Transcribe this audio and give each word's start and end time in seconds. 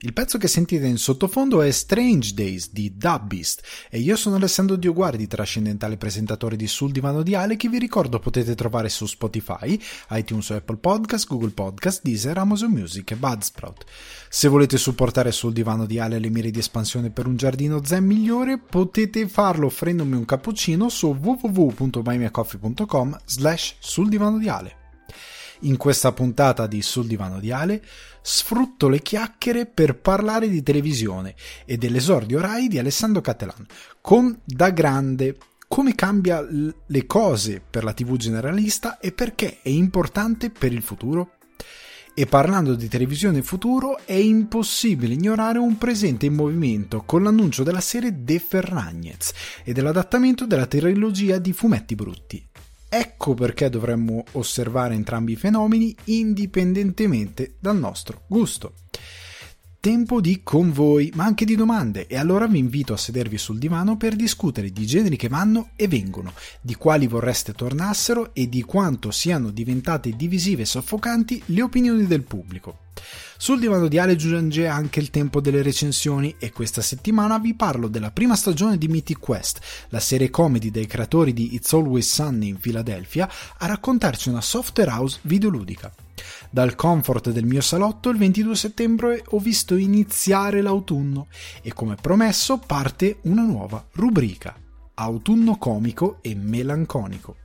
Il 0.00 0.12
pezzo 0.12 0.36
che 0.36 0.46
sentite 0.46 0.86
in 0.86 0.98
sottofondo 0.98 1.62
è 1.62 1.70
Strange 1.70 2.34
Days 2.34 2.70
di 2.70 2.98
Dub 2.98 3.28
Beast 3.28 3.62
e 3.88 3.98
io 3.98 4.14
sono 4.16 4.36
Alessandro 4.36 4.76
Dioguardi, 4.76 5.26
trascendentale 5.26 5.96
presentatore 5.96 6.56
di 6.56 6.66
Sul 6.66 6.92
Divano 6.92 7.22
di 7.22 7.34
Ale 7.34 7.56
che 7.56 7.70
vi 7.70 7.78
ricordo 7.78 8.18
potete 8.18 8.54
trovare 8.54 8.90
su 8.90 9.06
Spotify, 9.06 9.80
iTunes 10.10 10.50
Apple 10.50 10.76
Podcast, 10.76 11.26
Google 11.26 11.48
Podcast, 11.48 12.02
Deezer, 12.02 12.36
Amazon 12.36 12.72
Music 12.72 13.12
e 13.12 13.16
Budsprout. 13.16 13.86
Se 14.28 14.48
volete 14.48 14.76
supportare 14.76 15.32
Sul 15.32 15.54
Divano 15.54 15.86
di 15.86 15.98
Ale 15.98 16.18
le 16.18 16.28
mire 16.28 16.50
di 16.50 16.58
espansione 16.58 17.08
per 17.08 17.26
un 17.26 17.36
giardino 17.36 17.82
zen 17.82 18.04
migliore 18.04 18.58
potete 18.58 19.26
farlo 19.26 19.64
offrendomi 19.64 20.14
un 20.14 20.26
cappuccino 20.26 20.90
su 20.90 21.16
www.buymeacoffee.com 21.18 23.18
slash 23.24 23.76
sul 23.78 24.10
divano 24.10 24.36
di 24.36 24.48
Ale. 24.50 24.76
In 25.60 25.78
questa 25.78 26.12
puntata 26.12 26.66
di 26.66 26.82
Sul 26.82 27.06
Divano 27.06 27.40
di 27.40 27.50
Ale 27.50 27.82
sfrutto 28.28 28.88
le 28.88 29.02
chiacchiere 29.02 29.66
per 29.66 30.00
parlare 30.00 30.48
di 30.48 30.60
televisione 30.60 31.36
e 31.64 31.76
dell'esordio 31.76 32.40
Rai 32.40 32.66
di 32.66 32.76
Alessandro 32.76 33.20
Cattelan, 33.20 33.64
con 34.00 34.36
da 34.44 34.70
grande 34.70 35.36
come 35.68 35.94
cambia 35.94 36.44
le 36.44 37.06
cose 37.06 37.62
per 37.70 37.84
la 37.84 37.92
TV 37.92 38.16
generalista 38.16 38.98
e 38.98 39.12
perché 39.12 39.60
è 39.62 39.68
importante 39.68 40.50
per 40.50 40.72
il 40.72 40.82
futuro. 40.82 41.34
E 42.14 42.26
parlando 42.26 42.74
di 42.74 42.88
televisione 42.88 43.42
futuro, 43.42 44.00
è 44.04 44.14
impossibile 44.14 45.14
ignorare 45.14 45.58
un 45.58 45.78
presente 45.78 46.26
in 46.26 46.34
movimento 46.34 47.04
con 47.04 47.22
l'annuncio 47.22 47.62
della 47.62 47.80
serie 47.80 48.24
The 48.24 48.40
Ferragnez 48.40 49.32
e 49.62 49.72
dell'adattamento 49.72 50.46
della 50.46 50.66
trilogia 50.66 51.38
di 51.38 51.52
fumetti 51.52 51.94
brutti. 51.94 52.44
Ecco 52.98 53.34
perché 53.34 53.68
dovremmo 53.68 54.24
osservare 54.32 54.94
entrambi 54.94 55.32
i 55.32 55.36
fenomeni 55.36 55.94
indipendentemente 56.04 57.56
dal 57.60 57.76
nostro 57.76 58.22
gusto. 58.26 58.72
Tempo 59.86 60.20
di 60.20 60.40
convoi, 60.42 61.12
ma 61.14 61.26
anche 61.26 61.44
di 61.44 61.54
domande, 61.54 62.08
e 62.08 62.16
allora 62.16 62.48
vi 62.48 62.58
invito 62.58 62.92
a 62.92 62.96
sedervi 62.96 63.38
sul 63.38 63.60
divano 63.60 63.96
per 63.96 64.16
discutere 64.16 64.72
di 64.72 64.84
generi 64.84 65.14
che 65.14 65.28
vanno 65.28 65.68
e 65.76 65.86
vengono, 65.86 66.32
di 66.60 66.74
quali 66.74 67.06
vorreste 67.06 67.52
tornassero 67.52 68.34
e 68.34 68.48
di 68.48 68.62
quanto 68.62 69.12
siano 69.12 69.50
diventate 69.50 70.16
divisive 70.16 70.62
e 70.62 70.66
soffocanti 70.66 71.40
le 71.46 71.62
opinioni 71.62 72.04
del 72.08 72.24
pubblico. 72.24 72.78
Sul 73.38 73.60
divano 73.60 73.86
di 73.86 73.98
Ale 73.98 74.16
giunge 74.16 74.66
anche 74.66 74.98
il 74.98 75.10
tempo 75.10 75.40
delle 75.40 75.62
recensioni 75.62 76.34
e 76.36 76.50
questa 76.50 76.82
settimana 76.82 77.38
vi 77.38 77.54
parlo 77.54 77.86
della 77.86 78.10
prima 78.10 78.34
stagione 78.34 78.78
di 78.78 78.88
Mythic 78.88 79.20
Quest, 79.20 79.60
la 79.90 80.00
serie 80.00 80.30
comedy 80.30 80.72
dei 80.72 80.86
creatori 80.86 81.32
di 81.32 81.54
It's 81.54 81.72
Always 81.72 82.12
Sunny 82.12 82.48
in 82.48 82.58
Philadelphia, 82.58 83.30
a 83.58 83.66
raccontarci 83.66 84.30
una 84.30 84.40
software 84.40 84.90
house 84.90 85.20
videoludica. 85.22 85.92
Dal 86.56 86.74
comfort 86.74 87.32
del 87.32 87.44
mio 87.44 87.60
salotto 87.60 88.08
il 88.08 88.16
22 88.16 88.56
settembre 88.56 89.22
ho 89.28 89.38
visto 89.38 89.76
iniziare 89.76 90.62
l'autunno 90.62 91.26
e 91.60 91.74
come 91.74 91.96
promesso 91.96 92.56
parte 92.56 93.18
una 93.24 93.42
nuova 93.42 93.84
rubrica, 93.92 94.56
autunno 94.94 95.58
comico 95.58 96.16
e 96.22 96.34
melanconico. 96.34 97.36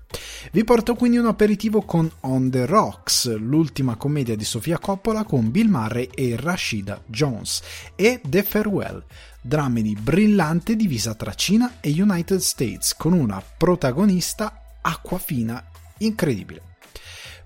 Vi 0.54 0.64
porto 0.64 0.95
quindi 0.95 1.17
un 1.17 1.26
aperitivo 1.26 1.82
con 1.82 2.09
On 2.22 2.50
the 2.50 2.66
Rocks, 2.66 3.36
l'ultima 3.36 3.98
commedia 3.98 4.38
di 4.38 4.45
Sofia 4.45 4.80
Coppola 4.80 5.26
con 5.26 5.52
Bill 5.52 5.67
Murray 5.67 6.08
e 6.16 6.38
Rashida 6.39 7.04
Jones, 7.06 7.62
e 7.98 8.22
The 8.26 8.44
Farewell, 8.44 9.04
dramedy 9.42 9.94
brillante 9.94 10.78
divisa 10.78 11.16
tra 11.16 11.34
Cina 11.34 11.82
e 11.82 11.94
United 12.02 12.39
States, 12.39 12.95
con 12.95 13.12
una 13.12 13.44
protagonista 13.58 14.78
acquafina 14.82 15.62
incredibile. 15.98 16.70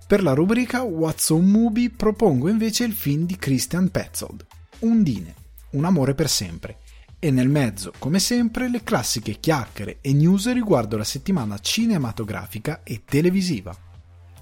Per 0.06 0.22
la 0.22 0.34
rubrica 0.34 0.82
What's 0.82 1.30
on 1.30 1.46
Movie 1.46 1.90
propongo 1.90 2.48
invece 2.48 2.84
il 2.84 2.92
film 2.92 3.26
di 3.26 3.34
Christian 3.34 3.90
Petzold, 3.90 4.46
Undine, 4.78 5.34
un 5.70 5.84
amore 5.84 6.14
per 6.14 6.28
sempre, 6.28 6.78
e 7.18 7.32
nel 7.32 7.48
mezzo, 7.48 7.92
come 7.98 8.20
sempre, 8.20 8.70
le 8.70 8.84
classiche 8.84 9.40
chiacchiere 9.40 9.98
e 10.00 10.12
news 10.12 10.52
riguardo 10.52 10.96
la 10.96 11.02
settimana 11.02 11.58
cinematografica 11.58 12.82
e 12.84 13.02
televisiva. 13.04 13.76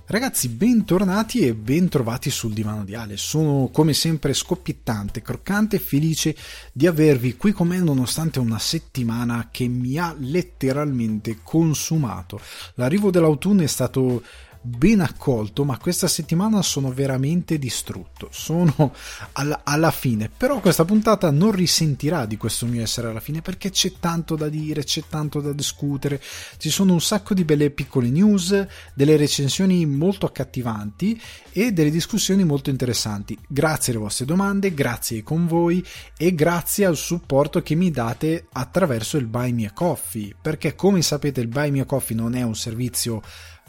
Ragazzi, 0.07 0.51
bentornati 0.51 1.39
e 1.47 1.55
bentrovati 1.55 2.29
sul 2.29 2.53
divano 2.53 2.85
di 2.85 2.95
Ale. 2.95 3.17
Sono 3.17 3.71
come 3.73 3.95
sempre 3.95 4.35
scoppiettante, 4.35 5.23
croccante 5.23 5.77
e 5.77 5.79
felice 5.79 6.37
di 6.75 6.87
avervi 6.87 7.39
qui 7.39 7.53
con 7.53 7.69
me 7.69 7.79
nonostante 7.79 8.39
una 8.39 8.59
settimana 8.59 9.49
che 9.51 9.67
mi 9.67 9.97
ha 9.97 10.15
letteralmente 10.19 11.39
consumato. 11.43 12.39
L'arrivo 12.75 13.11
dell'autunno 13.11 13.63
è 13.63 13.67
stato 13.67 14.23
ben 14.67 15.01
accolto, 15.01 15.63
ma 15.65 15.77
questa 15.77 16.09
settimana 16.09 16.63
sono 16.63 16.91
veramente 16.91 17.59
distrutto. 17.59 18.29
Sono 18.31 18.95
alla, 19.33 19.61
alla, 19.63 19.91
fine. 19.91 20.31
Però 20.35 20.61
questa 20.61 20.87
puntata 20.87 21.31
non 21.31 21.51
risentirà 21.51 22.25
di 22.25 22.39
questo 22.39 22.65
mio 22.65 22.83
essere 22.83 23.09
alla 23.09 23.21
fine 23.21 23.43
perché 23.43 23.71
c'è 23.71 23.93
tanto 24.01 24.37
da 24.37 24.49
dire, 24.49 24.83
c'è 24.83 25.03
tanto 25.07 25.41
da 25.41 25.53
discutere. 25.53 26.21
Ci 26.57 26.71
sono 26.71 26.95
un 26.95 27.01
sacco 27.03 27.35
di 27.35 27.45
belle 27.45 27.71
piccole 27.71 28.09
news, 28.09 28.67
delle 28.95 29.17
recensioni 29.17 29.85
molto 29.85 30.25
accattivanti 30.25 31.21
e 31.53 31.73
delle 31.73 31.91
discussioni 31.91 32.43
molto 32.45 32.71
interessanti. 32.71 33.39
Grazie 33.47 33.93
alle 33.93 34.03
vostre 34.03 34.25
domande, 34.25 34.73
grazie 34.73 35.19
ai 35.19 35.23
convoi 35.23 35.85
e 36.17 36.35
grazie 36.35 36.87
al 36.87 36.97
supporto 36.97 37.61
che 37.61 37.75
mi 37.75 37.91
date 37.91 38.47
attraverso 38.51 39.19
il 39.19 39.27
Buy 39.27 39.53
Me 39.53 39.67
a 39.67 39.73
Coffee. 39.73 40.35
Perché 40.41 40.75
come 40.75 41.03
sapete 41.03 41.43
il 41.43 41.49
Buy 41.49 41.71
Me 41.71 41.81
a 41.81 41.85
Coffee 41.85 42.17
non 42.17 42.35
è 42.35 42.43
un 42.43 42.57
servizio 42.57 43.21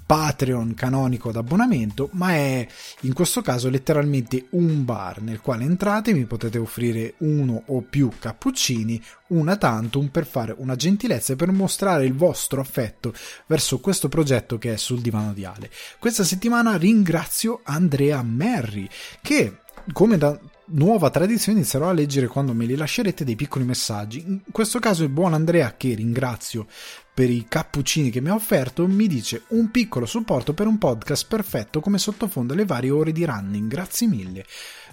Patreon 0.06 0.74
canonico 0.76 1.32
d'abbonamento, 1.32 2.10
ma 2.14 2.32
è 2.32 2.68
in 3.02 3.14
questo 3.14 3.42
caso 3.42 3.70
letteralmente 3.70 4.48
un 4.52 4.86
bar 4.86 5.22
nel 5.22 5.42
quale 5.42 5.64
entrate, 5.64 6.14
mi 6.14 6.26
potete 6.26 6.60
offrire 6.60 7.16
uno 7.20 7.64
o 7.68 7.82
più 7.82 8.12
cappuccini, 8.20 9.02
una 9.28 9.58
tantum 9.58 10.08
per 10.10 10.28
fare 10.28 10.54
una 10.58 10.76
gentilezza 10.76 11.34
e 11.34 11.36
per 11.36 11.52
mostrare 11.52 12.06
il 12.06 12.14
vostro 12.14 12.62
affetto 12.62 13.14
verso 13.48 13.80
questo 13.80 14.08
progetto 14.08 14.58
che 14.58 14.74
è 14.74 14.78
sul 14.78 15.02
divano 15.02 15.34
di 15.34 15.44
Ale. 15.44 15.72
Questa 15.98 16.24
settimana 16.24 16.78
ringrazio 16.78 17.62
Andrea 17.64 18.22
Merri 18.22 18.88
che 19.22 19.60
come 19.92 20.18
da 20.18 20.40
nuova 20.68 21.10
tradizione 21.10 21.60
inizierò 21.60 21.90
a 21.90 21.94
leggere 21.94 22.28
quando 22.28 22.54
me 22.54 22.66
li 22.66 22.76
lascerete 22.76 23.24
dei 23.24 23.36
piccoli 23.36 23.66
messaggi. 23.66 24.24
In 24.26 24.42
questo 24.52 24.80
caso 24.80 25.04
il 25.04 25.10
buon 25.10 25.34
Andrea, 25.34 25.76
che 25.78 25.94
ringrazio 25.94 26.68
per 27.14 27.30
i 27.30 27.46
cappuccini 27.48 28.10
che 28.10 28.22
mi 28.22 28.30
ha 28.30 28.34
offerto, 28.34 28.88
mi 28.88 29.08
dice 29.08 29.44
un 29.50 29.72
piccolo 29.72 30.06
supporto 30.06 30.54
per 30.54 30.68
un 30.68 30.78
podcast 30.78 31.28
perfetto 31.28 31.80
come 31.80 31.98
sottofondo 31.98 32.54
alle 32.54 32.66
varie 32.66 32.90
ore 32.90 33.12
di 33.12 33.26
running. 33.26 33.70
Grazie 33.70 34.08
mille. 34.08 34.46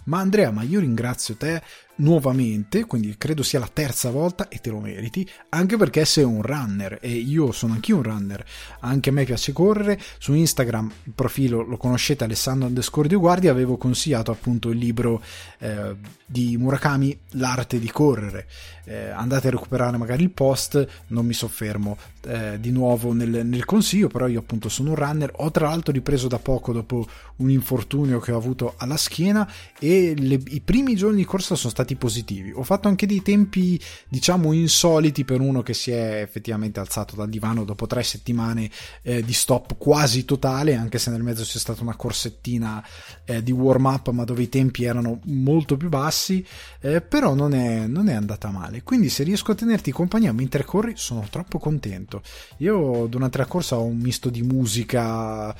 Ma 0.05 0.19
Andrea, 0.19 0.51
ma 0.51 0.63
io 0.63 0.81
ringrazio 0.81 1.37
te 1.37 1.63
nuovamente, 1.97 2.85
quindi 2.85 3.15
credo 3.17 3.43
sia 3.43 3.59
la 3.59 3.69
terza 3.71 4.11
volta 4.11 4.49
e 4.49 4.59
te 4.59 4.71
lo 4.71 4.81
meriti, 4.81 5.29
anche 5.51 5.77
perché 5.77 6.05
sei 6.05 6.25
un 6.25 6.43
runner 6.43 6.99
e 7.01 7.11
io 7.11 7.53
sono 7.53 7.75
anch'io 7.75 7.97
un 7.97 8.03
runner, 8.03 8.45
anche 8.81 9.11
a 9.11 9.13
me 9.13 9.25
piace 9.25 9.53
correre, 9.53 10.01
su 10.19 10.33
Instagram 10.33 10.91
il 11.05 11.13
profilo 11.13 11.63
lo 11.63 11.77
conoscete 11.77 12.25
Alessandro 12.25 12.67
underscore 12.67 13.09
di 13.09 13.15
Guardi, 13.15 13.49
avevo 13.49 13.77
consigliato 13.77 14.31
appunto 14.31 14.71
il 14.71 14.79
libro 14.79 15.23
eh, 15.59 15.95
di 16.25 16.57
Murakami, 16.57 17.19
L'arte 17.33 17.79
di 17.79 17.91
correre, 17.91 18.47
eh, 18.85 19.11
andate 19.11 19.49
a 19.49 19.51
recuperare 19.51 19.97
magari 19.97 20.23
il 20.23 20.31
post, 20.31 20.87
non 21.09 21.27
mi 21.27 21.35
soffermo 21.35 21.97
eh, 22.23 22.59
di 22.59 22.71
nuovo 22.71 23.13
nel, 23.13 23.47
nel, 23.47 23.65
consiglio, 23.65 24.09
però 24.09 24.27
io 24.29 24.41
appunto 24.41 24.69
sono 24.69 24.91
un 24.91 24.97
runner, 24.97 25.31
ho 25.37 25.51
tra 25.51 25.69
l'altro 25.69 25.93
ripreso 25.93 26.29
da 26.29 26.39
poco 26.39 26.73
dopo 26.73 27.07
un 27.37 27.51
infortunio 27.51 28.19
che 28.19 28.33
ho 28.33 28.37
avuto 28.37 28.75
alla 28.77 28.97
schiena 28.97 29.51
e 29.79 30.15
le, 30.17 30.41
i 30.49 30.61
primi 30.61 30.95
giorni 30.95 31.19
di 31.19 31.25
corsa 31.25 31.55
sono 31.55 31.71
stati 31.71 31.82
stati 31.83 31.97
positivi. 31.97 32.53
Ho 32.53 32.63
fatto 32.63 32.89
anche 32.89 33.07
dei 33.07 33.23
tempi, 33.23 33.79
diciamo, 34.09 34.53
insoliti 34.53 35.25
per 35.25 35.41
uno 35.41 35.63
che 35.63 35.75
si 35.75 35.91
è 35.91 36.21
effettivamente 36.23 36.81
alzato 36.81 37.17
dal 37.17 37.29
divano 37.29 37.65
dopo 37.65 37.87
tre 37.87 38.03
settimane 38.03 38.71
eh, 39.03 39.23
di 39.23 39.33
stop 39.33 39.77
quasi 39.77 40.25
totale, 40.25 40.75
anche 40.77 40.99
se 40.99 41.11
nel 41.11 41.23
mezzo 41.23 41.43
c'è 41.43 41.59
stata 41.59 41.83
una 41.83 41.97
corsettina 41.97 42.85
eh, 43.25 43.43
di 43.43 43.51
warm 43.51 43.85
up, 43.87 44.11
ma 44.11 44.25
dove 44.25 44.43
i 44.43 44.49
tempi 44.49 44.85
erano 44.85 45.21
molto 45.25 45.77
più 45.77 45.89
bassi, 45.89 46.45
eh, 46.81 47.01
però 47.01 47.35
non 47.35 47.53
è, 47.53 47.87
non 47.87 48.09
è 48.09 48.15
andata 48.15 48.51
male. 48.51 48.83
Quindi 48.83 49.09
se 49.09 49.25
riesco 49.25 49.53
a 49.53 49.57
tenerti 49.57 49.91
compagnia 49.91 50.33
mentre 50.33 50.65
corri, 50.65 50.95
sono 50.97 51.27
troppo 51.29 51.59
contento. 51.59 52.23
Io 52.59 53.07
durante 53.07 53.39
la 53.39 53.47
corsa 53.47 53.77
ho 53.77 53.85
un 53.85 53.99
misto 53.99 54.31
di 54.31 54.43
musica, 54.43 55.55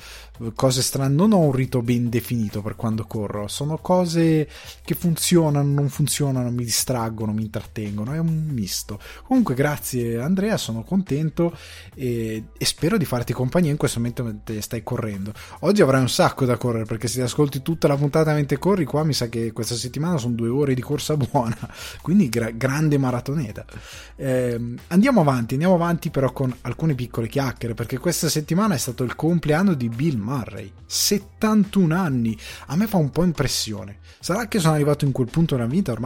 cose 0.55 0.81
strane, 0.81 1.13
non 1.13 1.33
ho 1.33 1.39
un 1.39 1.51
rito 1.51 1.81
ben 1.81 2.09
definito 2.09 2.61
per 2.61 2.75
quando 2.75 3.05
corro, 3.05 3.47
sono 3.47 3.77
cose 3.77 4.47
che 4.83 4.95
funzionano, 4.95 5.69
non 5.69 5.89
funzionano 5.89 6.11
funzionano, 6.13 6.51
mi 6.51 6.63
distraggono, 6.63 7.33
mi 7.33 7.41
intrattengono, 7.41 8.13
è 8.13 8.19
un 8.19 8.45
misto. 8.51 8.99
Comunque 9.25 9.55
grazie 9.55 10.19
Andrea, 10.19 10.57
sono 10.57 10.83
contento 10.83 11.57
e, 11.95 12.43
e 12.55 12.65
spero 12.65 12.97
di 12.97 13.05
farti 13.05 13.33
compagnia 13.33 13.71
in 13.71 13.77
questo 13.77 13.97
momento 13.97 14.23
mentre 14.23 14.61
stai 14.61 14.83
correndo. 14.83 15.33
Oggi 15.61 15.81
avrai 15.81 16.01
un 16.01 16.09
sacco 16.09 16.45
da 16.45 16.55
correre 16.57 16.85
perché 16.85 17.07
se 17.07 17.15
ti 17.15 17.21
ascolti 17.21 17.63
tutta 17.63 17.87
la 17.87 17.95
puntata 17.95 18.31
mentre 18.33 18.59
corri, 18.59 18.85
qua 18.85 19.03
mi 19.03 19.13
sa 19.13 19.27
che 19.27 19.51
questa 19.51 19.73
settimana 19.73 20.17
sono 20.17 20.35
due 20.35 20.49
ore 20.49 20.75
di 20.75 20.81
corsa 20.81 21.17
buona, 21.17 21.57
quindi 22.01 22.29
gra- 22.29 22.51
grande 22.51 22.99
maratoneta. 22.99 23.65
Eh, 24.15 24.75
andiamo 24.87 25.21
avanti, 25.21 25.53
andiamo 25.53 25.73
avanti 25.73 26.11
però 26.11 26.31
con 26.31 26.55
alcune 26.61 26.93
piccole 26.93 27.27
chiacchiere 27.27 27.73
perché 27.73 27.97
questa 27.97 28.29
settimana 28.29 28.75
è 28.75 28.77
stato 28.77 29.03
il 29.03 29.15
compleanno 29.15 29.73
di 29.73 29.89
Bill 29.89 30.19
Murray, 30.19 30.71
71 30.85 31.95
anni, 31.95 32.37
a 32.67 32.75
me 32.75 32.85
fa 32.85 32.97
un 32.97 33.09
po' 33.09 33.23
impressione. 33.23 34.01
Sarà 34.19 34.47
che 34.47 34.59
sono 34.59 34.73
arrivato 34.73 35.03
in 35.03 35.11
quel 35.11 35.27
punto 35.29 35.55
della 35.55 35.67
vita, 35.67 35.91
ormai 35.91 36.02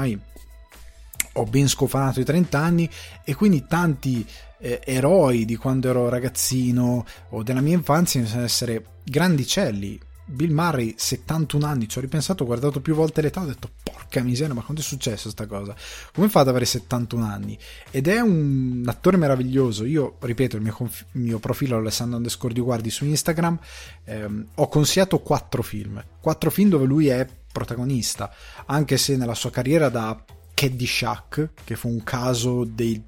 ho 1.33 1.44
ben 1.45 1.67
scofanato 1.67 2.19
i 2.19 2.25
30 2.25 2.59
anni 2.59 2.89
e 3.23 3.35
quindi 3.35 3.65
tanti 3.67 4.25
eh, 4.59 4.81
eroi 4.83 5.45
di 5.45 5.55
quando 5.55 5.89
ero 5.89 6.09
ragazzino 6.09 7.05
o 7.29 7.44
della 7.44 7.61
mia 7.61 7.75
infanzia 7.75 8.19
iniziano 8.19 8.44
ad 8.44 8.49
essere 8.49 8.85
grandicelli. 9.03 9.99
Bill 10.29 10.51
Murray, 10.51 10.94
71 10.97 11.65
anni, 11.65 11.88
ci 11.88 11.99
ho 11.99 12.01
ripensato, 12.01 12.44
ho 12.44 12.45
guardato 12.45 12.81
più 12.81 12.94
volte 12.94 13.21
l'età, 13.21 13.39
ho 13.39 13.45
detto 13.45 13.69
porca 13.81 14.21
miseria, 14.21 14.53
ma 14.53 14.61
quando 14.61 14.81
è 14.81 14.83
successo 14.83 15.29
sta 15.29 15.45
cosa? 15.45 15.73
Come 16.13 16.27
fa 16.27 16.41
ad 16.41 16.49
avere 16.49 16.65
71 16.65 17.23
anni? 17.23 17.57
Ed 17.91 18.09
è 18.09 18.19
un 18.19 18.83
attore 18.88 19.15
meraviglioso. 19.15 19.85
Io, 19.85 20.17
ripeto, 20.19 20.57
il 20.57 20.63
mio, 20.63 20.73
conf- 20.73 21.05
mio 21.11 21.39
profilo 21.39 21.77
Alessandro 21.77 22.17
Underscore 22.17 22.53
di 22.53 22.59
Guardi 22.59 22.89
su 22.89 23.05
Instagram, 23.05 23.57
ehm, 24.03 24.47
ho 24.55 24.67
consigliato 24.67 25.19
quattro 25.19 25.61
film. 25.61 26.03
Quattro 26.19 26.51
film 26.51 26.67
dove 26.67 26.85
lui 26.85 27.07
è 27.07 27.25
protagonista, 27.57 28.31
anche 28.68 28.98
se 28.98 29.18
nella 29.18 29.33
sua 29.33 29.50
carriera 29.50 29.89
da 29.89 30.24
Caddyshack, 30.54 31.50
che 31.63 31.75
fu 31.75 31.89
un 31.89 32.04
caso 32.04 32.63
dei 32.63 33.04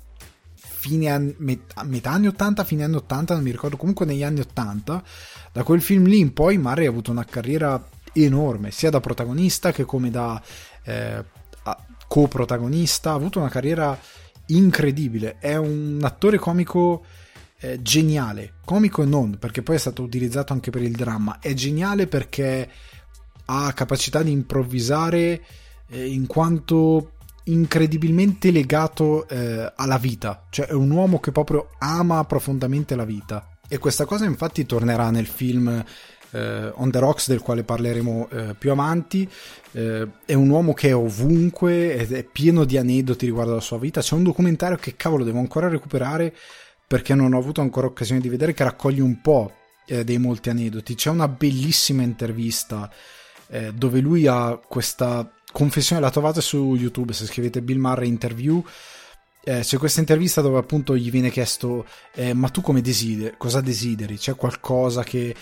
fine 0.56 1.10
anni, 1.10 1.36
metà 1.38 2.12
anni 2.12 2.28
80, 2.28 2.63
fine 2.63 2.84
anni 2.84 2.96
80, 2.96 3.34
non 3.36 3.44
mi 3.44 3.51
ricordo, 3.51 3.78
comunque 3.78 4.06
negli 4.06 4.24
anni 4.24 4.40
80, 4.40 5.04
da 5.51 5.63
quel 5.63 5.81
film 5.81 6.06
lì 6.06 6.19
in 6.19 6.34
poi 6.34 6.57
Murray 6.57 6.86
ha 6.86 6.90
avuto 6.90 7.12
una 7.12 7.25
carriera 7.25 7.88
enorme, 8.13 8.72
sia 8.72 8.90
da 8.90 9.00
protagonista 9.00 9.72
che 9.72 9.86
come 9.86 10.10
da 10.10 10.42
eh, 10.84 11.24
coprotagonista, 12.07 13.12
ha 13.12 13.16
avuto 13.16 13.40
una 13.40 13.50
carriera 13.50 13.98
incredibile, 14.48 15.38
è 15.38 15.56
un 15.56 16.00
attore 16.01 16.38
comico 16.38 17.04
eh, 17.60 17.81
geniale, 17.81 18.54
comico 18.66 19.04
e 19.04 19.06
non, 19.06 19.38
perché 19.38 19.62
poi 19.62 19.75
è 19.75 19.80
stato 19.80 20.01
utilizzato 20.01 20.54
anche 20.54 20.72
per 20.72 20.81
il 20.81 20.96
dramma, 20.96 21.40
è 21.40 21.54
geniale 21.54 22.07
perché 22.07 22.69
ha 23.51 23.74
capacità 23.74 24.22
di 24.22 24.31
improvvisare 24.31 25.42
eh, 25.90 26.06
in 26.07 26.28
quanto 26.28 27.13
incredibilmente 27.46 28.51
legato 28.51 29.28
eh, 29.28 29.74
alla 29.75 29.98
vita, 29.98 30.46
cioè 30.51 30.68
è 30.68 30.74
un 30.74 30.92
uomo 30.92 31.19
che 31.19 31.31
proprio 31.31 31.69
ama 31.80 32.24
profondamente 32.25 32.96
la 32.96 33.06
vita. 33.06 33.57
E 33.68 33.80
questa 33.80 34.06
cosa 34.06 34.25
infatti 34.25 34.66
tornerà 34.66 35.10
nel 35.10 35.25
film 35.25 35.84
eh, 36.31 36.72
On 36.75 36.92
the 36.92 37.00
Rocks 37.00 37.28
del 37.28 37.42
quale 37.42 37.63
parleremo 37.63 38.30
eh, 38.30 38.56
più 38.57 38.72
avanti. 38.72 39.28
Eh, 39.72 40.07
è 40.25 40.34
un 40.34 40.50
uomo 40.50 40.74
che 40.74 40.90
è 40.90 40.96
ovunque 40.96 41.96
ed 41.96 42.12
è 42.13 42.24
pieno 42.24 42.66
di 42.66 42.78
aneddoti 42.78 43.25
riguardo 43.25 43.51
alla 43.51 43.62
sua 43.62 43.80
vita. 43.80 44.01
C'è 44.01 44.16
un 44.16 44.24
documentario 44.24 44.78
che 44.78 44.96
cavolo 44.96 45.24
devo 45.24 45.40
ancora 45.40 45.68
recuperare 45.68 46.36
perché 46.86 47.16
non 47.16 47.34
ho 47.34 47.38
avuto 47.38 47.62
ancora 47.62 47.88
occasione 47.88 48.22
di 48.22 48.30
vedere 48.30 48.54
che 48.54 48.63
raccoglie 48.63 49.01
un 49.01 49.22
po' 49.22 49.51
eh, 49.88 50.04
dei 50.04 50.18
molti 50.18 50.50
aneddoti. 50.50 50.96
C'è 50.96 51.10
una 51.10 51.28
bellissima 51.28 52.04
intervista 52.04 52.90
eh, 53.50 53.74
dove 53.74 54.00
lui 54.00 54.28
ha 54.28 54.60
questa 54.66 55.30
confessione, 55.51 56.01
la 56.01 56.12
trovate 56.12 56.42
su 56.42 56.75
YouTube 56.75 57.13
se 57.13 57.25
scrivete 57.25 57.62
Bill 57.62 57.80
Murray 57.80 58.07
interview. 58.07 58.63
Eh, 59.44 59.60
c'è 59.62 59.78
questa 59.78 60.00
intervista 60.00 60.42
dove 60.42 60.57
appunto 60.57 60.96
gli 60.96 61.10
viene 61.10 61.30
chiesto: 61.30 61.86
eh, 62.13 62.34
Ma 62.34 62.50
tu 62.50 62.62
come 62.62 62.81
desideri? 62.81 63.36
Cosa 63.38 63.62
desideri? 63.62 64.18
C'è 64.18 64.36
qualcosa 64.36 65.04
che. 65.04 65.36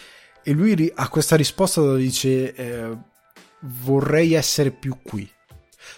E 0.44 0.52
lui 0.54 0.92
ha 0.96 1.10
questa 1.10 1.36
risposta 1.36 1.82
dove 1.82 2.00
dice: 2.00 2.54
eh, 2.54 2.98
Vorrei 3.60 4.34
essere 4.34 4.72
più 4.72 4.98
qui. 5.04 5.30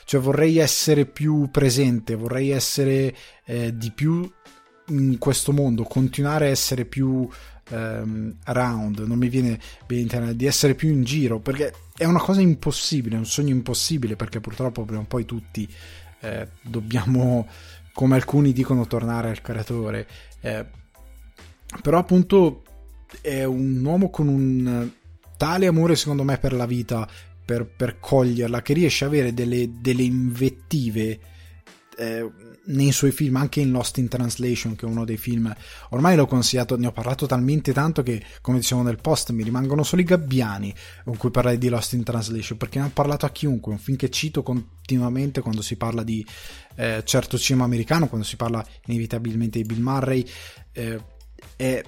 Cioè 0.06 0.19
vorrei 0.19 0.57
essere 0.57 1.06
più 1.06 1.50
presente, 1.51 2.15
vorrei 2.15 2.50
essere 2.50 3.15
eh, 3.45 3.75
di 3.75 3.91
più 3.91 4.29
in 4.88 5.17
questo 5.17 5.51
mondo, 5.51 5.83
continuare 5.83 6.47
a 6.47 6.50
essere 6.50 6.85
più 6.85 7.27
ehm, 7.69 8.38
around, 8.45 9.00
non 9.00 9.17
mi 9.17 9.29
viene 9.29 9.59
bene 9.85 10.35
di 10.35 10.45
essere 10.45 10.75
più 10.75 10.89
in 10.89 11.03
giro, 11.03 11.39
perché 11.39 11.73
è 11.99 12.05
una 12.05 12.21
cosa 12.21 12.39
impossibile, 12.39 13.17
è 13.17 13.19
un 13.19 13.25
sogno 13.25 13.49
impossibile, 13.49 14.15
perché 14.15 14.39
purtroppo 14.39 14.85
prima 14.85 15.01
o 15.01 15.05
poi 15.05 15.25
tutti 15.25 15.67
eh, 16.21 16.47
dobbiamo, 16.61 17.45
come 17.91 18.15
alcuni 18.15 18.53
dicono, 18.53 18.87
tornare 18.87 19.29
al 19.29 19.41
creatore. 19.41 20.07
Eh, 20.39 20.65
però 21.81 21.97
appunto 21.97 22.63
è 23.19 23.43
un 23.43 23.83
uomo 23.83 24.09
con 24.09 24.29
un 24.29 24.89
tale 25.35 25.67
amore 25.67 25.97
secondo 25.97 26.23
me 26.23 26.37
per 26.37 26.53
la 26.53 26.65
vita, 26.65 27.05
per, 27.43 27.65
per 27.65 27.99
coglierla, 27.99 28.61
che 28.61 28.73
riesce 28.73 29.03
a 29.03 29.07
avere 29.07 29.33
delle, 29.33 29.69
delle 29.81 30.03
invettive 30.03 31.19
eh, 31.97 32.31
nei 32.69 32.92
suoi 32.92 33.12
film, 33.12 33.36
anche 33.38 33.62
in 33.62 33.71
Lost 33.71 33.98
in 33.98 34.07
Translation, 34.07 34.75
che 34.75 34.86
è 34.86 34.89
uno 34.89 35.06
dei 35.06 35.18
film, 35.18 35.54
ormai 35.89 36.16
l'ho 36.16 36.25
consigliato, 36.25 36.77
ne 36.77 36.88
ho 36.88 36.92
parlato 36.92 37.25
talmente 37.25 37.74
tanto 37.74 38.04
che, 38.04 38.24
come 38.42 38.60
dicevo 38.60 38.81
nel 38.81 39.00
post, 39.01 39.31
mi 39.31 39.44
rimangono 39.44 39.83
solo 39.83 40.01
i 40.01 40.06
gabbiani 40.06 40.74
con 41.04 41.18
cui 41.18 41.31
parlare 41.31 41.57
di 41.57 41.69
Lost 41.69 41.94
in 41.94 42.04
Translation, 42.04 42.57
perché 42.57 42.80
ne 42.80 42.86
ho 42.86 42.92
parlato 42.94 43.25
a 43.25 43.30
chiunque, 43.30 43.71
un 43.71 43.80
film 43.80 43.98
che 43.98 44.10
cito 44.10 44.44
continuamente 44.44 45.42
quando 45.42 45.62
si 45.62 45.75
parla 45.75 46.04
di 46.04 46.25
eh, 46.75 47.01
certo 47.06 47.38
cinema 47.38 47.66
americano, 47.66 48.07
quando 48.07 48.25
si 48.25 48.36
parla 48.36 48.66
inevitabilmente 48.86 49.60
di 49.60 49.66
Bill 49.66 49.81
Murray, 49.81 50.25
eh, 50.74 51.00
è 51.56 51.83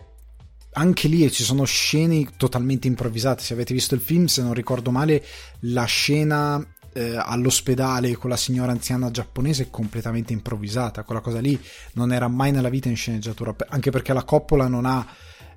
anche 0.74 1.10
lì 1.10 1.30
ci 1.32 1.44
sono 1.44 1.66
scene 1.66 2.26
totalmente 2.38 2.88
improvvisate. 2.88 3.44
Se 3.44 3.54
avete 3.54 3.74
visto 3.74 3.96
il 3.96 4.02
film, 4.02 4.26
se 4.26 4.42
non 4.42 4.54
ricordo 4.54 4.90
male, 4.92 5.24
la 5.62 5.84
scena 5.84 6.66
eh, 6.94 7.16
all'ospedale 7.16 8.16
con 8.16 8.30
la 8.30 8.38
signora 8.38 8.72
anziana 8.72 9.12
giapponese 9.12 9.70
completamente 9.70 10.34
improvvisata. 10.34 11.04
Quella 11.04 11.22
cosa 11.22 11.40
lì 11.40 11.60
non 11.94 12.12
era 12.12 12.28
mai 12.28 12.52
nella 12.52 12.70
vita 12.70 12.90
in 12.90 12.96
sceneggiatura, 12.96 13.56
anche 13.70 13.92
perché 13.92 14.14
la 14.14 14.24
coppola 14.24 14.68
non 14.68 14.86
ha 14.86 15.06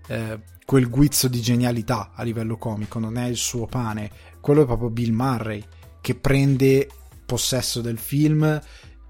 eh, 0.07 0.41
quel 0.65 0.89
guizzo 0.89 1.29
di 1.29 1.41
genialità 1.41 2.13
a 2.15 2.23
livello 2.23 2.57
comico, 2.57 2.99
non 2.99 3.17
è 3.17 3.27
il 3.27 3.37
suo 3.37 3.67
pane. 3.67 4.11
Quello 4.41 4.63
è 4.63 4.67
proprio 4.67 4.91
Bill 4.91 5.13
Murray 5.13 5.63
che 6.01 6.15
prende 6.15 6.89
possesso 7.25 7.81
del 7.81 7.99
film 7.99 8.61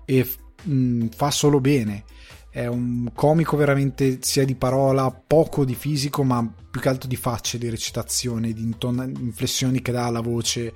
e 0.04 0.30
mh, 0.62 0.72
mm, 0.72 1.06
fa 1.08 1.30
solo 1.30 1.60
bene. 1.60 2.04
È 2.48 2.66
un 2.66 3.10
comico 3.12 3.56
veramente 3.56 4.18
sia 4.22 4.44
di 4.44 4.54
parola, 4.54 5.10
poco 5.10 5.64
di 5.64 5.74
fisico, 5.74 6.22
ma 6.22 6.48
più 6.70 6.80
che 6.80 6.88
altro 6.88 7.08
di 7.08 7.16
facce, 7.16 7.58
di 7.58 7.68
recitazione, 7.68 8.52
di 8.52 8.62
inflessioni 8.62 9.82
che 9.82 9.90
dà 9.90 10.06
alla 10.06 10.20
voce 10.20 10.72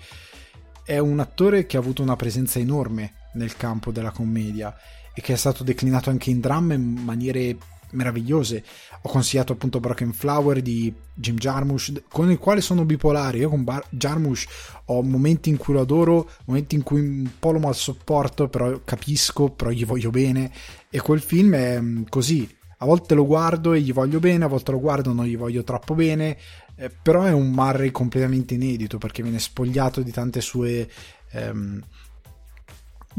è 0.88 0.96
un 0.96 1.20
attore 1.20 1.66
che 1.66 1.76
ha 1.76 1.80
avuto 1.80 2.00
una 2.00 2.16
presenza 2.16 2.58
enorme 2.58 3.26
nel 3.34 3.58
campo 3.58 3.92
della 3.92 4.10
commedia 4.10 4.74
e 5.14 5.20
che 5.20 5.34
è 5.34 5.36
stato 5.36 5.62
declinato 5.62 6.08
anche 6.08 6.30
in 6.30 6.40
dramma 6.40 6.72
in 6.72 6.94
maniere 7.04 7.58
meravigliose. 7.90 8.64
Ho 9.02 9.08
consigliato 9.10 9.52
appunto 9.52 9.80
Broken 9.80 10.14
Flower 10.14 10.62
di 10.62 10.90
Jim 11.12 11.36
Jarmusch, 11.36 12.04
con 12.08 12.30
il 12.30 12.38
quale 12.38 12.62
sono 12.62 12.86
bipolare. 12.86 13.36
Io 13.36 13.50
con 13.50 13.64
Bar- 13.64 13.84
Jarmusch 13.90 14.46
ho 14.86 15.02
momenti 15.02 15.50
in 15.50 15.58
cui 15.58 15.74
lo 15.74 15.80
adoro, 15.82 16.30
momenti 16.46 16.74
in 16.74 16.82
cui 16.82 17.00
un 17.00 17.28
po' 17.38 17.50
lo 17.50 17.58
mal 17.58 17.74
sopporto, 17.74 18.48
però 18.48 18.80
capisco, 18.82 19.50
però 19.50 19.68
gli 19.68 19.84
voglio 19.84 20.08
bene. 20.08 20.50
E 20.88 21.00
quel 21.02 21.20
film 21.20 21.54
è 21.54 21.78
mm, 21.78 22.04
così. 22.08 22.48
A 22.78 22.86
volte 22.86 23.14
lo 23.14 23.26
guardo 23.26 23.74
e 23.74 23.80
gli 23.82 23.92
voglio 23.92 24.20
bene, 24.20 24.46
a 24.46 24.48
volte 24.48 24.70
lo 24.70 24.80
guardo 24.80 25.10
e 25.10 25.12
non 25.12 25.26
gli 25.26 25.36
voglio 25.36 25.64
troppo 25.64 25.94
bene. 25.94 26.38
Eh, 26.80 26.90
però 26.90 27.24
è 27.24 27.32
un 27.32 27.50
Murray 27.50 27.90
completamente 27.90 28.54
inedito 28.54 28.98
perché 28.98 29.20
viene 29.20 29.40
spogliato 29.40 30.00
di 30.00 30.12
tante 30.12 30.40
sue 30.40 30.88
ehm, 31.32 31.82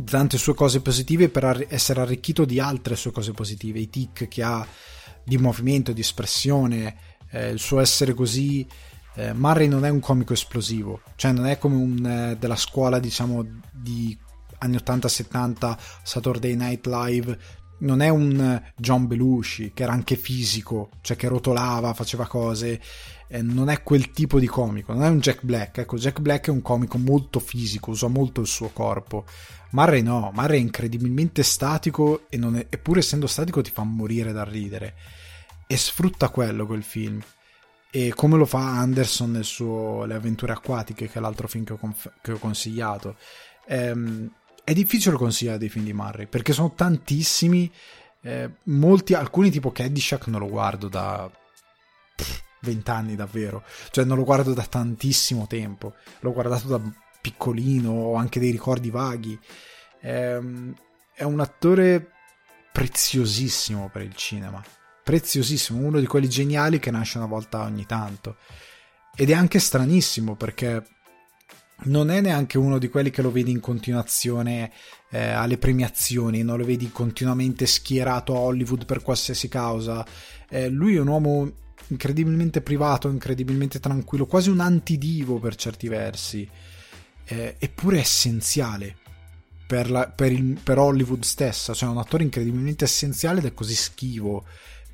tante 0.05 0.37
sue 0.37 0.53
cose 0.53 0.79
positive 0.79 1.27
per 1.27 1.43
ar- 1.43 1.65
essere 1.67 1.99
arricchito 1.99 2.45
di 2.45 2.61
altre 2.61 2.95
sue 2.95 3.11
cose 3.11 3.33
positive 3.33 3.79
i 3.79 3.89
tic 3.89 4.29
che 4.29 4.43
ha 4.43 4.65
di 5.25 5.37
movimento, 5.37 5.91
di 5.91 5.99
espressione 5.99 6.95
eh, 7.31 7.49
il 7.49 7.59
suo 7.59 7.81
essere 7.81 8.13
così 8.13 8.65
eh, 9.15 9.33
Murray 9.33 9.67
non 9.67 9.83
è 9.83 9.89
un 9.89 9.99
comico 9.99 10.31
esplosivo 10.31 11.01
cioè 11.15 11.33
non 11.33 11.45
è 11.45 11.57
come 11.57 11.75
un 11.75 12.05
eh, 12.05 12.37
della 12.37 12.55
scuola 12.55 12.97
diciamo 12.97 13.45
di 13.73 14.17
anni 14.59 14.77
80-70 14.77 15.77
Saturday 16.03 16.55
Night 16.55 16.87
Live 16.87 17.37
non 17.79 18.01
è 18.01 18.09
un 18.09 18.61
John 18.75 19.07
Belushi 19.07 19.71
che 19.73 19.83
era 19.83 19.93
anche 19.93 20.15
fisico, 20.17 20.89
cioè 21.01 21.15
che 21.15 21.27
rotolava, 21.27 21.93
faceva 21.93 22.27
cose, 22.27 22.81
eh, 23.31 23.43
non 23.43 23.69
è 23.69 23.83
quel 23.83 24.11
tipo 24.11 24.39
di 24.39 24.47
comico, 24.47 24.91
non 24.91 25.03
è 25.03 25.07
un 25.07 25.19
Jack 25.19 25.43
Black, 25.43 25.77
ecco, 25.77 25.97
Jack 25.97 26.19
Black 26.19 26.47
è 26.47 26.51
un 26.51 26.63
comico 26.63 26.97
molto 26.97 27.39
fisico, 27.39 27.91
usa 27.91 28.07
molto 28.07 28.41
il 28.41 28.47
suo 28.47 28.69
corpo. 28.69 29.25
Murray 29.71 30.01
no, 30.01 30.31
Murray 30.33 30.57
è 30.57 30.61
incredibilmente 30.61 31.43
statico 31.43 32.25
e 32.29 32.39
è, 32.39 32.65
eppure 32.69 32.99
essendo 32.99 33.27
statico 33.27 33.61
ti 33.61 33.69
fa 33.69 33.83
morire 33.83 34.31
da 34.31 34.43
ridere 34.43 34.95
e 35.67 35.77
sfrutta 35.77 36.29
quello 36.29 36.65
quel 36.65 36.83
film. 36.83 37.21
E 37.91 38.13
come 38.15 38.35
lo 38.35 38.45
fa 38.45 38.79
Anderson 38.79 39.31
nel 39.31 39.45
suo 39.45 40.05
Le 40.05 40.15
avventure 40.15 40.53
acquatiche, 40.53 41.07
che 41.07 41.17
è 41.17 41.21
l'altro 41.21 41.47
film 41.47 41.63
che 41.63 41.73
ho, 41.73 41.77
conf- 41.77 42.11
che 42.21 42.31
ho 42.31 42.37
consigliato. 42.37 43.15
Ehm, 43.67 44.31
è 44.63 44.73
difficile 44.73 45.15
consigliare 45.15 45.57
dei 45.59 45.69
film 45.69 45.85
di 45.85 45.93
Murray 45.93 46.25
perché 46.25 46.51
sono 46.51 46.73
tantissimi. 46.73 47.71
Eh, 48.21 48.49
molti, 48.63 49.13
alcuni 49.13 49.51
tipo 49.51 49.71
Caddyshack 49.71 50.27
non 50.27 50.41
lo 50.41 50.47
guardo 50.47 50.87
da 50.89 51.31
vent'anni 52.61 53.15
davvero, 53.15 53.63
cioè 53.91 54.05
non 54.05 54.17
lo 54.17 54.23
guardo 54.23 54.53
da 54.53 54.63
tantissimo 54.63 55.47
tempo. 55.47 55.93
L'ho 56.19 56.33
guardato 56.33 56.67
da 56.67 56.81
piccolino, 57.21 57.91
ho 57.91 58.15
anche 58.15 58.39
dei 58.39 58.51
ricordi 58.51 58.89
vaghi. 58.89 59.39
Eh, 60.01 60.73
è 61.13 61.23
un 61.23 61.39
attore 61.39 62.11
preziosissimo 62.71 63.89
per 63.91 64.03
il 64.03 64.15
cinema. 64.15 64.63
Preziosissimo, 65.03 65.85
uno 65.85 65.99
di 65.99 66.05
quelli 66.05 66.29
geniali 66.29 66.79
che 66.79 66.91
nasce 66.91 67.17
una 67.17 67.27
volta 67.27 67.63
ogni 67.63 67.85
tanto. 67.85 68.37
Ed 69.15 69.29
è 69.29 69.33
anche 69.33 69.59
stranissimo 69.59 70.35
perché 70.35 70.85
non 71.81 72.09
è 72.09 72.19
neanche 72.21 72.57
uno 72.57 72.77
di 72.77 72.89
quelli 72.89 73.09
che 73.09 73.21
lo 73.21 73.31
vedi 73.31 73.51
in 73.51 73.59
continuazione 73.59 74.71
eh, 75.09 75.29
alle 75.29 75.57
premiazioni, 75.57 76.43
non 76.43 76.57
lo 76.57 76.65
vedi 76.65 76.91
continuamente 76.91 77.65
schierato 77.65 78.35
a 78.35 78.39
Hollywood 78.39 78.85
per 78.85 79.01
qualsiasi 79.01 79.47
causa. 79.47 80.05
Eh, 80.49 80.69
lui 80.69 80.95
è 80.95 80.99
un 80.99 81.07
uomo 81.07 81.51
incredibilmente 81.89 82.61
privato, 82.61 83.09
incredibilmente 83.09 83.79
tranquillo, 83.79 84.25
quasi 84.25 84.49
un 84.49 84.59
antidivo 84.59 85.39
per 85.39 85.55
certi 85.55 85.87
versi, 85.87 86.47
eh, 87.25 87.55
eppure 87.59 87.99
essenziale 87.99 88.95
per, 89.67 89.91
la, 89.91 90.09
per, 90.09 90.31
il, 90.31 90.59
per 90.61 90.79
Hollywood 90.79 91.23
stessa, 91.23 91.73
cioè 91.73 91.89
un 91.89 91.97
attore 91.97 92.23
incredibilmente 92.23 92.85
essenziale 92.85 93.39
ed 93.39 93.45
è 93.45 93.53
così 93.53 93.75
schivo 93.75 94.45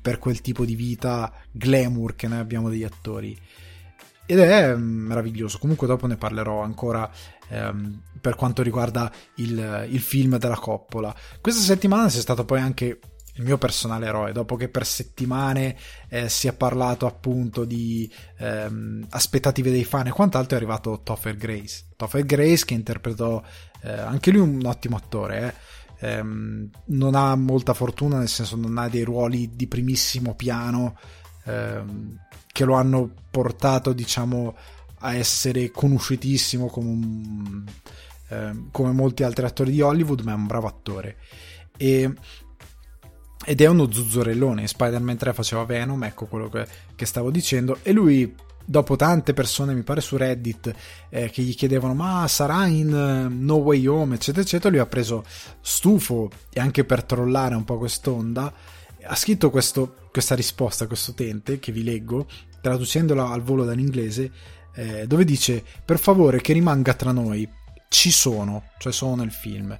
per 0.02 0.18
quel 0.18 0.40
tipo 0.40 0.64
di 0.64 0.74
vita 0.74 1.32
glamour 1.50 2.14
che 2.14 2.28
noi 2.28 2.38
abbiamo 2.38 2.68
degli 2.68 2.84
attori 2.84 3.36
ed 4.26 4.38
è 4.40 4.74
mm, 4.74 5.06
meraviglioso. 5.06 5.58
Comunque, 5.58 5.86
dopo 5.86 6.06
ne 6.06 6.16
parlerò 6.16 6.60
ancora 6.60 7.10
ehm, 7.48 8.02
per 8.20 8.34
quanto 8.34 8.62
riguarda 8.62 9.10
il, 9.36 9.86
il, 9.88 10.00
film 10.00 10.36
della 10.36 10.56
Coppola. 10.56 11.14
Questa 11.40 11.62
settimana 11.62 12.08
c'è 12.08 12.20
stato 12.20 12.44
poi 12.44 12.60
anche 12.60 12.98
il 13.36 13.44
mio 13.44 13.58
personale 13.58 14.06
eroe. 14.06 14.32
Dopo 14.32 14.56
che 14.56 14.68
per 14.68 14.84
settimane 14.84 15.76
eh, 16.08 16.28
si 16.28 16.48
è 16.48 16.52
parlato 16.52 17.06
appunto 17.06 17.64
di 17.64 18.10
ehm, 18.38 19.06
aspettative 19.10 19.70
dei 19.70 19.84
fan 19.84 20.08
e 20.08 20.10
quant'altro, 20.10 20.56
è 20.56 20.60
arrivato 20.60 21.00
Topher 21.02 21.36
Grace. 21.36 21.84
Topher 21.96 22.24
Grace 22.24 22.64
che 22.64 22.74
interpretò 22.74 23.42
eh, 23.82 23.90
anche 23.90 24.30
lui 24.30 24.40
un 24.40 24.64
ottimo 24.64 24.96
attore. 24.96 25.54
Eh. 25.98 26.18
Um, 26.18 26.68
non 26.86 27.14
ha 27.14 27.34
molta 27.36 27.72
fortuna, 27.72 28.18
nel 28.18 28.28
senso 28.28 28.56
non 28.56 28.76
ha 28.76 28.86
dei 28.88 29.02
ruoli 29.02 29.56
di 29.56 29.66
primissimo 29.66 30.34
piano. 30.34 30.98
Um, 31.44 32.18
che 32.56 32.64
lo 32.64 32.72
hanno 32.72 33.10
portato, 33.30 33.92
diciamo, 33.92 34.56
a 35.00 35.14
essere 35.14 35.70
conosciutissimo 35.70 36.68
come, 36.68 36.88
un, 36.88 37.64
eh, 38.28 38.52
come 38.70 38.92
molti 38.92 39.24
altri 39.24 39.44
attori 39.44 39.72
di 39.72 39.82
Hollywood, 39.82 40.20
ma 40.20 40.32
è 40.32 40.36
un 40.36 40.46
bravo 40.46 40.66
attore. 40.66 41.18
E, 41.76 42.10
ed 43.48 43.60
è 43.60 43.66
uno 43.66 43.90
zuzzurellone. 43.90 44.66
Spider-Man 44.66 45.16
3 45.16 45.32
faceva 45.32 45.64
Venom, 45.64 46.02
ecco 46.02 46.26
quello 46.26 46.48
che, 46.48 46.66
che 46.96 47.06
stavo 47.06 47.30
dicendo. 47.30 47.78
E 47.82 47.92
lui 47.92 48.34
dopo 48.64 48.96
tante 48.96 49.32
persone, 49.32 49.72
mi 49.72 49.84
pare 49.84 50.00
su 50.00 50.16
Reddit, 50.16 50.74
eh, 51.08 51.30
che 51.30 51.42
gli 51.42 51.54
chiedevano 51.54 51.94
ma 51.94 52.26
sarà 52.26 52.66
in 52.66 52.92
uh, 52.92 53.32
No 53.32 53.54
Way 53.54 53.86
Home, 53.86 54.16
eccetera, 54.16 54.42
eccetera, 54.42 54.70
lui 54.70 54.80
ha 54.80 54.86
preso 54.86 55.24
stufo 55.60 56.28
e 56.52 56.58
anche 56.58 56.84
per 56.84 57.04
trollare 57.04 57.54
un 57.54 57.64
po' 57.64 57.78
quest'onda, 57.78 58.52
ha 59.04 59.14
scritto 59.14 59.50
questo, 59.50 60.08
questa 60.10 60.34
risposta 60.34 60.84
a 60.84 60.86
questo 60.88 61.12
utente 61.12 61.60
che 61.60 61.70
vi 61.70 61.84
leggo, 61.84 62.26
traducendola 62.60 63.30
al 63.30 63.42
volo 63.42 63.64
dall'inglese, 63.64 64.32
eh, 64.74 65.06
dove 65.06 65.24
dice 65.24 65.62
per 65.84 66.00
favore 66.00 66.40
che 66.40 66.52
rimanga 66.52 66.94
tra 66.94 67.12
noi, 67.12 67.48
ci 67.88 68.10
sono, 68.10 68.70
cioè 68.78 68.92
sono 68.92 69.14
nel 69.14 69.30
film. 69.30 69.78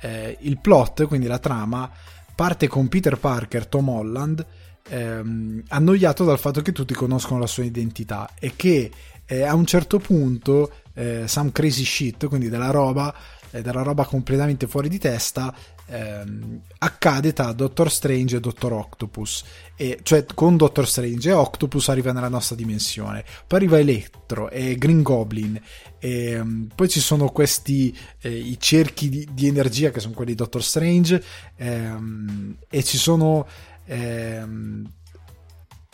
Eh, 0.00 0.36
il 0.40 0.58
plot, 0.58 1.06
quindi 1.06 1.28
la 1.28 1.38
trama, 1.38 1.88
parte 2.34 2.68
con 2.68 2.88
Peter 2.88 3.18
Parker, 3.18 3.66
Tom 3.66 3.88
Holland, 3.88 4.44
ehm, 4.88 5.62
annoiato 5.68 6.24
dal 6.24 6.38
fatto 6.38 6.62
che 6.62 6.72
tutti 6.72 6.94
conoscono 6.94 7.40
la 7.40 7.46
sua 7.46 7.64
identità 7.64 8.30
e 8.38 8.52
che 8.56 8.90
eh, 9.26 9.42
a 9.42 9.54
un 9.54 9.64
certo 9.64 9.98
punto 9.98 10.70
eh, 10.94 11.26
some 11.26 11.50
crazy 11.52 11.84
shit, 11.84 12.26
quindi 12.28 12.48
della 12.48 12.70
roba, 12.70 13.14
eh, 13.50 13.62
della 13.62 13.82
roba 13.82 14.04
completamente 14.04 14.66
fuori 14.66 14.88
di 14.88 14.98
testa, 14.98 15.54
ehm, 15.86 16.60
accade 16.78 17.32
tra 17.32 17.52
Doctor 17.52 17.90
Strange 17.90 18.36
e 18.36 18.40
Doctor 18.40 18.72
Octopus. 18.72 19.44
E, 19.76 19.98
cioè 20.02 20.24
con 20.34 20.56
Doctor 20.56 20.86
Strange 20.88 21.28
e 21.28 21.32
Octopus 21.32 21.88
arriva 21.88 22.12
nella 22.12 22.28
nostra 22.28 22.56
dimensione. 22.56 23.24
Poi 23.46 23.58
arriva 23.58 23.78
Electro 23.78 24.50
e 24.50 24.76
Green 24.76 25.02
Goblin. 25.02 25.60
E, 25.98 26.38
um, 26.38 26.68
poi 26.74 26.88
ci 26.88 27.00
sono 27.00 27.30
questi 27.30 27.96
eh, 28.20 28.30
i 28.30 28.58
cerchi 28.58 29.08
di, 29.08 29.28
di, 29.32 29.46
energia 29.46 29.90
che 29.90 30.00
sono 30.00 30.14
quelli 30.14 30.32
di 30.32 30.36
Doctor 30.36 30.62
Strange. 30.62 31.22
Ehm, 31.56 32.56
e 32.68 32.82
ci 32.82 32.98
sono. 32.98 33.46
Ehm, 33.86 34.90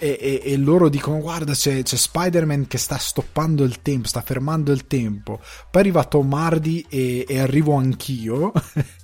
e, 0.03 0.17
e, 0.19 0.41
e, 0.43 0.57
loro 0.57 0.89
dicono 0.89 1.19
guarda 1.19 1.53
c'è, 1.53 1.83
c'è, 1.83 1.97
Spider-Man 1.97 2.67
che 2.67 2.79
sta 2.79 2.97
stoppando 2.97 3.65
il 3.65 3.83
tempo, 3.83 4.09
sta 4.09 4.23
fermando 4.23 4.73
il 4.73 4.87
tempo. 4.87 5.41
Poi 5.71 5.83
arriva 5.83 6.05
Tom 6.05 6.33
Hardy 6.33 6.87
e, 6.89 7.27
e 7.29 7.39
arrivo 7.39 7.75
anch'io 7.75 8.51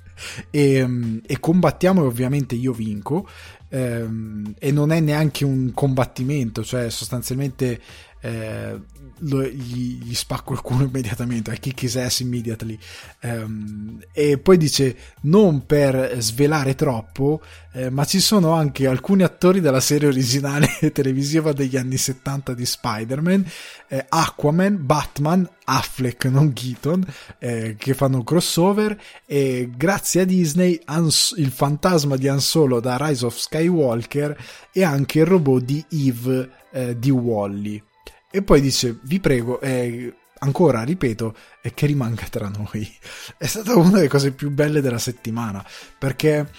e, 0.49 1.21
e 1.25 1.39
combattiamo 1.39 2.03
e 2.03 2.05
ovviamente 2.05 2.55
io 2.55 2.73
vinco 2.73 3.27
ehm, 3.69 4.55
e 4.57 4.71
non 4.71 4.91
è 4.91 4.99
neanche 4.99 5.45
un 5.45 5.71
combattimento, 5.73 6.63
cioè 6.63 6.89
sostanzialmente 6.89 7.81
eh, 8.21 8.79
gli, 9.19 9.99
gli, 10.03 10.13
spacco 10.13 10.53
il 10.53 10.61
culo 10.61 10.83
immediatamente, 10.87 11.53
I 11.53 11.59
kick 11.59 11.83
his 11.83 11.95
ass 11.95 12.19
immediately. 12.19 12.77
Um, 13.21 13.99
e 14.11 14.37
poi 14.37 14.57
dice: 14.57 14.95
Non 15.21 15.65
per 15.65 16.15
svelare 16.19 16.75
troppo, 16.75 17.41
eh, 17.73 17.89
ma 17.89 18.05
ci 18.05 18.19
sono 18.19 18.53
anche 18.53 18.87
alcuni 18.87 19.23
attori 19.23 19.59
della 19.61 19.79
serie 19.79 20.07
originale 20.07 20.67
televisiva 20.91 21.53
degli 21.53 21.77
anni 21.77 21.97
70 21.97 22.53
di 22.53 22.65
Spider-Man, 22.65 23.45
eh, 23.87 24.05
Aquaman, 24.07 24.85
Batman, 24.85 25.49
Affleck, 25.65 26.25
non 26.25 26.53
Keaton, 26.53 27.05
eh, 27.39 27.75
che 27.77 27.93
fanno 27.93 28.23
crossover. 28.23 28.99
E 29.25 29.69
grazie 29.75 30.21
a 30.21 30.25
Disney, 30.25 30.79
Ans- 30.85 31.35
il 31.37 31.51
fantasma 31.51 32.15
di 32.15 32.27
Han 32.27 32.41
Solo 32.41 32.79
da 32.79 32.97
Rise 32.99 33.25
of 33.25 33.37
Skywalker 33.37 34.35
e 34.71 34.83
anche 34.83 35.19
il 35.19 35.25
robot 35.25 35.63
di 35.63 35.85
Eve 35.89 36.49
eh, 36.71 36.97
di 36.97 37.09
Wally. 37.09 37.83
E 38.29 38.41
poi 38.41 38.61
dice, 38.61 38.99
vi 39.03 39.19
prego, 39.19 39.59
eh, 39.61 40.13
ancora, 40.39 40.83
ripeto, 40.83 41.35
è 41.61 41.73
che 41.73 41.85
rimanga 41.85 42.25
tra 42.29 42.49
noi. 42.49 42.87
È 43.37 43.45
stata 43.45 43.75
una 43.75 43.91
delle 43.91 44.07
cose 44.07 44.31
più 44.31 44.51
belle 44.51 44.81
della 44.81 44.97
settimana, 44.97 45.65
perché 45.97 46.49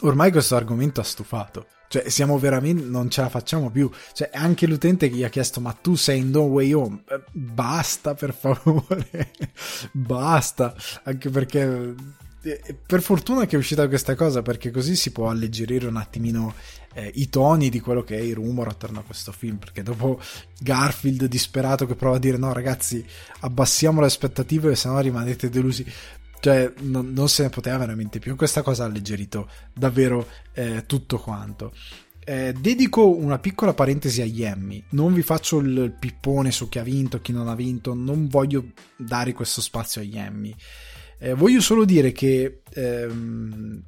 ormai 0.00 0.30
questo 0.30 0.56
argomento 0.56 1.00
ha 1.00 1.04
stufato. 1.04 1.66
Cioè, 1.88 2.08
siamo 2.08 2.38
veramente, 2.38 2.84
non 2.84 3.10
ce 3.10 3.22
la 3.22 3.28
facciamo 3.28 3.68
più. 3.68 3.90
Cioè, 4.12 4.30
anche 4.32 4.68
l'utente 4.68 5.10
che 5.10 5.16
gli 5.16 5.24
ha 5.24 5.28
chiesto, 5.28 5.60
ma 5.60 5.72
tu 5.72 5.96
sei 5.96 6.20
in 6.20 6.30
No 6.30 6.42
Way 6.42 6.72
Home? 6.72 7.02
Eh, 7.08 7.24
basta, 7.32 8.14
per 8.14 8.32
favore. 8.32 9.32
basta. 9.90 10.72
Anche 11.02 11.30
perché 11.30 11.94
eh, 12.42 12.74
per 12.86 13.02
fortuna 13.02 13.44
che 13.44 13.56
è 13.56 13.58
uscita 13.58 13.86
questa 13.86 14.14
cosa 14.14 14.40
perché 14.40 14.70
così 14.70 14.96
si 14.96 15.12
può 15.12 15.28
alleggerire 15.28 15.86
un 15.86 15.96
attimino 15.96 16.54
eh, 16.94 17.10
i 17.14 17.28
toni 17.28 17.68
di 17.68 17.80
quello 17.80 18.02
che 18.02 18.16
è 18.16 18.20
il 18.20 18.34
rumor 18.34 18.68
attorno 18.68 19.00
a 19.00 19.04
questo 19.04 19.32
film 19.32 19.56
perché 19.56 19.82
dopo 19.82 20.20
Garfield 20.60 21.24
disperato 21.26 21.86
che 21.86 21.94
prova 21.94 22.16
a 22.16 22.20
dire 22.20 22.36
no 22.36 22.52
ragazzi 22.52 23.04
abbassiamo 23.40 24.00
le 24.00 24.06
aspettative 24.06 24.74
se 24.74 24.88
no 24.88 24.98
rimanete 25.00 25.48
delusi 25.48 25.84
cioè 26.40 26.72
non, 26.80 27.12
non, 27.12 27.28
se 27.28 27.42
ne 27.42 27.48
poteva 27.50 27.76
veramente 27.76 28.18
più 28.18 28.34
questa 28.34 28.62
cosa 28.62 28.84
ha 28.84 28.86
alleggerito 28.86 29.48
davvero 29.72 30.26
eh, 30.52 30.84
tutto 30.86 31.18
quanto 31.18 31.72
eh, 32.30 32.52
dedico 32.52 33.08
una 33.08 33.40
piccola 33.40 33.74
parentesi 33.74 34.20
agli 34.22 34.44
Emmy. 34.44 34.84
Non 34.90 35.12
vi 35.12 35.22
faccio 35.22 35.58
il 35.58 35.96
pippone 35.98 36.52
su 36.52 36.68
chi 36.68 36.78
ha 36.78 36.84
vinto, 36.84 37.20
chi 37.20 37.32
non 37.32 37.48
ha 37.48 37.56
vinto. 37.56 37.92
Non 37.92 38.28
voglio 38.28 38.66
dare 38.94 39.32
questo 39.32 39.60
spazio 39.60 40.00
agli 40.00 40.16
Emmy. 40.16 40.54
Eh, 41.18 41.34
voglio 41.34 41.60
solo 41.60 41.84
dire 41.84 42.12
che 42.12 42.62
ehm, 42.72 43.82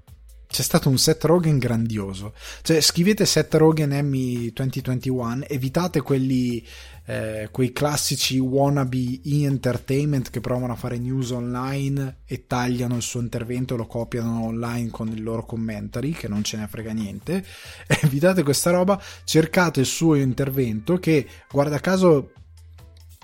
c'è 0.53 0.63
stato 0.63 0.91
un 0.91 0.99
Seth 0.99 1.25
Rogen 1.25 1.59
grandioso. 1.59 2.35
Cioè, 2.61 2.81
scrivete 2.83 3.25
Seth 3.25 3.55
Rogen 3.55 3.93
Emmy 3.93 4.53
2021, 4.53 5.47
evitate 5.49 6.03
quelli, 6.03 6.65
eh, 7.07 7.49
quei 7.51 7.73
classici 7.73 8.39
wannabe 8.39 9.21
e-entertainment 9.25 10.29
che 10.29 10.41
provano 10.41 10.75
a 10.75 10.77
fare 10.77 10.99
news 10.99 11.31
online 11.31 12.19
e 12.27 12.47
tagliano 12.47 12.97
il 12.97 13.03
suo 13.03 13.21
intervento 13.21 13.73
e 13.73 13.79
lo 13.79 13.87
copiano 13.87 14.45
online 14.45 14.91
con 14.91 15.09
il 15.09 15.23
loro 15.23 15.47
commentary, 15.47 16.11
che 16.11 16.29
non 16.29 16.45
ce 16.45 16.59
ne 16.59 16.69
frega 16.69 16.93
niente. 16.93 17.43
Evitate 18.03 18.43
questa 18.43 18.71
roba, 18.71 19.01
cercate 19.25 19.81
il 19.81 19.87
suo 19.87 20.17
intervento 20.17 20.99
che, 20.99 21.27
guarda 21.51 21.81
caso, 21.81 22.33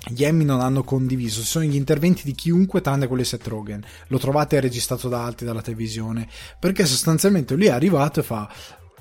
gli 0.07 0.25
Emmy 0.25 0.45
non 0.45 0.61
hanno 0.61 0.85
condiviso, 0.85 1.43
sono 1.43 1.65
gli 1.65 1.75
interventi 1.75 2.23
di 2.25 2.35
chiunque 2.35 2.81
tranne 2.81 3.07
quelli 3.07 3.23
di 3.23 3.29
Seth 3.29 3.47
Rogen. 3.47 3.85
Lo 4.09 4.19
trovate 4.19 4.61
registrato 4.61 5.09
da 5.09 5.25
altri 5.25 5.45
dalla 5.45 5.63
televisione, 5.63 6.29
perché 6.59 6.87
sostanzialmente 6.87 7.55
lui 7.55 7.67
è 7.67 7.71
arrivato 7.71 8.21
e 8.21 8.23
fa 8.23 8.49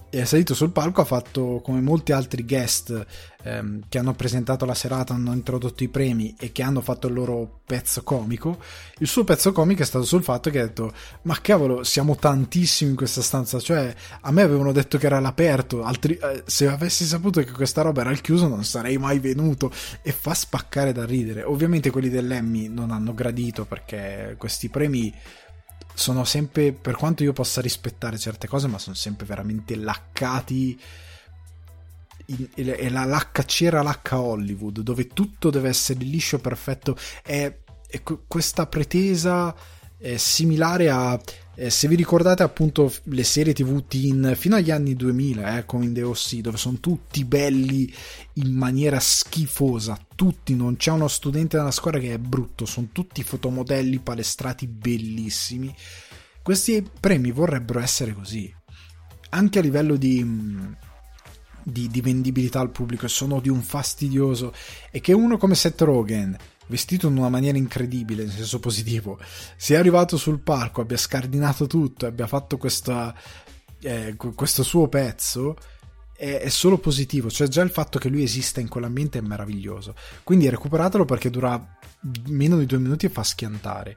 è 0.09 0.23
salito 0.23 0.53
sul 0.53 0.71
palco, 0.71 1.01
ha 1.01 1.05
fatto 1.05 1.61
come 1.63 1.81
molti 1.81 2.11
altri 2.11 2.45
guest 2.45 3.05
ehm, 3.43 3.83
che 3.89 3.97
hanno 3.97 4.13
presentato 4.13 4.65
la 4.65 4.73
serata, 4.73 5.13
hanno 5.13 5.33
introdotto 5.33 5.83
i 5.83 5.89
premi 5.89 6.33
e 6.39 6.51
che 6.51 6.63
hanno 6.63 6.81
fatto 6.81 7.07
il 7.07 7.13
loro 7.13 7.61
pezzo 7.65 8.03
comico. 8.03 8.57
Il 8.99 9.07
suo 9.07 9.23
pezzo 9.23 9.51
comico 9.51 9.81
è 9.81 9.85
stato 9.85 10.05
sul 10.05 10.23
fatto 10.23 10.49
che 10.49 10.59
ha 10.59 10.65
detto: 10.65 10.93
Ma 11.23 11.37
cavolo, 11.41 11.83
siamo 11.83 12.15
tantissimi 12.15 12.91
in 12.91 12.95
questa 12.95 13.21
stanza. 13.21 13.59
Cioè, 13.59 13.93
a 14.21 14.31
me 14.31 14.41
avevano 14.41 14.71
detto 14.71 14.97
che 14.97 15.05
era 15.05 15.17
all'aperto. 15.17 15.83
Altri, 15.83 16.15
eh, 16.15 16.43
se 16.45 16.67
avessi 16.67 17.05
saputo 17.05 17.41
che 17.41 17.51
questa 17.51 17.81
roba 17.81 18.01
era 18.01 18.09
al 18.09 18.21
chiuso, 18.21 18.47
non 18.47 18.63
sarei 18.63 18.97
mai 18.97 19.19
venuto. 19.19 19.71
E 20.01 20.11
fa 20.11 20.33
spaccare 20.33 20.93
da 20.93 21.05
ridere. 21.05 21.43
Ovviamente 21.43 21.91
quelli 21.91 22.09
dell'Emmy 22.09 22.67
non 22.69 22.91
hanno 22.91 23.13
gradito 23.13 23.65
perché 23.65 24.35
questi 24.37 24.69
premi 24.69 25.13
sono 25.97 26.25
sempre, 26.25 26.73
per 26.73 26.95
quanto 26.95 27.23
io 27.23 27.33
possa 27.33 27.59
rispettare 27.59 28.19
certe 28.19 28.47
cose, 28.47 28.67
ma 28.67 28.77
sono 28.77 28.95
sempre 28.95 29.25
veramente 29.25 29.75
laccati. 29.75 30.79
È 32.53 32.89
la 32.89 33.03
lacca 33.03 33.41
c'era 33.43 33.81
lacca 33.81 34.19
Hollywood, 34.19 34.81
dove 34.81 35.07
tutto 35.07 35.49
deve 35.49 35.69
essere 35.69 36.03
liscio, 36.03 36.37
perfetto. 36.37 36.95
È, 37.23 37.51
è 37.87 38.01
questa 38.27 38.67
pretesa 38.67 39.55
è 39.97 40.17
similare 40.17 40.89
a 40.89 41.19
eh, 41.59 41.71
se 41.71 41.87
vi 41.87 41.95
ricordate 41.95 42.43
appunto 42.43 42.93
le 43.05 43.23
serie 43.23 43.51
tv 43.53 43.87
teen 43.87 44.33
fino 44.35 44.55
agli 44.55 44.69
anni 44.69 44.95
2000 44.95 45.57
eh, 45.57 45.65
come 45.65 45.85
in 45.85 45.93
The 45.93 46.03
O.C. 46.03 46.35
dove 46.37 46.57
sono 46.57 46.77
tutti 46.79 47.25
belli 47.25 47.91
in 48.33 48.53
maniera 48.53 48.99
schifosa 48.99 49.99
tutti, 50.15 50.55
non 50.55 50.77
c'è 50.77 50.91
uno 50.91 51.07
studente 51.07 51.57
nella 51.57 51.71
scuola 51.71 51.97
che 51.97 52.13
è 52.13 52.19
brutto 52.19 52.67
sono 52.67 52.89
tutti 52.91 53.23
fotomodelli 53.23 53.97
palestrati 53.97 54.67
bellissimi 54.67 55.73
questi 56.43 56.87
premi 56.99 57.31
vorrebbero 57.31 57.79
essere 57.79 58.13
così 58.13 58.53
anche 59.29 59.59
a 59.59 59.63
livello 59.63 59.95
di 59.95 60.23
mm, 60.23 60.73
di, 61.63 61.89
di 61.89 62.01
vendibilità 62.01 62.61
al 62.61 62.69
pubblico 62.69 63.07
sono 63.09 63.41
di 63.41 63.49
un 63.49 63.61
fastidioso 63.61 64.53
e 64.89 65.01
che 65.01 65.11
uno 65.11 65.37
come 65.37 65.55
Seth 65.55 65.81
Rogen 65.81 66.37
vestito 66.67 67.07
in 67.07 67.17
una 67.17 67.29
maniera 67.29 67.57
incredibile, 67.57 68.23
in 68.23 68.29
senso 68.29 68.59
positivo, 68.59 69.19
sia 69.55 69.79
arrivato 69.79 70.17
sul 70.17 70.39
palco, 70.39 70.81
abbia 70.81 70.97
scardinato 70.97 71.67
tutto, 71.67 72.05
abbia 72.05 72.27
fatto 72.27 72.57
questa, 72.57 73.13
eh, 73.81 74.15
questo 74.15 74.63
suo 74.63 74.87
pezzo, 74.87 75.55
è, 76.15 76.39
è, 76.41 76.49
solo 76.49 76.77
positivo. 76.77 77.29
Cioè, 77.29 77.47
già 77.47 77.61
il 77.61 77.69
fatto 77.69 77.99
che 77.99 78.09
lui 78.09 78.23
esista 78.23 78.59
in 78.59 78.67
quell'ambiente 78.67 79.19
è 79.19 79.21
meraviglioso. 79.21 79.95
Quindi 80.23 80.49
recuperatelo 80.49 81.05
perché 81.05 81.29
dura 81.29 81.77
meno 82.27 82.57
di 82.57 82.65
due 82.65 82.79
minuti 82.79 83.05
e 83.05 83.09
fa 83.09 83.23
schiantare. 83.23 83.95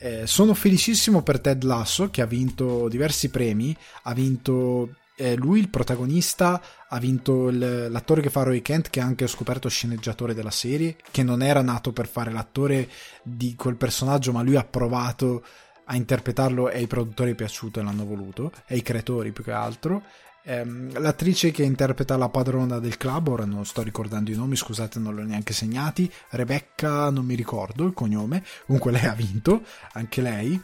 Eh, 0.00 0.26
sono 0.26 0.54
felicissimo 0.54 1.22
per 1.22 1.40
Ted 1.40 1.64
Lasso 1.64 2.08
che 2.10 2.22
ha 2.22 2.26
vinto 2.26 2.88
diversi 2.88 3.30
premi, 3.30 3.76
ha 4.04 4.14
vinto 4.14 4.94
eh, 5.16 5.34
lui 5.34 5.58
il 5.58 5.68
protagonista 5.68 6.62
ha 6.88 6.98
vinto 6.98 7.48
il, 7.48 7.88
l'attore 7.90 8.22
che 8.22 8.30
fa 8.30 8.42
Roy 8.42 8.62
Kent 8.62 8.90
che 8.90 9.00
ha 9.00 9.04
anche 9.04 9.26
scoperto 9.26 9.68
sceneggiatore 9.68 10.34
della 10.34 10.50
serie 10.50 10.96
che 11.10 11.22
non 11.22 11.42
era 11.42 11.62
nato 11.62 11.92
per 11.92 12.06
fare 12.06 12.30
l'attore 12.30 12.88
di 13.22 13.54
quel 13.54 13.76
personaggio 13.76 14.32
ma 14.32 14.42
lui 14.42 14.56
ha 14.56 14.64
provato 14.64 15.44
a 15.90 15.96
interpretarlo 15.96 16.68
e 16.68 16.78
ai 16.78 16.86
produttori 16.86 17.32
è 17.32 17.34
piaciuto 17.34 17.80
e 17.80 17.82
l'hanno 17.82 18.04
voluto 18.04 18.52
e 18.66 18.74
ai 18.74 18.82
creatori 18.82 19.32
più 19.32 19.42
che 19.42 19.52
altro. 19.52 20.02
Ehm, 20.44 20.98
l'attrice 21.00 21.50
che 21.50 21.62
interpreta 21.62 22.16
la 22.16 22.28
padrona 22.28 22.78
del 22.78 22.96
club 22.96 23.28
ora 23.28 23.44
non 23.44 23.66
sto 23.66 23.82
ricordando 23.82 24.30
i 24.30 24.36
nomi 24.36 24.54
scusate 24.56 24.98
non 24.98 25.14
l'ho 25.14 25.24
neanche 25.24 25.52
segnati 25.52 26.10
Rebecca 26.30 27.10
non 27.10 27.26
mi 27.26 27.34
ricordo 27.34 27.84
il 27.84 27.92
cognome 27.92 28.44
comunque 28.64 28.92
lei 28.92 29.04
ha 29.04 29.14
vinto 29.14 29.62
anche 29.92 30.22
lei 30.22 30.62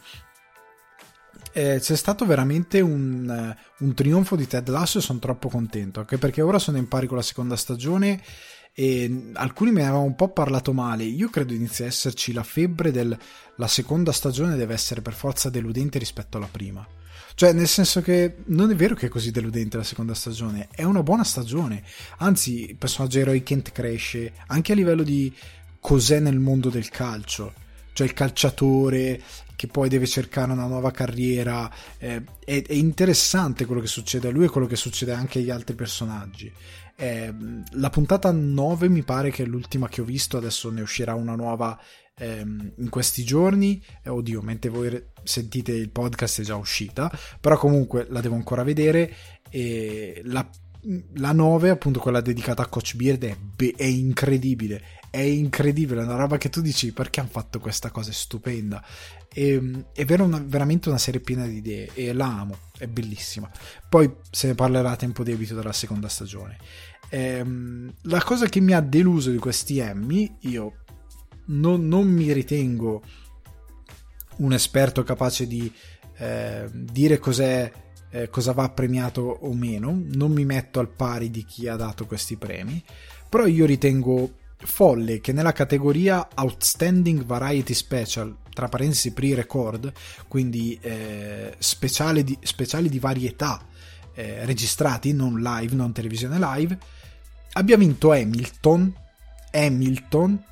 eh, 1.55 1.79
c'è 1.79 1.95
stato 1.95 2.25
veramente 2.25 2.81
un, 2.81 3.55
un, 3.79 3.93
trionfo 3.93 4.35
di 4.35 4.45
Ted 4.45 4.67
Lasso 4.67 4.97
e 4.97 5.01
sono 5.01 5.19
troppo 5.19 5.47
contento, 5.47 6.01
anche 6.01 6.17
perché 6.17 6.41
ora 6.41 6.59
sono 6.59 6.77
in 6.77 6.89
pari 6.89 7.07
con 7.07 7.15
la 7.15 7.23
seconda 7.23 7.55
stagione 7.55 8.21
e 8.73 9.31
alcuni 9.35 9.71
mi 9.71 9.79
avevano 9.79 10.03
un 10.03 10.15
po' 10.15 10.27
parlato 10.27 10.73
male. 10.73 11.05
Io 11.05 11.29
credo 11.29 11.53
inizi 11.53 11.83
a 11.83 11.85
esserci 11.85 12.33
la 12.33 12.43
febbre 12.43 12.91
del 12.91 13.17
la 13.55 13.67
seconda 13.67 14.11
stagione 14.11 14.57
deve 14.57 14.73
essere 14.73 15.01
per 15.01 15.13
forza 15.13 15.49
deludente 15.49 15.97
rispetto 15.97 16.35
alla 16.35 16.49
prima. 16.51 16.85
Cioè, 17.35 17.53
nel 17.53 17.69
senso 17.69 18.01
che 18.01 18.35
non 18.47 18.69
è 18.69 18.75
vero 18.75 18.93
che 18.93 19.05
è 19.05 19.09
così 19.09 19.31
deludente 19.31 19.77
la 19.77 19.83
seconda 19.83 20.13
stagione, 20.13 20.67
è 20.71 20.83
una 20.83 21.03
buona 21.03 21.23
stagione. 21.23 21.83
Anzi, 22.17 22.71
il 22.71 22.75
personaggio 22.75 23.23
Roy 23.23 23.43
Kent 23.43 23.71
cresce 23.71 24.33
anche 24.47 24.73
a 24.73 24.75
livello 24.75 25.03
di 25.03 25.33
cos'è 25.79 26.19
nel 26.19 26.39
mondo 26.39 26.69
del 26.69 26.89
calcio 26.89 27.63
cioè 27.95 28.07
il 28.07 28.13
calciatore 28.13 29.21
che 29.55 29.67
poi 29.67 29.87
deve 29.87 30.05
cercare 30.05 30.51
una 30.51 30.65
nuova 30.65 30.91
carriera. 30.91 31.71
Eh, 31.97 32.21
è, 32.43 32.61
è, 32.61 32.73
interessante 32.73 33.65
quello 33.65 33.79
che 33.79 33.87
succede 33.87 34.27
a 34.27 34.31
lui 34.31 34.45
e 34.45 34.49
quello 34.49 34.67
che 34.67 34.75
succede 34.75 35.13
anche 35.13 35.39
agli 35.39 35.49
altri 35.49 35.75
personaggi. 35.75 36.51
Eh, 36.97 37.33
la 37.71 37.89
puntata 37.89 38.31
9 38.31 38.89
mi 38.89 39.03
pare 39.03 39.31
che 39.31 39.43
è 39.43 39.45
l'ultima 39.45 39.87
che 39.87 40.01
ho 40.01 40.03
visto, 40.03 40.35
adesso 40.35 40.69
ne 40.69 40.81
uscirà 40.81 41.13
una 41.13 41.35
nuova 41.35 41.79
ehm, 42.17 42.73
in 42.79 42.89
questi 42.89 43.23
giorni. 43.23 43.81
Eh, 44.03 44.09
oddio, 44.09 44.41
mentre 44.41 44.69
voi 44.69 45.01
sentite 45.23 45.71
il 45.71 45.89
podcast 45.89 46.41
è 46.41 46.43
già 46.43 46.57
uscita, 46.57 47.09
però 47.39 47.57
comunque 47.57 48.07
la 48.09 48.19
devo 48.19 48.35
ancora 48.35 48.63
vedere. 48.63 49.15
E 49.49 50.21
la 50.25 50.45
la 51.13 51.31
9, 51.31 51.69
appunto 51.69 51.99
quella 51.99 52.21
dedicata 52.21 52.61
a 52.61 52.67
Coach 52.67 52.95
Beard, 52.95 53.23
è, 53.23 53.35
be- 53.35 53.73
è 53.75 53.85
incredibile. 53.85 54.81
È 55.15 55.21
incredibile, 55.21 56.01
è 56.01 56.03
una 56.03 56.17
roba 56.17 56.37
che 56.37 56.49
tu 56.49 56.59
dici 56.59 56.91
perché 56.91 57.21
hanno 57.21 57.29
fatto 57.29 57.61
questa 57.61 57.89
cosa, 57.89 58.09
è 58.09 58.13
stupenda. 58.13 58.83
E, 59.33 59.51
ehm, 59.51 59.85
è 59.93 60.03
vero 60.03 60.25
una, 60.25 60.43
veramente 60.45 60.89
una 60.89 60.97
serie 60.97 61.21
piena 61.21 61.45
di 61.45 61.55
idee 61.55 61.89
e 61.93 62.11
la 62.11 62.25
amo, 62.25 62.57
è 62.77 62.85
bellissima. 62.87 63.49
Poi 63.87 64.13
se 64.29 64.47
ne 64.47 64.55
parlerà 64.55 64.91
a 64.91 64.95
tempo 64.97 65.23
debito 65.23 65.55
della 65.55 65.71
seconda 65.71 66.09
stagione. 66.09 66.57
Ehm, 67.07 67.93
la 68.01 68.21
cosa 68.23 68.47
che 68.47 68.59
mi 68.59 68.73
ha 68.73 68.81
deluso 68.81 69.31
di 69.31 69.37
questi 69.37 69.77
Emmy, 69.77 70.35
io 70.41 70.83
non, 71.45 71.87
non 71.87 72.07
mi 72.07 72.33
ritengo 72.33 73.01
un 74.39 74.51
esperto 74.51 75.03
capace 75.03 75.47
di 75.47 75.71
eh, 76.17 76.69
dire 76.73 77.19
cos'è 77.19 77.71
eh, 78.09 78.29
cosa 78.29 78.51
va 78.51 78.69
premiato 78.69 79.21
o 79.21 79.53
meno, 79.53 79.97
non 80.13 80.33
mi 80.33 80.43
metto 80.43 80.81
al 80.81 80.89
pari 80.89 81.29
di 81.29 81.45
chi 81.45 81.69
ha 81.69 81.77
dato 81.77 82.05
questi 82.05 82.35
premi, 82.35 82.83
però 83.29 83.45
io 83.45 83.65
ritengo 83.65 84.43
folle 84.65 85.21
che 85.21 85.31
nella 85.31 85.51
categoria 85.51 86.27
Outstanding 86.35 87.23
Variety 87.23 87.73
Special, 87.73 88.35
tra 88.53 88.67
parentesi 88.67 89.13
pre-record, 89.13 89.91
quindi 90.27 90.77
eh, 90.81 91.55
speciali, 91.57 92.23
di, 92.23 92.37
speciali 92.41 92.89
di 92.89 92.99
varietà 92.99 93.65
eh, 94.13 94.45
registrati, 94.45 95.13
non 95.13 95.41
live, 95.41 95.75
non 95.75 95.91
televisione 95.91 96.37
live, 96.39 96.77
abbia 97.53 97.77
vinto 97.77 98.11
Hamilton, 98.11 98.93
Hamilton 99.51 100.43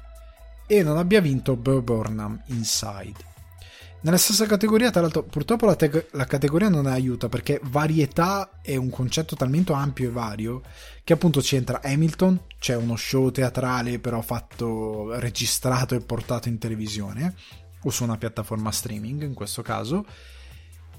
e 0.67 0.83
non 0.83 0.97
abbia 0.97 1.21
vinto 1.21 1.55
Burr 1.55 1.81
Burnham 1.81 2.41
Inside. 2.47 3.32
Nella 4.03 4.17
stessa 4.17 4.45
categoria, 4.45 4.91
tra 4.91 4.99
l'altro, 4.99 5.23
purtroppo 5.23 5.65
la, 5.65 5.75
te- 5.75 6.07
la, 6.11 6.25
categoria 6.25 6.67
non 6.67 6.87
aiuta 6.87 7.29
perché 7.29 7.61
varietà 7.63 8.59
è 8.61 8.75
un 8.75 8.89
concetto 8.89 9.37
talmente 9.37 9.71
ampio 9.71 10.09
e 10.09 10.11
vario 10.11 10.61
che 11.05 11.13
appunto 11.13 11.39
c'entra 11.39 11.79
Hamilton, 11.81 12.41
c'è 12.59 12.75
uno 12.75 12.97
show 12.97 13.31
teatrale 13.31 13.99
però 13.99 14.19
fatto, 14.19 15.17
registrato 15.19 15.95
e 15.95 16.01
portato 16.01 16.49
in 16.49 16.57
televisione 16.57 17.33
o 17.83 17.89
su 17.91 18.03
una 18.03 18.17
piattaforma 18.17 18.71
streaming 18.71 19.23
in 19.23 19.33
questo 19.33 19.61
caso. 19.61 20.05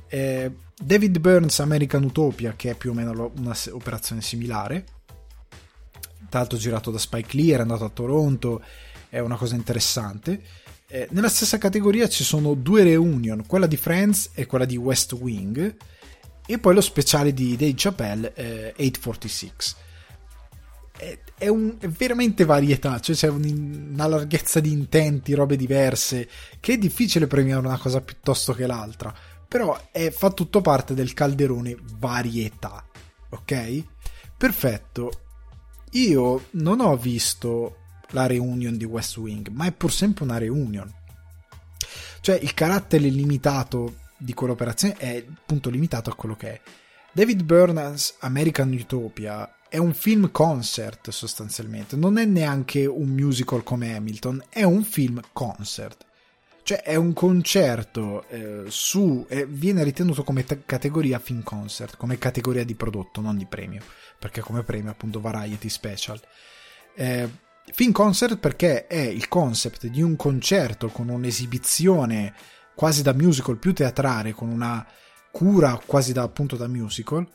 Eh, 0.09 0.51
David 0.75 1.19
Burns 1.19 1.61
American 1.61 2.05
Utopia, 2.05 2.55
che 2.57 2.71
è 2.71 2.75
più 2.75 2.93
o 2.93 2.95
meno 2.95 3.33
un'operazione 3.37 4.23
similare, 4.23 4.87
tra 6.31 6.39
l'altro 6.39 6.57
girato 6.57 6.91
da 6.91 6.99
Spike 6.99 7.37
Lee, 7.37 7.53
era 7.53 7.63
andato 7.63 7.85
a 7.85 7.91
Toronto, 7.91 8.63
è 9.11 9.19
una 9.19 9.37
cosa 9.37 9.57
interessante 9.57 10.43
eh, 10.95 11.09
nella 11.11 11.29
stessa 11.29 11.59
categoria 11.59 12.09
ci 12.09 12.23
sono 12.23 12.55
due 12.55 12.85
reunion, 12.85 13.45
quella 13.49 13.67
di 13.67 13.77
Friends 13.77 14.31
e 14.33 14.47
quella 14.47 14.65
di 14.65 14.77
West 14.77 15.13
Wing, 15.15 15.77
e 16.47 16.59
poi 16.61 16.73
lo 16.73 16.81
speciale 16.81 17.35
di 17.35 17.57
Dave 17.57 17.75
Chappelle, 17.75 18.33
eh, 18.35 18.75
846. 18.79 19.53
È, 20.97 21.19
è, 21.37 21.49
un, 21.49 21.75
è, 21.81 21.89
veramente 21.89 22.45
varietà, 22.45 23.01
cioè 23.01 23.17
c'è 23.17 23.29
un, 23.29 23.91
una 23.93 24.07
larghezza 24.07 24.61
di 24.61 24.71
intenti, 24.71 25.35
robe 25.35 25.57
diverse, 25.57 26.29
che 26.61 26.75
è 26.75 26.79
difficile 26.79 27.27
premiare 27.27 27.67
una 27.67 27.79
cosa 27.79 28.01
piuttosto 28.01 28.53
che 28.53 28.65
l'altra, 28.65 29.13
però 29.49 29.77
è, 29.91 30.13
fa 30.13 30.31
tutto 30.31 30.61
parte 30.61 30.95
del 30.95 31.13
calderone 31.13 31.77
varietà, 31.99 32.87
ok? 33.31 33.83
Perfetto. 34.37 35.11
Io 35.91 36.47
non 36.53 36.79
ho 36.79 36.97
visto 36.97 37.79
la 38.15 38.27
reunion 38.27 38.77
di 38.77 38.85
West 38.85 39.17
Wing, 39.19 39.49
ma 39.49 39.67
è 39.67 39.73
pur 39.73 39.93
sempre 39.93 40.25
una 40.25 40.39
reunion. 40.39 40.91
Cioè 42.21 42.39
il 42.41 42.55
carattere 42.55 43.09
limitato 43.09 43.97
di 44.17 44.33
quell'operazione 44.33 44.95
è 44.95 45.25
appunto 45.29 45.69
limitato 45.69 46.09
a 46.09 46.15
quello 46.15 46.37
che 46.37 46.53
è. 46.53 46.61
David 47.13 47.43
Burnham's 47.43 48.17
American 48.21 48.73
Utopia 48.73 49.57
è 49.69 49.77
un 49.77 49.93
film 49.93 50.31
concert 50.31 51.11
sostanzialmente, 51.11 51.97
non 51.97 52.17
è 52.17 52.25
neanche 52.25 52.87
un 52.87 53.09
musical 53.09 53.63
come 53.63 53.95
Hamilton, 53.95 54.45
è 54.49 54.63
un 54.63 54.85
film 54.85 55.21
concert. 55.33 56.07
Cioè 56.63 56.83
è 56.83 56.95
un 56.95 57.13
concerto 57.13 58.27
eh, 58.29 58.65
su... 58.69 59.27
Eh, 59.29 59.45
viene 59.45 59.85
ritenuto 59.85 60.25
come 60.25 60.45
t- 60.45 60.65
categoria 60.65 61.19
film 61.19 61.43
concert, 61.43 61.99
come 61.99 62.17
categoria 62.17 62.65
di 62.65 62.75
prodotto, 62.75 63.21
non 63.21 63.37
di 63.37 63.45
premio, 63.45 63.83
perché 64.19 64.41
come 64.41 64.63
premio 64.63 64.91
appunto 64.91 65.21
variety 65.21 65.69
special. 65.69 66.19
Eh, 66.95 67.29
film 67.73 67.93
concert 67.93 68.37
perché 68.39 68.87
è 68.87 69.01
il 69.01 69.29
concept 69.29 69.87
di 69.87 70.03
un 70.03 70.17
concerto 70.17 70.89
con 70.89 71.09
un'esibizione 71.09 72.35
quasi 72.75 73.03
da 73.03 73.13
musical 73.13 73.59
più 73.59 73.73
teatrale, 73.73 74.33
con 74.33 74.49
una 74.49 74.87
cura 75.31 75.81
quasi 75.85 76.13
da 76.13 76.23
appunto 76.23 76.57
da 76.57 76.69
musical, 76.69 77.27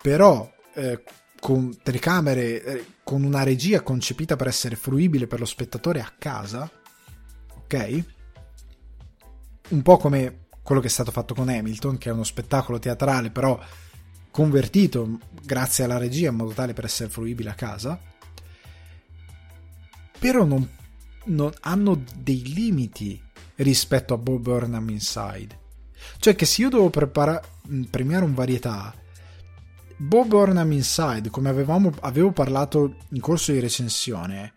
però 0.00 0.50
eh, 0.74 1.02
con 1.40 1.76
telecamere, 1.82 2.62
eh, 2.62 2.86
con 3.02 3.22
una 3.22 3.42
regia 3.42 3.82
concepita 3.82 4.36
per 4.36 4.48
essere 4.48 4.76
fruibile 4.76 5.26
per 5.26 5.38
lo 5.38 5.46
spettatore 5.46 6.00
a 6.00 6.12
casa, 6.16 6.70
ok? 7.62 8.04
Un 9.70 9.82
po' 9.82 9.96
come 9.96 10.46
quello 10.62 10.80
che 10.80 10.88
è 10.88 10.90
stato 10.90 11.10
fatto 11.10 11.34
con 11.34 11.48
Hamilton, 11.48 11.98
che 11.98 12.10
è 12.10 12.12
uno 12.12 12.24
spettacolo 12.24 12.78
teatrale 12.78 13.30
però 13.30 13.58
convertito 14.30 15.18
grazie 15.42 15.84
alla 15.84 15.98
regia 15.98 16.28
in 16.28 16.36
modo 16.36 16.52
tale 16.52 16.74
per 16.74 16.84
essere 16.84 17.08
fruibile 17.08 17.50
a 17.50 17.54
casa, 17.54 17.98
però 20.18 20.44
non, 20.44 20.68
non 21.26 21.52
hanno 21.60 22.02
dei 22.16 22.52
limiti 22.52 23.20
rispetto 23.56 24.14
a 24.14 24.18
Bob 24.18 24.40
Burnham 24.40 24.88
Inside. 24.88 25.66
Cioè 26.18 26.34
che 26.34 26.46
se 26.46 26.62
io 26.62 26.68
devo 26.68 26.90
prepara- 26.90 27.42
premiare 27.90 28.24
un 28.24 28.34
varietà, 28.34 28.94
Bob 29.96 30.28
Burnham 30.28 30.72
Inside, 30.72 31.30
come 31.30 31.48
avevamo, 31.48 31.92
avevo 32.00 32.30
parlato 32.30 32.96
in 33.10 33.20
corso 33.20 33.52
di 33.52 33.60
recensione, 33.60 34.54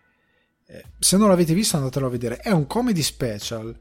eh, 0.66 0.84
se 0.98 1.16
non 1.16 1.28
l'avete 1.28 1.52
visto 1.52 1.76
andatelo 1.76 2.06
a 2.06 2.10
vedere, 2.10 2.36
è 2.36 2.50
un 2.50 2.66
comedy 2.66 3.02
special 3.02 3.78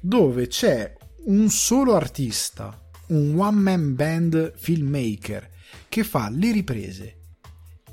dove 0.00 0.46
c'è 0.46 0.96
un 1.26 1.48
solo 1.50 1.94
artista, 1.94 2.86
un 3.08 3.38
one 3.38 3.60
man 3.60 3.94
band 3.94 4.54
filmmaker 4.56 5.50
che 5.88 6.04
fa 6.04 6.30
le 6.30 6.52
riprese, 6.52 7.17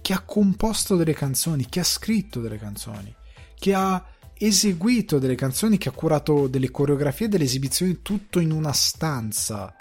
che 0.05 0.13
ha 0.13 0.19
composto 0.19 0.95
delle 0.95 1.15
canzoni, 1.15 1.65
che 1.67 1.79
ha 1.79 1.83
scritto 1.83 2.39
delle 2.39 2.59
canzoni, 2.59 3.11
che 3.57 3.73
ha 3.73 4.05
eseguito 4.37 5.17
delle 5.17 5.33
canzoni, 5.33 5.79
che 5.79 5.89
ha 5.89 5.93
curato 5.93 6.45
delle 6.45 6.69
coreografie, 6.69 7.27
delle 7.27 7.45
esibizioni, 7.45 8.03
tutto 8.03 8.39
in 8.39 8.51
una 8.51 8.71
stanza. 8.71 9.75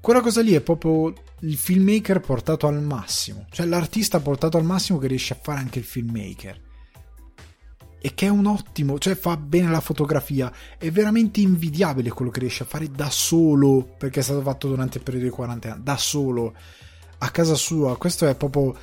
Quella 0.00 0.20
cosa 0.20 0.42
lì 0.42 0.54
è 0.54 0.60
proprio 0.60 1.12
il 1.42 1.56
filmmaker 1.56 2.18
portato 2.18 2.66
al 2.66 2.82
massimo, 2.82 3.46
cioè 3.52 3.66
l'artista 3.66 4.18
portato 4.18 4.56
al 4.56 4.64
massimo 4.64 4.98
che 4.98 5.06
riesce 5.06 5.34
a 5.34 5.38
fare 5.40 5.60
anche 5.60 5.78
il 5.78 5.84
filmmaker. 5.84 6.60
E 8.00 8.12
che 8.12 8.26
è 8.26 8.28
un 8.28 8.46
ottimo, 8.46 8.98
cioè 8.98 9.14
fa 9.14 9.36
bene 9.36 9.70
la 9.70 9.80
fotografia, 9.80 10.52
è 10.78 10.90
veramente 10.90 11.38
invidiabile 11.38 12.10
quello 12.10 12.32
che 12.32 12.40
riesce 12.40 12.64
a 12.64 12.66
fare 12.66 12.90
da 12.90 13.08
solo, 13.08 13.88
perché 13.96 14.18
è 14.18 14.24
stato 14.24 14.42
fatto 14.42 14.66
durante 14.66 14.98
il 14.98 15.04
periodo 15.04 15.26
di 15.26 15.32
40 15.32 15.72
anni, 15.74 15.82
da 15.84 15.96
solo, 15.96 16.54
a 17.18 17.30
casa 17.30 17.54
sua. 17.54 17.96
Questo 17.96 18.26
è 18.26 18.34
proprio 18.34 18.76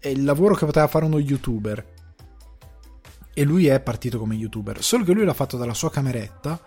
è 0.00 0.08
il 0.08 0.24
lavoro 0.24 0.54
che 0.54 0.64
poteva 0.64 0.88
fare 0.88 1.04
uno 1.04 1.18
youtuber. 1.18 1.98
E 3.32 3.44
lui 3.44 3.66
è 3.66 3.78
partito 3.80 4.18
come 4.18 4.34
youtuber, 4.34 4.82
solo 4.82 5.04
che 5.04 5.12
lui 5.12 5.24
l'ha 5.24 5.34
fatto 5.34 5.56
dalla 5.56 5.74
sua 5.74 5.90
cameretta, 5.90 6.60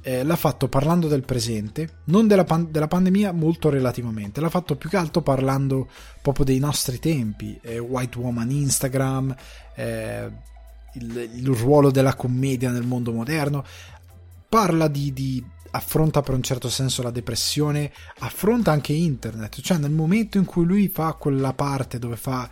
eh, 0.00 0.24
l'ha 0.24 0.36
fatto 0.36 0.68
parlando 0.68 1.06
del 1.06 1.22
presente, 1.22 2.00
non 2.04 2.26
della, 2.26 2.44
pan- 2.44 2.70
della, 2.70 2.88
pandemia 2.88 3.32
molto 3.32 3.68
relativamente, 3.68 4.40
l'ha 4.40 4.48
fatto 4.48 4.76
più 4.76 4.88
che 4.88 4.96
altro 4.96 5.22
parlando 5.22 5.88
proprio 6.20 6.44
dei 6.44 6.58
nostri 6.58 6.98
tempi, 6.98 7.58
eh, 7.62 7.78
White 7.78 8.18
Woman 8.18 8.50
Instagram, 8.50 9.34
eh, 9.76 10.32
il, 10.94 11.30
il, 11.34 11.46
ruolo 11.48 11.90
della 11.90 12.14
commedia 12.14 12.70
nel 12.70 12.86
mondo 12.86 13.12
moderno, 13.12 13.64
parla 14.48 14.88
di, 14.88 15.12
di 15.12 15.44
affronta 15.72 16.22
per 16.22 16.34
un 16.34 16.42
certo 16.42 16.68
senso 16.68 17.02
la 17.02 17.10
depressione, 17.10 17.92
affronta 18.20 18.72
anche 18.72 18.92
internet, 18.92 19.60
cioè 19.60 19.78
nel 19.78 19.90
momento 19.90 20.38
in 20.38 20.44
cui 20.44 20.64
lui 20.64 20.88
fa 20.88 21.12
quella 21.14 21.52
parte 21.52 21.98
dove 21.98 22.16
fa 22.16 22.48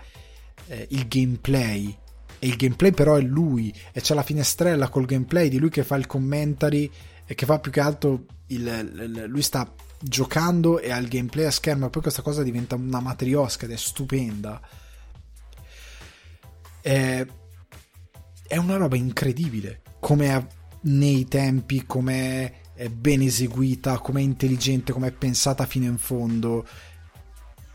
eh, 0.66 0.86
il 0.90 1.06
gameplay 1.06 1.96
e 2.38 2.46
il 2.46 2.56
gameplay 2.56 2.92
però 2.92 3.16
è 3.16 3.20
lui 3.20 3.74
e 3.92 4.00
c'è 4.00 4.14
la 4.14 4.22
finestrella 4.22 4.88
col 4.88 5.04
gameplay 5.04 5.48
di 5.48 5.58
lui 5.58 5.68
che 5.68 5.84
fa 5.84 5.96
il 5.96 6.06
commentary 6.06 6.90
e 7.26 7.34
che 7.34 7.44
fa 7.44 7.58
più 7.58 7.70
che 7.70 7.80
altro 7.80 8.24
il, 8.46 8.66
il, 8.66 9.24
lui 9.28 9.42
sta 9.42 9.70
giocando 10.00 10.80
e 10.80 10.90
ha 10.90 10.96
il 10.96 11.08
gameplay 11.08 11.44
a 11.44 11.50
schermo 11.50 11.86
e 11.86 11.90
poi 11.90 12.02
questa 12.02 12.22
cosa 12.22 12.42
diventa 12.42 12.74
una 12.74 13.00
matriosca 13.00 13.66
ed 13.66 13.72
è 13.72 13.76
stupenda. 13.76 14.60
È, 16.80 17.26
è 18.46 18.56
una 18.56 18.76
roba 18.76 18.96
incredibile 18.96 19.82
come 20.00 20.58
nei 20.82 21.26
tempi 21.28 21.84
come 21.84 22.54
è 22.80 22.88
ben 22.88 23.20
eseguita 23.20 23.98
come 23.98 24.20
è 24.20 24.22
intelligente 24.22 24.92
come 24.92 25.08
è 25.08 25.12
pensata 25.12 25.66
fino 25.66 25.84
in 25.84 25.98
fondo 25.98 26.66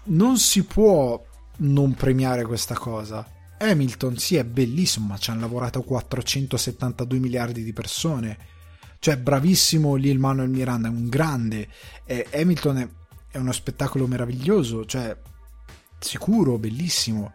non 0.06 0.38
si 0.38 0.64
può 0.64 1.24
non 1.58 1.94
premiare 1.94 2.44
questa 2.44 2.74
cosa 2.74 3.34
Hamilton 3.58 4.18
sì 4.18 4.36
è 4.36 4.44
bellissimo, 4.44 5.08
ma 5.08 5.18
ci 5.18 5.30
hanno 5.30 5.42
lavorato 5.42 5.82
472 5.82 7.20
miliardi 7.20 7.64
di 7.64 7.72
persone. 7.72 8.38
Cioè, 9.00 9.18
bravissimo 9.18 9.96
Lil 9.96 10.20
Manuel 10.20 10.50
Miranda, 10.50 10.90
è 10.90 10.92
un 10.92 11.08
grande. 11.08 11.70
E 12.04 12.28
Hamilton 12.34 12.78
è, 12.78 12.88
è 13.32 13.38
uno 13.38 13.54
spettacolo 13.54 14.08
meraviglioso, 14.08 14.86
cioè, 14.86 15.18
sicuro, 16.00 16.58
bellissimo 16.58 17.34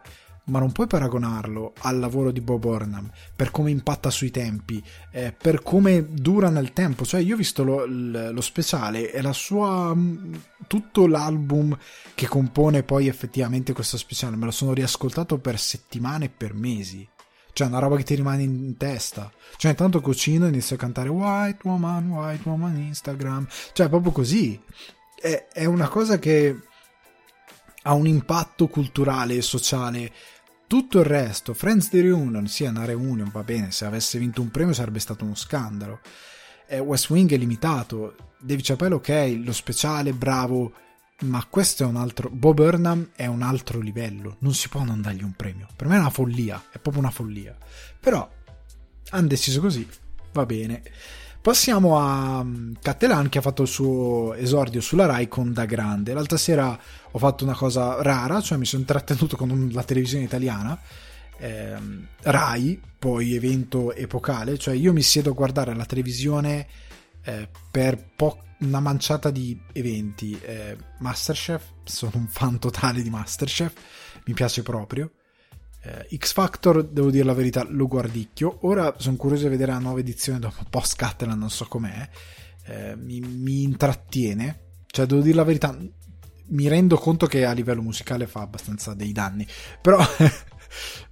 ma 0.50 0.58
non 0.58 0.72
puoi 0.72 0.86
paragonarlo 0.86 1.72
al 1.82 1.98
lavoro 1.98 2.30
di 2.32 2.40
Bob 2.40 2.60
Burnham 2.60 3.10
per 3.34 3.50
come 3.50 3.70
impatta 3.70 4.10
sui 4.10 4.30
tempi, 4.30 4.82
eh, 5.12 5.32
per 5.32 5.62
come 5.62 6.06
dura 6.10 6.50
nel 6.50 6.72
tempo. 6.72 7.06
Cioè, 7.06 7.20
io 7.20 7.34
ho 7.34 7.38
visto 7.38 7.62
lo, 7.62 7.86
lo 7.86 8.40
speciale 8.40 9.12
e 9.12 9.22
la 9.22 9.32
sua. 9.32 9.94
Mm, 9.94 10.34
tutto 10.66 11.06
l'album 11.06 11.76
che 12.14 12.28
compone 12.28 12.82
poi 12.82 13.08
effettivamente 13.08 13.72
questo 13.72 13.96
speciale 13.96 14.36
me 14.36 14.44
lo 14.44 14.50
sono 14.50 14.72
riascoltato 14.72 15.38
per 15.38 15.58
settimane 15.58 16.26
e 16.26 16.30
per 16.30 16.52
mesi. 16.54 17.08
Cioè, 17.52 17.68
una 17.68 17.78
roba 17.78 17.96
che 17.96 18.04
ti 18.04 18.14
rimane 18.14 18.42
in 18.42 18.76
testa. 18.76 19.30
Cioè, 19.56 19.70
intanto 19.70 20.00
cucino 20.00 20.46
e 20.46 20.48
inizio 20.48 20.76
a 20.76 20.78
cantare 20.78 21.08
White 21.08 21.60
Woman, 21.62 22.10
White 22.10 22.48
Woman 22.48 22.76
Instagram. 22.76 23.46
Cioè, 23.72 23.88
proprio 23.88 24.12
così. 24.12 24.60
È, 25.14 25.48
è 25.52 25.64
una 25.64 25.88
cosa 25.88 26.18
che 26.18 26.56
ha 27.82 27.94
un 27.94 28.06
impatto 28.06 28.68
culturale 28.68 29.36
e 29.36 29.42
sociale 29.42 30.12
tutto 30.70 31.00
il 31.00 31.04
resto, 31.04 31.52
Friends 31.52 31.90
di 31.90 32.00
Reunion, 32.00 32.46
sì, 32.46 32.62
è 32.62 32.68
una 32.68 32.84
reunion, 32.84 33.28
va 33.32 33.42
bene, 33.42 33.72
se 33.72 33.86
avesse 33.86 34.20
vinto 34.20 34.40
un 34.40 34.52
premio 34.52 34.72
sarebbe 34.72 35.00
stato 35.00 35.24
uno 35.24 35.34
scandalo. 35.34 35.98
Eh, 36.68 36.78
West 36.78 37.10
Wing 37.10 37.28
è 37.32 37.36
limitato, 37.36 38.14
David 38.38 38.64
Chappelle 38.64 38.94
ok, 38.94 39.40
lo 39.44 39.52
speciale, 39.52 40.12
bravo, 40.12 40.72
ma 41.22 41.44
questo 41.50 41.82
è 41.82 41.86
un 41.86 41.96
altro... 41.96 42.30
Bob 42.30 42.54
Burnham 42.54 43.10
è 43.16 43.26
un 43.26 43.42
altro 43.42 43.80
livello, 43.80 44.36
non 44.42 44.54
si 44.54 44.68
può 44.68 44.84
non 44.84 45.00
dargli 45.00 45.24
un 45.24 45.32
premio. 45.32 45.66
Per 45.74 45.88
me 45.88 45.96
è 45.96 45.98
una 45.98 46.08
follia, 46.08 46.62
è 46.70 46.78
proprio 46.78 47.02
una 47.02 47.10
follia. 47.10 47.56
Però, 47.98 48.30
hanno 49.10 49.26
deciso 49.26 49.60
così, 49.60 49.88
va 50.30 50.46
bene. 50.46 50.82
Passiamo 51.42 51.98
a 51.98 52.44
mm, 52.44 52.74
Cattelan 52.82 53.30
che 53.30 53.38
ha 53.38 53.42
fatto 53.42 53.62
il 53.62 53.68
suo 53.68 54.34
esordio 54.34 54.82
sulla 54.82 55.06
Rai 55.06 55.26
con 55.26 55.54
Da 55.54 55.64
Grande. 55.64 56.12
L'altra 56.12 56.36
sera 56.36 56.78
ho 57.10 57.18
fatto 57.18 57.44
una 57.44 57.54
cosa 57.54 58.02
rara, 58.02 58.42
cioè 58.42 58.58
mi 58.58 58.66
sono 58.66 58.82
intrattenuto 58.82 59.38
con 59.38 59.70
la 59.72 59.82
televisione 59.82 60.24
italiana. 60.24 60.78
Eh, 61.38 61.78
Rai, 62.22 62.78
poi 62.98 63.34
evento 63.34 63.94
epocale, 63.94 64.58
cioè 64.58 64.74
io 64.74 64.92
mi 64.92 65.00
siedo 65.00 65.30
a 65.30 65.34
guardare 65.34 65.74
la 65.74 65.86
televisione 65.86 66.66
eh, 67.22 67.48
per 67.70 68.10
po- 68.14 68.42
una 68.58 68.80
manciata 68.80 69.30
di 69.30 69.58
eventi. 69.72 70.38
Eh, 70.42 70.76
Masterchef, 70.98 71.62
sono 71.84 72.12
un 72.16 72.26
fan 72.26 72.58
totale 72.58 73.00
di 73.00 73.08
Masterchef, 73.08 73.72
mi 74.26 74.34
piace 74.34 74.62
proprio. 74.62 75.10
Eh, 75.82 76.16
X 76.16 76.32
Factor, 76.32 76.84
devo 76.84 77.10
dire 77.10 77.24
la 77.24 77.32
verità, 77.32 77.64
lo 77.68 77.86
guardicchio. 77.86 78.58
Ora 78.62 78.94
sono 78.98 79.16
curioso 79.16 79.44
di 79.44 79.50
vedere 79.50 79.72
la 79.72 79.78
nuova 79.78 80.00
edizione 80.00 80.38
dopo 80.38 80.64
post 80.68 80.96
Catalan, 80.96 81.38
non 81.38 81.50
so 81.50 81.66
com'è. 81.66 82.08
Eh, 82.66 82.96
mi, 82.96 83.20
mi, 83.20 83.62
intrattiene. 83.62 84.68
Cioè, 84.86 85.06
devo 85.06 85.22
dire 85.22 85.36
la 85.36 85.44
verità, 85.44 85.76
mi 86.48 86.68
rendo 86.68 86.96
conto 86.96 87.26
che 87.26 87.44
a 87.44 87.52
livello 87.52 87.82
musicale 87.82 88.26
fa 88.26 88.40
abbastanza 88.40 88.94
dei 88.94 89.12
danni. 89.12 89.46
Però. 89.80 89.98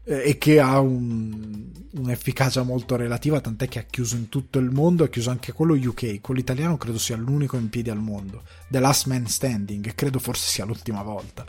e 0.05 0.39
che 0.39 0.61
ha 0.61 0.81
un, 0.81 1.71
un'efficacia 1.93 2.63
molto 2.63 2.97
relativa, 2.97 3.41
tant'è 3.41 3.69
che 3.69 3.81
ha 3.81 3.83
chiuso 3.83 4.17
in 4.17 4.29
tutto 4.29 4.59
il 4.59 4.71
mondo, 4.71 5.05
ha 5.05 5.09
chiuso 5.09 5.31
anche 5.31 5.53
quello 5.53 5.75
UK, 5.75 6.21
quello 6.21 6.41
italiano 6.41 6.77
credo 6.77 6.99
sia 6.99 7.17
l'unico 7.17 7.57
in 7.57 7.69
piedi 7.69 7.91
al 7.91 8.01
mondo, 8.01 8.45
The 8.69 8.79
Last 8.79 9.07
Man 9.07 9.27
Standing, 9.27 9.95
credo 9.95 10.19
forse 10.19 10.49
sia 10.49 10.65
l'ultima 10.65 11.03
volta. 11.03 11.45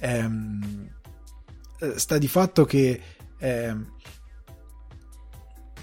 Ehm, 0.00 0.88
eh, 0.88 1.01
sta 1.96 2.18
di 2.18 2.28
fatto 2.28 2.64
che 2.64 3.00
eh, 3.38 3.76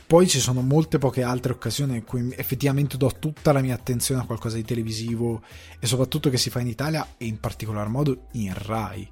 poi 0.09 0.27
ci 0.27 0.39
sono 0.39 0.61
molte 0.61 0.97
poche 0.97 1.21
altre 1.21 1.53
occasioni 1.53 1.97
in 1.97 2.03
cui 2.03 2.33
effettivamente 2.35 2.97
do 2.97 3.11
tutta 3.19 3.51
la 3.51 3.61
mia 3.61 3.75
attenzione 3.75 4.21
a 4.21 4.25
qualcosa 4.25 4.55
di 4.55 4.63
televisivo 4.63 5.43
e 5.79 5.85
soprattutto 5.85 6.31
che 6.31 6.37
si 6.37 6.49
fa 6.49 6.61
in 6.61 6.67
Italia 6.67 7.15
e 7.17 7.25
in 7.25 7.39
particolar 7.39 7.89
modo 7.89 8.27
in 8.31 8.51
Rai. 8.55 9.07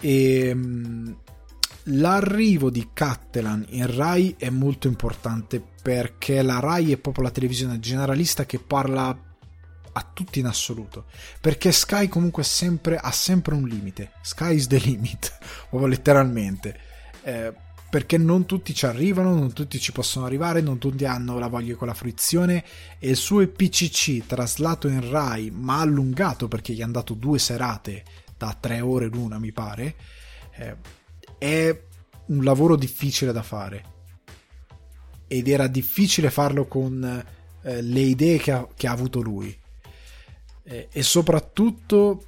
E, 0.00 0.48
ehm, 0.48 1.16
l'arrivo 1.84 2.68
di 2.68 2.88
Cattelan 2.92 3.64
in 3.68 3.94
Rai 3.94 4.34
è 4.36 4.50
molto 4.50 4.88
importante 4.88 5.62
perché 5.82 6.42
la 6.42 6.58
Rai 6.58 6.90
è 6.90 6.96
proprio 6.96 7.22
la 7.22 7.30
televisione 7.30 7.78
generalista 7.78 8.44
che 8.44 8.58
parla 8.58 9.16
a 9.96 10.10
tutti 10.12 10.38
in 10.38 10.46
assoluto. 10.46 11.06
Perché 11.40 11.72
Sky 11.72 12.08
comunque 12.08 12.44
sempre, 12.44 12.96
ha 12.96 13.10
sempre 13.10 13.54
un 13.54 13.66
limite. 13.66 14.12
Sky 14.20 14.54
is 14.54 14.66
the 14.66 14.78
limit, 14.78 15.36
proprio 15.68 15.88
letteralmente. 15.88 16.78
Eh, 17.22 17.52
perché 17.88 18.18
non 18.18 18.44
tutti 18.44 18.74
ci 18.74 18.84
arrivano, 18.84 19.34
non 19.34 19.52
tutti 19.52 19.78
ci 19.78 19.92
possono 19.92 20.26
arrivare, 20.26 20.60
non 20.60 20.78
tutti 20.78 21.04
hanno 21.06 21.38
la 21.38 21.46
voglia 21.46 21.76
con 21.76 21.86
la 21.86 21.94
fruizione 21.94 22.62
e 22.98 23.08
il 23.08 23.16
suo 23.16 23.40
EPCC 23.40 24.26
traslato 24.26 24.86
in 24.88 25.08
Rai 25.08 25.50
ma 25.50 25.80
allungato 25.80 26.46
perché 26.46 26.74
gli 26.74 26.82
hanno 26.82 26.92
dato 26.92 27.14
due 27.14 27.38
serate 27.38 28.04
da 28.36 28.54
tre 28.58 28.80
ore 28.80 29.06
l'una 29.06 29.38
mi 29.38 29.50
pare 29.50 29.94
eh, 30.56 30.76
è 31.38 31.82
un 32.26 32.44
lavoro 32.44 32.76
difficile 32.76 33.32
da 33.32 33.42
fare 33.42 33.94
ed 35.26 35.48
era 35.48 35.66
difficile 35.68 36.28
farlo 36.28 36.66
con 36.66 37.24
eh, 37.62 37.82
le 37.82 38.00
idee 38.00 38.36
che 38.38 38.52
ha, 38.52 38.68
che 38.74 38.88
ha 38.88 38.92
avuto 38.92 39.22
lui 39.22 39.56
eh, 40.66 40.88
e 40.90 41.02
soprattutto 41.02 42.24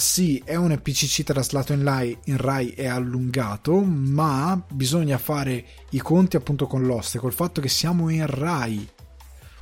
sì, 0.00 0.40
è 0.44 0.54
un 0.54 0.72
EPCC 0.72 1.24
traslato 1.24 1.74
in, 1.74 1.82
Rai, 1.82 2.16
in 2.24 2.38
Rai 2.38 2.70
è 2.70 2.86
allungato, 2.86 3.80
ma 3.80 4.62
bisogna 4.72 5.18
fare 5.18 5.66
i 5.90 5.98
conti 5.98 6.36
appunto 6.36 6.66
con 6.66 6.84
l'oste, 6.84 7.18
col 7.18 7.34
fatto 7.34 7.60
che 7.60 7.68
siamo 7.68 8.08
in 8.08 8.26
Rai. 8.26 8.88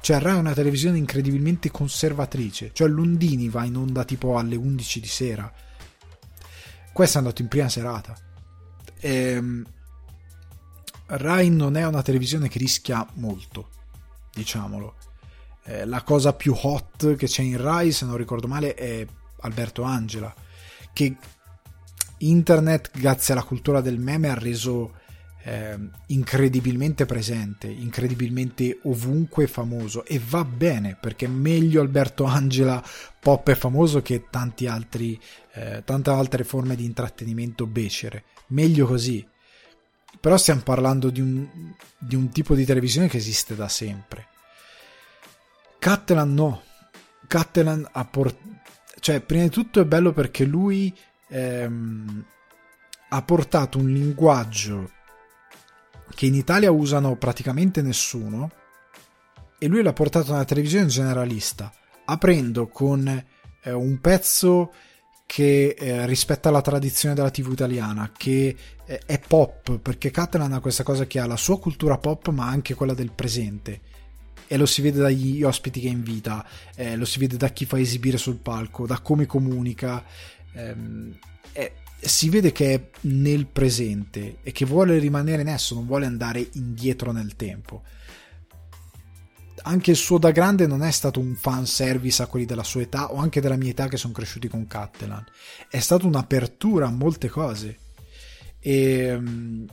Cioè 0.00 0.20
Rai 0.20 0.36
è 0.36 0.38
una 0.38 0.52
televisione 0.52 0.96
incredibilmente 0.96 1.72
conservatrice, 1.72 2.70
cioè 2.72 2.86
Lundini 2.86 3.48
va 3.48 3.64
in 3.64 3.76
onda 3.76 4.04
tipo 4.04 4.38
alle 4.38 4.54
11 4.54 5.00
di 5.00 5.08
sera. 5.08 5.52
Questo 6.92 7.16
è 7.16 7.20
andato 7.20 7.42
in 7.42 7.48
prima 7.48 7.68
serata. 7.68 8.16
Ehm, 9.00 9.66
Rai 11.06 11.50
non 11.50 11.76
è 11.76 11.84
una 11.84 12.02
televisione 12.02 12.48
che 12.48 12.58
rischia 12.58 13.04
molto, 13.14 13.70
diciamolo. 14.32 14.97
Eh, 15.68 15.84
la 15.84 16.02
cosa 16.02 16.32
più 16.32 16.54
hot 16.56 17.14
che 17.14 17.26
c'è 17.26 17.42
in 17.42 17.60
Rai, 17.60 17.92
se 17.92 18.06
non 18.06 18.16
ricordo 18.16 18.48
male, 18.48 18.72
è 18.74 19.06
Alberto 19.40 19.82
Angela, 19.82 20.34
che 20.94 21.14
internet, 22.18 22.90
grazie 22.98 23.34
alla 23.34 23.42
cultura 23.42 23.82
del 23.82 23.98
meme, 23.98 24.30
ha 24.30 24.34
reso 24.34 24.94
eh, 25.44 25.78
incredibilmente 26.06 27.04
presente, 27.04 27.66
incredibilmente 27.66 28.80
ovunque 28.84 29.46
famoso 29.46 30.06
e 30.06 30.18
va 30.26 30.42
bene 30.42 30.96
perché 30.98 31.26
è 31.26 31.28
meglio 31.28 31.82
Alberto 31.82 32.24
Angela 32.24 32.82
pop 33.20 33.46
e 33.48 33.54
famoso 33.54 34.00
che 34.00 34.24
tanti 34.30 34.66
altri, 34.66 35.20
eh, 35.52 35.82
tante 35.84 36.08
altre 36.08 36.44
forme 36.44 36.76
di 36.76 36.86
intrattenimento 36.86 37.66
becere. 37.66 38.24
Meglio 38.48 38.86
così. 38.86 39.26
Però 40.18 40.36
stiamo 40.38 40.62
parlando 40.62 41.10
di 41.10 41.20
un, 41.20 41.46
di 41.98 42.16
un 42.16 42.30
tipo 42.30 42.54
di 42.54 42.64
televisione 42.64 43.06
che 43.06 43.18
esiste 43.18 43.54
da 43.54 43.68
sempre. 43.68 44.28
Catalan 45.78 46.34
no. 46.34 46.62
Catalan 47.26 47.86
ha 47.92 48.04
portato 48.04 48.46
cioè, 49.00 49.20
prima 49.20 49.44
di 49.44 49.50
tutto 49.50 49.80
è 49.80 49.84
bello 49.84 50.12
perché 50.12 50.44
lui 50.44 50.94
ehm, 51.28 52.24
ha 53.10 53.22
portato 53.22 53.78
un 53.78 53.90
linguaggio 53.90 54.90
che 56.14 56.26
in 56.26 56.34
Italia 56.34 56.70
usano 56.70 57.16
praticamente 57.16 57.80
nessuno 57.80 58.50
e 59.58 59.66
lui 59.66 59.82
l'ha 59.82 59.92
portato 59.92 60.32
nella 60.32 60.44
televisione 60.44 60.86
generalista, 60.86 61.72
aprendo 62.04 62.68
con 62.68 63.08
eh, 63.08 63.72
un 63.72 64.00
pezzo 64.00 64.72
che 65.26 65.74
eh, 65.78 66.06
rispetta 66.06 66.50
la 66.50 66.60
tradizione 66.60 67.14
della 67.14 67.30
TV 67.30 67.52
italiana, 67.52 68.12
che 68.16 68.56
eh, 68.84 69.00
è 69.04 69.18
pop, 69.18 69.78
perché 69.78 70.10
Catalan 70.10 70.52
ha 70.52 70.60
questa 70.60 70.82
cosa 70.82 71.06
che 71.06 71.18
ha 71.18 71.26
la 71.26 71.36
sua 71.36 71.58
cultura 71.58 71.98
pop, 71.98 72.28
ma 72.28 72.46
anche 72.46 72.74
quella 72.74 72.94
del 72.94 73.12
presente 73.12 73.80
e 74.48 74.56
lo 74.56 74.66
si 74.66 74.80
vede 74.80 74.98
dagli 74.98 75.42
ospiti 75.42 75.78
che 75.78 75.88
invita, 75.88 76.44
eh, 76.74 76.96
lo 76.96 77.04
si 77.04 77.18
vede 77.18 77.36
da 77.36 77.50
chi 77.50 77.66
fa 77.66 77.78
esibire 77.78 78.16
sul 78.16 78.36
palco, 78.36 78.86
da 78.86 78.98
come 79.00 79.26
comunica. 79.26 80.02
Ehm, 80.54 81.16
eh, 81.52 81.72
si 82.00 82.30
vede 82.30 82.50
che 82.50 82.74
è 82.74 82.88
nel 83.02 83.46
presente 83.46 84.38
e 84.42 84.50
che 84.52 84.64
vuole 84.64 84.98
rimanere 84.98 85.42
in 85.42 85.48
esso, 85.48 85.74
non 85.74 85.86
vuole 85.86 86.06
andare 86.06 86.48
indietro 86.52 87.12
nel 87.12 87.36
tempo. 87.36 87.82
Anche 89.62 89.90
il 89.90 89.96
suo 89.96 90.16
da 90.16 90.30
grande 90.30 90.66
non 90.66 90.82
è 90.82 90.90
stato 90.92 91.20
un 91.20 91.34
fan 91.34 91.66
service 91.66 92.22
a 92.22 92.26
quelli 92.26 92.46
della 92.46 92.62
sua 92.62 92.80
età 92.80 93.12
o 93.12 93.16
anche 93.16 93.42
della 93.42 93.56
mia 93.56 93.70
età 93.70 93.86
che 93.88 93.98
sono 93.98 94.14
cresciuti 94.14 94.48
con 94.48 94.66
Cattelan. 94.66 95.26
È 95.68 95.78
stata 95.78 96.06
un'apertura 96.06 96.86
a 96.86 96.90
molte 96.90 97.28
cose. 97.28 97.78
E 98.60 99.00
ehm, 99.00 99.66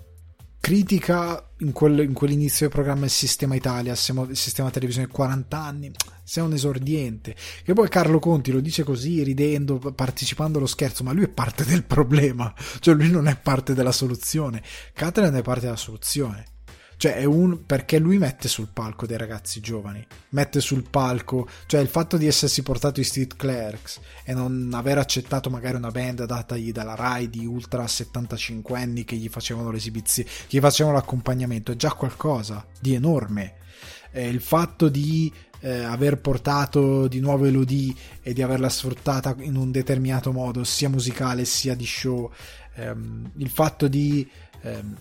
critica 0.65 1.47
in, 1.57 1.71
quel, 1.73 1.99
in, 1.99 2.13
quell'inizio 2.13 2.65
del 2.65 2.75
programma 2.75 3.05
il 3.05 3.11
sistema 3.11 3.53
Italia, 3.53 3.91
il 3.91 4.29
sistema 4.31 4.71
televisione 4.71 5.07
40 5.07 5.55
anni, 5.55 5.91
sei 6.23 6.43
un 6.43 6.53
esordiente. 6.53 7.35
Che 7.63 7.73
poi 7.73 7.87
Carlo 7.87 8.17
Conti 8.17 8.51
lo 8.51 8.61
dice 8.61 8.81
così, 8.81 9.21
ridendo, 9.21 9.77
partecipando 9.77 10.57
allo 10.57 10.65
scherzo, 10.65 11.03
ma 11.03 11.11
lui 11.11 11.25
è 11.25 11.29
parte 11.29 11.65
del 11.65 11.83
problema, 11.83 12.51
cioè 12.79 12.95
lui 12.95 13.11
non 13.11 13.27
è 13.27 13.37
parte 13.37 13.75
della 13.75 13.91
soluzione. 13.91 14.63
Catalan 14.91 15.35
è 15.35 15.43
parte 15.43 15.65
della 15.65 15.75
soluzione. 15.75 16.54
Cioè, 16.97 17.15
è 17.15 17.23
un 17.25 17.65
perché 17.65 17.99
lui 17.99 18.17
mette 18.17 18.47
sul 18.47 18.69
palco 18.71 19.05
dei 19.05 19.17
ragazzi 19.17 19.59
giovani, 19.59 20.05
mette 20.29 20.61
sul 20.61 20.87
palco, 20.89 21.47
cioè 21.65 21.81
il 21.81 21.87
fatto 21.87 22.17
di 22.17 22.25
essersi 22.25 22.63
portato 22.63 22.99
i 22.99 23.03
Street 23.03 23.35
Clerks 23.35 23.99
e 24.23 24.33
non 24.33 24.71
aver 24.73 24.97
accettato 24.97 25.49
magari 25.49 25.75
una 25.75 25.91
band 25.91 26.25
datagli 26.25 26.71
dalla 26.71 26.95
Rai 26.95 27.29
di 27.29 27.45
ultra 27.45 27.85
75 27.85 28.79
anni 28.79 29.03
che 29.03 29.15
gli 29.15 29.27
facevano 29.27 29.71
l'esibizione, 29.71 30.29
che 30.47 30.57
gli 30.57 30.61
facevano 30.61 30.95
l'accompagnamento, 30.95 31.71
è 31.71 31.75
già 31.75 31.91
qualcosa 31.93 32.65
di 32.79 32.93
enorme. 32.93 33.55
Eh, 34.11 34.29
il 34.29 34.39
fatto 34.39 34.87
di 34.87 35.31
eh, 35.59 35.83
aver 35.83 36.19
portato 36.19 37.07
di 37.07 37.19
nuovo 37.19 37.45
Elodie 37.45 37.93
e 38.21 38.33
di 38.33 38.41
averla 38.41 38.69
sfruttata 38.69 39.35
in 39.39 39.55
un 39.55 39.71
determinato 39.71 40.31
modo, 40.31 40.63
sia 40.63 40.89
musicale 40.89 41.43
sia 41.43 41.75
di 41.75 41.85
show, 41.85 42.31
ehm, 42.75 43.31
il 43.37 43.49
fatto 43.49 43.87
di 43.87 44.29
ehm, 44.61 44.95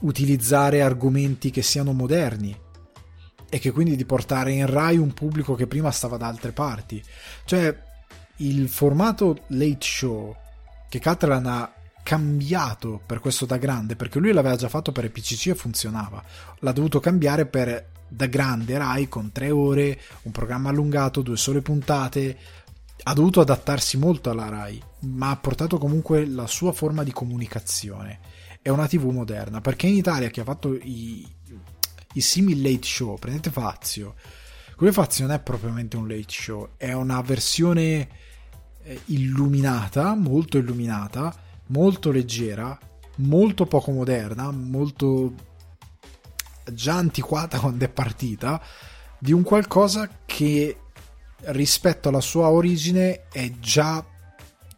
utilizzare 0.00 0.82
argomenti 0.82 1.50
che 1.50 1.62
siano 1.62 1.92
moderni 1.92 2.56
e 3.48 3.58
che 3.58 3.70
quindi 3.70 3.96
di 3.96 4.04
portare 4.04 4.52
in 4.52 4.66
Rai 4.66 4.98
un 4.98 5.14
pubblico 5.14 5.54
che 5.54 5.66
prima 5.66 5.90
stava 5.90 6.16
da 6.16 6.26
altre 6.26 6.52
parti. 6.52 7.02
Cioè, 7.44 7.84
il 8.38 8.68
formato 8.68 9.44
late 9.48 9.78
show 9.80 10.36
che 10.88 10.98
Catalan 10.98 11.46
ha 11.46 11.72
cambiato 12.02 13.00
per 13.04 13.20
questo 13.20 13.46
da 13.46 13.56
grande, 13.56 13.96
perché 13.96 14.18
lui 14.18 14.32
l'aveva 14.32 14.56
già 14.56 14.68
fatto 14.68 14.92
per 14.92 15.10
PCC 15.10 15.48
e 15.48 15.54
funzionava. 15.54 16.22
L'ha 16.60 16.72
dovuto 16.72 17.00
cambiare 17.00 17.46
per 17.46 17.94
da 18.08 18.26
grande 18.26 18.78
Rai 18.78 19.08
con 19.08 19.32
tre 19.32 19.50
ore, 19.50 20.00
un 20.22 20.32
programma 20.32 20.68
allungato, 20.68 21.22
due 21.22 21.36
sole 21.36 21.62
puntate. 21.62 22.36
Ha 23.02 23.12
dovuto 23.12 23.40
adattarsi 23.40 23.96
molto 23.96 24.30
alla 24.30 24.48
Rai, 24.48 24.82
ma 25.00 25.30
ha 25.30 25.36
portato 25.36 25.78
comunque 25.78 26.26
la 26.26 26.46
sua 26.46 26.72
forma 26.72 27.02
di 27.02 27.12
comunicazione 27.12 28.35
è 28.66 28.68
una 28.68 28.88
TV 28.88 29.04
moderna, 29.10 29.60
perché 29.60 29.86
in 29.86 29.94
Italia 29.94 30.28
chi 30.28 30.40
ha 30.40 30.44
fatto 30.44 30.74
i, 30.74 31.24
i 32.14 32.20
simil 32.20 32.60
late 32.60 32.82
show, 32.84 33.16
prendete 33.16 33.52
Fazio, 33.52 34.16
quello 34.74 34.92
Fazio 34.92 35.24
non 35.24 35.36
è 35.36 35.40
propriamente 35.40 35.96
un 35.96 36.08
late 36.08 36.24
show, 36.26 36.70
è 36.76 36.92
una 36.92 37.20
versione 37.20 38.08
eh, 38.82 39.00
illuminata, 39.04 40.16
molto 40.16 40.58
illuminata, 40.58 41.32
molto 41.66 42.10
leggera, 42.10 42.76
molto 43.18 43.66
poco 43.66 43.92
moderna, 43.92 44.50
molto 44.50 45.32
già 46.72 46.94
antiquata 46.94 47.60
quando 47.60 47.84
è 47.84 47.88
partita, 47.88 48.60
di 49.16 49.30
un 49.30 49.44
qualcosa 49.44 50.10
che 50.26 50.80
rispetto 51.42 52.08
alla 52.08 52.20
sua 52.20 52.48
origine 52.48 53.28
è 53.30 53.48
già 53.60 54.04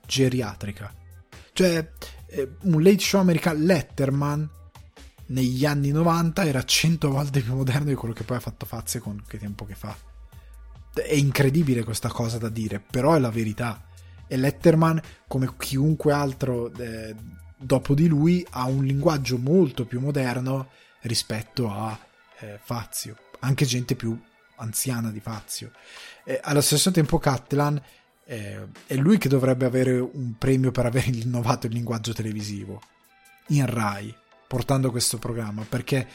geriatrica. 0.05 0.95
Cioè, 1.55 1.91
eh, 2.29 2.57
un 2.63 2.83
late 2.83 2.99
show 2.99 3.21
americano 3.21 3.59
Letterman 3.65 4.51
negli 5.29 5.65
anni 5.65 5.91
90 5.91 6.45
era 6.45 6.63
100 6.63 7.11
volte 7.11 7.41
più 7.41 7.55
moderno 7.55 7.89
di 7.89 7.95
quello 7.95 8.15
che 8.15 8.25
poi 8.25 8.37
ha 8.37 8.41
fatto 8.41 8.67
Fazio 8.67 9.01
con 9.01 9.23
che 9.27 9.39
tempo 9.39 9.65
che 9.65 9.75
fa. 9.75 9.97
È 10.93 11.15
incredibile 11.15 11.85
questa 11.85 12.09
cosa 12.09 12.39
da 12.39 12.49
dire, 12.49 12.81
però 12.81 13.15
è 13.15 13.19
la 13.19 13.31
verità. 13.31 13.85
E 14.27 14.37
Letterman, 14.37 15.01
come 15.27 15.55
chiunque 15.57 16.13
altro 16.13 16.73
eh, 16.75 17.15
dopo 17.57 17.95
di 17.95 18.09
lui, 18.09 18.45
ha 18.51 18.65
un 18.65 18.85
linguaggio 18.85 19.39
molto 19.39 19.85
più 19.85 20.01
moderno 20.01 20.71
rispetto 21.03 21.71
a 21.71 21.99
eh, 22.41 22.59
Fazio. 22.63 23.17
Anche 23.41 23.65
gente 23.65 23.95
più 23.95 24.19
anziana 24.57 25.11
di 25.11 25.21
Fazio. 25.21 25.73
E 26.25 26.41
allo 26.43 26.61
stesso 26.61 26.91
tempo 26.91 27.19
Cattelan 27.19 27.81
eh, 28.31 28.69
è 28.87 28.95
lui 28.95 29.17
che 29.17 29.31
dovrebbe 29.31 29.65
avere 29.65 29.99
un 29.99 30.35
premio 30.37 30.71
per 30.71 30.85
aver 30.85 31.09
innovato 31.17 31.67
il 31.67 31.73
linguaggio 31.73 32.13
televisivo 32.13 32.81
in 33.49 33.65
Rai, 33.65 34.15
portando 34.47 34.91
questo 34.91 35.17
programma, 35.17 35.65
perché 35.67 36.07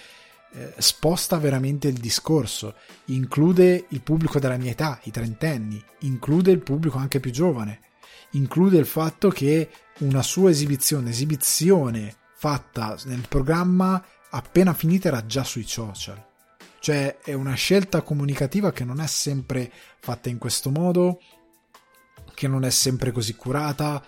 eh, 0.52 0.73
sposta 0.78 1.39
veramente 1.39 1.88
il 1.88 1.97
discorso, 1.97 2.76
include 3.06 3.86
il 3.89 4.02
pubblico 4.02 4.39
della 4.39 4.58
mia 4.58 4.71
età, 4.71 4.99
i 5.04 5.12
trentenni, 5.12 5.84
include 6.02 6.52
il 6.52 6.62
pubblico 6.62 6.99
anche 6.99 7.19
più 7.19 7.32
giovane, 7.32 7.80
include 8.32 8.78
il 8.78 8.86
fatto 8.86 9.30
che 9.30 9.69
una 9.99 10.21
sua 10.21 10.52
esibizione, 10.52 11.10
esibizione 11.10 12.15
fatta 12.36 12.95
nel 13.06 13.26
programma 13.28 14.04
appena 14.30 14.73
finita 14.73 15.08
era 15.08 15.26
già 15.26 15.43
sui 15.43 15.63
social. 15.63 16.23
Cioè 16.80 17.19
è 17.23 17.34
una 17.34 17.54
scelta 17.54 18.02
comunicativa 18.02 18.71
che 18.71 18.84
non 18.84 18.99
è 18.99 19.08
sempre 19.08 19.71
fatta 19.99 20.30
in 20.30 20.38
questo 20.38 20.69
modo, 20.69 21.21
che 22.34 22.48
non 22.48 22.63
è 22.65 22.69
sempre 22.69 23.12
così 23.12 23.36
curata, 23.36 24.04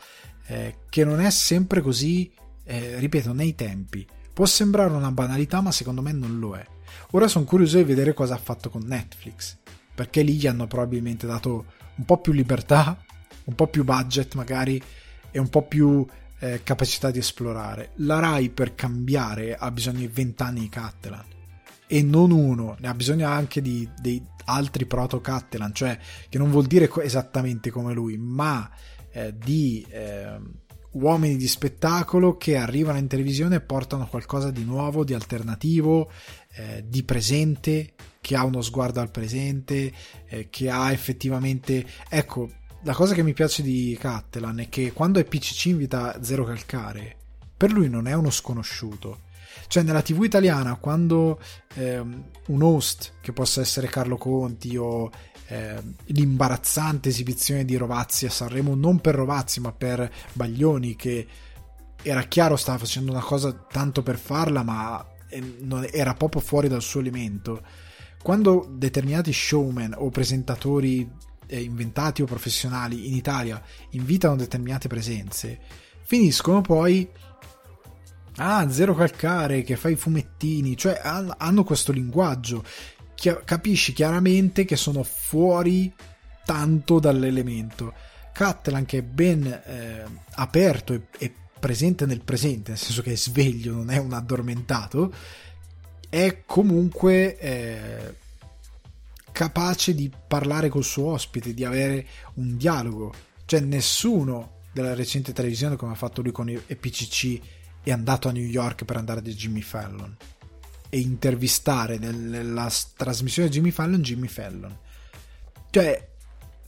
eh, 0.48 0.78
che 0.90 1.04
non 1.04 1.20
è 1.20 1.30
sempre 1.30 1.82
così, 1.82 2.32
eh, 2.64 3.00
ripeto, 3.00 3.34
nei 3.34 3.56
tempi. 3.56 4.06
Può 4.34 4.46
sembrare 4.46 4.94
una 4.94 5.12
banalità, 5.12 5.62
ma 5.62 5.72
secondo 5.72 6.02
me 6.02 6.12
non 6.12 6.40
lo 6.40 6.56
è. 6.56 6.66
Ora 7.12 7.28
sono 7.28 7.46
curioso 7.46 7.78
di 7.78 7.84
vedere 7.84 8.14
cosa 8.14 8.36
ha 8.36 8.40
fatto 8.40 8.70
con 8.70 8.84
Netflix, 8.86 9.58
perché 9.94 10.22
lì 10.22 10.34
gli 10.34 10.48
hanno 10.48 10.68
probabilmente 10.68 11.26
dato 11.26 11.66
un 11.96 12.06
po' 12.06 12.20
più 12.20 12.34
libertà, 12.34 12.98
un 13.46 13.56
po' 13.56 13.68
più 13.68 13.84
budget 13.84 14.36
magari 14.36 14.82
e 15.32 15.40
un 15.40 15.50
po' 15.50 15.64
più 15.64 16.06
eh, 16.40 16.62
capacità 16.64 17.12
di 17.12 17.20
esplorare. 17.20 17.92
La 17.96 18.20
Rai 18.20 18.50
per 18.50 18.76
cambiare 18.76 19.56
ha 19.56 19.72
bisogno 19.72 20.00
di 20.00 20.08
20 20.08 20.44
anni 20.44 20.60
di 20.62 20.70
Cattelan 20.70 21.35
e 21.88 22.02
non 22.02 22.32
uno, 22.32 22.76
ne 22.80 22.88
ha 22.88 22.94
bisogno 22.94 23.28
anche 23.28 23.62
di, 23.62 23.88
di 24.00 24.22
altri 24.46 24.86
proto 24.86 25.22
Cattelan, 25.22 25.74
cioè 25.74 25.98
che 26.30 26.38
non 26.38 26.52
vuol 26.52 26.66
dire 26.66 26.90
esattamente 27.02 27.70
come 27.70 27.94
lui, 27.94 28.18
ma 28.18 28.70
eh, 29.12 29.36
di 29.38 29.86
eh, 29.90 30.40
uomini 30.92 31.36
di 31.36 31.48
spettacolo 31.48 32.38
che 32.38 32.58
arrivano 32.58 32.98
in 32.98 33.08
televisione 33.08 33.56
e 33.56 33.62
portano 33.62 34.08
qualcosa 34.08 34.52
di 34.52 34.64
nuovo, 34.64 35.04
di 35.04 35.14
alternativo, 35.14 36.10
eh, 36.54 36.84
di 36.88 37.04
presente, 37.04 37.94
che 38.22 38.36
ha 38.36 38.44
uno 38.44 38.62
sguardo 38.62 39.02
al 39.02 39.12
presente, 39.12 39.92
eh, 40.28 40.50
che 40.50 40.70
ha 40.70 40.92
effettivamente... 40.92 41.86
Ecco, 42.10 42.50
la 42.84 42.94
cosa 42.94 43.14
che 43.14 43.24
mi 43.24 43.34
piace 43.34 43.62
di 43.62 43.98
Cattelan 44.00 44.60
è 44.60 44.70
che 44.70 44.92
quando 44.94 45.24
PCC 45.24 45.66
invita 45.66 46.24
Zero 46.24 46.44
Calcare, 46.44 47.18
per 47.58 47.72
lui 47.72 47.90
non 47.90 48.08
è 48.08 48.14
uno 48.14 48.30
sconosciuto. 48.30 49.22
Cioè, 49.68 49.84
nella 49.84 50.02
TV 50.02 50.24
italiana, 50.24 50.76
quando 50.76 51.40
ehm, 51.76 52.24
un 52.48 52.62
host, 52.62 53.14
che 53.22 53.34
possa 53.34 53.62
essere 53.62 53.88
Carlo 53.88 54.18
Conti 54.18 54.78
o 54.78 55.10
eh, 55.48 55.82
l'imbarazzante 56.06 57.10
esibizione 57.10 57.66
di 57.66 57.76
Rovazzi 57.76 58.26
a 58.26 58.30
Sanremo, 58.30 58.76
non 58.76 59.00
per 59.00 59.16
Rovazzi, 59.16 59.60
ma 59.60 59.72
per 59.72 60.12
Baglioni, 60.34 60.96
che 60.96 61.28
era 62.02 62.24
chiaro 62.24 62.56
stava 62.56 62.78
facendo 62.78 63.12
una 63.12 63.24
cosa 63.24 63.52
tanto 63.52 64.04
per 64.04 64.18
farla, 64.18 64.64
ma 64.64 65.04
era 65.92 66.14
proprio 66.14 66.42
fuori 66.42 66.68
dal 66.68 66.82
suo 66.82 67.00
elemento. 67.00 67.64
Quando 68.22 68.68
determinati 68.70 69.34
showman 69.34 69.96
o 69.98 70.10
presentatori 70.10 71.10
eh, 71.48 71.62
inventati 71.62 72.22
o 72.22 72.26
professionali 72.26 73.08
in 73.08 73.16
Italia 73.16 73.62
invitano 73.92 74.36
determinate 74.36 74.88
presenze, 74.88 75.60
finiscono 76.04 76.62
poi 76.62 77.10
ah, 78.38 78.70
zero 78.70 78.94
calcare 78.96 79.64
che 79.64 79.76
fa 79.76 79.90
i 79.90 79.96
fumettini, 79.96 80.76
cioè 80.78 81.00
hanno 81.04 81.64
questo 81.64 81.92
linguaggio. 81.92 82.64
Capisci 83.46 83.94
chiaramente 83.94 84.66
che 84.66 84.76
sono 84.76 85.04
fuori 85.04 85.94
tanto 86.46 87.00
dall'elemento. 87.00 87.94
Cattelan 88.32 88.86
che 88.86 88.98
è 89.00 89.02
ben 89.02 89.46
eh, 89.46 90.04
aperto 90.34 90.94
e, 90.94 91.02
e 91.18 91.34
presente 91.58 92.06
nel 92.06 92.22
presente, 92.22 92.72
nel 92.72 92.80
senso 92.80 93.02
che 93.02 93.14
è 93.14 93.16
sveglio, 93.16 93.74
non 93.74 93.90
è 93.90 93.98
un 93.98 94.14
addormentato, 94.14 95.14
è 96.10 96.44
comunque 96.46 97.38
eh, 97.40 98.16
capace 99.32 99.96
di 99.96 100.12
parlare 100.28 100.70
col 100.70 100.84
suo 100.84 101.12
ospite, 101.12 101.54
di 101.54 101.64
avere 101.64 102.06
un 102.36 102.58
dialogo. 102.58 103.14
Cioè 103.46 103.62
nessuno 103.62 104.62
della 104.72 104.94
recente 104.94 105.34
televisione 105.34 105.76
come 105.78 105.94
ha 105.94 105.96
fatto 105.96 106.22
lui 106.22 106.32
con 106.32 106.50
EPCC 106.50 107.40
è 107.86 107.92
andato 107.92 108.28
a 108.28 108.32
New 108.32 108.44
York 108.44 108.84
per 108.84 108.98
andare 108.98 109.22
da 109.22 109.30
Jimmy 109.30 109.62
Fallon 109.62 110.18
e 110.90 111.00
intervistare 111.00 112.00
nella 112.00 112.72
trasmissione 112.96 113.48
di 113.48 113.56
Jimmy 113.56 113.70
Fallon 113.70 114.02
Jimmy 114.02 114.28
Fallon. 114.28 114.76
Cioè, 115.70 116.10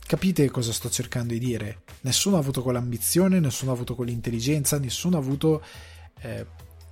capite 0.06 0.50
cosa 0.52 0.72
sto 0.72 0.92
cercando 0.92 1.34
di 1.34 1.40
dire? 1.40 1.82
Nessuno 2.02 2.36
ha 2.36 2.40
avuto 2.40 2.62
quell'ambizione, 2.62 3.40
nessuno 3.40 3.72
ha 3.72 3.74
avuto 3.74 3.96
quell'intelligenza, 3.96 4.78
nessuno 4.78 5.18
ha 5.18 5.20
avuto 5.20 5.64
eh, 6.22 6.46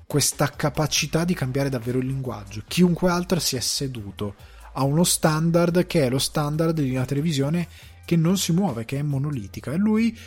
questa 0.08 0.50
capacità 0.50 1.24
di 1.24 1.36
cambiare 1.36 1.70
davvero 1.70 2.00
il 2.00 2.08
linguaggio. 2.08 2.64
Chiunque 2.68 3.12
altro 3.12 3.40
si 3.40 3.56
è 3.56 3.60
seduto 3.60 4.36
a 4.74 4.84
uno 4.84 5.04
standard 5.04 5.86
che 5.86 6.06
è 6.06 6.10
lo 6.10 6.20
standard 6.20 6.80
di 6.80 6.96
una 6.96 7.06
televisione 7.06 7.68
che 8.06 8.16
non 8.16 8.38
si 8.38 8.54
muove, 8.54 8.86
che 8.86 8.98
è 8.98 9.04
monolitica 9.04 9.72
e 9.72 9.78
lui 9.78 10.18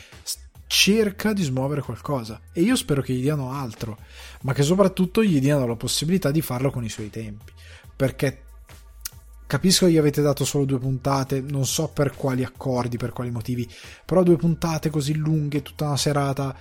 cerca 0.68 1.32
di 1.32 1.42
smuovere 1.42 1.80
qualcosa 1.80 2.40
e 2.52 2.60
io 2.60 2.76
spero 2.76 3.02
che 3.02 3.12
gli 3.12 3.22
diano 3.22 3.52
altro, 3.52 3.98
ma 4.42 4.52
che 4.52 4.62
soprattutto 4.62 5.24
gli 5.24 5.40
diano 5.40 5.66
la 5.66 5.74
possibilità 5.74 6.30
di 6.30 6.42
farlo 6.42 6.70
con 6.70 6.84
i 6.84 6.88
suoi 6.88 7.10
tempi, 7.10 7.52
perché 7.96 8.42
Capisco 9.48 9.86
che 9.86 9.92
gli 9.92 9.96
avete 9.96 10.20
dato 10.20 10.44
solo 10.44 10.66
due 10.66 10.78
puntate, 10.78 11.40
non 11.40 11.64
so 11.64 11.88
per 11.88 12.14
quali 12.14 12.44
accordi, 12.44 12.98
per 12.98 13.12
quali 13.12 13.30
motivi, 13.30 13.66
però 14.04 14.22
due 14.22 14.36
puntate 14.36 14.90
così 14.90 15.14
lunghe, 15.14 15.62
tutta 15.62 15.86
una 15.86 15.96
serata, 15.96 16.54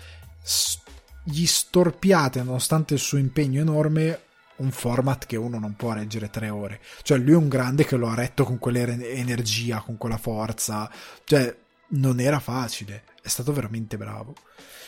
gli 1.26 1.46
storpiate, 1.46 2.42
nonostante 2.44 2.94
il 2.94 3.02
suo 3.02 3.18
impegno 3.18 3.60
enorme, 3.60 4.22
un 4.58 4.72
format 4.72 5.26
che 5.26 5.36
uno 5.36 5.60
non 5.60 5.76
può 5.76 5.92
reggere 5.92 6.30
tre 6.30 6.48
ore. 6.48 6.80
Cioè, 7.02 7.18
lui 7.18 7.34
è 7.34 7.36
un 7.36 7.50
grande 7.50 7.84
che 7.84 7.98
lo 7.98 8.08
ha 8.08 8.16
retto 8.16 8.46
con 8.46 8.58
quell'energia, 8.58 9.82
con 9.82 9.98
quella 9.98 10.18
forza. 10.18 10.90
Cioè, 11.26 11.56
non 11.90 12.22
era 12.22 12.40
facile. 12.40 13.04
È 13.28 13.30
stato 13.30 13.52
veramente 13.52 13.98
bravo. 13.98 14.34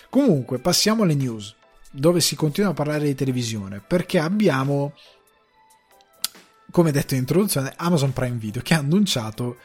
Comunque, 0.10 0.60
passiamo 0.60 1.04
alle 1.04 1.14
news, 1.14 1.54
dove 1.92 2.22
si 2.22 2.38
continua 2.38 2.70
a 2.70 2.74
parlare 2.74 3.04
di 3.04 3.14
televisione, 3.14 3.82
perché 3.86 4.18
abbiamo 4.18 4.94
come 6.72 6.92
detto 6.92 7.16
in 7.16 7.22
introduzione, 7.22 7.74
Amazon 7.76 8.14
Prime 8.14 8.38
Video 8.38 8.62
che 8.62 8.76
ha 8.76 8.78
annunciato 8.78 9.58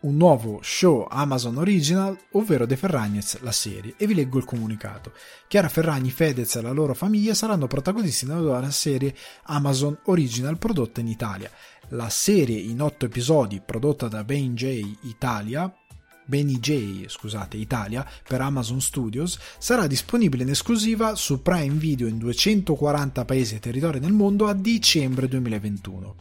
un 0.00 0.16
nuovo 0.16 0.58
show 0.62 1.06
Amazon 1.08 1.58
Original, 1.58 2.18
ovvero 2.32 2.66
The 2.66 2.76
Ferragnez, 2.76 3.38
la 3.42 3.52
serie, 3.52 3.94
e 3.96 4.06
vi 4.08 4.14
leggo 4.14 4.38
il 4.38 4.44
comunicato. 4.44 5.12
Chiara 5.46 5.68
Ferragni, 5.68 6.10
Fedez 6.10 6.56
e 6.56 6.60
la 6.60 6.72
loro 6.72 6.94
famiglia 6.94 7.34
saranno 7.34 7.68
protagonisti 7.68 8.26
nella 8.26 8.40
nuova 8.40 8.70
serie 8.72 9.14
Amazon 9.44 9.96
Original 10.06 10.58
prodotta 10.58 10.98
in 10.98 11.06
Italia. 11.06 11.48
La 11.90 12.08
serie 12.08 12.58
in 12.58 12.80
otto 12.80 13.04
episodi 13.04 13.62
prodotta 13.64 14.08
da 14.08 14.24
Ben 14.24 14.54
J 14.56 14.96
Italia 15.02 15.72
Benny 16.32 16.60
J, 16.60 17.08
scusate, 17.08 17.58
Italia, 17.58 18.08
per 18.26 18.40
Amazon 18.40 18.80
Studios, 18.80 19.38
sarà 19.58 19.86
disponibile 19.86 20.44
in 20.44 20.48
esclusiva 20.48 21.14
su 21.14 21.42
Prime 21.42 21.74
Video 21.74 22.06
in 22.06 22.16
240 22.16 23.26
paesi 23.26 23.56
e 23.56 23.58
territori 23.58 24.00
nel 24.00 24.14
mondo 24.14 24.46
a 24.46 24.54
dicembre 24.54 25.28
2021. 25.28 26.14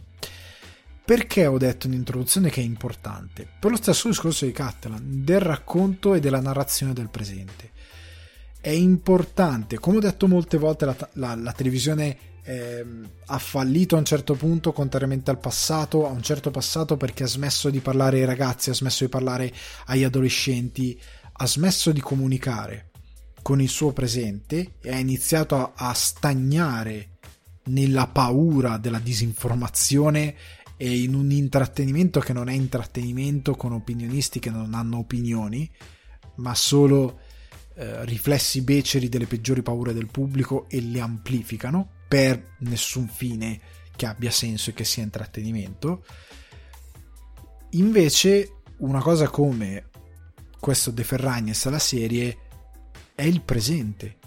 Perché 1.05 1.45
ho 1.45 1.57
detto 1.57 1.87
in 1.87 1.93
introduzione 1.93 2.49
che 2.49 2.59
è 2.59 2.63
importante? 2.65 3.47
Per 3.57 3.71
lo 3.71 3.77
stesso 3.77 4.09
discorso 4.09 4.43
di 4.43 4.51
Catalan, 4.51 5.23
del 5.23 5.39
racconto 5.39 6.13
e 6.13 6.19
della 6.19 6.41
narrazione 6.41 6.91
del 6.91 7.07
presente. 7.07 7.71
È 8.59 8.67
importante, 8.67 9.79
come 9.79 9.95
ho 9.95 10.01
detto 10.01 10.27
molte 10.27 10.57
volte, 10.57 10.83
la, 10.83 11.09
la, 11.13 11.35
la 11.35 11.53
televisione 11.53 12.30
eh, 12.43 12.85
ha 13.25 13.37
fallito 13.37 13.95
a 13.95 13.99
un 13.99 14.05
certo 14.05 14.35
punto, 14.35 14.71
contrariamente 14.73 15.29
al 15.29 15.39
passato, 15.39 16.07
a 16.07 16.11
un 16.11 16.21
certo 16.21 16.51
passato 16.51 16.97
perché 16.97 17.23
ha 17.23 17.27
smesso 17.27 17.69
di 17.69 17.79
parlare 17.79 18.19
ai 18.19 18.25
ragazzi, 18.25 18.69
ha 18.69 18.73
smesso 18.73 19.03
di 19.03 19.09
parlare 19.09 19.53
agli 19.85 20.03
adolescenti, 20.03 20.99
ha 21.33 21.47
smesso 21.47 21.91
di 21.91 22.01
comunicare 22.01 22.89
con 23.41 23.61
il 23.61 23.69
suo 23.69 23.91
presente 23.91 24.73
e 24.81 24.91
ha 24.91 24.97
iniziato 24.97 25.55
a, 25.55 25.71
a 25.75 25.93
stagnare 25.93 27.17
nella 27.65 28.07
paura 28.07 28.77
della 28.77 28.99
disinformazione 28.99 30.35
e 30.77 31.01
in 31.01 31.13
un 31.13 31.29
intrattenimento 31.31 32.19
che 32.19 32.33
non 32.33 32.49
è 32.49 32.53
intrattenimento 32.53 33.55
con 33.55 33.71
opinionisti 33.71 34.39
che 34.39 34.49
non 34.49 34.73
hanno 34.73 34.97
opinioni, 34.97 35.69
ma 36.37 36.55
solo 36.55 37.19
eh, 37.75 38.03
riflessi 38.05 38.61
beceri 38.61 39.07
delle 39.07 39.27
peggiori 39.27 39.61
paure 39.61 39.93
del 39.93 40.07
pubblico 40.07 40.67
e 40.69 40.81
le 40.81 40.99
amplificano 40.99 41.99
per 42.11 42.55
nessun 42.57 43.07
fine 43.07 43.57
che 43.95 44.05
abbia 44.05 44.31
senso 44.31 44.69
e 44.69 44.73
che 44.73 44.83
sia 44.83 45.01
intrattenimento. 45.01 46.03
Invece, 47.69 48.63
una 48.79 48.99
cosa 48.99 49.29
come 49.29 49.85
questo 50.59 50.91
De 50.91 51.05
Ferragnes 51.05 51.65
alla 51.67 51.79
serie 51.79 52.37
è 53.15 53.23
il 53.23 53.39
presente. 53.39 54.17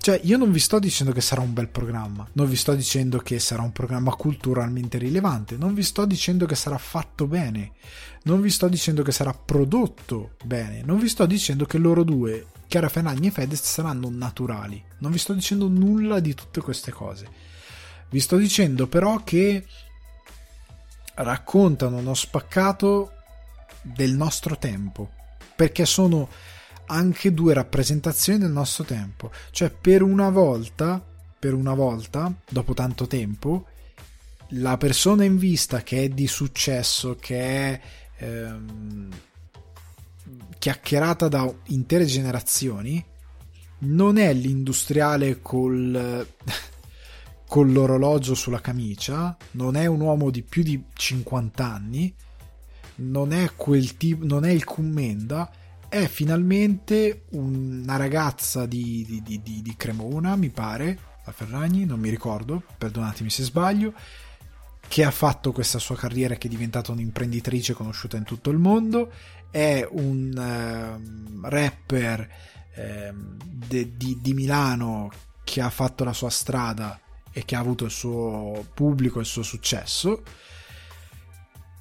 Cioè, 0.00 0.22
io 0.24 0.36
non 0.36 0.50
vi 0.50 0.58
sto 0.58 0.80
dicendo 0.80 1.12
che 1.12 1.20
sarà 1.20 1.40
un 1.40 1.52
bel 1.52 1.68
programma, 1.68 2.28
non 2.32 2.48
vi 2.48 2.56
sto 2.56 2.74
dicendo 2.74 3.18
che 3.18 3.38
sarà 3.38 3.62
un 3.62 3.70
programma 3.70 4.12
culturalmente 4.16 4.98
rilevante, 4.98 5.56
non 5.56 5.72
vi 5.72 5.84
sto 5.84 6.04
dicendo 6.06 6.46
che 6.46 6.56
sarà 6.56 6.78
fatto 6.78 7.28
bene, 7.28 7.74
non 8.24 8.40
vi 8.40 8.50
sto 8.50 8.66
dicendo 8.66 9.04
che 9.04 9.12
sarà 9.12 9.32
prodotto 9.32 10.32
bene, 10.44 10.82
non 10.82 10.98
vi 10.98 11.08
sto 11.08 11.26
dicendo 11.26 11.64
che 11.64 11.78
loro 11.78 12.02
due 12.02 12.44
Chiara 12.74 12.88
Ferragni 12.88 13.28
e 13.28 13.30
Fedez 13.30 13.62
saranno 13.62 14.10
naturali. 14.10 14.82
Non 14.98 15.12
vi 15.12 15.18
sto 15.18 15.32
dicendo 15.32 15.68
nulla 15.68 16.18
di 16.18 16.34
tutte 16.34 16.60
queste 16.60 16.90
cose. 16.90 17.28
Vi 18.10 18.18
sto 18.18 18.36
dicendo 18.36 18.88
però 18.88 19.22
che 19.22 19.64
raccontano 21.14 21.98
uno 21.98 22.14
spaccato 22.14 23.12
del 23.80 24.14
nostro 24.14 24.58
tempo, 24.58 25.12
perché 25.54 25.86
sono 25.86 26.28
anche 26.86 27.32
due 27.32 27.54
rappresentazioni 27.54 28.40
del 28.40 28.50
nostro 28.50 28.82
tempo. 28.82 29.30
Cioè, 29.52 29.70
per 29.70 30.02
una 30.02 30.30
volta, 30.30 31.00
per 31.38 31.54
una 31.54 31.74
volta, 31.74 32.34
dopo 32.48 32.74
tanto 32.74 33.06
tempo, 33.06 33.66
la 34.48 34.76
persona 34.78 35.22
in 35.22 35.38
vista 35.38 35.84
che 35.84 36.02
è 36.02 36.08
di 36.08 36.26
successo, 36.26 37.14
che 37.20 37.38
è 37.38 37.80
ehm, 38.16 39.10
chiacchierata 40.58 41.28
da 41.28 41.52
intere 41.66 42.04
generazioni, 42.04 43.04
non 43.78 44.16
è 44.16 44.32
l'industriale 44.32 45.40
col, 45.40 46.26
con 47.46 47.72
l'orologio 47.72 48.34
sulla 48.34 48.60
camicia, 48.60 49.36
non 49.52 49.76
è 49.76 49.86
un 49.86 50.00
uomo 50.00 50.30
di 50.30 50.42
più 50.42 50.62
di 50.62 50.82
50 50.92 51.64
anni, 51.64 52.14
non 52.96 53.32
è 53.32 53.50
quel 53.54 53.96
tipo, 53.96 54.24
non 54.24 54.44
è 54.44 54.50
il 54.50 54.64
commenda, 54.64 55.50
è 55.88 56.06
finalmente 56.06 57.26
una 57.30 57.96
ragazza 57.96 58.66
di, 58.66 59.22
di, 59.22 59.40
di, 59.42 59.62
di 59.62 59.74
Cremona, 59.76 60.36
mi 60.36 60.50
pare, 60.50 60.98
la 61.24 61.32
Ferragni, 61.32 61.84
non 61.84 62.00
mi 62.00 62.10
ricordo, 62.10 62.62
perdonatemi 62.76 63.30
se 63.30 63.44
sbaglio, 63.44 63.94
che 64.86 65.04
ha 65.04 65.10
fatto 65.10 65.52
questa 65.52 65.78
sua 65.78 65.96
carriera, 65.96 66.34
che 66.34 66.46
è 66.46 66.50
diventata 66.50 66.92
un'imprenditrice 66.92 67.72
conosciuta 67.72 68.16
in 68.16 68.24
tutto 68.24 68.50
il 68.50 68.58
mondo, 68.58 69.10
è 69.54 69.86
un 69.88 70.32
uh, 70.34 71.46
rapper 71.48 72.28
uh, 72.74 73.36
de, 73.38 73.96
di, 73.96 74.18
di 74.20 74.34
Milano 74.34 75.12
che 75.44 75.60
ha 75.60 75.70
fatto 75.70 76.02
la 76.02 76.12
sua 76.12 76.28
strada 76.28 76.98
e 77.30 77.44
che 77.44 77.54
ha 77.54 77.60
avuto 77.60 77.84
il 77.84 77.92
suo 77.92 78.66
pubblico, 78.74 79.20
il 79.20 79.26
suo 79.26 79.44
successo 79.44 80.24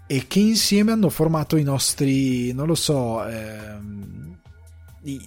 e 0.05 0.27
che 0.27 0.39
insieme 0.39 0.91
hanno 0.91 1.09
formato 1.09 1.57
i 1.57 1.63
nostri, 1.63 2.53
non 2.53 2.67
lo 2.67 2.75
so, 2.75 3.25
ehm, 3.25 4.37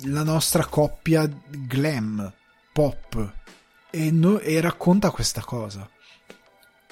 la 0.04 0.22
nostra 0.22 0.66
coppia 0.66 1.28
glam, 1.48 2.32
pop 2.72 3.32
e, 3.90 4.10
no, 4.12 4.38
e 4.38 4.60
racconta 4.60 5.10
questa 5.10 5.40
cosa. 5.40 5.90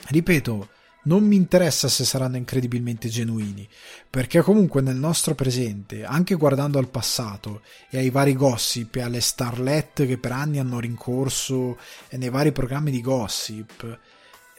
Ripeto, 0.09 0.69
non 1.05 1.25
mi 1.25 1.37
interessa 1.37 1.89
se 1.89 2.05
saranno 2.05 2.37
incredibilmente 2.37 3.09
genuini, 3.09 3.69
perché 4.09 4.41
comunque 4.41 4.81
nel 4.81 4.97
nostro 4.97 5.35
presente, 5.35 6.05
anche 6.05 6.35
guardando 6.35 6.79
al 6.79 6.89
passato 6.89 7.63
e 7.91 7.99
ai 7.99 8.11
vari 8.11 8.35
gossip 8.35 8.97
e 8.97 9.03
alle 9.03 9.21
starlet 9.21 10.07
che 10.07 10.19
per 10.19 10.33
anni 10.33 10.59
hanno 10.59 10.81
rincorso 10.81 11.79
nei 12.11 12.31
vari 12.31 12.53
programmi 12.53 12.91
di 12.91 13.01
gossip, 13.01 13.99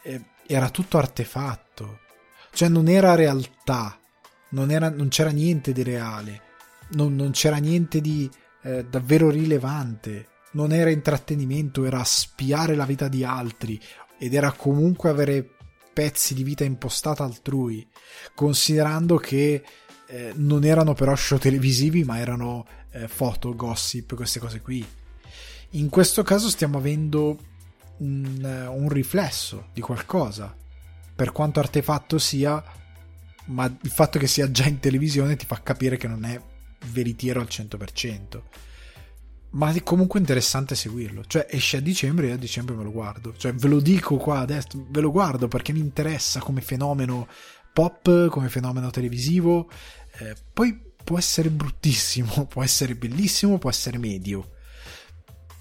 eh, 0.04 0.24
era 0.46 0.70
tutto 0.70 0.98
artefatto, 0.98 2.00
cioè 2.52 2.70
non 2.70 2.88
era 2.88 3.16
realtà, 3.16 4.00
non, 4.50 4.70
era, 4.72 4.89
non 4.89 5.08
c'era 5.08 5.32
niente 5.32 5.72
di 5.72 5.84
reale, 5.84 6.41
non, 6.89 7.16
non 7.16 7.32
c'era 7.32 7.58
niente 7.58 8.02
di 8.02 8.30
eh, 8.62 8.86
davvero 8.86 9.30
rilevante, 9.30 10.28
non 10.52 10.72
era 10.72 10.89
intrattenimento, 10.89 11.84
era 11.86 12.04
spiare 12.04 12.76
la 12.76 12.86
vita 12.86 13.08
di 13.08 13.24
altri 13.24 13.82
ed 14.18 14.34
era 14.34 14.52
comunque 14.52 15.10
avere 15.10 15.55
pezzi 15.96 16.34
di 16.34 16.43
vita 16.43 16.66
impostata 16.66 17.24
altrui, 17.24 17.88
considerando 18.36 19.16
che 19.16 19.64
eh, 20.08 20.34
non 20.36 20.66
erano 20.66 20.93
però 20.93 21.16
show 21.16 21.38
televisivi, 21.38 22.04
ma 22.04 22.20
erano 22.20 22.68
eh, 22.91 23.08
foto, 23.08 23.56
gossip, 23.56 24.14
queste 24.14 24.41
cose 24.41 24.60
qui. 24.60 24.86
In 25.72 25.88
questo 25.88 26.22
caso 26.22 26.50
stiamo 26.50 26.78
avendo 26.78 27.39
un, 28.00 28.41
eh, 28.43 28.68
un 28.68 28.89
riflesso 28.89 29.70
di 29.72 29.80
qualcosa, 29.80 30.54
per 31.16 31.32
quanto 31.32 31.62
artefatto 31.62 32.18
sia, 32.18 32.62
ma 33.46 33.66
il 33.66 33.89
fatto 33.89 34.20
che 34.20 34.28
sia 34.28 34.52
già 34.52 34.66
in 34.66 34.80
televisione 34.80 35.38
ti 35.38 35.46
fa 35.46 35.62
capire 35.64 35.96
che 35.96 36.10
non 36.10 36.26
è 36.26 36.38
veritiero 36.88 37.39
al 37.39 37.48
100% 37.50 38.41
ma 39.56 39.72
è 39.72 39.84
comunque 39.84 40.20
interessante 40.20 40.76
seguirlo. 40.76 41.24
Cioè, 41.26 41.47
esce 41.49 41.78
a 41.78 41.82
dicembre 41.82 42.28
e 42.28 42.32
a 42.32 42.38
dicembre 42.38 42.76
me 42.76 42.84
lo 42.84 42.91
guardo. 42.91 43.34
Cioè, 43.36 43.53
ve 43.53 43.68
lo 43.68 43.80
dico 43.80 44.18
qua 44.18 44.39
adesso, 44.39 44.86
ve 44.89 45.01
lo 45.01 45.12
guardo 45.12 45.47
perché 45.47 45.74
mi 45.74 45.80
interessa 45.80 46.39
come 46.39 46.62
fenomeno 46.62 47.28
pop, 47.74 48.28
come 48.28 48.49
fenomeno 48.49 48.89
televisivo. 48.89 49.70
Eh, 50.18 50.36
poi 50.53 50.78
può 51.03 51.18
essere 51.18 51.49
bruttissimo, 51.49 52.45
può 52.47 52.64
essere 52.64 52.95
bellissimo, 52.95 53.58
può 53.58 53.70
essere 53.70 53.97
medio. 53.97 54.51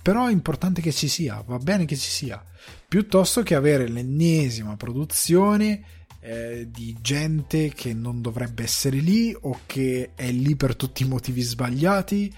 Però 0.03 0.27
è 0.27 0.33
importante 0.33 0.83
che 0.83 0.93
ci 0.93 1.09
sia, 1.09 1.43
va 1.47 1.59
bene 1.59 1.85
che 1.85 1.97
ci 1.97 2.11
sia. 2.11 2.45
Piuttosto 2.87 3.43
che 3.43 3.55
avere 3.55 3.89
l'ennesima 3.89 4.77
produzione 4.77 5.83
eh, 6.21 6.69
di 6.71 6.97
gente 7.01 7.69
che 7.69 7.95
non 7.95 8.21
dovrebbe 8.21 8.63
essere 8.63 8.99
lì 8.99 9.37
o 9.39 9.61
che 9.67 10.13
è 10.15 10.31
lì 10.31 10.57
per 10.57 10.75
tutti 10.75 11.03
i 11.03 11.09
motivi 11.09 11.43
sbagliati 11.43 12.35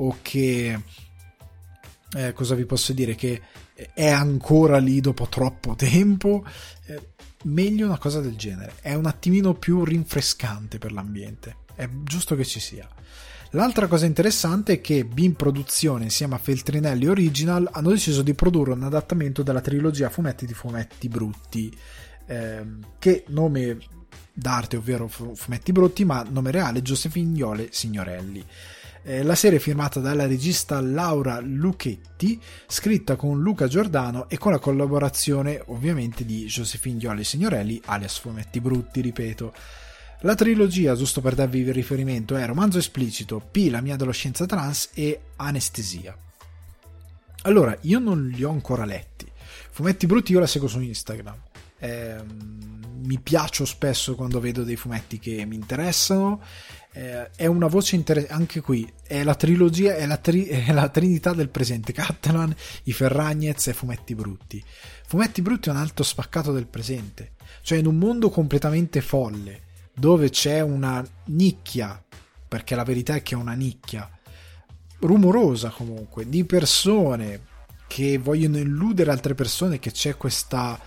o 0.00 0.18
che 0.22 0.80
eh, 2.12 2.32
cosa 2.32 2.54
vi 2.54 2.64
posso 2.64 2.92
dire 2.92 3.14
che 3.14 3.40
è 3.94 4.08
ancora 4.08 4.78
lì 4.78 5.00
dopo 5.00 5.26
troppo 5.28 5.74
tempo? 5.74 6.44
Eh, 6.86 7.08
meglio 7.44 7.86
una 7.86 7.98
cosa 7.98 8.20
del 8.20 8.36
genere. 8.36 8.74
È 8.80 8.94
un 8.94 9.06
attimino 9.06 9.54
più 9.54 9.84
rinfrescante 9.84 10.78
per 10.78 10.92
l'ambiente. 10.92 11.56
È 11.74 11.88
giusto 12.04 12.34
che 12.34 12.44
ci 12.44 12.60
sia. 12.60 12.88
L'altra 13.54 13.88
cosa 13.88 14.06
interessante 14.06 14.74
è 14.74 14.80
che 14.80 15.04
Beam 15.04 15.32
Produzione 15.32 16.04
insieme 16.04 16.36
a 16.36 16.38
Feltrinelli 16.38 17.06
Original 17.06 17.68
hanno 17.72 17.90
deciso 17.90 18.22
di 18.22 18.34
produrre 18.34 18.72
un 18.72 18.84
adattamento 18.84 19.42
della 19.42 19.60
trilogia 19.60 20.08
fumetti 20.08 20.46
di 20.46 20.54
fumetti 20.54 21.08
brutti, 21.08 21.76
ehm, 22.26 22.86
che 22.98 23.24
nome 23.28 23.78
d'arte, 24.32 24.76
ovvero 24.76 25.08
fumetti 25.08 25.72
brutti, 25.72 26.04
ma 26.04 26.24
nome 26.30 26.52
reale 26.52 26.80
Josephine 26.80 27.36
Iole 27.36 27.68
Signorelli. 27.72 28.44
Eh, 29.02 29.22
la 29.22 29.34
serie 29.34 29.58
è 29.58 29.60
firmata 29.60 29.98
dalla 29.98 30.26
regista 30.26 30.80
Laura 30.80 31.40
Lucchetti, 31.40 32.40
scritta 32.66 33.16
con 33.16 33.40
Luca 33.40 33.66
Giordano 33.66 34.28
e 34.28 34.36
con 34.36 34.52
la 34.52 34.58
collaborazione 34.58 35.62
ovviamente 35.66 36.24
di 36.26 36.44
Josephine 36.44 36.98
Gioli 36.98 37.24
Signorelli, 37.24 37.80
alias 37.86 38.18
Fumetti 38.18 38.60
Brutti, 38.60 39.00
ripeto. 39.00 39.54
La 40.20 40.34
trilogia, 40.34 40.94
giusto 40.94 41.22
per 41.22 41.34
darvi 41.34 41.60
il 41.60 41.72
riferimento, 41.72 42.36
è 42.36 42.44
Romanzo 42.44 42.76
esplicito, 42.76 43.40
P, 43.50 43.68
la 43.70 43.80
mia 43.80 43.94
adolescenza 43.94 44.44
trans 44.44 44.90
e 44.92 45.20
Anestesia. 45.36 46.14
Allora, 47.42 47.74
io 47.82 47.98
non 47.98 48.26
li 48.26 48.44
ho 48.44 48.50
ancora 48.50 48.84
letti. 48.84 49.26
Fumetti 49.70 50.06
Brutti 50.06 50.32
io 50.32 50.40
la 50.40 50.46
seguo 50.46 50.68
su 50.68 50.78
Instagram. 50.78 51.36
Eh, 51.78 52.16
mi 53.02 53.18
piaccio 53.18 53.64
spesso 53.64 54.14
quando 54.14 54.40
vedo 54.40 54.62
dei 54.62 54.76
fumetti 54.76 55.18
che 55.18 55.44
mi 55.44 55.54
interessano. 55.54 56.42
Eh, 56.92 57.30
è 57.36 57.46
una 57.46 57.68
voce 57.68 57.94
interessante 57.94 58.34
anche 58.34 58.60
qui 58.60 58.90
è 59.06 59.22
la 59.22 59.36
trilogia 59.36 59.94
è 59.94 60.06
la, 60.06 60.16
tri- 60.16 60.46
è 60.48 60.72
la 60.72 60.88
trinità 60.88 61.32
del 61.32 61.48
presente. 61.48 61.92
Catalan, 61.92 62.54
i 62.84 62.92
Ferragnez 62.92 63.68
e 63.68 63.72
Fumetti 63.72 64.14
Brutti. 64.14 64.62
Fumetti 65.06 65.42
Brutti 65.42 65.68
è 65.68 65.72
un 65.72 65.78
altro 65.78 66.04
spaccato 66.04 66.52
del 66.52 66.66
presente. 66.66 67.32
Cioè 67.62 67.78
in 67.78 67.86
un 67.86 67.96
mondo 67.96 68.30
completamente 68.30 69.00
folle 69.00 69.68
dove 69.94 70.30
c'è 70.30 70.60
una 70.60 71.04
nicchia 71.26 72.02
perché 72.48 72.74
la 72.74 72.84
verità 72.84 73.14
è 73.14 73.22
che 73.22 73.34
è 73.34 73.38
una 73.38 73.52
nicchia 73.52 74.10
rumorosa 75.00 75.70
comunque 75.70 76.28
di 76.28 76.44
persone 76.44 77.48
che 77.86 78.18
vogliono 78.18 78.58
illudere 78.58 79.10
altre 79.10 79.34
persone 79.34 79.78
che 79.78 79.90
c'è 79.90 80.16
questa 80.16 80.78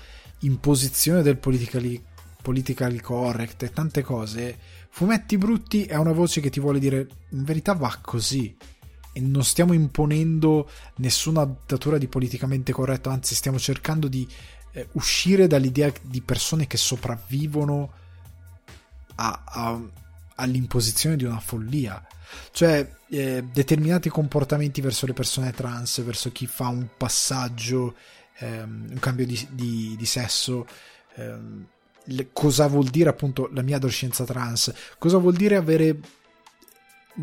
imposizione 0.45 1.21
del 1.21 1.37
politically, 1.37 2.01
politically 2.41 2.99
correct 2.99 3.63
e 3.63 3.71
tante 3.71 4.01
cose 4.01 4.57
Fumetti 4.95 5.39
Brutti 5.39 5.85
è 5.85 5.95
una 5.95 6.11
voce 6.11 6.39
che 6.39 6.51
ti 6.51 6.59
vuole 6.59 6.77
dire 6.77 7.07
in 7.29 7.43
verità 7.43 7.73
va 7.73 7.97
così 7.99 8.55
e 9.11 9.19
non 9.19 9.43
stiamo 9.43 9.73
imponendo 9.73 10.69
nessuna 10.97 11.51
datura 11.65 11.97
di 11.97 12.07
politicamente 12.07 12.71
corretto, 12.71 13.09
anzi 13.09 13.33
stiamo 13.33 13.57
cercando 13.57 14.07
di 14.07 14.27
eh, 14.71 14.89
uscire 14.91 15.47
dall'idea 15.47 15.91
di 15.99 16.21
persone 16.21 16.67
che 16.67 16.77
sopravvivono 16.77 17.91
a, 19.15 19.43
a, 19.43 19.81
all'imposizione 20.35 21.15
di 21.15 21.23
una 21.23 21.39
follia. 21.39 22.07
Cioè, 22.51 22.87
eh, 23.09 23.43
determinati 23.51 24.09
comportamenti 24.09 24.79
verso 24.79 25.07
le 25.07 25.13
persone 25.13 25.53
trans, 25.53 26.03
verso 26.03 26.31
chi 26.31 26.45
fa 26.45 26.67
un 26.67 26.87
passaggio, 26.95 27.95
ehm, 28.43 28.87
un 28.91 28.99
cambio 28.99 29.25
di, 29.25 29.47
di, 29.51 29.95
di 29.97 30.05
sesso, 30.05 30.67
ehm, 31.15 31.65
cosa 32.33 32.67
vuol 32.67 32.89
dire 32.89 33.09
appunto 33.09 33.49
la 33.53 33.61
mia 33.61 33.77
adolescenza 33.77 34.25
trans, 34.25 34.73
cosa 34.97 35.17
vuol 35.17 35.35
dire 35.35 35.55
avere 35.55 35.99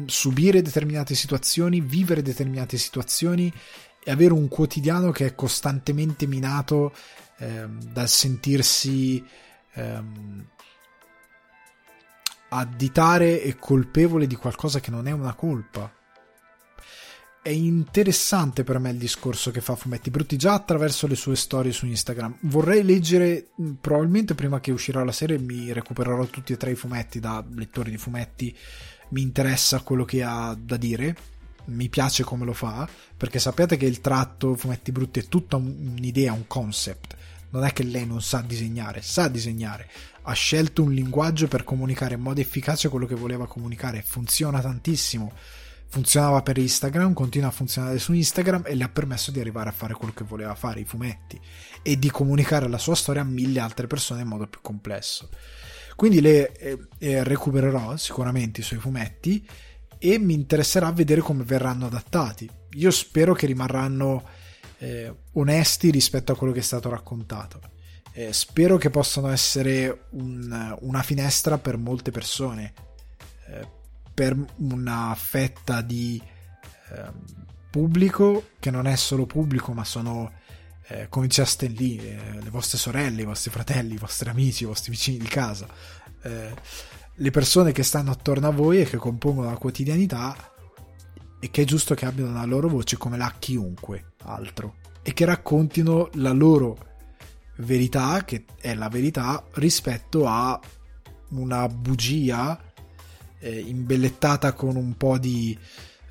subire 0.07 0.63
determinate 0.63 1.15
situazioni, 1.15 1.81
vivere 1.81 2.23
determinate 2.23 2.79
situazioni 2.79 3.53
e 4.03 4.11
avere 4.11 4.33
un 4.33 4.49
quotidiano 4.49 5.11
che 5.11 5.27
è 5.27 5.35
costantemente 5.35 6.27
minato 6.27 6.95
ehm, 7.39 7.83
dal 7.83 8.09
sentirsi 8.09 9.23
ehm, 9.75 10.47
additare 12.53 13.43
e 13.43 13.57
colpevole 13.57 14.27
di 14.27 14.35
qualcosa 14.37 14.81
che 14.81 14.91
non 14.91 15.07
è 15.07 15.13
una 15.13 15.35
colpa 15.35 15.93
è 17.43 17.49
interessante 17.49 18.65
per 18.65 18.79
me 18.79 18.91
il 18.91 18.99
discorso 18.99 19.51
che 19.51 19.63
fa 19.63 19.75
Fumetti 19.75 20.11
Brutti 20.11 20.37
già 20.37 20.53
attraverso 20.53 21.07
le 21.07 21.15
sue 21.15 21.37
storie 21.37 21.73
su 21.73 21.87
Instagram. 21.87 22.37
Vorrei 22.43 22.83
leggere, 22.83 23.49
mm, 23.61 23.73
probabilmente 23.81 24.35
prima 24.35 24.61
che 24.61 24.73
uscirà 24.73 25.03
la 25.05 25.13
serie 25.13 25.39
mi 25.39 25.73
recupererò 25.73 26.27
tutti 26.27 26.53
e 26.53 26.59
tre 26.59 26.73
i 26.73 26.77
fumetti 26.77 27.19
da 27.19 27.43
lettore 27.55 27.91
di 27.91 27.97
fumetti. 27.97 28.55
Mi 29.11 29.23
interessa 29.23 29.81
quello 29.81 30.05
che 30.05 30.23
ha 30.23 30.55
da 30.59 30.77
dire, 30.77 31.17
mi 31.67 31.89
piace 31.89 32.25
come 32.25 32.45
lo 32.45 32.53
fa, 32.53 32.89
perché 33.17 33.39
sappiate 33.39 33.77
che 33.77 33.87
il 33.87 34.01
tratto 34.01 34.55
Fumetti 34.55 34.93
Brutti 34.93 35.21
è 35.21 35.27
tutta 35.27 35.57
un'idea, 35.57 36.33
un 36.33 36.47
concept. 36.47 37.17
non 37.53 37.65
è 37.65 37.73
che 37.73 37.83
lei 37.83 38.07
non 38.07 38.23
sa 38.23 38.43
disegnare, 38.43 39.03
sa 39.03 39.27
disegnare, 39.27 39.91
ha 40.23 40.33
scelto 40.35 40.85
un 40.85 40.93
linguaggio 40.93 41.49
per 41.49 41.65
comunicare 41.65 42.15
in 42.15 42.21
modo 42.21 42.41
efficace 42.41 42.89
quello 42.89 43.07
che 43.07 43.17
voleva 43.17 43.49
comunicare, 43.49 44.03
funziona 44.03 44.61
tantissimo. 44.61 45.33
Funzionava 45.91 46.41
per 46.43 46.57
Instagram, 46.57 47.13
continua 47.15 47.49
a 47.49 47.51
funzionare 47.51 47.99
su 47.99 48.13
Instagram 48.13 48.63
e 48.65 48.77
le 48.77 48.85
ha 48.85 48.89
permesso 48.89 49.33
di 49.33 49.41
arrivare 49.41 49.71
a 49.71 49.73
fare 49.73 49.95
quello 49.95 50.13
che 50.15 50.23
voleva 50.23 50.55
fare, 50.55 50.79
i 50.79 50.85
fumetti, 50.85 51.39
e 51.83 51.99
di 51.99 52.09
comunicare 52.11 52.69
la 52.69 52.79
sua 52.79 52.95
storia 52.95 53.23
a 53.23 53.25
mille 53.25 53.59
altre 53.59 53.89
persone 53.89 54.23
in 54.23 54.29
modo 54.29 54.47
più 54.47 54.61
complesso. 54.63 55.29
Quindi 55.97 56.21
le 56.21 56.53
eh, 56.53 56.79
eh, 56.99 57.25
recupererò 57.25 57.97
sicuramente 57.97 58.61
i 58.61 58.63
suoi 58.63 58.79
fumetti 58.79 59.45
e 59.99 60.19
mi 60.19 60.33
interesserà 60.33 60.93
vedere 60.93 61.23
come 61.23 61.43
verranno 61.43 61.87
adattati. 61.87 62.49
Io 62.75 62.91
spero 62.93 63.35
che 63.35 63.47
rimarranno 63.47 64.23
eh, 64.79 65.13
onesti 65.33 65.91
rispetto 65.91 66.31
a 66.31 66.37
quello 66.37 66.53
che 66.53 66.61
è 66.61 66.63
stato 66.63 66.89
raccontato. 66.89 67.61
Eh, 68.13 68.33
spero 68.33 68.77
che 68.77 68.91
possano 68.91 69.29
essere 69.29 70.07
un, 70.11 70.77
una 70.83 71.03
finestra 71.03 71.59
per 71.59 71.77
molte 71.77 72.13
persone, 72.13 72.75
eh, 73.49 73.69
per 74.21 74.37
una 74.57 75.15
fetta 75.17 75.81
di 75.81 76.21
ehm, 76.91 77.25
pubblico 77.71 78.49
che 78.59 78.71
non 78.71 78.87
è 78.87 78.95
solo 78.95 79.25
pubblico, 79.25 79.73
ma 79.73 79.83
sono 79.83 80.31
eh, 80.89 81.07
come 81.09 81.27
diceva 81.27 81.47
Stan 81.49 81.73
Lee, 81.73 82.03
eh, 82.03 82.43
le 82.43 82.51
vostre 82.51 82.77
sorelle, 82.77 83.23
i 83.23 83.25
vostri 83.25 83.51
fratelli, 83.51 83.95
i 83.95 83.97
vostri 83.97 84.29
amici, 84.29 84.65
i 84.65 84.67
vostri 84.67 84.91
vicini 84.91 85.17
di 85.17 85.27
casa, 85.27 85.67
eh, 86.21 86.55
le 87.15 87.31
persone 87.31 87.73
che 87.73 87.83
stanno 87.83 88.11
attorno 88.11 88.47
a 88.47 88.51
voi 88.51 88.83
e 88.83 88.85
che 88.85 88.99
compongono 88.99 89.49
la 89.49 89.57
quotidianità 89.57 90.37
e 91.41 91.51
che 91.51 91.63
è 91.63 91.65
giusto 91.65 91.95
che 91.95 92.05
abbiano 92.05 92.35
la 92.35 92.45
loro 92.45 92.69
voce 92.69 92.99
come 92.99 93.17
la 93.17 93.35
chiunque 93.39 94.13
altro 94.25 94.75
e 95.01 95.15
che 95.15 95.25
raccontino 95.25 96.11
la 96.17 96.33
loro 96.33 96.77
verità, 97.57 98.23
che 98.27 98.45
è 98.61 98.75
la 98.75 98.91
verità, 98.91 99.43
rispetto 99.53 100.27
a 100.27 100.61
una 101.31 101.67
bugia 101.69 102.69
eh, 103.41 103.59
imbellettata 103.59 104.53
con 104.53 104.77
un 104.77 104.97
po' 104.97 105.19
di 105.19 105.59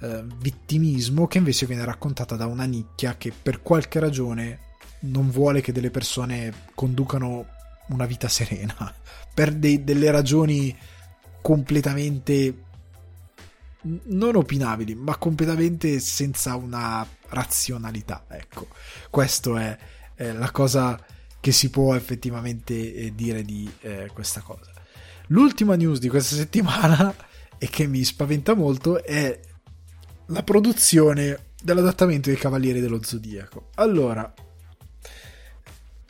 eh, 0.01 0.23
vittimismo 0.37 1.27
che 1.27 1.37
invece 1.37 1.65
viene 1.65 1.85
raccontata 1.85 2.35
da 2.35 2.45
una 2.45 2.65
nicchia 2.65 3.15
che 3.17 3.31
per 3.31 3.61
qualche 3.61 3.99
ragione 3.99 4.67
non 5.01 5.29
vuole 5.29 5.61
che 5.61 5.71
delle 5.71 5.91
persone 5.91 6.53
conducano 6.75 7.47
una 7.89 8.05
vita 8.05 8.27
serena 8.27 8.93
per 9.33 9.53
dei, 9.53 9.83
delle 9.83 10.11
ragioni 10.11 10.75
completamente 11.41 12.67
non 13.81 14.35
opinabili, 14.35 14.93
ma 14.93 15.15
completamente 15.17 15.99
senza 15.99 16.55
una 16.55 17.05
razionalità. 17.29 18.25
Ecco, 18.27 18.67
questo 19.09 19.55
è, 19.57 19.77
è 20.15 20.31
la 20.33 20.51
cosa 20.51 21.01
che 21.39 21.51
si 21.51 21.69
può 21.69 21.95
effettivamente 21.95 22.93
eh, 22.93 23.15
dire 23.15 23.43
di 23.43 23.69
eh, 23.81 24.09
questa 24.13 24.41
cosa. 24.41 24.78
L'ultima 25.31 25.75
news 25.75 25.99
di 25.99 26.09
questa 26.09 26.35
settimana 26.35 27.13
e 27.57 27.67
che 27.69 27.87
mi 27.87 28.03
spaventa 28.03 28.53
molto 28.55 29.03
è 29.03 29.39
la 30.27 30.43
produzione 30.43 31.47
dell'adattamento 31.61 32.29
dei 32.29 32.37
Cavalieri 32.37 32.79
dello 32.79 33.03
Zodiaco. 33.03 33.69
Allora, 33.75 34.33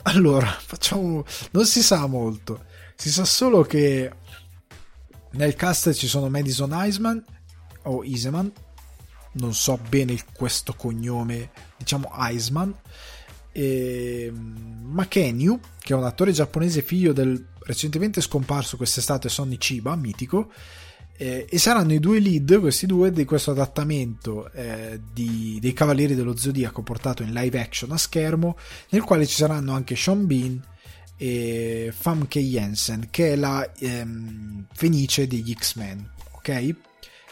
allora, 0.04 0.48
facciamo. 0.60 1.26
Non 1.52 1.66
si 1.66 1.82
sa 1.82 2.06
molto. 2.06 2.66
Si 2.96 3.10
sa 3.10 3.26
solo 3.26 3.64
che 3.64 4.12
nel 5.32 5.56
cast 5.56 5.94
ci 5.94 6.08
sono 6.08 6.30
Madison 6.30 6.74
Eisman 6.74 7.24
o 7.84 8.04
Iseman. 8.04 8.52
Non 9.32 9.54
so 9.54 9.80
bene 9.90 10.18
questo 10.34 10.74
cognome, 10.74 11.52
diciamo 11.78 12.12
Eisman. 12.18 12.74
E 13.52 14.32
Makenyu, 14.34 15.60
che 15.80 15.94
è 15.94 15.96
un 15.96 16.04
attore 16.04 16.32
giapponese 16.32 16.82
figlio 16.82 17.14
del 17.14 17.46
recentemente 17.62 18.22
scomparso 18.22 18.78
quest'estate 18.78 19.30
Sonny 19.30 19.58
Chiba, 19.58 19.96
mitico 19.96 20.52
eh, 21.22 21.46
e 21.50 21.58
saranno 21.58 21.92
i 21.92 22.00
due 22.00 22.20
lead, 22.20 22.62
questi 22.62 22.86
due, 22.86 23.12
di 23.12 23.26
questo 23.26 23.52
adattamento 23.52 24.50
eh, 24.54 25.02
di, 25.12 25.58
dei 25.60 25.74
Cavalieri 25.74 26.16
dello 26.16 26.38
Zodiaco 26.38 26.82
portato 26.82 27.24
in 27.24 27.34
live 27.34 27.60
action 27.60 27.92
a 27.92 27.98
schermo, 27.98 28.56
nel 28.92 29.02
quale 29.02 29.28
ci 29.28 29.36
saranno 29.36 29.74
anche 29.74 29.98
Sean 29.98 30.26
Bean 30.26 30.64
e 31.18 31.94
Famke 31.94 32.40
Jensen, 32.40 33.08
che 33.10 33.34
è 33.34 33.36
la 33.36 33.70
ehm, 33.78 34.68
Fenice 34.72 35.28
degli 35.28 35.54
X-Men, 35.54 36.10
ok? 36.38 36.76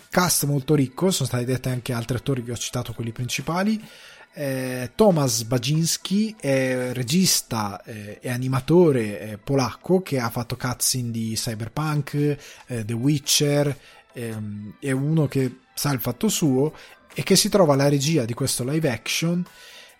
Cast 0.09 0.43
molto 0.43 0.75
ricco, 0.75 1.09
sono 1.09 1.29
stati 1.29 1.45
detti 1.45 1.69
anche 1.69 1.93
altri 1.93 2.17
attori, 2.17 2.41
vi 2.41 2.51
ho 2.51 2.57
citato 2.57 2.91
quelli 2.91 3.13
principali. 3.13 3.81
Eh, 4.39 4.91
Thomas 4.93 5.41
Baginski 5.45 6.35
è 6.39 6.91
regista 6.93 7.81
eh, 7.81 8.19
e 8.21 8.29
animatore 8.29 9.19
eh, 9.19 9.37
polacco 9.39 10.03
che 10.03 10.19
ha 10.19 10.29
fatto 10.29 10.55
cutscene 10.55 11.09
di 11.09 11.33
Cyberpunk, 11.33 12.13
eh, 12.67 12.85
The 12.85 12.93
Witcher, 12.93 13.75
ehm, 14.13 14.75
è 14.79 14.91
uno 14.91 15.25
che 15.27 15.61
sa 15.73 15.91
il 15.91 15.99
fatto 15.99 16.29
suo 16.29 16.71
e 17.15 17.23
che 17.23 17.35
si 17.35 17.49
trova 17.49 17.73
alla 17.73 17.89
regia 17.89 18.25
di 18.25 18.35
questo 18.35 18.63
live 18.63 18.87
action 18.91 19.43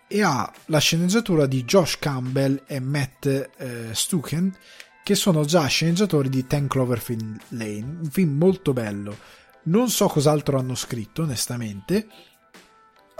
e 0.06 0.22
ha 0.22 0.48
la 0.66 0.78
sceneggiatura 0.78 1.46
di 1.46 1.64
Josh 1.64 1.98
Campbell 1.98 2.62
e 2.68 2.78
Matt 2.78 3.26
eh, 3.26 3.88
Stuken 3.90 4.56
che 5.02 5.16
sono 5.16 5.44
già 5.46 5.66
sceneggiatori 5.66 6.28
di 6.28 6.46
Ten 6.46 6.68
Cloverfield 6.68 7.40
Lane, 7.48 7.98
un 8.02 8.08
film 8.08 8.36
molto 8.36 8.72
bello. 8.72 9.18
Non 9.64 9.90
so 9.90 10.06
cos'altro 10.06 10.60
hanno 10.60 10.76
scritto, 10.76 11.22
onestamente. 11.22 12.06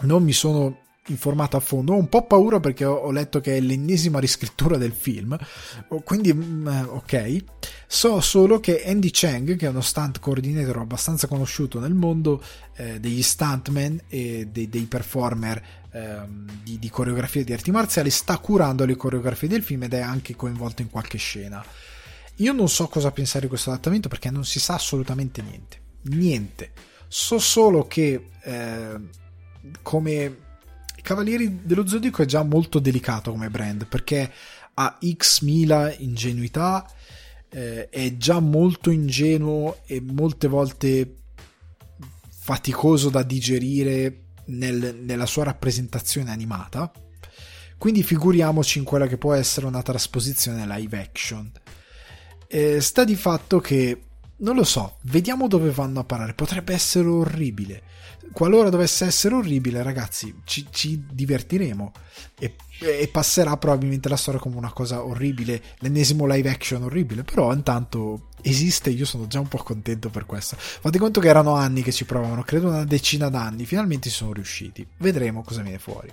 Non 0.02 0.22
mi 0.22 0.32
sono 0.32 0.86
informato 1.08 1.56
a 1.56 1.60
fondo. 1.60 1.92
Ho 1.92 1.98
un 1.98 2.08
po' 2.08 2.26
paura 2.26 2.60
perché 2.60 2.84
ho 2.84 3.10
letto 3.10 3.40
che 3.40 3.56
è 3.56 3.60
l'ennesima 3.60 4.18
riscrittura 4.18 4.76
del 4.76 4.92
film, 4.92 5.36
quindi 6.04 6.32
mm, 6.32 6.68
eh, 6.68 6.82
ok. 6.82 7.44
So 7.86 8.20
solo 8.20 8.60
che 8.60 8.84
Andy 8.84 9.10
Chang, 9.12 9.56
che 9.56 9.66
è 9.66 9.70
uno 9.70 9.80
stunt 9.80 10.20
coordinator 10.20 10.78
abbastanza 10.78 11.26
conosciuto 11.26 11.80
nel 11.80 11.94
mondo 11.94 12.42
eh, 12.76 13.00
degli 13.00 13.22
stuntmen 13.22 14.02
e 14.08 14.48
dei, 14.50 14.68
dei 14.68 14.84
performer 14.84 15.62
eh, 15.90 16.18
di, 16.62 16.78
di 16.78 16.90
coreografie 16.90 17.44
di 17.44 17.52
arti 17.52 17.70
marziali, 17.70 18.10
sta 18.10 18.36
curando 18.38 18.84
le 18.84 18.96
coreografie 18.96 19.48
del 19.48 19.62
film 19.62 19.84
ed 19.84 19.94
è 19.94 20.00
anche 20.00 20.36
coinvolto 20.36 20.82
in 20.82 20.90
qualche 20.90 21.18
scena. 21.18 21.64
Io 22.36 22.52
non 22.52 22.68
so 22.68 22.86
cosa 22.86 23.10
pensare 23.10 23.40
di 23.40 23.48
questo 23.48 23.70
adattamento 23.70 24.08
perché 24.08 24.30
non 24.30 24.44
si 24.44 24.60
sa 24.60 24.74
assolutamente 24.74 25.42
niente. 25.42 25.80
Niente. 26.02 26.72
So 27.08 27.38
solo 27.38 27.86
che 27.86 28.28
eh, 28.42 29.00
come 29.82 30.36
Cavalieri 31.08 31.60
dello 31.62 31.86
Zodiaco 31.86 32.20
è 32.20 32.26
già 32.26 32.42
molto 32.42 32.80
delicato 32.80 33.30
come 33.30 33.48
brand 33.48 33.86
perché 33.86 34.30
ha 34.74 34.98
x 35.16 35.40
mila 35.40 35.90
ingenuità, 35.90 36.86
eh, 37.48 37.88
è 37.88 38.18
già 38.18 38.40
molto 38.40 38.90
ingenuo 38.90 39.78
e 39.86 40.02
molte 40.02 40.48
volte 40.48 41.14
faticoso 42.28 43.08
da 43.08 43.22
digerire 43.22 44.24
nel, 44.48 44.98
nella 45.00 45.24
sua 45.24 45.44
rappresentazione 45.44 46.30
animata. 46.30 46.92
Quindi 47.78 48.02
figuriamoci 48.02 48.76
in 48.76 48.84
quella 48.84 49.06
che 49.06 49.16
può 49.16 49.32
essere 49.32 49.64
una 49.64 49.80
trasposizione 49.80 50.66
live 50.66 51.00
action. 51.00 51.50
Eh, 52.48 52.82
sta 52.82 53.04
di 53.04 53.16
fatto 53.16 53.60
che 53.60 54.02
non 54.36 54.54
lo 54.54 54.64
so, 54.64 54.98
vediamo 55.04 55.48
dove 55.48 55.70
vanno 55.70 56.00
a 56.00 56.04
parare. 56.04 56.34
Potrebbe 56.34 56.74
essere 56.74 57.08
orribile. 57.08 57.82
Qualora 58.32 58.68
dovesse 58.68 59.04
essere 59.04 59.34
orribile, 59.34 59.82
ragazzi, 59.82 60.34
ci, 60.44 60.66
ci 60.70 61.04
divertiremo. 61.10 61.92
E, 62.38 62.54
e, 62.80 63.08
passerà 63.08 63.56
probabilmente 63.56 64.08
la 64.08 64.16
storia 64.16 64.40
come 64.40 64.56
una 64.56 64.72
cosa 64.72 65.04
orribile, 65.04 65.62
l'ennesimo 65.78 66.26
live 66.26 66.50
action 66.50 66.82
orribile. 66.84 67.24
Però 67.24 67.52
intanto 67.52 68.28
esiste, 68.42 68.90
io 68.90 69.04
sono 69.04 69.26
già 69.26 69.40
un 69.40 69.48
po' 69.48 69.62
contento 69.62 70.08
per 70.10 70.26
questo. 70.26 70.56
Fate 70.58 70.98
conto 70.98 71.20
che 71.20 71.28
erano 71.28 71.54
anni 71.54 71.82
che 71.82 71.92
ci 71.92 72.04
provavano, 72.04 72.42
credo 72.42 72.68
una 72.68 72.84
decina 72.84 73.28
d'anni. 73.28 73.64
Finalmente 73.64 74.08
ci 74.08 74.16
sono 74.16 74.32
riusciti. 74.32 74.86
Vedremo 74.98 75.42
cosa 75.42 75.62
viene 75.62 75.78
fuori. 75.78 76.12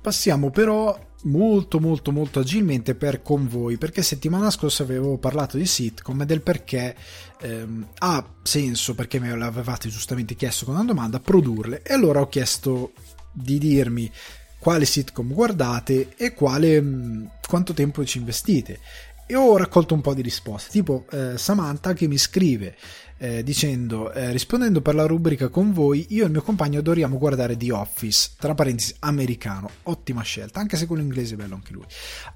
Passiamo 0.00 0.50
però 0.50 0.98
molto 1.24 1.80
molto 1.80 2.12
molto 2.12 2.40
agilmente 2.40 2.94
per 2.94 3.22
convoi 3.22 3.76
perché 3.76 4.02
settimana 4.02 4.50
scorsa 4.50 4.82
avevo 4.82 5.16
parlato 5.16 5.56
di 5.56 5.66
sitcom 5.66 6.22
e 6.22 6.26
del 6.26 6.40
perché 6.40 6.94
ehm, 7.40 7.88
ha 7.98 8.24
senso 8.42 8.94
perché 8.94 9.18
me 9.18 9.34
l'avevate 9.36 9.88
giustamente 9.88 10.34
chiesto 10.34 10.64
con 10.64 10.74
una 10.74 10.84
domanda 10.84 11.20
produrle. 11.20 11.82
E 11.82 11.92
allora 11.92 12.20
ho 12.20 12.28
chiesto 12.28 12.92
di 13.32 13.58
dirmi 13.58 14.10
quale 14.58 14.84
sitcom 14.84 15.32
guardate 15.32 16.14
e 16.16 16.32
quale 16.32 16.80
mm, 16.80 17.24
quanto 17.46 17.74
tempo 17.74 18.04
ci 18.04 18.18
investite 18.18 18.80
e 19.26 19.34
ho 19.34 19.56
raccolto 19.56 19.94
un 19.94 20.00
po' 20.00 20.14
di 20.14 20.22
risposte 20.22 20.70
tipo 20.70 21.06
eh, 21.10 21.38
Samantha 21.38 21.92
che 21.92 22.06
mi 22.06 22.18
scrive 22.18 22.76
eh, 23.18 23.42
dicendo, 23.42 24.12
eh, 24.12 24.32
rispondendo 24.32 24.80
per 24.80 24.94
la 24.94 25.06
rubrica 25.06 25.48
con 25.48 25.72
voi, 25.72 26.06
io 26.10 26.22
e 26.22 26.26
il 26.26 26.32
mio 26.32 26.42
compagno 26.42 26.80
adoriamo 26.80 27.16
guardare 27.16 27.56
The 27.56 27.72
Office, 27.72 28.32
tra 28.38 28.54
parentesi 28.54 28.94
americano, 29.00 29.70
ottima 29.84 30.22
scelta, 30.22 30.60
anche 30.60 30.76
se 30.76 30.86
quello 30.86 31.02
inglese 31.02 31.34
è 31.34 31.36
bello 31.36 31.54
anche 31.54 31.72
lui. 31.72 31.84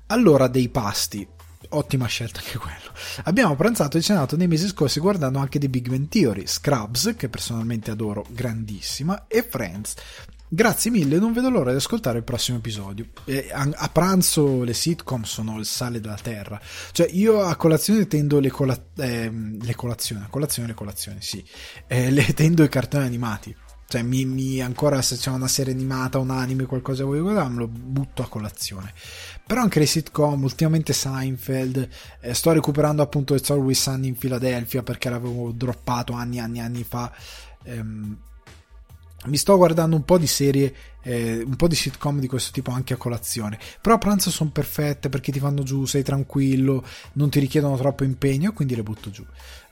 Allora, 0.07 0.49
dei 0.49 0.68
pasti, 0.68 1.26
ottima 1.70 2.07
scelta 2.07 2.41
anche 2.41 2.59
quello. 2.59 2.93
Abbiamo 3.24 3.57
pranzato 3.57 3.99
e 3.99 4.03
cenato 4.03 4.36
nei 4.36 4.47
mesi 4.47 4.68
scorsi 4.68 5.01
guardando 5.01 5.39
anche 5.39 5.59
The 5.59 5.68
Big 5.68 5.89
Man 5.89 6.09
Theory, 6.09 6.47
Scrubs, 6.47 7.14
che 7.16 7.28
personalmente 7.28 7.91
adoro, 7.91 8.24
grandissima, 8.30 9.26
e 9.26 9.43
Friends. 9.43 9.95
Grazie 10.51 10.90
mille, 10.90 11.18
non 11.18 11.34
vedo 11.34 11.51
l'ora 11.51 11.72
di 11.72 11.76
ascoltare 11.76 12.18
il 12.18 12.24
prossimo 12.24 12.57
episodio. 12.57 13.09
Eh, 13.26 13.51
a, 13.53 13.68
a, 13.70 13.88
pranzo 13.90 14.62
le 14.64 14.72
sitcom 14.72 15.24
sono 15.24 15.59
il 15.59 15.66
sale 15.66 16.01
della 16.01 16.18
terra. 16.20 16.59
Cioè, 16.92 17.07
io 17.12 17.42
a 17.42 17.55
colazione 17.57 18.07
tendo 18.07 18.40
le, 18.40 18.51
cola- 18.51 18.82
eh, 18.96 19.30
le 19.30 19.74
colazioni, 19.74 20.22
a 20.24 20.28
colazione 20.28 20.68
le 20.68 20.74
colazioni, 20.74 21.18
sì. 21.20 21.44
Eh, 21.86 22.11
le 22.11 22.24
tendo 22.32 22.62
i 22.62 22.70
cartoni 22.70 23.05
animati. 23.05 23.55
Cioè, 23.86 24.03
mi, 24.03 24.24
mi, 24.24 24.61
ancora 24.62 25.03
se 25.03 25.16
c'è 25.16 25.30
una 25.30 25.49
serie 25.49 25.74
animata, 25.74 26.18
un 26.18 26.30
anime, 26.30 26.64
qualcosa 26.64 27.03
che 27.03 27.09
voglio 27.09 27.22
guardare, 27.22 27.49
me 27.51 27.59
lo 27.59 27.68
butto 27.68 28.22
a 28.22 28.28
colazione. 28.28 28.94
Però 29.46 29.61
anche 29.61 29.80
le 29.80 29.86
sitcom, 29.86 30.42
ultimamente 30.42 30.94
Seinfeld, 30.94 31.88
eh, 32.20 32.32
sto 32.32 32.53
recuperando 32.53 33.03
appunto 33.03 33.34
It's 33.34 33.51
Always 33.51 33.80
Sunny 33.82 34.09
in 34.09 34.16
Philadelphia 34.16 34.82
perché 34.82 35.11
l'avevo 35.11 35.53
droppato 35.53 36.14
anni 36.14 36.38
e 36.38 36.40
anni 36.40 36.59
e 36.59 36.62
anni 36.62 36.84
fa. 36.84 37.12
Ehm, 37.64 38.16
mi 39.26 39.36
sto 39.36 39.56
guardando 39.56 39.96
un 39.96 40.04
po' 40.04 40.18
di 40.18 40.26
serie, 40.26 40.72
eh, 41.09 41.42
un 41.42 41.56
po' 41.56 41.68
di 41.68 41.74
sitcom 41.74 42.20
di 42.20 42.28
questo 42.28 42.52
tipo 42.52 42.70
anche 42.70 42.92
a 42.92 42.98
colazione. 42.98 43.59
Però 43.80 43.94
a 43.94 43.98
pranzo 43.98 44.30
sono 44.30 44.50
perfette 44.50 45.09
perché 45.09 45.32
ti 45.32 45.38
fanno 45.38 45.62
giù, 45.62 45.86
sei 45.86 46.02
tranquillo, 46.02 46.84
non 47.14 47.30
ti 47.30 47.40
richiedono 47.40 47.76
troppo 47.76 48.04
impegno, 48.04 48.52
quindi 48.52 48.76
le 48.76 48.82
butto 48.82 49.11
giù 49.11 49.24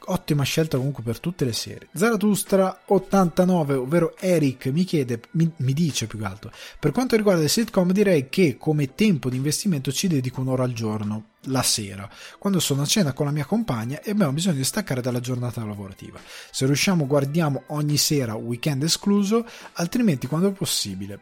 ottima 0.07 0.43
scelta 0.45 0.77
comunque 0.77 1.03
per 1.03 1.21
tutte 1.21 1.45
le 1.45 1.53
serie. 1.53 1.89
Zarathustra 1.93 2.83
89, 2.87 3.75
ovvero 3.75 4.15
Eric, 4.19 4.67
mi 4.67 4.85
chiede, 4.85 5.21
mi, 5.33 5.51
mi, 5.57 5.73
dice 5.73 6.07
più 6.07 6.19
che 6.19 6.25
altro, 6.25 6.53
per 6.79 6.93
quanto 6.93 7.17
riguarda 7.17 7.43
le 7.43 7.49
sitcom 7.49 7.93
direi 7.93 8.29
che 8.29 8.57
come 8.59 8.95
tempo 8.95 9.29
di 9.29 9.37
investimento 9.37 9.93
ci 9.93 10.09
dedico 10.09 10.41
un'ora 10.41 10.65
al 10.65 10.73
giorno, 10.73 11.31
la 11.49 11.63
sera, 11.63 12.09
quando 12.39 12.61
sono 12.61 12.83
a 12.83 12.87
cena 12.87 13.13
con 13.13 13.27
la 13.27 13.33
mia 13.33 13.45
compagna 13.45 14.01
e 14.01 14.11
abbiamo 14.11 14.33
bisogno 14.33 14.57
di 14.57 14.65
staccare 14.65 15.01
dalla 15.01 15.21
giornata 15.21 15.65
lavorativa. 15.65 16.19
Se 16.51 16.67
riusciamo 16.67 17.07
guardiamo 17.07 17.65
ogni 17.69 17.97
sera, 17.97 18.35
weekend 18.35 18.83
escluso, 18.83 19.47
altrimenti 19.75 20.27
quando 20.27 20.49
è 20.49 20.53
possibile. 20.53 21.21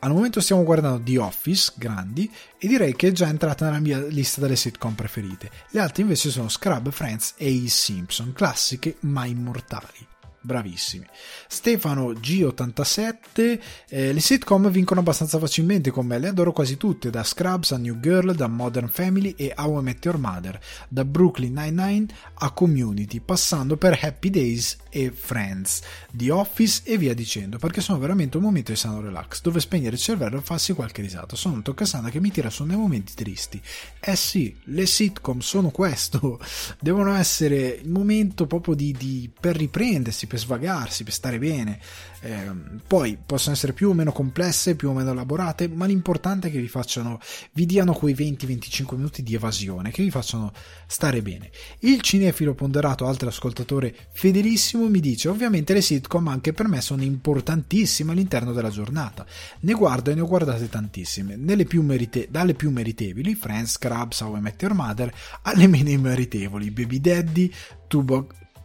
Al 0.00 0.12
momento 0.12 0.40
stiamo 0.40 0.62
guardando 0.62 1.02
The 1.02 1.18
Office, 1.18 1.72
grandi, 1.76 2.30
e 2.58 2.68
direi 2.68 2.94
che 2.94 3.08
è 3.08 3.12
già 3.12 3.28
entrata 3.28 3.64
nella 3.64 3.80
mia 3.80 3.98
lista 3.98 4.40
delle 4.40 4.56
sitcom 4.56 4.94
preferite. 4.94 5.50
Le 5.70 5.80
altre 5.80 6.02
invece 6.02 6.30
sono 6.30 6.48
Scrub, 6.48 6.90
Friends 6.90 7.34
e 7.36 7.48
I 7.48 7.68
Simpson, 7.68 8.32
classiche 8.32 8.96
ma 9.00 9.24
immortali 9.24 10.14
bravissimi. 10.46 11.04
Stefano 11.48 12.12
G87, 12.12 13.60
eh, 13.88 14.12
le 14.12 14.20
sitcom 14.20 14.70
vincono 14.70 15.00
abbastanza 15.00 15.38
facilmente 15.38 15.90
con 15.90 16.06
me, 16.06 16.18
le 16.18 16.28
adoro 16.28 16.52
quasi 16.52 16.76
tutte, 16.78 17.10
da 17.10 17.24
Scrubs 17.24 17.72
a 17.72 17.76
New 17.76 18.00
Girl, 18.00 18.34
da 18.34 18.46
Modern 18.46 18.88
Family 18.88 19.34
e 19.36 19.52
How 19.54 19.80
I 19.80 19.82
Met 19.82 20.04
Your 20.04 20.18
Mother, 20.18 20.58
da 20.88 21.04
Brooklyn 21.04 21.52
Nine-Nine 21.52 22.06
a 22.34 22.50
Community, 22.52 23.20
passando 23.20 23.76
per 23.76 23.98
Happy 24.00 24.30
Days 24.30 24.76
e 24.88 25.12
Friends, 25.14 25.82
The 26.12 26.30
Office 26.30 26.82
e 26.84 26.96
via 26.96 27.14
dicendo, 27.14 27.58
perché 27.58 27.80
sono 27.80 27.98
veramente 27.98 28.36
un 28.36 28.44
momento 28.44 28.70
di 28.70 28.78
sano 28.78 29.00
relax, 29.00 29.42
dove 29.42 29.60
spegnere 29.60 29.96
il 29.96 30.00
cervello 30.00 30.38
e 30.38 30.42
farsi 30.42 30.72
qualche 30.72 31.02
risata. 31.02 31.36
Sono 31.36 31.56
un 31.56 31.62
toccasana 31.62 32.08
che 32.08 32.20
mi 32.20 32.30
tira 32.30 32.48
su 32.48 32.64
nei 32.64 32.76
momenti 32.76 33.12
tristi. 33.14 33.60
Eh 34.00 34.16
sì, 34.16 34.56
le 34.64 34.86
sitcom 34.86 35.40
sono 35.40 35.70
questo, 35.70 36.40
devono 36.80 37.14
essere 37.14 37.80
il 37.82 37.90
momento 37.90 38.46
proprio 38.46 38.74
di, 38.74 38.92
di 38.92 39.30
per 39.38 39.56
riprendersi, 39.56 40.26
per 40.26 40.35
per 40.36 40.38
svagarsi, 40.38 41.04
per 41.04 41.12
stare 41.12 41.38
bene. 41.38 41.80
Eh, 42.20 42.50
poi 42.86 43.18
possono 43.24 43.54
essere 43.54 43.72
più 43.72 43.90
o 43.90 43.94
meno 43.94 44.12
complesse, 44.12 44.76
più 44.76 44.90
o 44.90 44.92
meno 44.92 45.10
elaborate, 45.10 45.68
ma 45.68 45.86
l'importante 45.86 46.48
è 46.48 46.50
che 46.50 46.60
vi 46.60 46.68
facciano, 46.68 47.18
vi 47.52 47.66
diano 47.66 47.94
quei 47.94 48.14
20-25 48.14 48.96
minuti 48.96 49.22
di 49.22 49.34
evasione, 49.34 49.90
che 49.90 50.02
vi 50.02 50.10
facciano 50.10 50.52
stare 50.86 51.22
bene. 51.22 51.50
Il 51.80 52.00
cinefilo 52.02 52.54
ponderato, 52.54 53.06
altro 53.06 53.28
ascoltatore 53.28 53.94
fedelissimo, 54.12 54.88
mi 54.88 55.00
dice: 55.00 55.28
ovviamente 55.28 55.72
le 55.72 55.80
sitcom 55.80 56.28
anche 56.28 56.52
per 56.52 56.68
me 56.68 56.80
sono 56.80 57.02
importantissime 57.02 58.12
all'interno 58.12 58.52
della 58.52 58.70
giornata. 58.70 59.24
Ne 59.60 59.72
guardo 59.72 60.10
e 60.10 60.14
ne 60.14 60.20
ho 60.20 60.26
guardate 60.26 60.68
tantissime, 60.68 61.36
più 61.66 61.82
merite- 61.82 62.28
dalle 62.30 62.54
più 62.54 62.70
meritevoli, 62.70 63.34
Friends, 63.34 63.72
Scrubs, 63.72 64.20
How 64.20 64.36
I 64.36 64.40
Met 64.40 64.60
Your 64.62 64.74
Mother, 64.74 65.12
alle 65.42 65.66
meno 65.66 66.00
meritevoli, 66.00 66.70
Baby 66.70 67.00
Daddy, 67.00 67.52
Two, 67.88 68.02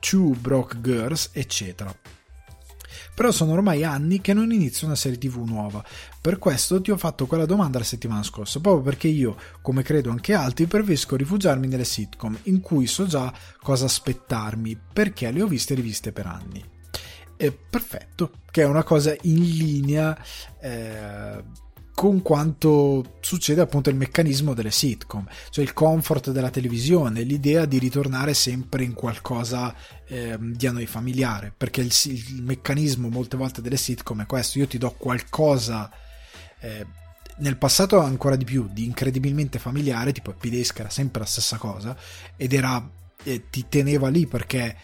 2 0.10 0.36
Brock 0.38 0.82
Girls, 0.82 1.30
eccetera. 1.32 1.96
Però 3.14 3.32
sono 3.32 3.52
ormai 3.54 3.84
anni 3.84 4.20
che 4.20 4.34
non 4.34 4.52
inizio 4.52 4.88
una 4.88 4.96
serie 4.96 5.18
TV 5.18 5.46
nuova. 5.46 5.84
Per 6.20 6.40
questo 6.40 6.82
ti 6.82 6.92
ho 6.92 6.98
fatto 6.98 7.28
quella 7.28 7.46
domanda 7.46 7.78
la 7.78 7.84
settimana 7.84 8.24
scorsa, 8.24 8.60
proprio 8.60 8.84
perché 8.84 9.08
io, 9.08 9.36
come 9.62 9.84
credo 9.84 10.10
anche 10.10 10.34
altri, 10.34 10.66
preferisco 10.66 11.16
rifugiarmi 11.16 11.68
nelle 11.68 11.86
sitcom, 11.86 12.38
in 12.44 12.62
cui 12.62 12.88
so 12.88 13.06
già 13.06 13.32
cosa 13.62 13.86
aspettarmi, 13.86 14.80
perché 14.92 15.30
le 15.32 15.42
ho 15.42 15.48
viste 15.48 15.74
e 15.74 15.76
riviste 15.76 16.12
per 16.12 16.26
anni. 16.26 16.64
E 17.38 17.52
perfetto, 17.52 18.32
che 18.50 18.64
è 18.64 18.66
una 18.66 18.84
cosa 18.84 19.16
in 19.22 19.42
linea. 19.42 20.18
Eh 20.60 21.70
con 22.02 22.24
quanto 22.24 23.18
succede 23.20 23.62
appunto 23.62 23.92
il 23.92 23.96
meccanismo 23.96 24.56
delle 24.56 24.72
sitcom, 24.72 25.24
cioè 25.52 25.64
il 25.64 25.72
comfort 25.72 26.32
della 26.32 26.50
televisione, 26.50 27.22
l'idea 27.22 27.66
di 27.66 27.78
ritornare 27.78 28.34
sempre 28.34 28.84
in 28.84 28.96
qualcosa 28.96 29.72
eh, 30.08 30.36
di 30.40 30.66
a 30.66 30.72
noi 30.72 30.88
familiare, 30.88 31.54
perché 31.56 31.82
il, 31.82 31.94
il, 32.06 32.42
meccanismo 32.42 33.08
molte 33.08 33.38
volte 33.38 33.62
delle 33.62 33.78
sitcom 33.78 34.24
è 34.24 34.26
questo, 34.26 34.58
io 34.58 34.66
ti 34.66 34.80
do 34.80 34.96
qualcosa 34.98 35.92
eh, 36.62 36.88
nel 37.38 37.58
passato 37.58 38.00
ancora 38.00 38.36
di 38.36 38.46
più, 38.46 38.68
di 38.72 38.84
incredibilmente 38.84 39.60
familiare, 39.60 40.12
tipo 40.12 40.32
Epidesca 40.32 40.80
era 40.80 40.90
sempre 40.90 41.20
la 41.20 41.28
stessa 41.28 41.58
cosa 41.58 41.96
ed 42.36 42.52
era, 42.52 42.84
eh, 43.22 43.44
ti 43.52 43.68
teneva 43.70 44.10
lì 44.10 44.26
perché 44.26 44.76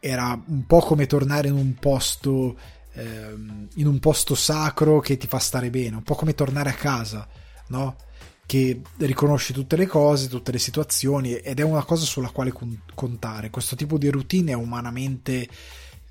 era 0.00 0.36
un 0.48 0.66
po' 0.66 0.80
come 0.80 1.06
tornare 1.06 1.46
in 1.46 1.54
un 1.54 1.74
posto 1.74 2.56
ehm, 2.94 3.68
in 3.74 3.86
un 3.86 3.98
posto 3.98 4.34
sacro 4.34 5.00
che 5.00 5.16
ti 5.16 5.26
fa 5.26 5.38
stare 5.38 5.70
bene, 5.70 5.96
un 5.96 6.02
po' 6.02 6.14
come 6.14 6.34
tornare 6.34 6.70
a 6.70 6.74
casa, 6.74 7.26
no? 7.68 7.96
Che 8.46 8.80
riconosci 8.98 9.52
tutte 9.52 9.76
le 9.76 9.86
cose, 9.86 10.28
tutte 10.28 10.52
le 10.52 10.58
situazioni 10.58 11.34
ed 11.34 11.60
è 11.60 11.62
una 11.62 11.84
cosa 11.84 12.04
sulla 12.04 12.28
quale 12.28 12.52
contare. 12.94 13.50
Questo 13.50 13.74
tipo 13.74 13.96
di 13.96 14.10
routine 14.10 14.52
è 14.52 14.54
umanamente 14.54 15.48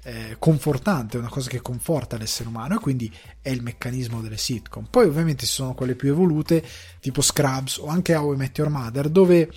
eh, 0.06 0.36
confortante, 0.40 1.18
è 1.18 1.20
una 1.20 1.30
cosa 1.30 1.50
che 1.50 1.62
conforta 1.62 2.18
l'essere 2.18 2.50
umano 2.50 2.76
e 2.76 2.80
quindi 2.80 3.12
è 3.40 3.50
il 3.50 3.62
meccanismo 3.62 4.22
delle 4.22 4.38
sitcom. 4.38 4.88
Poi 4.90 5.08
ovviamente 5.08 5.46
ci 5.46 5.52
sono 5.52 5.74
quelle 5.76 5.96
più 5.96 6.10
evolute, 6.10 6.66
tipo 7.00 7.22
Scrubs 7.22 7.78
o 7.78 7.88
anche 7.88 8.16
How 8.16 8.34
I 8.34 8.38
Met 8.38 8.58
Your 8.58 8.70
Mother, 8.70 9.10
dove 9.10 9.50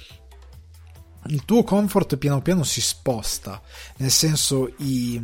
il 1.28 1.44
tuo 1.44 1.64
comfort 1.64 2.16
piano 2.16 2.40
piano 2.40 2.62
si 2.62 2.80
sposta, 2.80 3.60
nel 3.96 4.10
senso 4.10 4.72
i, 4.78 5.20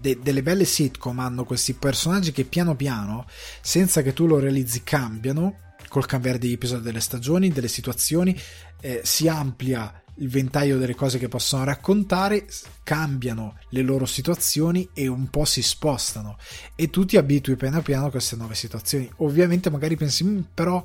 de- 0.00 0.18
delle 0.22 0.42
belle 0.42 0.64
sitcom 0.64 1.18
hanno 1.18 1.44
questi 1.44 1.74
personaggi 1.74 2.32
che 2.32 2.44
piano 2.44 2.74
piano, 2.74 3.26
senza 3.60 4.02
che 4.02 4.12
tu 4.12 4.26
lo 4.26 4.38
realizzi, 4.38 4.82
cambiano. 4.82 5.66
Col 5.88 6.06
cambiare 6.06 6.38
degli 6.38 6.52
episodi 6.52 6.82
delle 6.82 7.00
stagioni, 7.00 7.48
delle 7.48 7.68
situazioni, 7.68 8.38
eh, 8.80 9.00
si 9.04 9.26
amplia 9.26 10.02
il 10.18 10.28
ventaglio 10.28 10.78
delle 10.78 10.94
cose 10.94 11.18
che 11.18 11.28
possono 11.28 11.64
raccontare, 11.64 12.46
cambiano 12.82 13.58
le 13.70 13.82
loro 13.82 14.04
situazioni 14.04 14.88
e 14.92 15.06
un 15.06 15.28
po' 15.28 15.44
si 15.44 15.62
spostano. 15.62 16.36
E 16.74 16.90
tu 16.90 17.04
ti 17.04 17.16
abitui 17.16 17.56
piano 17.56 17.80
piano 17.82 18.06
a 18.06 18.10
queste 18.10 18.36
nuove 18.36 18.54
situazioni. 18.54 19.10
Ovviamente 19.18 19.70
magari 19.70 19.96
pensi, 19.96 20.24
mm, 20.24 20.40
però 20.54 20.82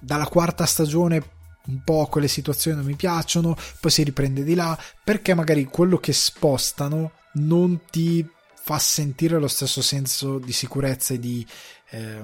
dalla 0.00 0.26
quarta 0.26 0.64
stagione 0.64 1.34
un 1.66 1.82
po' 1.82 2.06
quelle 2.06 2.28
situazioni 2.28 2.76
non 2.76 2.86
mi 2.86 2.94
piacciono, 2.94 3.56
poi 3.80 3.90
si 3.90 4.04
riprende 4.04 4.44
di 4.44 4.54
là, 4.54 4.78
perché 5.02 5.34
magari 5.34 5.64
quello 5.64 5.98
che 5.98 6.12
spostano 6.12 7.10
non 7.36 7.80
ti 7.90 8.26
fa 8.66 8.78
sentire 8.80 9.38
lo 9.38 9.46
stesso 9.46 9.80
senso 9.80 10.38
di 10.38 10.50
sicurezza 10.52 11.14
e 11.14 11.20
di, 11.20 11.46
eh, 11.90 12.20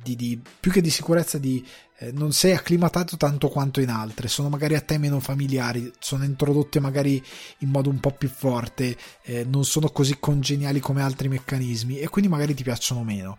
di, 0.00 0.14
di 0.14 0.40
più 0.60 0.70
che 0.70 0.80
di 0.80 0.88
sicurezza 0.88 1.36
di 1.36 1.66
eh, 1.98 2.12
non 2.12 2.32
sei 2.32 2.52
acclimatato 2.52 3.16
tanto 3.16 3.48
quanto 3.48 3.80
in 3.80 3.88
altre. 3.88 4.28
Sono 4.28 4.48
magari 4.48 4.76
a 4.76 4.80
te 4.80 4.98
meno 4.98 5.18
familiari 5.18 5.90
sono 5.98 6.22
introdotte 6.22 6.78
magari 6.78 7.20
in 7.58 7.70
modo 7.70 7.90
un 7.90 7.98
po' 7.98 8.12
più 8.12 8.28
forte 8.28 8.96
eh, 9.24 9.44
non 9.44 9.64
sono 9.64 9.88
così 9.88 10.18
congeniali 10.20 10.78
come 10.78 11.02
altri 11.02 11.26
meccanismi 11.28 11.98
e 11.98 12.08
quindi 12.08 12.30
magari 12.30 12.54
ti 12.54 12.62
piacciono 12.62 13.02
meno. 13.02 13.36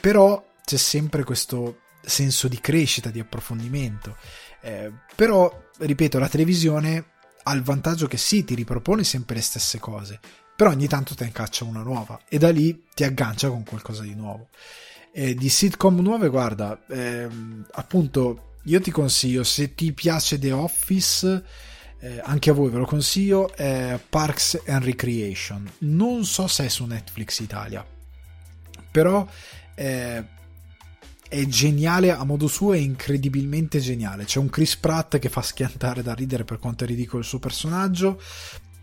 Però 0.00 0.42
c'è 0.64 0.78
sempre 0.78 1.22
questo 1.22 1.80
senso 2.00 2.48
di 2.48 2.58
crescita 2.60 3.10
di 3.10 3.20
approfondimento. 3.20 4.16
Eh, 4.62 4.90
però 5.14 5.52
ripeto 5.78 6.18
la 6.18 6.28
televisione 6.28 7.04
ha 7.48 7.54
il 7.54 7.62
vantaggio 7.62 8.06
che 8.06 8.18
sì, 8.18 8.44
ti 8.44 8.54
ripropone 8.54 9.04
sempre 9.04 9.36
le 9.36 9.42
stesse 9.42 9.78
cose, 9.78 10.20
però 10.54 10.70
ogni 10.70 10.86
tanto 10.86 11.14
te 11.14 11.24
ne 11.24 11.32
caccia 11.32 11.64
una 11.64 11.82
nuova 11.82 12.20
e 12.28 12.36
da 12.36 12.50
lì 12.50 12.84
ti 12.94 13.04
aggancia 13.04 13.48
con 13.48 13.64
qualcosa 13.64 14.02
di 14.02 14.14
nuovo. 14.14 14.48
E 15.12 15.34
di 15.34 15.48
sitcom 15.48 16.00
nuove, 16.00 16.28
guarda, 16.28 16.78
ehm, 16.88 17.66
appunto, 17.72 18.56
io 18.64 18.80
ti 18.80 18.90
consiglio, 18.90 19.44
se 19.44 19.74
ti 19.74 19.92
piace 19.92 20.38
The 20.38 20.52
Office, 20.52 21.44
eh, 22.00 22.20
anche 22.22 22.50
a 22.50 22.52
voi 22.52 22.70
ve 22.70 22.78
lo 22.78 22.84
consiglio, 22.84 23.54
eh, 23.56 23.98
Parks 24.08 24.62
and 24.66 24.84
Recreation. 24.84 25.70
Non 25.78 26.26
so 26.26 26.46
se 26.46 26.66
è 26.66 26.68
su 26.68 26.84
Netflix 26.84 27.38
Italia, 27.38 27.84
però 28.90 29.26
eh, 29.74 30.24
è 31.28 31.44
geniale 31.46 32.10
a 32.10 32.24
modo 32.24 32.48
suo, 32.48 32.72
è 32.72 32.78
incredibilmente 32.78 33.78
geniale. 33.80 34.24
C'è 34.24 34.38
un 34.38 34.48
Chris 34.48 34.76
Pratt 34.76 35.18
che 35.18 35.28
fa 35.28 35.42
schiantare 35.42 36.02
da 36.02 36.14
ridere 36.14 36.44
per 36.44 36.58
quanto 36.58 36.84
è 36.84 36.86
ridicolo 36.86 37.20
il 37.20 37.28
suo 37.28 37.38
personaggio. 37.38 38.20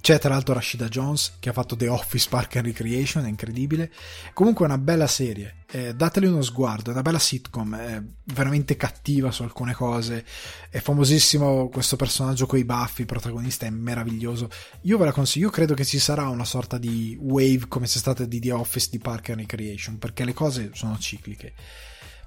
C'è 0.05 0.19
tra 0.19 0.29
l'altro 0.29 0.53
Rashida 0.53 0.87
Jones 0.87 1.37
che 1.39 1.49
ha 1.49 1.51
fatto 1.51 1.75
The 1.75 1.87
Office 1.87 2.27
Park 2.29 2.57
and 2.57 2.67
Recreation, 2.67 3.25
è 3.25 3.27
incredibile. 3.27 3.91
Comunque 4.33 4.63
è 4.63 4.67
una 4.67 4.77
bella 4.77 5.07
serie, 5.07 5.63
eh, 5.71 5.95
datele 5.95 6.27
uno 6.27 6.43
sguardo, 6.43 6.91
è 6.91 6.93
una 6.93 7.01
bella 7.01 7.17
sitcom, 7.17 7.75
è 7.75 8.03
veramente 8.25 8.77
cattiva 8.77 9.31
su 9.31 9.41
alcune 9.41 9.73
cose. 9.73 10.23
È 10.69 10.79
famosissimo 10.79 11.69
questo 11.69 11.95
personaggio 11.95 12.45
con 12.45 12.59
i 12.59 12.65
baffi, 12.65 13.01
il 13.01 13.07
protagonista 13.07 13.65
è 13.65 13.71
meraviglioso. 13.71 14.47
Io 14.81 14.99
ve 14.99 15.05
la 15.05 15.11
consiglio, 15.11 15.47
io 15.47 15.51
credo 15.51 15.73
che 15.73 15.85
ci 15.85 15.97
sarà 15.97 16.29
una 16.29 16.45
sorta 16.45 16.77
di 16.77 17.17
wave 17.19 17.65
come 17.67 17.87
c'è 17.87 17.97
stata 17.97 18.25
di 18.25 18.39
The 18.39 18.51
Office 18.51 18.89
di 18.91 18.99
Park 18.99 19.31
and 19.31 19.39
Recreation, 19.39 19.97
perché 19.97 20.23
le 20.23 20.33
cose 20.33 20.69
sono 20.73 20.99
cicliche. 20.99 21.53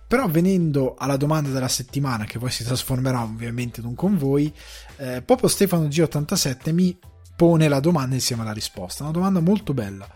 Però 0.08 0.26
venendo 0.26 0.94
alla 0.96 1.18
domanda 1.18 1.50
della 1.50 1.68
settimana, 1.68 2.24
che 2.24 2.38
poi 2.38 2.50
si 2.50 2.64
trasformerà 2.64 3.22
ovviamente 3.22 3.80
in 3.80 3.86
un 3.86 3.94
convoi, 3.94 4.50
eh, 4.96 5.20
proprio 5.20 5.50
Stefano 5.50 5.86
G87 5.86 6.72
mi 6.72 6.98
pone 7.36 7.68
la 7.68 7.78
domanda 7.78 8.14
insieme 8.14 8.40
alla 8.40 8.52
risposta. 8.52 9.02
Una 9.02 9.12
domanda 9.12 9.40
molto 9.40 9.74
bella. 9.74 10.08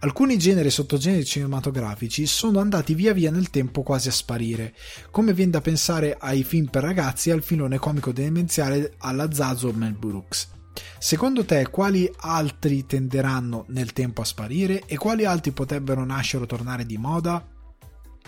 Alcuni 0.00 0.38
generi 0.38 0.68
e 0.68 0.70
sottogeneri 0.70 1.24
cinematografici 1.24 2.26
sono 2.26 2.58
andati 2.58 2.94
via 2.94 3.12
via 3.12 3.30
nel 3.30 3.50
tempo 3.50 3.82
quasi 3.82 4.08
a 4.08 4.12
sparire, 4.12 4.74
come 5.10 5.32
viene 5.32 5.52
da 5.52 5.60
pensare 5.60 6.16
ai 6.18 6.42
film 6.42 6.66
per 6.66 6.82
ragazzi 6.82 7.28
e 7.28 7.32
al 7.32 7.42
filone 7.42 7.78
comico 7.78 8.12
demenziale 8.12 8.94
alla 8.98 9.30
Zazo 9.30 9.72
Mel 9.72 9.92
Brooks. 9.92 10.48
Secondo 10.98 11.44
te 11.44 11.68
quali 11.68 12.10
altri 12.16 12.86
tenderanno 12.86 13.66
nel 13.68 13.92
tempo 13.92 14.22
a 14.22 14.24
sparire 14.24 14.82
e 14.86 14.96
quali 14.96 15.24
altri 15.24 15.52
potrebbero 15.52 16.04
nascere 16.04 16.44
o 16.44 16.46
tornare 16.46 16.84
di 16.84 16.96
moda? 16.96 17.53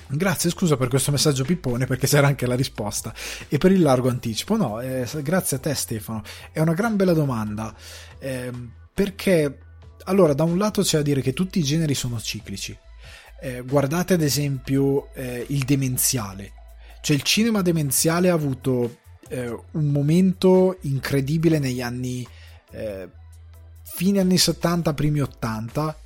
Grazie, 0.08 0.50
scusa 0.50 0.76
per 0.76 0.88
questo 0.88 1.10
messaggio 1.10 1.44
pippone 1.44 1.86
perché 1.86 2.06
c'era 2.06 2.28
anche 2.28 2.46
la 2.46 2.54
risposta 2.54 3.12
e 3.48 3.58
per 3.58 3.72
il 3.72 3.82
largo 3.82 4.08
anticipo. 4.08 4.56
No, 4.56 4.80
eh, 4.80 5.06
grazie 5.22 5.56
a 5.56 5.60
te 5.60 5.74
Stefano, 5.74 6.22
è 6.52 6.60
una 6.60 6.74
gran 6.74 6.94
bella 6.94 7.12
domanda 7.12 7.74
eh, 8.18 8.52
perché 8.94 9.58
allora 10.04 10.32
da 10.32 10.44
un 10.44 10.58
lato 10.58 10.82
c'è 10.82 10.98
da 10.98 11.02
dire 11.02 11.20
che 11.20 11.32
tutti 11.32 11.58
i 11.58 11.64
generi 11.64 11.94
sono 11.94 12.20
ciclici. 12.20 12.76
Eh, 13.40 13.62
guardate 13.62 14.14
ad 14.14 14.22
esempio 14.22 15.12
eh, 15.12 15.44
il 15.48 15.64
demenziale, 15.64 16.52
cioè 17.00 17.16
il 17.16 17.22
cinema 17.22 17.60
demenziale 17.60 18.30
ha 18.30 18.34
avuto 18.34 18.98
eh, 19.28 19.48
un 19.48 19.90
momento 19.90 20.78
incredibile 20.82 21.58
negli 21.58 21.82
anni 21.82 22.26
eh, 22.70 23.08
fine 23.82 24.20
anni 24.20 24.38
70, 24.38 24.94
primi 24.94 25.20
80 25.20 25.96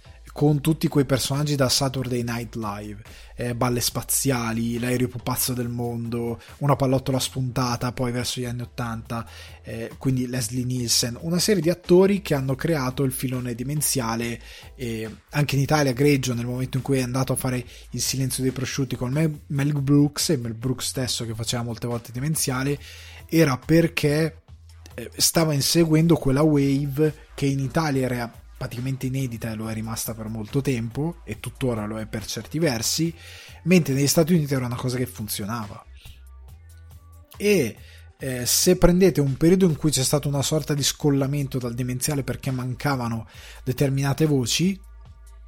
con 0.41 0.63
tutti 0.63 0.89
quei 0.89 1.05
personaggi 1.05 1.55
da 1.55 1.69
Saturday 1.69 2.23
Night 2.23 2.55
Live, 2.55 3.03
eh, 3.37 3.55
balle 3.55 3.83
spaziali, 3.83 4.79
l'aereo 4.79 5.07
più 5.07 5.21
pazzo 5.23 5.53
del 5.53 5.69
mondo, 5.69 6.41
una 6.61 6.77
pallottola 6.77 7.19
spuntata 7.19 7.93
poi 7.93 8.11
verso 8.11 8.41
gli 8.41 8.47
anni 8.47 8.63
80, 8.63 9.29
eh, 9.61 9.91
quindi 9.99 10.27
Leslie 10.27 10.65
Nielsen, 10.65 11.19
una 11.21 11.39
serie 11.39 11.61
di 11.61 11.69
attori 11.69 12.23
che 12.23 12.33
hanno 12.33 12.55
creato 12.55 13.03
il 13.03 13.13
filone 13.13 13.55
demenziale, 13.55 14.41
eh, 14.77 15.15
anche 15.33 15.57
in 15.57 15.61
Italia 15.61 15.93
Greggio 15.93 16.33
nel 16.33 16.47
momento 16.47 16.79
in 16.79 16.85
cui 16.85 16.97
è 16.97 17.03
andato 17.03 17.35
a 17.35 17.37
fare 17.37 17.63
il 17.91 18.01
silenzio 18.01 18.43
dei 18.43 18.53
prosciutti 18.53 18.97
con 18.97 19.13
Mel, 19.13 19.41
Mel 19.49 19.75
Brooks 19.75 20.31
e 20.31 20.39
Mel 20.39 20.55
Brooks 20.55 20.87
stesso 20.87 21.27
che 21.27 21.35
faceva 21.35 21.65
molte 21.65 21.87
volte 21.87 22.13
demenziale, 22.13 22.79
era 23.29 23.59
perché 23.59 24.41
eh, 24.95 25.11
stava 25.17 25.53
inseguendo 25.53 26.17
quella 26.17 26.41
wave 26.41 27.27
che 27.35 27.45
in 27.45 27.59
Italia 27.59 28.07
era 28.07 28.40
praticamente 28.61 29.07
inedita 29.07 29.51
e 29.51 29.55
lo 29.55 29.71
è 29.71 29.73
rimasta 29.73 30.13
per 30.13 30.29
molto 30.29 30.61
tempo 30.61 31.23
e 31.25 31.41
tuttora 31.41 31.87
lo 31.87 31.99
è 31.99 32.05
per 32.05 32.27
certi 32.27 32.59
versi, 32.59 33.11
mentre 33.63 33.95
negli 33.95 34.07
Stati 34.07 34.35
Uniti 34.35 34.53
era 34.53 34.67
una 34.67 34.77
cosa 34.77 34.99
che 34.99 35.07
funzionava. 35.07 35.83
E 37.39 37.77
eh, 38.19 38.45
se 38.45 38.77
prendete 38.77 39.23
un 39.23 39.39
periodo 39.39 39.65
in 39.65 39.77
cui 39.77 39.91
c'è 39.91 40.03
stato 40.03 40.29
una 40.29 40.43
sorta 40.43 40.75
di 40.75 40.83
scollamento 40.83 41.57
dal 41.57 41.73
demenziale 41.73 42.23
perché 42.23 42.51
mancavano 42.51 43.27
determinate 43.65 44.27
voci, 44.27 44.79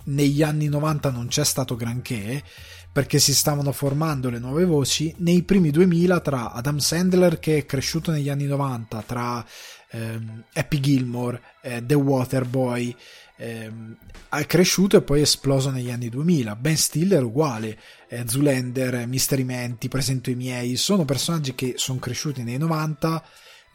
negli 0.05 0.43
anni 0.43 0.69
90 0.69 1.11
non 1.11 1.27
c'è 1.27 1.45
stato 1.45 1.77
granché 1.77 2.43
perché 2.91 3.19
si 3.19 3.35
stavano 3.35 3.73
formando 3.73 4.31
le 4.31 4.39
nuove 4.39 4.65
voci 4.65 5.15
nei 5.19 5.43
primi 5.43 5.71
2000 5.71 6.21
tra 6.21 6.53
Adam 6.53 6.79
Sandler 6.79 7.39
che 7.39 7.59
è 7.59 7.67
cresciuto 7.67 8.11
negli 8.11 8.29
anni 8.29 8.47
90 8.47 9.03
tra 9.03 9.45
ehm, 9.93 10.45
Happy 10.53 10.81
Gilmore, 10.81 11.41
eh, 11.63 11.85
The 11.85 11.95
Waterboy, 11.95 12.95
ehm, 13.37 13.97
è 14.29 14.47
cresciuto 14.47 14.97
e 14.97 15.03
poi 15.03 15.21
è 15.21 15.23
esploso 15.23 15.71
negli 15.71 15.91
anni 15.91 16.09
2000. 16.09 16.57
Ben 16.57 16.77
Stiller 16.77 17.23
uguale, 17.23 17.79
eh, 18.09 18.25
Zulander, 18.27 19.07
Mystery 19.07 19.45
Menti, 19.45 19.89
Presento 19.89 20.31
i 20.31 20.35
miei, 20.35 20.77
sono 20.77 21.05
personaggi 21.05 21.55
che 21.55 21.75
sono 21.77 21.99
cresciuti 21.99 22.43
nei 22.43 22.59
90 22.59 23.25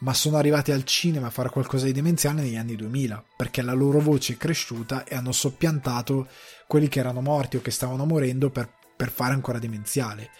ma 0.00 0.14
sono 0.14 0.36
arrivati 0.36 0.70
al 0.70 0.84
cinema 0.84 1.26
a 1.26 1.30
fare 1.30 1.48
qualcosa 1.48 1.86
di 1.86 1.92
demenziale 1.92 2.42
negli 2.42 2.56
anni 2.56 2.76
2000 2.76 3.24
perché 3.36 3.62
la 3.62 3.72
loro 3.72 3.98
voce 3.98 4.34
è 4.34 4.36
cresciuta 4.36 5.04
e 5.04 5.16
hanno 5.16 5.32
soppiantato 5.32 6.28
quelli 6.68 6.86
che 6.86 7.00
erano 7.00 7.20
morti 7.20 7.56
o 7.56 7.62
che 7.62 7.72
stavano 7.72 8.04
morendo 8.04 8.50
per, 8.50 8.70
per 8.96 9.10
fare 9.10 9.34
ancora 9.34 9.58
demenziale. 9.58 10.30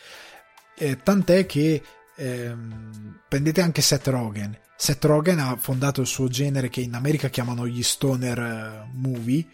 Eh, 0.76 0.98
tant'è 1.02 1.44
che 1.44 1.82
ehm, 2.18 3.20
prendete 3.28 3.60
anche 3.60 3.80
Seth 3.80 4.08
Rogen. 4.08 4.58
Seth 4.76 5.04
Rogen 5.04 5.38
ha 5.38 5.56
fondato 5.56 6.00
il 6.00 6.06
suo 6.06 6.28
genere 6.28 6.68
che 6.68 6.80
in 6.80 6.94
America 6.94 7.28
chiamano 7.28 7.66
gli 7.66 7.82
stoner 7.82 8.38
eh, 8.38 8.90
movie. 8.92 9.46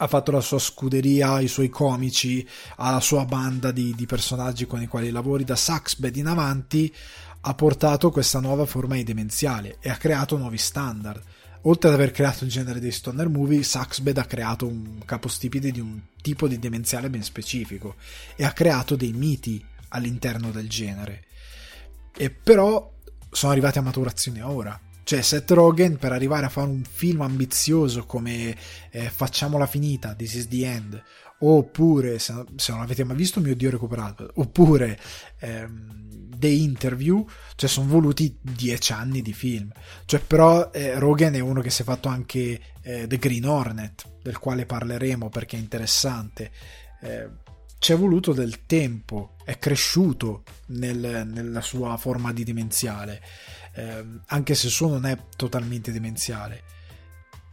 Ha 0.00 0.06
fatto 0.06 0.30
la 0.30 0.40
sua 0.40 0.58
scuderia, 0.58 1.40
i 1.40 1.48
suoi 1.48 1.68
comici, 1.68 2.46
ha 2.76 2.92
la 2.92 3.00
sua 3.00 3.24
banda 3.24 3.72
di, 3.72 3.94
di 3.94 4.06
personaggi 4.06 4.66
con 4.66 4.80
i 4.80 4.86
quali 4.86 5.10
lavori 5.10 5.44
da 5.44 5.56
Saxbed 5.56 6.14
in 6.16 6.26
avanti, 6.26 6.94
ha 7.40 7.54
portato 7.54 8.10
questa 8.10 8.40
nuova 8.40 8.66
forma 8.66 8.94
di 8.94 9.04
demenziale 9.04 9.78
e 9.80 9.90
ha 9.90 9.96
creato 9.96 10.36
nuovi 10.36 10.58
standard. 10.58 11.22
Oltre 11.62 11.88
ad 11.88 11.94
aver 11.94 12.12
creato 12.12 12.44
il 12.44 12.50
genere 12.50 12.78
dei 12.78 12.92
stoner 12.92 13.28
movie, 13.28 13.64
Saxbed 13.64 14.18
ha 14.18 14.24
creato 14.24 14.66
un 14.66 15.00
capostipite 15.04 15.72
di 15.72 15.80
un 15.80 16.00
tipo 16.22 16.46
di 16.46 16.58
demenziale 16.58 17.10
ben 17.10 17.24
specifico 17.24 17.96
e 18.36 18.44
ha 18.44 18.52
creato 18.52 18.94
dei 18.94 19.12
miti 19.12 19.64
all'interno 19.88 20.50
del 20.50 20.68
genere. 20.68 21.24
E 22.16 22.30
però 22.30 22.92
sono 23.30 23.52
arrivati 23.52 23.78
a 23.78 23.82
maturazione 23.82 24.42
ora. 24.42 24.78
Cioè, 25.04 25.22
Seth 25.22 25.50
Rogen 25.52 25.96
per 25.96 26.12
arrivare 26.12 26.46
a 26.46 26.50
fare 26.50 26.68
un 26.68 26.82
film 26.84 27.22
ambizioso 27.22 28.04
come 28.04 28.54
eh, 28.90 29.08
Facciamola 29.08 29.66
finita, 29.66 30.14
This 30.14 30.34
is 30.34 30.48
the 30.48 30.66
End, 30.66 31.02
oppure, 31.38 32.18
se, 32.18 32.44
se 32.56 32.72
non 32.72 32.82
l'avete 32.82 33.04
mai 33.04 33.16
visto, 33.16 33.40
mio 33.40 33.56
Dio, 33.56 33.70
recuperato, 33.70 34.30
oppure 34.34 34.98
ehm, 35.38 36.28
The 36.36 36.48
Interview, 36.48 37.26
cioè 37.56 37.68
sono 37.68 37.88
voluti 37.88 38.36
dieci 38.40 38.92
anni 38.92 39.22
di 39.22 39.32
film. 39.32 39.72
Cioè, 40.04 40.20
però 40.20 40.70
eh, 40.72 40.98
Rogen 40.98 41.34
è 41.34 41.40
uno 41.40 41.62
che 41.62 41.70
si 41.70 41.82
è 41.82 41.84
fatto 41.84 42.08
anche 42.08 42.60
eh, 42.82 43.06
The 43.06 43.16
Green 43.16 43.46
Hornet, 43.46 44.18
del 44.22 44.38
quale 44.38 44.66
parleremo 44.66 45.30
perché 45.30 45.56
è 45.56 45.60
interessante. 45.60 46.50
Eh, 47.00 47.28
ci 47.78 47.92
è 47.92 47.96
voluto 47.96 48.32
del 48.32 48.66
tempo, 48.66 49.36
è 49.44 49.58
cresciuto 49.58 50.42
nel, 50.66 51.26
nella 51.30 51.60
sua 51.60 51.96
forma 51.96 52.32
di 52.32 52.44
demenziale, 52.44 53.22
eh, 53.74 54.04
anche 54.26 54.54
se 54.54 54.66
il 54.66 54.72
suo 54.72 54.88
non 54.88 55.06
è 55.06 55.16
totalmente 55.36 55.92
demenziale. 55.92 56.62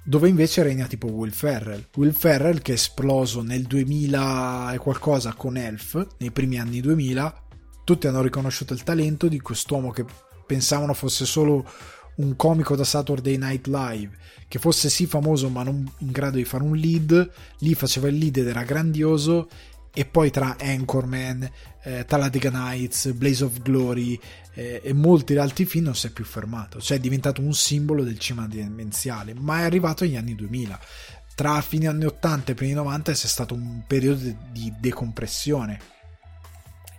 Dove 0.03 0.29
invece 0.29 0.61
regna 0.61 0.85
tipo 0.87 1.07
Will 1.07 1.31
Ferrell. 1.31 1.87
Will 1.95 2.11
Ferrell 2.11 2.61
che 2.61 2.71
è 2.71 2.75
esploso 2.75 3.41
nel 3.41 3.63
2000 3.63 4.73
e 4.73 4.77
qualcosa 4.77 5.33
con 5.33 5.57
Elf, 5.57 6.07
nei 6.17 6.31
primi 6.31 6.59
anni 6.59 6.79
2000, 6.79 7.43
tutti 7.83 8.07
hanno 8.07 8.21
riconosciuto 8.21 8.73
il 8.73 8.83
talento 8.83 9.27
di 9.27 9.39
quest'uomo 9.39 9.91
che 9.91 10.05
pensavano 10.45 10.93
fosse 10.93 11.25
solo 11.25 11.67
un 12.15 12.35
comico 12.35 12.75
da 12.75 12.83
Saturday 12.83 13.37
Night 13.37 13.67
Live, 13.67 14.17
che 14.47 14.59
fosse 14.59 14.89
sì 14.89 15.05
famoso 15.05 15.49
ma 15.49 15.63
non 15.63 15.91
in 15.99 16.11
grado 16.11 16.37
di 16.37 16.45
fare 16.45 16.63
un 16.63 16.75
lead, 16.75 17.31
lì 17.59 17.73
faceva 17.73 18.07
il 18.07 18.17
lead 18.17 18.37
ed 18.37 18.47
era 18.47 18.63
grandioso 18.63 19.49
e 19.95 20.03
poi 20.03 20.29
tra 20.29 20.57
Anchorman, 20.59 21.49
eh, 21.83 22.03
Talladega 22.05 22.49
Nights, 22.49 23.13
Blaze 23.13 23.45
of 23.45 23.61
Glory 23.61 24.19
eh, 24.53 24.81
e 24.83 24.91
molti 24.91 25.37
altri 25.37 25.63
film 25.63 25.85
non 25.85 25.95
si 25.95 26.07
è 26.07 26.09
più 26.09 26.25
fermato, 26.25 26.81
cioè 26.81 26.97
è 26.97 26.99
diventato 26.99 27.41
un 27.41 27.53
simbolo 27.53 28.03
del 28.03 28.19
cinema 28.19 28.45
dimensiale, 28.45 29.33
ma 29.33 29.59
è 29.59 29.63
arrivato 29.63 30.03
negli 30.03 30.17
anni 30.17 30.35
2000. 30.35 30.79
Tra 31.33 31.61
fine 31.61 31.87
anni 31.87 32.03
80 32.03 32.51
e 32.51 32.55
primi 32.55 32.73
90 32.73 33.13
c'è 33.13 33.27
stato 33.27 33.53
un 33.53 33.83
periodo 33.87 34.35
di 34.51 34.73
decompressione. 34.77 35.79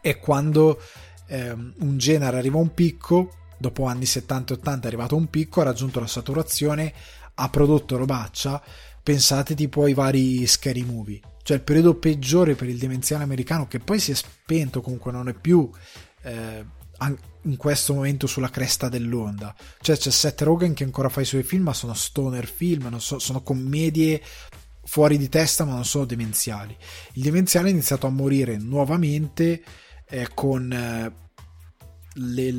E 0.01 0.19
quando 0.19 0.81
eh, 1.27 1.51
un 1.51 1.99
genere 1.99 2.39
arriva 2.39 2.57
a 2.57 2.63
un 2.63 2.73
picco, 2.73 3.31
dopo 3.59 3.85
anni 3.85 4.07
70 4.07 4.55
e 4.55 4.57
80 4.57 4.85
è 4.85 4.87
arrivato 4.87 5.17
a 5.17 5.19
un 5.19 5.29
picco, 5.29 5.61
ha 5.61 5.65
raggiunto 5.65 6.01
la 6.01 6.07
saturazione, 6.07 6.95
ha 7.35 7.49
prodotto 7.51 7.99
robaccia, 7.99 8.63
pensate 9.03 9.55
tipo 9.55 9.85
ai 9.85 9.93
vari 9.93 10.47
scary 10.47 10.83
movie 10.83 11.21
cioè 11.47 11.59
il 11.59 11.63
periodo 11.63 11.95
peggiore 11.95 12.57
per 12.57 12.69
il 12.69 12.77
demenziale 12.77 13.23
americano 13.23 13.69
che 13.69 13.79
poi 13.79 14.01
si 14.01 14.11
è 14.11 14.15
spento 14.17 14.81
comunque 14.81 15.13
non 15.13 15.29
è 15.29 15.33
più 15.33 15.71
eh, 16.23 16.65
in 17.43 17.57
questo 17.57 17.95
momento 17.95 18.27
sulla 18.27 18.51
cresta 18.51 18.89
dell'onda 18.89 19.55
cioè 19.81 19.97
c'è 19.97 20.11
Seth 20.11 20.41
Rogen 20.41 20.75
che 20.75 20.83
ancora 20.83 21.09
fa 21.09 21.21
i 21.21 21.25
suoi 21.25 21.45
film 21.45 21.63
ma 21.63 21.73
sono 21.73 21.95
stoner 21.95 22.49
film 22.49 22.97
so, 22.97 23.21
sono 23.21 23.43
commedie 23.43 24.21
fuori 24.83 25.17
di 25.19 25.29
testa 25.29 25.65
ma 25.65 25.75
non 25.75 25.85
sono 25.85 26.05
demenziali 26.05 26.77
il 27.13 27.23
demenziale 27.23 27.69
è 27.69 27.71
iniziato 27.71 28.09
a 28.09 28.11
morire 28.11 28.57
nuovamente 28.57 29.63
eh, 30.09 30.29
con 30.35 30.73
eh, 30.73 31.13
le, 32.15 32.51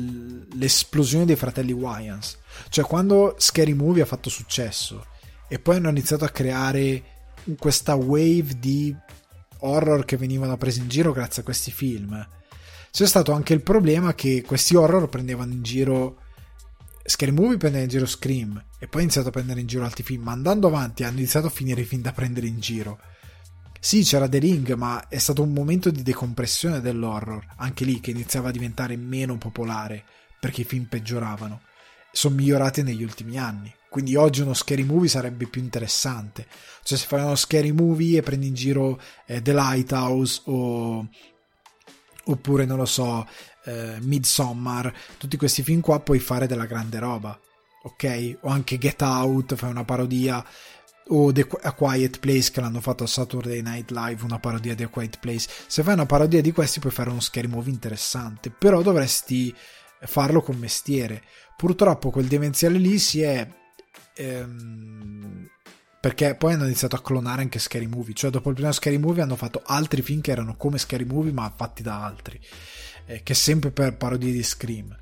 l'esplosione 0.54 1.24
dei 1.24 1.36
fratelli 1.36 1.72
Wyans. 1.72 2.38
Cioè, 2.68 2.84
quando 2.84 3.34
Scary 3.38 3.72
Movie 3.72 4.02
ha 4.02 4.06
fatto 4.06 4.30
successo 4.30 5.06
e 5.48 5.58
poi 5.58 5.76
hanno 5.76 5.88
iniziato 5.88 6.24
a 6.24 6.30
creare 6.30 7.16
questa 7.56 7.94
wave 7.94 8.58
di 8.58 8.94
horror 9.60 10.04
che 10.04 10.16
venivano 10.16 10.56
presi 10.56 10.80
in 10.80 10.88
giro 10.88 11.12
grazie 11.12 11.42
a 11.42 11.44
questi 11.44 11.70
film, 11.70 12.26
c'è 12.90 13.06
stato 13.06 13.32
anche 13.32 13.54
il 13.54 13.62
problema 13.62 14.14
che 14.14 14.42
questi 14.46 14.74
horror 14.74 15.08
prendevano 15.08 15.52
in 15.52 15.62
giro. 15.62 16.22
Scary 17.04 17.32
Movie 17.32 17.56
prendeva 17.56 17.84
in 17.84 17.90
giro 17.90 18.06
Scream 18.06 18.62
e 18.78 18.86
poi 18.86 19.00
ha 19.00 19.04
iniziato 19.04 19.28
a 19.28 19.30
prendere 19.30 19.60
in 19.60 19.66
giro 19.66 19.84
altri 19.84 20.02
film, 20.02 20.24
ma 20.24 20.32
andando 20.32 20.66
avanti 20.66 21.04
hanno 21.04 21.18
iniziato 21.18 21.46
a 21.46 21.50
finire 21.50 21.82
i 21.82 21.84
film 21.84 22.02
da 22.02 22.12
prendere 22.12 22.46
in 22.46 22.60
giro. 22.60 22.98
Sì, 23.80 24.02
c'era 24.02 24.28
The 24.28 24.38
Ring, 24.38 24.72
ma 24.74 25.08
è 25.08 25.18
stato 25.18 25.42
un 25.42 25.52
momento 25.52 25.90
di 25.90 26.02
decompressione 26.02 26.80
dell'horror, 26.80 27.46
anche 27.56 27.84
lì 27.84 28.00
che 28.00 28.10
iniziava 28.10 28.48
a 28.48 28.52
diventare 28.52 28.96
meno 28.96 29.38
popolare 29.38 30.04
perché 30.40 30.62
i 30.62 30.64
film 30.64 30.84
peggioravano. 30.84 31.60
Sono 32.10 32.34
migliorati 32.34 32.82
negli 32.82 33.02
ultimi 33.02 33.38
anni. 33.38 33.72
Quindi 33.88 34.16
oggi 34.16 34.42
uno 34.42 34.54
scary 34.54 34.82
movie 34.82 35.08
sarebbe 35.08 35.46
più 35.46 35.62
interessante. 35.62 36.46
Cioè, 36.82 36.98
se 36.98 37.06
fai 37.06 37.22
uno 37.22 37.36
scary 37.36 37.72
movie 37.72 38.18
e 38.18 38.22
prendi 38.22 38.48
in 38.48 38.54
giro 38.54 39.00
eh, 39.26 39.40
The 39.42 39.52
Lighthouse 39.52 40.42
o 40.46 41.08
oppure 42.24 42.64
non 42.66 42.76
lo 42.76 42.84
so, 42.84 43.26
eh, 43.64 43.96
Midsommar, 44.00 44.92
tutti 45.16 45.36
questi 45.36 45.62
film 45.62 45.80
qua 45.80 46.00
puoi 46.00 46.18
fare 46.18 46.46
della 46.46 46.66
grande 46.66 46.98
roba, 46.98 47.38
ok? 47.82 48.38
O 48.42 48.48
anche 48.48 48.78
Get 48.78 49.00
Out, 49.02 49.54
fai 49.54 49.70
una 49.70 49.84
parodia 49.84 50.44
o 51.10 51.32
The 51.32 51.46
A 51.62 51.72
Quiet 51.72 52.18
Place 52.18 52.50
che 52.50 52.60
l'hanno 52.60 52.82
fatto 52.82 53.04
a 53.04 53.06
Saturday 53.06 53.62
Night 53.62 53.90
Live, 53.90 54.24
una 54.24 54.38
parodia 54.38 54.74
di 54.74 54.82
A 54.82 54.88
Quiet 54.88 55.18
Place. 55.18 55.48
Se 55.66 55.82
fai 55.82 55.94
una 55.94 56.06
parodia 56.06 56.42
di 56.42 56.52
questi 56.52 56.80
puoi 56.80 56.92
fare 56.92 57.10
uno 57.10 57.20
scary 57.20 57.48
movie 57.48 57.72
interessante, 57.72 58.50
però 58.50 58.82
dovresti 58.82 59.54
farlo 60.00 60.42
con 60.42 60.56
mestiere. 60.56 61.22
Purtroppo 61.56 62.10
quel 62.10 62.26
demenziale 62.26 62.78
lì 62.78 62.98
si 62.98 63.22
è 63.22 63.48
ehm, 64.18 65.48
perché 66.00 66.34
poi 66.34 66.52
hanno 66.52 66.64
iniziato 66.64 66.96
a 66.96 67.02
clonare 67.02 67.42
anche 67.42 67.58
Scary 67.58 67.86
Movie, 67.86 68.14
cioè 68.14 68.30
dopo 68.30 68.50
il 68.50 68.54
primo 68.54 68.72
Scary 68.72 68.98
Movie 68.98 69.22
hanno 69.22 69.36
fatto 69.36 69.62
altri 69.64 70.02
film 70.02 70.20
che 70.20 70.30
erano 70.30 70.56
come 70.56 70.78
Scary 70.78 71.04
Movie 71.04 71.32
ma 71.32 71.52
fatti 71.54 71.82
da 71.82 72.04
altri, 72.04 72.40
eh, 73.06 73.22
che 73.22 73.34
sempre 73.34 73.70
per 73.70 73.96
parodie 73.96 74.32
di 74.32 74.42
Scream. 74.42 74.96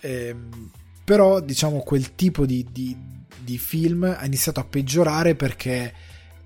Eh, 0.00 0.36
però 1.04 1.40
diciamo 1.40 1.80
quel 1.80 2.14
tipo 2.14 2.46
di, 2.46 2.66
di, 2.70 2.96
di, 3.38 3.58
film 3.58 4.04
ha 4.04 4.24
iniziato 4.24 4.60
a 4.60 4.64
peggiorare 4.64 5.34
perché 5.34 5.92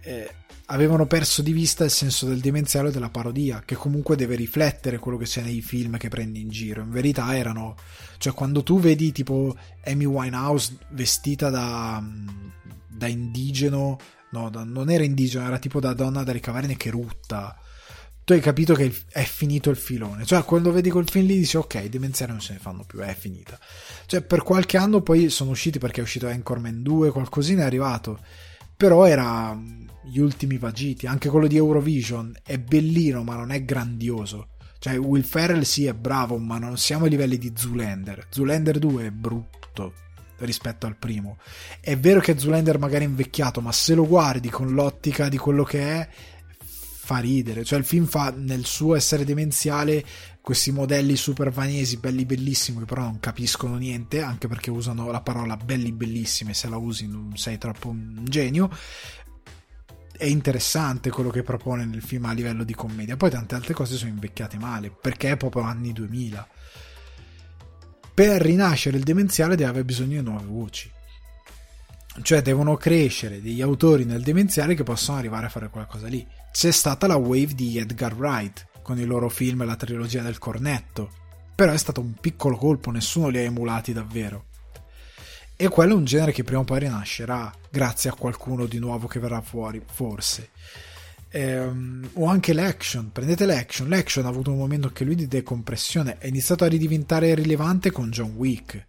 eh, 0.01 0.31
avevano 0.67 1.07
perso 1.07 1.43
di 1.43 1.53
vista 1.53 1.85
il 1.85 1.91
senso 1.91 2.27
del 2.27 2.41
demenziale 2.41 2.91
della 2.91 3.11
parodia, 3.11 3.63
che 3.65 3.75
comunque 3.75 4.17
deve 4.17 4.35
riflettere 4.35 4.99
quello 4.99 5.19
che 5.19 5.25
c'è 5.25 5.43
nei 5.43 5.63
film 5.63 5.97
che 5.97 6.09
prendi 6.09 6.41
in 6.41 6.49
giro. 6.49 6.83
In 6.83 6.91
verità 6.91 7.37
erano, 7.37 7.77
cioè 8.19 8.33
quando 8.33 8.63
tu 8.63 8.81
vedi 8.81 9.13
tipo 9.13 9.57
Amy 9.85 10.05
Winehouse 10.05 10.79
vestita 10.91 11.51
da 11.51 12.03
da 12.97 13.07
indigeno, 13.07 13.99
no, 14.31 14.51
da, 14.51 14.65
non 14.65 14.91
era 14.91 15.05
indigeno, 15.05 15.47
era 15.47 15.59
tipo 15.59 15.81
da 15.81 15.93
donna 15.93 16.23
dalle 16.23 16.41
caverne 16.41 16.77
che 16.77 16.91
rutta. 16.91 17.57
Tu 18.25 18.33
hai 18.33 18.41
capito 18.41 18.75
che 18.75 18.93
è 19.11 19.23
finito 19.23 19.71
il 19.71 19.77
filone. 19.77 20.25
Cioè, 20.25 20.43
quando 20.43 20.73
vedi 20.73 20.91
quel 20.91 21.09
film 21.09 21.27
lì 21.27 21.39
dici, 21.39 21.57
ok, 21.57 21.85
demenziali 21.85 22.33
non 22.33 22.41
se 22.41 22.55
ne 22.55 22.59
fanno 22.59 22.85
più, 22.85 22.99
è 22.99 23.15
finita. 23.15 23.57
Cioè, 24.07 24.23
per 24.23 24.43
qualche 24.43 24.79
anno 24.79 25.01
poi 25.01 25.31
sono 25.31 25.51
usciti 25.51 25.79
perché 25.79 26.01
è 26.01 26.03
uscito 26.03 26.27
Anchorman 26.27 26.83
2, 26.83 27.13
qualcosina 27.13 27.63
è 27.63 27.67
arrivato. 27.67 28.19
Però 28.77 29.05
era 29.07 29.55
mm, 29.55 29.86
gli 30.07 30.19
ultimi 30.19 30.59
vagiti. 30.59 31.07
Anche 31.07 31.29
quello 31.29 31.47
di 31.47 31.57
Eurovision 31.57 32.35
è 32.43 32.59
bellino, 32.59 33.23
ma 33.23 33.35
non 33.35 33.51
è 33.51 33.65
grandioso. 33.65 34.49
Cioè, 34.79 34.97
Will 34.99 35.23
Ferrell 35.23 35.63
sì 35.63 35.87
è 35.87 35.95
bravo, 35.95 36.39
ma 36.39 36.59
non 36.59 36.77
siamo 36.79 37.05
ai 37.05 37.11
livelli 37.11 37.39
di 37.39 37.53
Zoolander. 37.55 38.29
Zoolander 38.31 38.79
2 38.79 39.07
è 39.07 39.11
brutto 39.11 39.93
rispetto 40.39 40.87
al 40.87 40.97
primo. 40.97 41.39
È 41.81 41.97
vero 41.97 42.21
che 42.21 42.39
Zulander 42.39 42.79
magari 42.79 43.05
è 43.05 43.09
invecchiato, 43.09 43.61
ma 43.61 43.73
se 43.73 43.95
lo 43.95 44.07
guardi 44.07 44.51
con 44.51 44.73
l'ottica 44.73 45.29
di 45.29 45.39
quello 45.39 45.65
che 45.65 45.81
è, 45.81 46.09
fa 47.07 47.19
ridere. 47.19 47.65
Cioè, 47.65 47.79
il 47.79 47.85
film 47.85 48.05
fa 48.05 48.35
nel 48.37 48.65
suo 48.65 48.95
essere 48.95 49.25
demenziale 49.25 50.05
questi 50.41 50.73
modelli 50.73 51.17
super 51.17 51.51
vanesi, 51.51 51.97
belli 51.97 52.25
bellissimi, 52.25 52.81
che 52.81 52.85
però 52.85 53.03
non 53.03 53.21
capiscono 53.21 53.77
niente, 53.77 54.23
anche 54.23 54.49
perché 54.49 54.71
usano 54.71 55.11
la 55.11 55.21
parola 55.21 55.57
belli 55.57 55.93
bellissimi, 55.93 56.55
se 56.55 56.69
la 56.69 56.77
usi 56.77 57.07
non 57.07 57.37
sei 57.37 57.59
troppo 57.59 57.89
un 57.89 58.25
genio. 58.25 58.71
È 60.17 60.25
interessante 60.25 61.11
quello 61.11 61.31
che 61.31 61.43
propone 61.43 61.85
nel 61.85 62.03
film 62.03 62.25
a 62.25 62.33
livello 62.33 62.65
di 62.65 62.75
commedia. 62.75 63.17
Poi 63.17 63.31
tante 63.31 63.55
altre 63.55 63.75
cose 63.75 63.97
sono 63.97 64.11
invecchiate 64.11 64.59
male, 64.59 64.91
perché 64.91 65.31
è 65.31 65.37
proprio 65.37 65.63
anni 65.63 65.93
2000 65.93 66.49
per 68.17 68.41
rinascere 68.41 68.97
il 68.97 69.03
demenziale 69.03 69.57
deve 69.57 69.69
avere 69.69 69.85
bisogno 69.85 70.23
di 70.23 70.27
nuove 70.27 70.47
voci. 70.47 70.91
Cioè 72.23 72.41
devono 72.41 72.75
crescere 72.79 73.43
degli 73.43 73.61
autori 73.61 74.07
nel 74.07 74.23
demenziale 74.23 74.75
che 74.75 74.85
possono 74.85 75.19
arrivare 75.19 75.45
a 75.45 75.51
fare 75.51 75.69
qualcosa 75.69 76.07
lì. 76.07 76.27
C'è 76.51 76.71
stata 76.71 77.07
la 77.07 77.17
wave 77.17 77.53
di 77.55 77.77
Edgar 77.77 78.15
Wright 78.15 78.69
con 78.81 78.99
i 78.99 79.05
loro 79.05 79.29
film 79.29 79.67
la 79.67 79.77
trilogia 79.77 80.23
del 80.23 80.39
cornetto. 80.39 81.11
Però 81.55 81.71
è 81.71 81.77
stato 81.77 82.01
un 82.01 82.15
piccolo 82.15 82.57
colpo, 82.57 82.91
nessuno 82.91 83.29
li 83.29 83.37
ha 83.37 83.43
emulati 83.43 83.93
davvero. 83.93 84.47
E 85.59 85.69
quello 85.69 85.95
è 85.95 85.97
un 85.97 86.05
genere 86.05 86.33
che 86.33 86.45
prima 86.45 86.61
o 86.61 86.65
poi 86.65 86.81
rinascerà, 86.81 87.51
grazie 87.71 88.11
a 88.11 88.15
qualcuno 88.15 88.67
di 88.67 88.79
nuovo 88.79 89.07
che 89.07 89.19
verrà 89.19 89.41
fuori, 89.41 89.81
forse. 89.91 90.51
Ehm, 91.31 92.11
o 92.15 92.27
anche 92.27 92.53
l'action, 92.53 93.11
prendete 93.11 93.47
l'action, 93.47 93.89
l'action 93.89 94.27
ha 94.27 94.29
avuto 94.29 94.51
un 94.53 94.59
momento 94.59 94.89
anche 94.89 95.05
lui 95.05 95.15
di 95.15 95.27
decompressione, 95.27 96.19
è 96.19 96.27
iniziato 96.27 96.65
a 96.65 96.69
ridiventare 96.69 97.35
rilevante 97.35 97.91
con 97.91 98.11
John 98.11 98.35
Wick. 98.37 98.85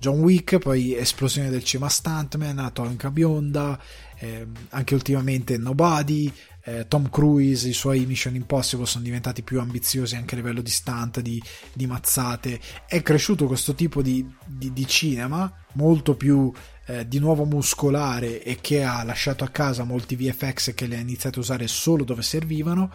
John 0.00 0.20
Wick, 0.20 0.58
poi 0.58 0.96
esplosione 0.96 1.50
del 1.50 1.64
cinema 1.64 1.90
Stuntman, 1.90 2.58
Atomica 2.58 3.10
Bionda, 3.10 3.78
ehm, 4.18 4.52
anche 4.70 4.94
ultimamente 4.94 5.58
Nobody, 5.58 6.32
eh, 6.68 6.86
Tom 6.86 7.08
Cruise, 7.08 7.68
i 7.68 7.72
suoi 7.72 8.04
Mission 8.04 8.34
Impossible 8.34 8.86
sono 8.86 9.04
diventati 9.04 9.42
più 9.42 9.60
ambiziosi 9.60 10.16
anche 10.16 10.34
a 10.34 10.38
livello 10.38 10.60
di 10.60 10.70
stunt, 10.70 11.20
di, 11.20 11.42
di 11.72 11.86
mazzate. 11.86 12.60
È 12.86 13.02
cresciuto 13.02 13.46
questo 13.46 13.74
tipo 13.74 14.02
di, 14.02 14.26
di, 14.44 14.72
di 14.72 14.86
cinema 14.86 15.50
molto 15.72 16.14
più 16.14 16.52
eh, 16.86 17.08
di 17.08 17.18
nuovo 17.18 17.44
muscolare 17.44 18.42
e 18.42 18.58
che 18.60 18.84
ha 18.84 19.02
lasciato 19.02 19.44
a 19.44 19.48
casa 19.48 19.84
molti 19.84 20.16
VFX 20.16 20.74
che 20.74 20.86
le 20.86 20.96
ha 20.96 21.00
iniziato 21.00 21.38
a 21.38 21.42
usare 21.42 21.66
solo 21.68 22.04
dove 22.04 22.22
servivano 22.22 22.92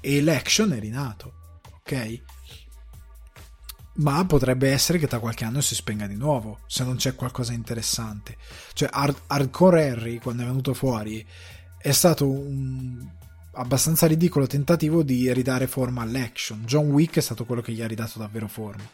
e 0.00 0.22
l'action 0.22 0.72
è 0.72 0.78
rinato, 0.78 1.60
ok? 1.78 2.22
Ma 3.92 4.24
potrebbe 4.24 4.70
essere 4.70 4.98
che 4.98 5.08
tra 5.08 5.18
qualche 5.18 5.44
anno 5.44 5.60
si 5.60 5.74
spenga 5.74 6.06
di 6.06 6.16
nuovo 6.16 6.60
se 6.66 6.84
non 6.84 6.96
c'è 6.96 7.14
qualcosa 7.14 7.50
di 7.50 7.56
interessante. 7.56 8.36
Cioè, 8.72 8.88
Hard- 8.90 9.22
Hardcore 9.26 9.90
Harry, 9.90 10.18
quando 10.18 10.42
è 10.42 10.46
venuto 10.46 10.72
fuori, 10.72 11.26
è 11.80 11.92
stato 11.92 12.28
un 12.28 13.08
abbastanza 13.52 14.06
ridicolo 14.06 14.46
tentativo 14.46 15.02
di 15.02 15.32
ridare 15.32 15.66
forma 15.66 16.02
all'action. 16.02 16.64
John 16.64 16.90
Wick 16.90 17.16
è 17.16 17.20
stato 17.20 17.44
quello 17.44 17.62
che 17.62 17.72
gli 17.72 17.82
ha 17.82 17.86
ridato 17.86 18.18
davvero 18.18 18.48
forma 18.48 18.84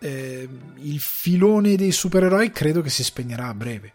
eh, 0.00 0.48
il 0.76 1.00
filone 1.00 1.76
dei 1.76 1.92
supereroi 1.92 2.50
credo 2.50 2.80
che 2.82 2.90
si 2.90 3.02
spegnerà 3.02 3.48
a 3.48 3.54
breve. 3.54 3.94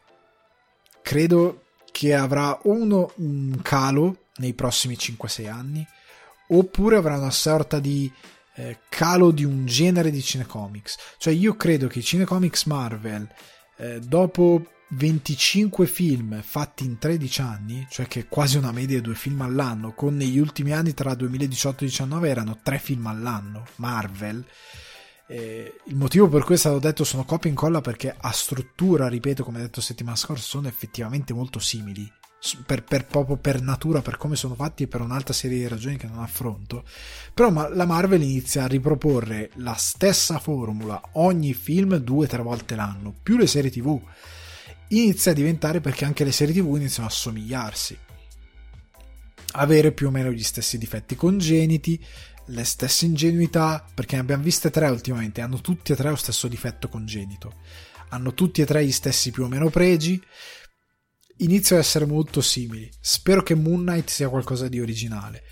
Credo 1.02 1.66
che 1.92 2.14
avrà 2.14 2.58
uno 2.64 3.12
un 3.18 3.60
calo 3.62 4.26
nei 4.38 4.54
prossimi 4.54 4.96
5-6 4.96 5.50
anni, 5.50 5.86
oppure 6.50 6.96
avrà 6.96 7.18
una 7.18 7.32
sorta 7.32 7.80
di 7.80 8.12
eh, 8.56 8.80
calo 8.90 9.32
di 9.32 9.44
un 9.44 9.66
genere 9.66 10.12
di 10.12 10.22
cinecomics. 10.22 10.98
Cioè 11.18 11.34
io 11.34 11.56
credo 11.56 11.88
che 11.88 12.00
i 12.00 12.04
cinecomics 12.04 12.66
Marvel, 12.66 13.28
eh, 13.78 14.00
dopo 14.00 14.66
25 14.94 15.88
film 15.88 16.42
fatti 16.42 16.86
in 16.86 16.98
13 16.98 17.42
anni, 17.42 17.88
cioè 17.90 18.08
che 18.08 18.28
quasi 18.28 18.58
una 18.58 18.72
media 18.72 18.98
di 18.98 19.04
due 19.04 19.16
film 19.16 19.42
all'anno, 19.42 19.94
con 19.94 20.16
negli 20.16 20.38
ultimi 20.38 20.72
anni 20.72 20.94
tra 20.94 21.16
2018 21.16 21.86
e 21.86 21.88
2019 21.88 22.30
erano 22.30 22.60
tre 22.62 22.78
film 22.78 23.08
all'anno, 23.08 23.66
Marvel, 23.78 24.46
eh, 25.28 25.80
il 25.86 25.96
motivo 25.96 26.28
per 26.28 26.44
cui 26.44 26.56
è 26.56 26.58
stato 26.58 26.80
detto 26.80 27.04
sono 27.04 27.26
copia 27.26 27.50
e 27.50 27.54
incolla 27.54 27.82
perché 27.82 28.16
a 28.16 28.32
struttura, 28.32 29.08
ripeto, 29.08 29.44
come 29.44 29.60
detto 29.60 29.82
settimana 29.82 30.16
scorsa, 30.16 30.44
sono 30.44 30.68
effettivamente 30.68 31.34
molto 31.34 31.60
simili. 31.60 32.10
Per, 32.66 32.84
per, 32.84 33.06
proprio 33.06 33.38
per 33.38 33.62
natura, 33.62 34.02
per 34.02 34.18
come 34.18 34.36
sono 34.36 34.54
fatti 34.54 34.84
e 34.84 34.88
per 34.88 35.00
un'altra 35.00 35.34
serie 35.34 35.60
di 35.60 35.68
ragioni 35.68 35.96
che 35.96 36.08
non 36.08 36.20
affronto. 36.20 36.84
Però 37.34 37.50
ma, 37.50 37.70
la 37.70 37.86
Marvel 37.86 38.22
inizia 38.22 38.66
a 38.66 38.68
riproporre 38.68 39.52
la 39.56 39.76
stessa 39.76 40.40
formula 40.40 41.02
ogni 41.14 41.54
film 41.54 41.96
due 41.96 42.26
o 42.26 42.28
tre 42.28 42.44
volte 42.44 42.76
l'anno, 42.76 43.16
più 43.24 43.38
le 43.38 43.48
serie 43.48 43.72
TV. 43.72 43.98
Inizia 44.94 45.32
a 45.32 45.36
diventare 45.36 45.82
perché 45.82 46.06
anche 46.06 46.24
le 46.24 46.32
serie 46.32 46.54
TV 46.54 46.76
iniziano 46.76 47.08
a 47.08 47.12
somigliarsi. 47.12 47.98
Avere 49.54 49.92
più 49.92 50.08
o 50.08 50.12
meno 50.12 50.32
gli 50.32 50.44
stessi 50.44 50.78
difetti 50.78 51.16
congeniti, 51.16 52.00
le 52.48 52.64
stesse 52.64 53.06
ingenuità, 53.06 53.84
perché 53.92 54.16
ne 54.16 54.22
abbiamo 54.22 54.44
viste 54.44 54.70
tre 54.70 54.88
ultimamente, 54.90 55.42
hanno 55.42 55.62
tutti 55.62 55.92
e 55.92 55.96
tre 55.96 56.10
lo 56.10 56.16
stesso 56.16 56.48
difetto 56.48 56.90
congenito, 56.90 57.62
hanno 58.10 58.36
tutti 58.36 58.62
e 58.62 58.66
tre 58.66 58.86
gli 58.86 58.92
stessi 58.92 59.32
più 59.32 59.46
o 59.46 59.48
meno 59.48 59.72
pregi, 59.72 60.22
iniziano 61.38 61.82
ad 61.82 61.88
essere 61.88 62.06
molto 62.06 62.42
simili. 62.42 62.88
Spero 63.00 63.42
che 63.42 63.56
Moon 63.56 63.82
Knight 63.82 64.10
sia 64.10 64.30
qualcosa 64.30 64.68
di 64.68 64.80
originale, 64.80 65.44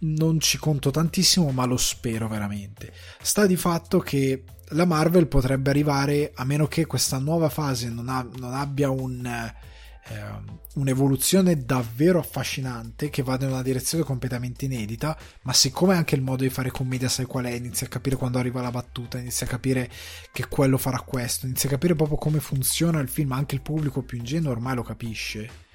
non 0.00 0.40
ci 0.40 0.58
conto 0.58 0.90
tantissimo, 0.90 1.50
ma 1.52 1.64
lo 1.64 1.78
spero 1.78 2.28
veramente. 2.28 2.92
Sta 3.22 3.46
di 3.46 3.56
fatto 3.56 3.98
che 3.98 4.44
la 4.70 4.84
Marvel 4.84 5.26
potrebbe 5.26 5.70
arrivare, 5.70 6.32
a 6.34 6.44
meno 6.44 6.66
che 6.66 6.86
questa 6.86 7.18
nuova 7.18 7.48
fase 7.48 7.88
non, 7.88 8.08
ha, 8.08 8.26
non 8.38 8.54
abbia 8.54 8.90
un, 8.90 9.24
eh, 9.26 10.58
un'evoluzione 10.74 11.64
davvero 11.64 12.18
affascinante 12.18 13.10
che 13.10 13.22
vada 13.22 13.46
in 13.46 13.52
una 13.52 13.62
direzione 13.62 14.04
completamente 14.04 14.64
inedita, 14.66 15.16
ma 15.42 15.52
siccome 15.52 15.94
anche 15.94 16.14
il 16.14 16.22
modo 16.22 16.42
di 16.42 16.50
fare 16.50 16.70
commedia 16.70 17.08
sai 17.08 17.26
qual 17.26 17.44
è, 17.44 17.50
inizia 17.50 17.86
a 17.86 17.90
capire 17.90 18.16
quando 18.16 18.38
arriva 18.38 18.60
la 18.60 18.70
battuta, 18.70 19.18
inizia 19.18 19.46
a 19.46 19.50
capire 19.50 19.90
che 20.32 20.46
quello 20.48 20.78
farà 20.78 21.00
questo, 21.00 21.46
inizia 21.46 21.68
a 21.68 21.72
capire 21.72 21.94
proprio 21.94 22.16
come 22.16 22.40
funziona 22.40 23.00
il 23.00 23.08
film, 23.08 23.32
anche 23.32 23.54
il 23.54 23.62
pubblico 23.62 24.02
più 24.02 24.18
ingenuo 24.18 24.52
ormai 24.52 24.74
lo 24.74 24.82
capisce. 24.82 25.68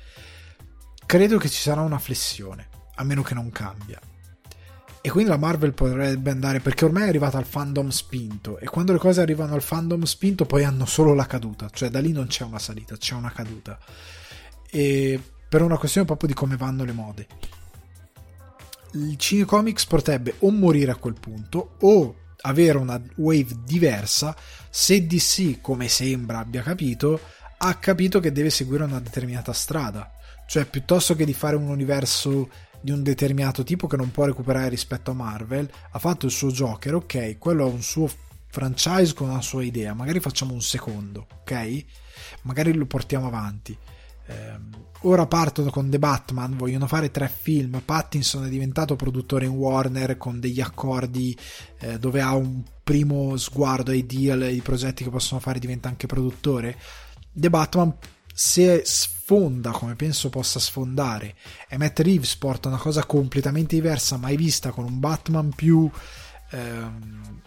Credo 1.06 1.38
che 1.38 1.50
ci 1.50 1.62
sarà 1.62 1.82
una 1.82 2.00
flessione, 2.00 2.68
a 2.96 3.04
meno 3.04 3.22
che 3.22 3.36
non 3.36 3.52
cambia. 3.52 4.00
E 5.06 5.12
quindi 5.12 5.30
la 5.30 5.38
Marvel 5.38 5.76
potrebbe 5.76 6.32
andare 6.32 6.62
perché 6.62 6.84
ormai 6.84 7.04
è 7.04 7.08
arrivata 7.10 7.38
al 7.38 7.46
fandom 7.46 7.90
spinto 7.90 8.58
e 8.58 8.66
quando 8.66 8.92
le 8.92 8.98
cose 8.98 9.22
arrivano 9.22 9.54
al 9.54 9.62
fandom 9.62 10.02
spinto 10.02 10.48
poi 10.48 10.64
hanno 10.64 10.88
solo 10.88 11.14
la 11.14 11.28
caduta, 11.28 11.70
cioè 11.72 11.90
da 11.90 12.00
lì 12.00 12.12
non 12.12 12.26
c'è 12.26 12.44
una 12.44 12.58
salita, 12.58 12.98
c'è 12.98 13.14
una 13.14 13.32
caduta. 13.32 13.78
E 14.68 15.22
per 15.48 15.62
una 15.62 15.78
questione 15.78 16.08
proprio 16.08 16.28
di 16.28 16.34
come 16.34 16.58
vanno 16.58 16.84
le 16.84 16.92
mode. 16.92 17.28
Il 18.94 19.16
cinecomics 19.16 19.86
potrebbe 19.86 20.38
o 20.40 20.50
morire 20.50 20.90
a 20.90 20.96
quel 20.96 21.20
punto 21.20 21.76
o 21.82 22.16
avere 22.42 22.80
una 22.80 23.00
wave 23.18 23.60
diversa 23.64 24.36
se 24.72 25.06
DC, 25.06 25.62
come 25.62 25.88
sembra 25.88 26.40
abbia 26.40 26.64
capito, 26.64 27.20
ha 27.60 27.76
capito 27.76 28.20
che 28.20 28.32
deve 28.32 28.50
seguire 28.50 28.86
una 28.86 29.00
determinata 29.00 29.54
strada. 29.54 30.10
Cioè, 30.48 30.66
piuttosto 30.66 31.16
che 31.16 31.26
di 31.26 31.34
fare 31.34 31.56
un 31.56 31.70
universo 31.70 32.50
di 32.86 32.92
un 32.92 33.02
determinato 33.02 33.64
tipo 33.64 33.88
che 33.88 33.98
non 33.98 34.12
può 34.12 34.26
recuperare 34.26 34.70
rispetto 34.70 35.10
a 35.10 35.16
Marvel, 35.16 35.68
ha 35.90 35.98
fatto 35.98 36.28
il 36.28 36.32
suo 36.32 36.52
Joker, 36.52 36.94
ok, 36.94 37.40
quello 37.40 37.64
ha 37.64 37.68
un 37.68 37.82
suo 37.82 38.08
franchise 38.48 39.16
con 39.16 39.30
una 39.30 39.42
sua 39.42 39.64
idea, 39.64 39.96
magari 39.96 40.20
facciamo 40.20 40.54
un 40.54 40.62
secondo, 40.62 41.26
ok? 41.42 41.84
Magari 42.44 42.74
lo 42.74 42.86
portiamo 42.86 43.26
avanti. 43.26 43.76
Eh, 44.28 44.60
ora 45.02 45.26
partono 45.26 45.72
con 45.72 45.90
The 45.90 45.98
Batman, 45.98 46.56
vogliono 46.56 46.86
fare 46.86 47.10
tre 47.10 47.28
film. 47.28 47.82
Pattinson 47.84 48.46
è 48.46 48.50
diventato 48.50 48.96
produttore 48.96 49.46
in 49.46 49.52
Warner 49.52 50.16
con 50.18 50.40
degli 50.40 50.62
accordi 50.62 51.36
eh, 51.80 51.98
dove 51.98 52.22
ha 52.22 52.36
un 52.36 52.62
primo 52.84 53.36
sguardo 53.36 53.90
ai 53.90 54.06
deal, 54.06 54.44
ai 54.44 54.62
progetti 54.62 55.04
che 55.04 55.10
possono 55.10 55.40
fare, 55.40 55.58
diventa 55.58 55.90
anche 55.90 56.06
produttore. 56.06 56.78
The 57.32 57.50
Batman, 57.50 57.96
se 58.32 58.84
sfonda 59.26 59.72
come 59.72 59.96
penso 59.96 60.30
possa 60.30 60.60
sfondare. 60.60 61.36
E 61.68 61.78
Matt 61.78 62.00
Reeves 62.00 62.36
porta 62.36 62.68
una 62.68 62.78
cosa 62.78 63.06
completamente 63.06 63.74
diversa 63.74 64.18
mai 64.18 64.38
vista 64.38 64.70
con 64.70 64.86
un 64.86 65.00
Batman 65.00 65.50
più 65.50 65.90
ehm, 66.52 67.42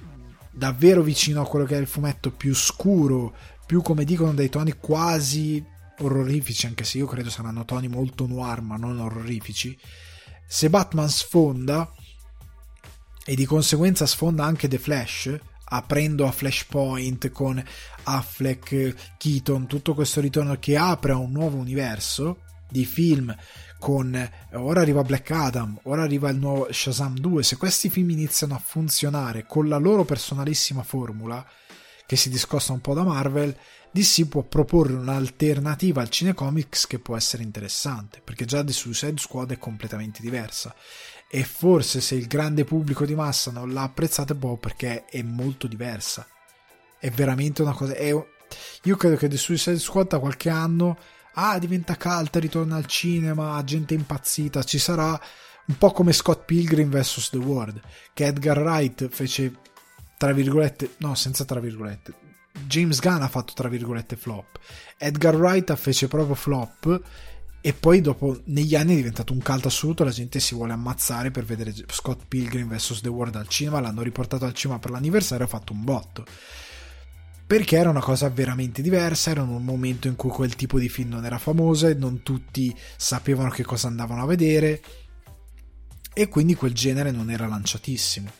davvero 0.50 1.02
vicino 1.02 1.40
a 1.40 1.46
quello 1.46 1.64
che 1.64 1.76
è 1.76 1.80
il 1.80 1.86
fumetto 1.86 2.32
più 2.32 2.52
scuro 2.52 3.32
più 3.64 3.80
come 3.80 4.04
dicono 4.04 4.34
dei 4.34 4.48
toni 4.48 4.72
quasi 4.72 5.64
orrorifici 6.00 6.66
anche 6.66 6.82
se 6.82 6.98
io 6.98 7.06
credo 7.06 7.30
saranno 7.30 7.64
toni 7.64 7.86
molto 7.86 8.26
noir 8.26 8.60
ma 8.60 8.76
non 8.76 8.98
orrorifici. 8.98 9.78
Se 10.48 10.68
Batman 10.68 11.08
sfonda 11.08 11.92
e 13.24 13.36
di 13.36 13.44
conseguenza 13.44 14.04
sfonda 14.04 14.44
anche 14.44 14.66
The 14.66 14.78
Flash 14.78 15.38
aprendo 15.70 16.26
a 16.26 16.32
Flashpoint 16.32 17.30
con 17.30 17.62
Affleck, 18.16 19.16
Keaton, 19.16 19.66
tutto 19.66 19.94
questo 19.94 20.20
ritorno 20.20 20.56
che 20.59 20.76
apre 20.76 21.12
un 21.12 21.30
nuovo 21.30 21.56
universo 21.56 22.42
di 22.70 22.84
film 22.84 23.34
con 23.78 24.30
ora 24.52 24.80
arriva 24.80 25.02
Black 25.02 25.30
Adam, 25.30 25.78
ora 25.84 26.02
arriva 26.02 26.28
il 26.30 26.38
nuovo 26.38 26.68
Shazam 26.70 27.16
2, 27.16 27.42
se 27.42 27.56
questi 27.56 27.88
film 27.88 28.11
iniziano 28.11 28.54
a 28.54 28.62
funzionare 28.64 29.46
con 29.46 29.68
la 29.68 29.78
loro 29.78 30.04
personalissima 30.04 30.82
formula 30.82 31.46
che 32.06 32.16
si 32.16 32.28
discosta 32.28 32.72
un 32.72 32.80
po' 32.80 32.94
da 32.94 33.04
Marvel, 33.04 33.56
DC 33.90 34.26
può 34.26 34.42
proporre 34.42 34.94
un'alternativa 34.94 36.00
al 36.00 36.09
cinecomics 36.09 36.86
che 36.86 36.98
può 36.98 37.16
essere 37.16 37.42
interessante, 37.42 38.20
perché 38.22 38.44
già 38.44 38.64
The 38.64 38.72
Suicide 38.72 39.18
Squad 39.18 39.52
è 39.52 39.59
completamente 39.59 40.20
diversa 40.20 40.74
e 41.30 41.44
forse 41.44 42.00
se 42.00 42.14
il 42.14 42.26
grande 42.26 42.64
pubblico 42.64 43.04
di 43.04 43.14
massa 43.14 43.50
non 43.50 43.72
l'ha 43.72 43.82
apprezzata 43.82 44.32
è 44.32 44.36
proprio 44.36 44.59
perché 44.59 45.04
è 45.04 45.22
molto 45.22 45.66
diversa. 45.66 46.26
È 46.99 47.11
veramente 47.11 47.62
una 47.62 47.72
cosa... 47.72 47.94
È... 47.94 48.09
Io 48.82 48.96
credo 48.96 49.16
che 49.16 49.28
The 49.28 49.36
Suicide 49.36 49.78
Squad 49.78 50.09
da 50.09 50.18
qualche 50.18 50.49
anno 50.49 50.96
ah, 51.34 51.59
diventa 51.59 51.96
cult, 51.96 52.34
ritorna 52.36 52.76
al 52.76 52.86
cinema, 52.86 53.62
gente 53.64 53.94
impazzita, 53.94 54.62
ci 54.62 54.78
sarà 54.78 55.20
un 55.66 55.76
po' 55.76 55.92
come 55.92 56.12
Scott 56.12 56.44
Pilgrim 56.44 56.88
vs. 56.90 57.30
The 57.30 57.36
World, 57.38 57.80
che 58.12 58.26
Edgar 58.26 58.59
Wright 58.59 59.09
fece 59.09 59.53
tra 60.16 60.32
virgolette, 60.32 60.94
no, 60.99 61.14
senza 61.14 61.44
tra 61.44 61.61
virgolette. 61.61 62.26
James 62.66 62.99
Gunn 63.01 63.22
ha 63.22 63.28
fatto 63.28 63.53
tra 63.55 63.68
virgolette 63.68 64.16
flop. 64.16 64.59
Edgar 64.96 65.36
Wright 65.36 65.72
fece 65.76 66.09
proprio 66.09 66.34
flop 66.34 67.01
e 67.61 67.72
poi 67.72 68.01
dopo 68.01 68.40
negli 68.44 68.74
anni 68.74 68.94
è 68.94 68.96
diventato 68.96 69.32
un 69.32 69.40
caldo 69.40 69.68
assoluto 69.68 70.05
la 70.05 70.11
gente 70.11 70.38
si 70.40 70.55
vuole 70.55 70.72
ammazzare 70.72 71.30
per 71.30 71.44
vedere 71.44 71.74
Scott 71.88 72.22
Pilgrim 72.28 72.68
vs 72.68 73.01
The 73.01 73.09
World 73.09 73.34
al 73.34 73.49
cinema 73.49 73.80
l'hanno 73.80 74.03
riportato 74.03 74.44
al 74.44 74.55
cinema 74.55 74.78
per 74.78 74.92
l'anniversario 74.92 75.44
e 75.44 75.49
ha 75.49 75.51
fatto 75.51 75.72
un 75.72 75.82
botto 75.82 76.24
perché 77.49 77.78
era 77.78 77.88
una 77.88 78.03
cosa 78.03 78.28
veramente 78.28 78.82
diversa 78.82 79.30
era 79.30 79.40
un 79.40 79.64
momento 79.64 80.07
in 80.07 80.16
cui 80.16 80.28
quel 80.28 80.55
tipo 80.55 80.78
di 80.78 80.90
film 80.90 81.09
non 81.09 81.24
era 81.24 81.38
famoso 81.38 81.86
e 81.86 81.94
non 81.94 82.22
tutti 82.22 82.76
sapevano 82.94 83.49
che 83.49 83.64
cosa 83.64 83.88
andavano 83.88 84.22
a 84.22 84.26
vedere. 84.26 84.82
E 86.12 86.28
quindi 86.28 86.55
quel 86.55 86.74
genere 86.74 87.11
non 87.11 87.30
era 87.30 87.46
lanciatissimo. 87.46 88.30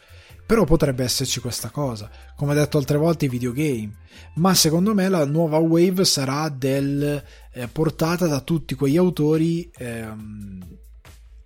Però 0.45 0.65
potrebbe 0.65 1.05
esserci 1.05 1.41
questa 1.41 1.71
cosa, 1.71 2.11
come 2.37 2.53
detto 2.53 2.77
altre 2.77 2.99
volte 2.99 3.25
i 3.25 3.31
videogame, 3.31 3.97
ma 4.35 4.53
secondo 4.53 4.93
me 4.93 5.09
la 5.09 5.25
nuova 5.25 5.57
wave 5.57 6.05
sarà 6.05 6.51
del, 6.51 7.25
eh, 7.53 7.69
portata 7.69 8.27
da 8.27 8.41
tutti 8.41 8.75
quegli 8.75 8.99
autori 8.99 9.71
ehm, 9.75 10.79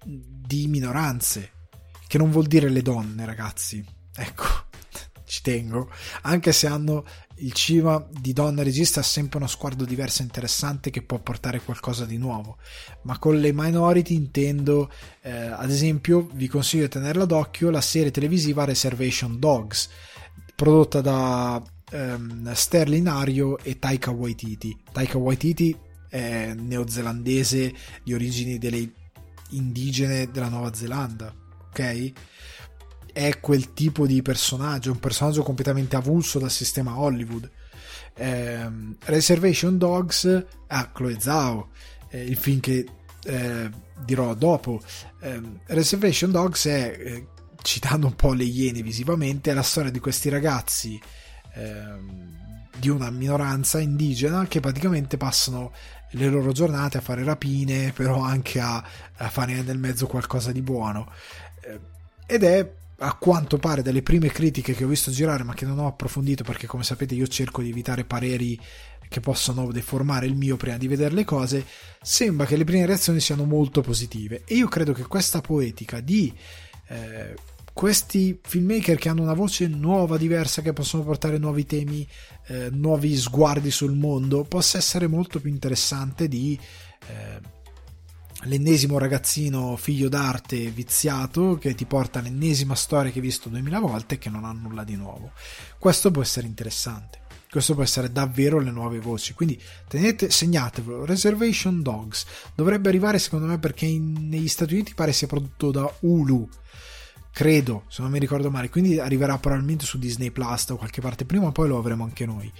di 0.04 0.66
minoranze, 0.66 1.50
che 2.08 2.18
non 2.18 2.32
vuol 2.32 2.46
dire 2.46 2.68
le 2.68 2.82
donne 2.82 3.24
ragazzi, 3.24 3.84
ecco, 4.16 4.44
ci 5.26 5.42
tengo, 5.42 5.90
anche 6.22 6.52
se 6.52 6.66
hanno 6.66 7.04
il 7.42 7.52
cinema 7.52 8.04
di 8.08 8.32
donna 8.32 8.62
regista 8.62 9.00
ha 9.00 9.04
sempre 9.04 9.38
uno 9.38 9.46
sguardo 9.46 9.84
diverso 9.84 10.22
e 10.22 10.24
interessante 10.24 10.90
che 10.90 11.02
può 11.02 11.18
portare 11.18 11.60
qualcosa 11.60 12.04
di 12.04 12.16
nuovo. 12.16 12.56
Ma 13.02 13.18
con 13.18 13.38
le 13.38 13.52
minority 13.52 14.14
intendo, 14.14 14.90
eh, 15.22 15.30
ad 15.30 15.70
esempio, 15.70 16.28
vi 16.34 16.48
consiglio 16.48 16.84
di 16.84 16.90
tenerla 16.90 17.24
d'occhio 17.24 17.70
la 17.70 17.80
serie 17.80 18.10
televisiva 18.10 18.64
Reservation 18.64 19.38
Dogs, 19.38 19.88
prodotta 20.54 21.00
da 21.00 21.62
ehm, 21.90 22.52
Sterling 22.52 23.06
Ario 23.06 23.58
e 23.58 23.78
Taika 23.78 24.10
Waititi. 24.10 24.76
Taika 24.92 25.18
Waititi 25.18 25.76
è 26.08 26.54
neozelandese 26.54 27.74
di 28.04 28.14
origini 28.14 28.58
delle 28.58 28.90
indigene 29.50 30.30
della 30.30 30.48
Nuova 30.48 30.72
Zelanda, 30.72 31.34
ok? 31.68 32.12
È 33.12 33.40
quel 33.40 33.72
tipo 33.72 34.06
di 34.06 34.22
personaggio, 34.22 34.92
un 34.92 34.98
personaggio 34.98 35.42
completamente 35.42 35.96
avulso 35.96 36.38
dal 36.38 36.50
sistema 36.50 36.98
Hollywood. 36.98 37.50
Eh, 38.14 38.68
Reservation 39.04 39.78
Dogs, 39.78 40.44
ah, 40.66 40.90
Chloe 40.92 41.20
Zhao, 41.20 41.70
eh, 42.08 42.22
il 42.22 42.36
film 42.36 42.60
che 42.60 42.86
eh, 43.24 43.70
dirò 44.04 44.34
dopo. 44.34 44.80
Ehm, 45.20 45.60
Reservation 45.66 46.30
Dogs 46.30 46.66
è, 46.66 46.96
eh, 46.98 47.26
citando 47.62 48.06
un 48.06 48.16
po' 48.16 48.32
le 48.32 48.44
iene 48.44 48.82
visivamente, 48.82 49.50
è 49.50 49.54
la 49.54 49.62
storia 49.62 49.90
di 49.90 50.00
questi 50.00 50.28
ragazzi 50.28 51.00
ehm, 51.54 52.40
di 52.78 52.88
una 52.88 53.10
minoranza 53.10 53.78
indigena 53.78 54.46
che 54.46 54.60
praticamente 54.60 55.16
passano 55.16 55.72
le 56.12 56.28
loro 56.28 56.52
giornate 56.52 56.98
a 56.98 57.00
fare 57.00 57.24
rapine, 57.24 57.92
però 57.92 58.20
anche 58.22 58.60
a, 58.60 58.84
a 59.16 59.28
fare 59.28 59.62
nel 59.62 59.78
mezzo 59.78 60.06
qualcosa 60.06 60.52
di 60.52 60.62
buono. 60.62 61.10
Eh, 61.60 61.80
ed 62.26 62.44
è 62.44 62.80
a 63.04 63.14
quanto 63.14 63.58
pare 63.58 63.82
dalle 63.82 64.02
prime 64.02 64.28
critiche 64.28 64.74
che 64.74 64.84
ho 64.84 64.88
visto 64.88 65.10
girare 65.10 65.42
ma 65.42 65.54
che 65.54 65.66
non 65.66 65.78
ho 65.80 65.88
approfondito 65.88 66.44
perché 66.44 66.66
come 66.66 66.84
sapete 66.84 67.14
io 67.14 67.26
cerco 67.26 67.60
di 67.60 67.70
evitare 67.70 68.04
pareri 68.04 68.58
che 69.08 69.20
possano 69.20 69.70
deformare 69.70 70.26
il 70.26 70.34
mio 70.34 70.56
prima 70.56 70.78
di 70.78 70.88
vedere 70.88 71.14
le 71.14 71.24
cose, 71.24 71.66
sembra 72.00 72.46
che 72.46 72.56
le 72.56 72.64
prime 72.64 72.86
reazioni 72.86 73.20
siano 73.20 73.44
molto 73.44 73.82
positive. 73.82 74.42
E 74.46 74.54
io 74.54 74.68
credo 74.68 74.92
che 74.92 75.04
questa 75.04 75.42
poetica 75.42 76.00
di 76.00 76.32
eh, 76.88 77.34
questi 77.74 78.38
filmmaker 78.42 78.96
che 78.96 79.10
hanno 79.10 79.22
una 79.22 79.34
voce 79.34 79.66
nuova, 79.68 80.16
diversa, 80.16 80.62
che 80.62 80.72
possono 80.72 81.04
portare 81.04 81.36
nuovi 81.36 81.66
temi, 81.66 82.08
eh, 82.46 82.70
nuovi 82.70 83.14
sguardi 83.14 83.70
sul 83.70 83.92
mondo, 83.92 84.44
possa 84.44 84.78
essere 84.78 85.06
molto 85.06 85.40
più 85.40 85.50
interessante 85.50 86.26
di 86.26 86.58
eh, 87.08 87.60
l'ennesimo 88.44 88.98
ragazzino 88.98 89.76
figlio 89.76 90.08
d'arte 90.08 90.70
viziato 90.70 91.56
che 91.58 91.74
ti 91.74 91.84
porta 91.84 92.20
l'ennesima 92.20 92.74
storia 92.74 93.10
che 93.10 93.18
hai 93.18 93.24
visto 93.24 93.48
duemila 93.48 93.78
volte 93.78 94.14
e 94.16 94.18
che 94.18 94.30
non 94.30 94.44
ha 94.44 94.52
nulla 94.52 94.84
di 94.84 94.96
nuovo. 94.96 95.32
Questo 95.78 96.10
può 96.10 96.22
essere 96.22 96.46
interessante. 96.46 97.20
questo 97.50 97.74
può 97.74 97.82
essere 97.82 98.10
davvero 98.10 98.58
le 98.58 98.70
nuove 98.70 98.98
voci. 98.98 99.34
Quindi 99.34 99.60
tenete 99.86 100.30
segnatevelo. 100.30 101.04
Reservation 101.04 101.82
Dogs 101.82 102.24
dovrebbe 102.54 102.88
arrivare 102.88 103.18
secondo 103.18 103.46
me 103.46 103.58
perché 103.58 103.86
in, 103.86 104.28
negli 104.28 104.48
Stati 104.48 104.72
Uniti 104.72 104.94
pare 104.94 105.12
sia 105.12 105.26
prodotto 105.26 105.70
da 105.70 105.92
Hulu. 106.00 106.48
Credo 107.30 107.84
se 107.88 108.02
non 108.02 108.10
mi 108.10 108.18
ricordo 108.18 108.50
male. 108.50 108.70
Quindi 108.70 108.98
arriverà 108.98 109.38
probabilmente 109.38 109.84
su 109.84 109.98
Disney 109.98 110.30
Plus 110.30 110.66
da 110.66 110.76
qualche 110.76 111.00
parte. 111.00 111.26
Prima 111.26 111.52
poi 111.52 111.68
lo 111.68 111.78
avremo 111.78 112.04
anche 112.04 112.24
noi. 112.24 112.50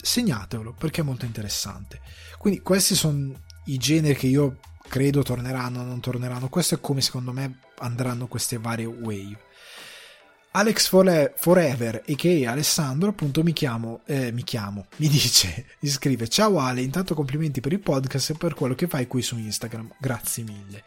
Segnatevelo 0.00 0.74
perché 0.74 1.00
è 1.00 1.04
molto 1.04 1.24
interessante. 1.24 2.00
Quindi 2.38 2.60
questi 2.60 2.94
sono 2.94 3.32
i 3.64 3.78
generi 3.78 4.14
che 4.14 4.26
io 4.26 4.58
credo 4.88 5.22
torneranno 5.22 5.82
non 5.82 6.00
torneranno 6.00 6.48
questo 6.48 6.74
è 6.74 6.80
come 6.80 7.00
secondo 7.00 7.32
me 7.32 7.60
andranno 7.78 8.26
queste 8.26 8.58
varie 8.58 8.86
wave 8.86 9.46
Alex 10.50 10.88
Forever, 10.88 12.02
a.k.a. 12.08 12.50
Alessandro, 12.50 13.10
appunto 13.10 13.42
mi 13.42 13.52
chiamo, 13.52 14.00
eh, 14.06 14.32
mi 14.32 14.42
chiamo, 14.42 14.86
mi 14.96 15.06
dice, 15.06 15.66
mi 15.80 15.88
scrive, 15.88 16.26
ciao 16.26 16.58
Ale, 16.58 16.80
intanto 16.80 17.14
complimenti 17.14 17.60
per 17.60 17.72
il 17.72 17.80
podcast 17.80 18.30
e 18.30 18.34
per 18.34 18.54
quello 18.54 18.74
che 18.74 18.88
fai 18.88 19.06
qui 19.06 19.20
su 19.20 19.36
Instagram, 19.36 19.94
grazie 20.00 20.42
mille. 20.44 20.82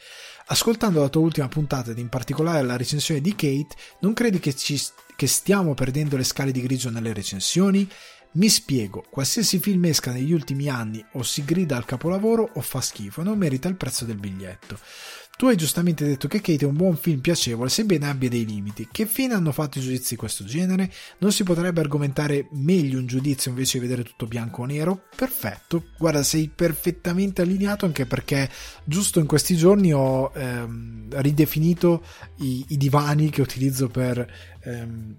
Ascoltando 0.48 1.00
la 1.00 1.10
tua 1.10 1.22
ultima 1.22 1.48
puntata 1.48 1.92
ed 1.92 2.00
in 2.00 2.10
particolare 2.10 2.64
la 2.64 2.76
recensione 2.76 3.22
di 3.22 3.32
Kate, 3.32 3.76
non 4.02 4.14
credi 4.14 4.40
che, 4.40 4.56
ci, 4.56 4.82
che 5.16 5.28
stiamo 5.28 5.74
perdendo 5.76 6.18
le 6.18 6.24
scale 6.24 6.52
di 6.52 6.62
grigio 6.62 6.90
nelle 6.90 7.14
recensioni? 7.14 7.88
Mi 8.34 8.48
spiego, 8.48 9.04
qualsiasi 9.10 9.60
film 9.60 9.84
esca 9.86 10.14
negli 10.14 10.32
ultimi 10.32 10.70
anni 10.70 11.04
o 11.14 11.24
si 11.24 11.44
grida 11.44 11.76
al 11.76 11.84
capolavoro 11.84 12.50
o 12.54 12.62
fa 12.62 12.80
schifo 12.80 13.24
non 13.24 13.38
merita 13.38 13.68
il 13.68 13.76
prezzo 13.76 14.06
del 14.06 14.16
biglietto. 14.16 14.80
Tu 15.36 15.48
hai 15.48 15.58
giustamente 15.58 16.06
detto 16.06 16.30
che 16.30 16.40
Kate 16.40 16.64
è 16.64 16.68
un 16.68 16.78
buon 16.78 16.96
film 16.96 17.20
piacevole, 17.20 17.70
sebbene 17.70 18.08
abbia 18.08 18.30
dei 18.30 18.46
limiti. 18.46 18.88
Che 18.90 19.06
fine 19.06 19.34
hanno 19.34 19.52
fatto 19.52 19.80
i 19.80 19.82
giudizi 19.82 20.14
di 20.14 20.16
questo 20.16 20.46
genere? 20.46 20.90
Non 21.18 21.34
si 21.34 21.44
potrebbe 21.44 21.82
argomentare 21.82 22.48
meglio 22.52 23.00
un 23.00 23.06
giudizio 23.06 23.50
invece 23.50 23.80
di 23.80 23.88
vedere 23.88 24.08
tutto 24.08 24.28
bianco 24.28 24.62
o 24.62 24.66
nero? 24.66 25.08
Perfetto, 25.14 25.88
guarda, 25.98 26.24
sei 26.24 26.50
perfettamente 26.54 27.42
allineato 27.42 27.86
anche 27.86 28.06
perché 28.06 28.50
giusto 28.86 29.20
in 29.20 29.26
questi 29.26 29.58
giorni 29.58 29.92
ho 29.94 30.32
ehm, 30.34 31.08
ridefinito 31.20 32.02
i, 32.38 32.64
i, 32.70 32.78
divani 32.78 33.30
che 33.30 33.42
utilizzo 33.42 33.90
per 33.90 34.26
ehm, 34.64 35.16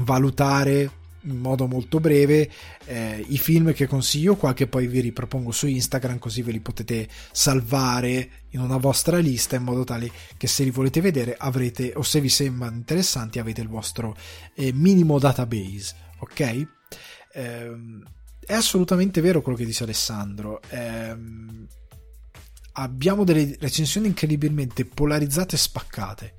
valutare 0.00 1.06
in 1.28 1.38
modo 1.38 1.66
molto 1.66 2.00
breve 2.00 2.50
eh, 2.86 3.24
i 3.28 3.38
film 3.38 3.72
che 3.72 3.86
consiglio 3.86 4.36
qua 4.36 4.54
che 4.54 4.66
poi 4.66 4.86
vi 4.86 5.00
ripropongo 5.00 5.50
su 5.50 5.66
Instagram 5.66 6.18
così 6.18 6.42
ve 6.42 6.52
li 6.52 6.60
potete 6.60 7.08
salvare 7.32 8.30
in 8.50 8.60
una 8.60 8.78
vostra 8.78 9.18
lista 9.18 9.56
in 9.56 9.62
modo 9.62 9.84
tale 9.84 10.10
che 10.36 10.46
se 10.46 10.64
li 10.64 10.70
volete 10.70 11.00
vedere 11.00 11.36
avrete 11.38 11.92
o 11.94 12.02
se 12.02 12.20
vi 12.20 12.28
sembrano 12.28 12.76
interessanti 12.76 13.38
avete 13.38 13.60
il 13.60 13.68
vostro 13.68 14.16
eh, 14.54 14.72
minimo 14.72 15.18
database 15.18 15.94
ok? 16.18 16.66
Eh, 17.32 17.76
è 18.48 18.54
assolutamente 18.54 19.20
vero 19.20 19.42
quello 19.42 19.58
che 19.58 19.66
dice 19.66 19.84
Alessandro. 19.84 20.62
Ehm, 20.70 21.66
abbiamo 22.72 23.24
delle 23.24 23.56
recensioni 23.60 24.06
incredibilmente 24.06 24.86
polarizzate 24.86 25.56
e 25.56 25.58
spaccate 25.58 26.34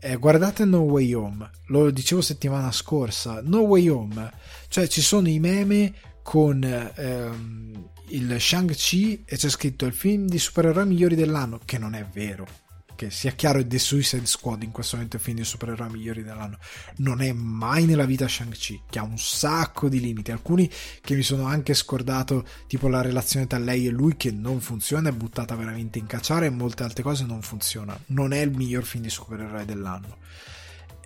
eh, 0.00 0.16
guardate 0.16 0.64
No 0.64 0.80
Way 0.80 1.14
Home, 1.14 1.50
lo 1.66 1.90
dicevo 1.90 2.20
settimana 2.20 2.70
scorsa, 2.72 3.40
No 3.42 3.60
Way 3.60 3.88
Home, 3.88 4.30
cioè 4.68 4.86
ci 4.88 5.00
sono 5.00 5.28
i 5.28 5.38
meme 5.38 5.94
con 6.22 6.62
ehm, 6.62 7.90
il 8.08 8.40
Shang-Chi 8.40 9.24
e 9.24 9.36
c'è 9.36 9.48
scritto 9.48 9.86
il 9.86 9.92
film 9.92 10.26
di 10.26 10.38
supereroi 10.38 10.86
migliori 10.86 11.14
dell'anno, 11.14 11.60
che 11.64 11.78
non 11.78 11.94
è 11.94 12.04
vero 12.12 12.65
che 12.96 13.10
sia 13.10 13.30
chiaro 13.32 13.60
è 13.60 13.66
The 13.66 13.78
Suicide 13.78 14.26
Squad 14.26 14.62
in 14.64 14.72
questo 14.72 14.96
momento 14.96 15.16
è 15.16 15.20
il 15.20 15.24
film 15.24 15.36
di 15.36 15.44
supereroi 15.44 15.90
migliori 15.90 16.24
dell'anno. 16.24 16.58
Non 16.96 17.20
è 17.20 17.32
mai 17.32 17.84
nella 17.84 18.06
vita 18.06 18.26
Shang-Chi 18.26 18.82
che 18.90 18.98
ha 18.98 19.04
un 19.04 19.18
sacco 19.18 19.88
di 19.88 20.00
limiti. 20.00 20.32
Alcuni 20.32 20.68
che 21.00 21.14
mi 21.14 21.22
sono 21.22 21.44
anche 21.44 21.74
scordato 21.74 22.44
tipo 22.66 22.88
la 22.88 23.02
relazione 23.02 23.46
tra 23.46 23.58
lei 23.58 23.86
e 23.86 23.90
lui 23.90 24.16
che 24.16 24.32
non 24.32 24.60
funziona 24.60 25.10
è 25.10 25.12
buttata 25.12 25.54
veramente 25.54 25.98
in 25.98 26.06
cacciare 26.06 26.46
e 26.46 26.50
molte 26.50 26.82
altre 26.82 27.04
cose 27.04 27.24
non 27.24 27.42
funzionano 27.42 28.00
non 28.06 28.32
è 28.32 28.40
il 28.40 28.50
miglior 28.50 28.84
film 28.84 29.02
di 29.02 29.10
supereroi 29.10 29.64
dell'anno. 29.64 30.16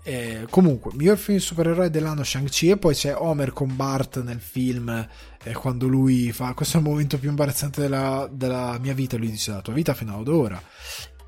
Eh, 0.03 0.47
comunque, 0.49 0.93
miglior 0.95 1.19
film 1.19 1.37
di 1.37 1.45
supereroi 1.45 1.91
dell'anno 1.91 2.25
Shang-Chi 2.25 2.71
e 2.71 2.77
poi 2.79 2.95
c'è 2.95 3.15
Homer 3.15 3.53
con 3.53 3.77
Bart 3.77 4.23
nel 4.23 4.41
film 4.41 4.89
eh, 5.43 5.53
quando 5.53 5.87
lui 5.87 6.33
fa 6.33 6.55
questo 6.55 6.79
è 6.79 6.81
il 6.81 6.87
momento 6.87 7.19
più 7.19 7.29
imbarazzante 7.29 7.83
della, 7.83 8.27
della 8.33 8.79
mia 8.81 8.95
vita 8.95 9.19
lui 9.19 9.31
dice 9.31 9.51
la 9.51 9.61
tua 9.61 9.75
vita 9.75 9.93
fino 9.93 10.19
ad 10.19 10.29
ora 10.29 10.61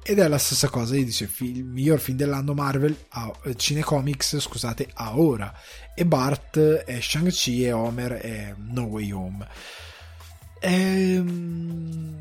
ed 0.04 0.18
è 0.18 0.26
la 0.26 0.38
stessa 0.38 0.68
cosa, 0.68 0.96
gli 0.96 1.04
dice 1.04 1.30
il 1.38 1.64
miglior 1.64 2.00
film 2.00 2.16
dell'anno 2.16 2.54
Marvel, 2.54 2.96
a, 3.10 3.32
eh, 3.44 3.54
Cinecomics, 3.54 4.40
scusate, 4.40 4.88
a 4.94 5.16
ora. 5.16 5.54
E 5.94 6.04
Bart 6.04 6.58
è 6.58 7.00
Shang-Chi 7.00 7.64
e 7.64 7.72
Homer 7.72 8.12
è 8.14 8.54
No 8.56 8.82
Way 8.82 9.12
Home. 9.12 9.46
Ehm, 10.58 12.16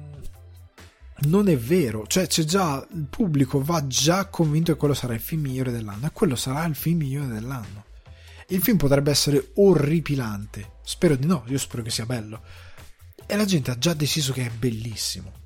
non 1.21 1.47
è 1.47 1.57
vero, 1.57 2.05
cioè 2.05 2.27
c'è 2.27 2.43
già, 2.43 2.85
il 2.93 3.07
pubblico 3.09 3.63
va 3.63 3.85
già 3.87 4.25
convinto 4.25 4.73
che 4.73 4.77
quello 4.77 4.93
sarà 4.93 5.15
il 5.15 5.19
film 5.19 5.41
migliore 5.41 5.71
dell'anno 5.71 6.05
e 6.05 6.11
quello 6.13 6.35
sarà 6.35 6.63
il 6.65 6.75
film 6.75 6.99
migliore 6.99 7.27
dell'anno. 7.27 7.85
Il 8.49 8.61
film 8.61 8.77
potrebbe 8.77 9.09
essere 9.09 9.53
orripilante, 9.55 10.73
spero 10.83 11.15
di 11.15 11.25
no, 11.25 11.45
io 11.47 11.57
spero 11.57 11.81
che 11.81 11.89
sia 11.89 12.05
bello. 12.05 12.43
E 13.25 13.35
la 13.35 13.45
gente 13.45 13.71
ha 13.71 13.77
già 13.77 13.93
deciso 13.95 14.33
che 14.33 14.45
è 14.45 14.49
bellissimo 14.51 15.40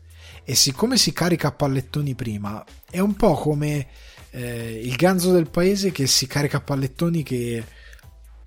e 0.45 0.53
siccome 0.53 0.95
si 0.97 1.11
carica 1.11 1.47
a 1.47 1.51
pallettoni 1.51 2.13
prima 2.13 2.63
è 2.89 2.99
un 2.99 3.15
po' 3.15 3.33
come 3.33 3.87
eh, 4.29 4.79
il 4.83 4.95
ganzo 4.95 5.31
del 5.31 5.49
paese 5.49 5.91
che 5.91 6.05
si 6.05 6.27
carica 6.27 6.57
a 6.57 6.61
pallettoni 6.61 7.23
che 7.23 7.65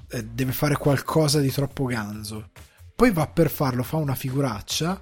eh, 0.08 0.24
deve 0.24 0.52
fare 0.52 0.76
qualcosa 0.76 1.40
di 1.40 1.50
troppo 1.50 1.84
ganzo 1.84 2.50
poi 2.94 3.10
va 3.10 3.26
per 3.26 3.50
farlo 3.50 3.82
fa 3.82 3.96
una 3.96 4.14
figuraccia 4.14 5.00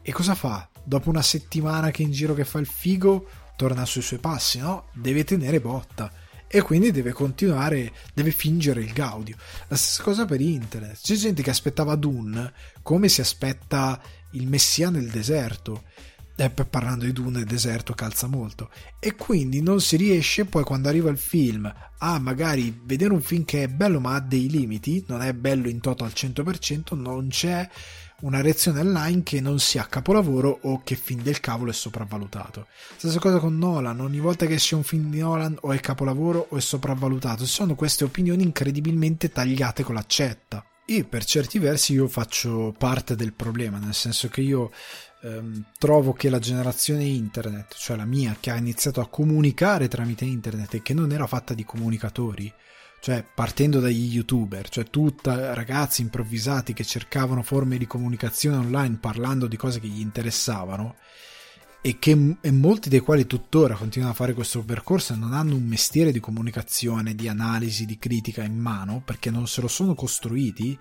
e 0.00 0.12
cosa 0.12 0.34
fa? 0.34 0.68
dopo 0.84 1.10
una 1.10 1.22
settimana 1.22 1.90
che 1.90 2.02
in 2.02 2.10
giro 2.10 2.34
che 2.34 2.44
fa 2.44 2.58
il 2.58 2.66
figo 2.66 3.28
torna 3.54 3.84
sui 3.84 4.02
suoi 4.02 4.18
passi 4.18 4.58
no? 4.58 4.88
deve 4.94 5.24
tenere 5.24 5.60
botta 5.60 6.10
e 6.54 6.60
quindi 6.60 6.90
deve 6.90 7.12
continuare, 7.12 7.92
deve 8.12 8.30
fingere 8.30 8.82
il 8.82 8.92
gaudio. 8.92 9.36
La 9.68 9.76
stessa 9.76 10.02
cosa 10.02 10.26
per 10.26 10.42
internet. 10.42 11.00
C'è 11.00 11.14
gente 11.14 11.42
che 11.42 11.48
aspettava 11.48 11.94
Dune 11.94 12.52
come 12.82 13.08
si 13.08 13.22
aspetta 13.22 13.98
il 14.32 14.46
Messia 14.46 14.90
nel 14.90 15.08
deserto 15.08 15.84
eh, 16.44 16.50
parlando 16.50 17.04
di 17.04 17.12
Dune, 17.12 17.40
il 17.40 17.44
deserto 17.44 17.92
calza 17.94 18.26
molto 18.26 18.70
e 18.98 19.14
quindi 19.14 19.62
non 19.62 19.80
si 19.80 19.96
riesce 19.96 20.44
poi 20.44 20.64
quando 20.64 20.88
arriva 20.88 21.10
il 21.10 21.18
film 21.18 21.72
a 21.98 22.18
magari 22.18 22.80
vedere 22.84 23.12
un 23.12 23.22
film 23.22 23.44
che 23.44 23.62
è 23.62 23.68
bello 23.68 24.00
ma 24.00 24.14
ha 24.14 24.20
dei 24.20 24.48
limiti, 24.48 25.04
non 25.06 25.22
è 25.22 25.32
bello 25.34 25.68
in 25.68 25.80
toto 25.80 26.04
al 26.04 26.12
100%, 26.14 26.96
non 26.96 27.28
c'è 27.28 27.68
una 28.22 28.40
reazione 28.40 28.80
online 28.80 29.22
che 29.22 29.40
non 29.40 29.58
sia 29.58 29.86
capolavoro 29.86 30.58
o 30.62 30.82
che 30.82 30.96
film 30.96 31.22
del 31.22 31.40
cavolo 31.40 31.70
è 31.70 31.74
sopravvalutato. 31.74 32.66
Stessa 32.96 33.18
cosa 33.18 33.38
con 33.38 33.58
Nolan, 33.58 34.00
ogni 34.00 34.20
volta 34.20 34.46
che 34.46 34.54
esce 34.54 34.74
un 34.74 34.82
film 34.82 35.10
di 35.10 35.20
Nolan 35.20 35.56
o 35.60 35.72
è 35.72 35.80
capolavoro 35.80 36.46
o 36.50 36.56
è 36.56 36.60
sopravvalutato, 36.60 37.46
sono 37.46 37.74
queste 37.74 38.04
opinioni 38.04 38.42
incredibilmente 38.42 39.30
tagliate 39.30 39.82
con 39.82 39.94
l'accetta. 39.94 40.64
E 40.84 41.04
per 41.04 41.24
certi 41.24 41.58
versi 41.58 41.92
io 41.92 42.08
faccio 42.08 42.74
parte 42.76 43.14
del 43.14 43.32
problema, 43.32 43.78
nel 43.78 43.94
senso 43.94 44.28
che 44.28 44.40
io 44.40 44.72
ehm, 45.22 45.64
trovo 45.78 46.12
che 46.12 46.28
la 46.28 46.38
generazione 46.38 47.04
internet, 47.04 47.74
cioè 47.76 47.96
la 47.96 48.04
mia, 48.04 48.36
che 48.38 48.50
ha 48.50 48.56
iniziato 48.56 49.00
a 49.00 49.08
comunicare 49.08 49.88
tramite 49.88 50.24
internet 50.24 50.74
e 50.74 50.82
che 50.82 50.94
non 50.94 51.12
era 51.12 51.26
fatta 51.26 51.54
di 51.54 51.64
comunicatori, 51.64 52.52
cioè 53.00 53.24
partendo 53.34 53.80
dagli 53.80 54.12
youtuber, 54.14 54.68
cioè 54.68 54.84
tutta 54.84 55.54
ragazzi 55.54 56.02
improvvisati 56.02 56.72
che 56.72 56.84
cercavano 56.84 57.42
forme 57.42 57.78
di 57.78 57.86
comunicazione 57.86 58.56
online 58.56 58.98
parlando 59.00 59.46
di 59.46 59.56
cose 59.56 59.80
che 59.80 59.88
gli 59.88 60.00
interessavano 60.00 60.96
e 61.84 61.98
che 61.98 62.36
e 62.40 62.50
molti 62.52 62.88
dei 62.88 63.00
quali 63.00 63.26
tuttora 63.26 63.74
continuano 63.74 64.12
a 64.12 64.16
fare 64.16 64.34
questo 64.34 64.62
percorso 64.62 65.14
e 65.14 65.16
non 65.16 65.32
hanno 65.32 65.56
un 65.56 65.64
mestiere 65.64 66.12
di 66.12 66.20
comunicazione, 66.20 67.16
di 67.16 67.26
analisi, 67.26 67.86
di 67.86 67.98
critica 67.98 68.44
in 68.44 68.56
mano 68.56 69.02
perché 69.04 69.30
non 69.30 69.48
se 69.48 69.60
lo 69.60 69.68
sono 69.68 69.96
costruiti, 69.96 70.78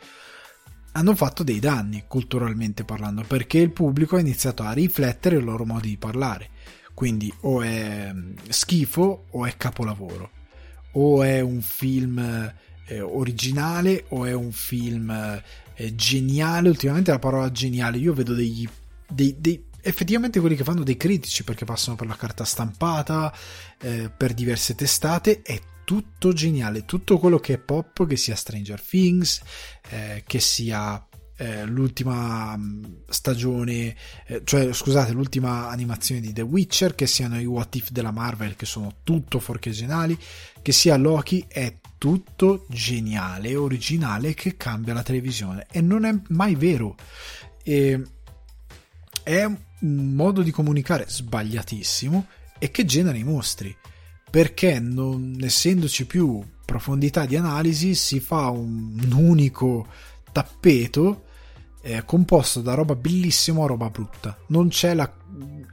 hanno 0.94 1.16
fatto 1.16 1.44
dei 1.44 1.60
danni 1.60 2.04
culturalmente 2.08 2.84
parlando 2.84 3.24
perché 3.24 3.60
il 3.60 3.72
pubblico 3.72 4.16
ha 4.16 4.20
iniziato 4.20 4.64
a 4.64 4.72
riflettere 4.72 5.38
il 5.38 5.44
loro 5.44 5.66
modo 5.66 5.88
di 5.88 5.98
parlare. 5.98 6.50
Quindi 6.94 7.34
o 7.42 7.62
è 7.62 8.12
mm, 8.14 8.36
schifo 8.50 9.26
o 9.30 9.46
è 9.46 9.56
capolavoro. 9.58 10.32
O 10.94 11.24
è 11.24 11.39
un 11.39 11.62
film 11.62 12.20
eh, 12.86 13.00
originale 13.00 14.05
o 14.09 14.26
è 14.26 14.34
un 14.34 14.51
film 14.51 15.09
eh, 15.09 15.96
geniale. 15.96 16.70
Ultimamente 16.70 17.12
la 17.12 17.20
parola 17.20 17.51
geniale 17.51 17.97
io 17.97 18.13
vedo 18.13 18.34
degli 18.34 18.68
dei, 19.08 19.36
dei, 19.38 19.66
effettivamente 19.82 20.39
quelli 20.39 20.55
che 20.55 20.63
fanno 20.63 20.84
dei 20.84 20.97
critici 20.97 21.43
perché 21.43 21.66
passano 21.66 21.96
per 21.96 22.08
la 22.08 22.16
carta 22.16 22.46
stampata 22.46 23.34
eh, 23.80 24.09
per 24.16 24.34
diverse 24.34 24.76
testate 24.76 25.42
è 25.42 25.59
tutto 25.83 26.33
geniale, 26.33 26.86
tutto 26.86 27.17
quello 27.17 27.39
che 27.39 27.53
è 27.53 27.58
pop, 27.58 28.05
che 28.08 28.17
sia 28.17 28.36
Stranger 28.36 28.82
Things, 28.82 29.41
eh, 29.89 30.24
che 30.25 30.39
sia 30.39 31.05
eh, 31.41 31.66
l'ultima 31.66 32.55
mm, 32.55 32.83
stagione, 33.08 33.95
eh, 34.28 34.41
cioè 34.43 34.71
scusate, 34.74 35.12
l'ultima 35.12 35.70
animazione 35.70 36.21
di 36.21 36.33
The 36.33 36.43
Witcher, 36.43 36.93
che 36.93 37.08
siano 37.08 37.39
i 37.39 37.45
What 37.45 37.75
If 37.75 37.89
della 37.89 38.12
Marvel, 38.12 38.55
che 38.55 38.66
sono 38.66 38.97
tutto 39.03 39.39
forché 39.39 39.71
geniali, 39.71 40.17
che 40.62 40.71
sia 40.71 40.97
Loki, 40.97 41.45
è 41.47 41.78
tutto 41.97 42.66
geniale, 42.70 43.55
originale 43.55 44.33
che 44.33 44.55
cambia 44.55 44.93
la 44.93 45.03
televisione 45.03 45.66
e 45.71 45.82
non 45.82 46.05
è 46.05 46.16
mai 46.29 46.55
vero. 46.55 46.95
E 47.63 48.01
è 49.24 49.43
un 49.43 50.13
modo 50.13 50.41
di 50.41 50.51
comunicare 50.51 51.05
sbagliatissimo 51.08 52.28
e 52.59 52.70
che 52.70 52.86
genera 52.86 53.17
i 53.17 53.24
mostri 53.24 53.75
perché 54.32 54.79
non 54.79 55.37
essendoci 55.41 56.05
più 56.05 56.41
profondità 56.66 57.25
di 57.25 57.36
analisi 57.36 57.93
si 57.95 58.21
fa 58.21 58.49
un, 58.49 58.97
un 59.03 59.12
unico 59.12 59.87
tappeto 60.32 61.25
eh, 61.82 62.05
composto 62.05 62.62
da 62.62 62.74
roba 62.74 62.95
bellissima 62.95 63.63
a 63.63 63.67
roba 63.67 63.89
brutta. 63.89 64.37
Non 64.47 64.70
c'è 64.70 64.93
la, 64.93 65.12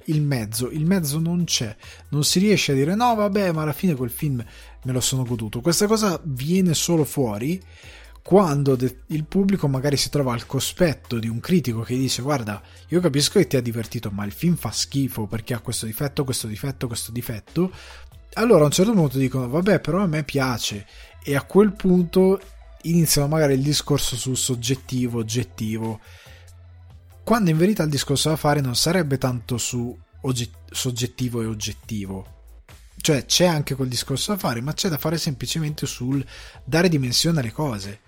il 0.07 0.23
mezzo 0.23 0.71
il 0.71 0.85
mezzo 0.85 1.21
non 1.21 1.45
c'è. 1.45 1.75
Non 2.09 2.25
si 2.25 2.41
riesce 2.41 2.73
a 2.73 2.75
dire 2.75 2.97
no 2.97 3.15
vabbè 3.15 3.53
ma 3.53 3.63
alla 3.63 3.73
fine 3.73 3.95
quel 3.95 4.11
film 4.11 4.45
me 4.83 4.93
lo 4.93 5.01
sono 5.01 5.23
goduto. 5.23 5.61
Questa 5.61 5.87
cosa 5.87 6.21
viene 6.25 6.75
solo 6.75 7.05
fuori 7.05 7.63
quando 8.29 8.77
de- 8.77 9.05
il 9.07 9.25
pubblico 9.25 9.69
magari 9.69 9.97
si 9.97 10.11
trova 10.11 10.35
al 10.35 10.45
cospetto 10.45 11.19
di 11.19 11.29
un 11.29 11.41
critico 11.41 11.81
che 11.81 11.97
dice 11.97 12.21
guarda 12.21 12.61
io 12.89 13.01
capisco 13.01 13.39
che 13.39 13.47
ti 13.47 13.57
ha 13.57 13.63
divertito 13.63 14.11
ma 14.11 14.27
il 14.27 14.33
film 14.33 14.55
fa 14.55 14.71
schifo 14.71 15.27
perché 15.27 15.55
ha 15.55 15.61
questo 15.61 15.87
difetto 15.87 16.25
questo 16.25 16.47
difetto 16.47 16.89
questo 16.89 17.11
difetto 17.11 17.73
allora 18.39 18.63
a 18.63 18.67
un 18.67 18.71
certo 18.71 18.93
punto 18.93 19.19
dicono 19.19 19.49
vabbè 19.49 19.81
però 19.81 20.03
a 20.03 20.07
me 20.07 20.23
piace. 20.23 20.87
E 21.23 21.35
a 21.35 21.43
quel 21.43 21.73
punto 21.73 22.41
iniziano 22.83 23.29
magari 23.29 23.55
il 23.55 23.63
discorso 23.63 24.17
sul 24.17 24.37
soggettivo 24.37 25.19
oggettivo. 25.19 26.01
Quando 27.25 27.51
in 27.51 27.59
verità 27.59 27.83
il 27.83 27.91
discorso 27.91 28.31
da 28.31 28.37
fare 28.37 28.61
non 28.61 28.77
sarebbe 28.77 29.19
tanto 29.19 29.59
su 29.59 29.97
ogget- 30.23 30.71
soggettivo 30.71 31.43
e 31.43 31.47
oggettivo. 31.47 32.37
Cioè 33.01 33.27
c'è 33.27 33.47
anche 33.47 33.75
quel 33.75 33.89
discorso 33.89 34.33
da 34.33 34.39
fare 34.39 34.61
ma 34.61 34.73
c'è 34.73 34.89
da 34.89 34.99
fare 34.99 35.19
semplicemente 35.19 35.87
sul 35.87 36.25
dare 36.65 36.89
dimensione 36.89 37.41
alle 37.41 37.53
cose. 37.53 38.01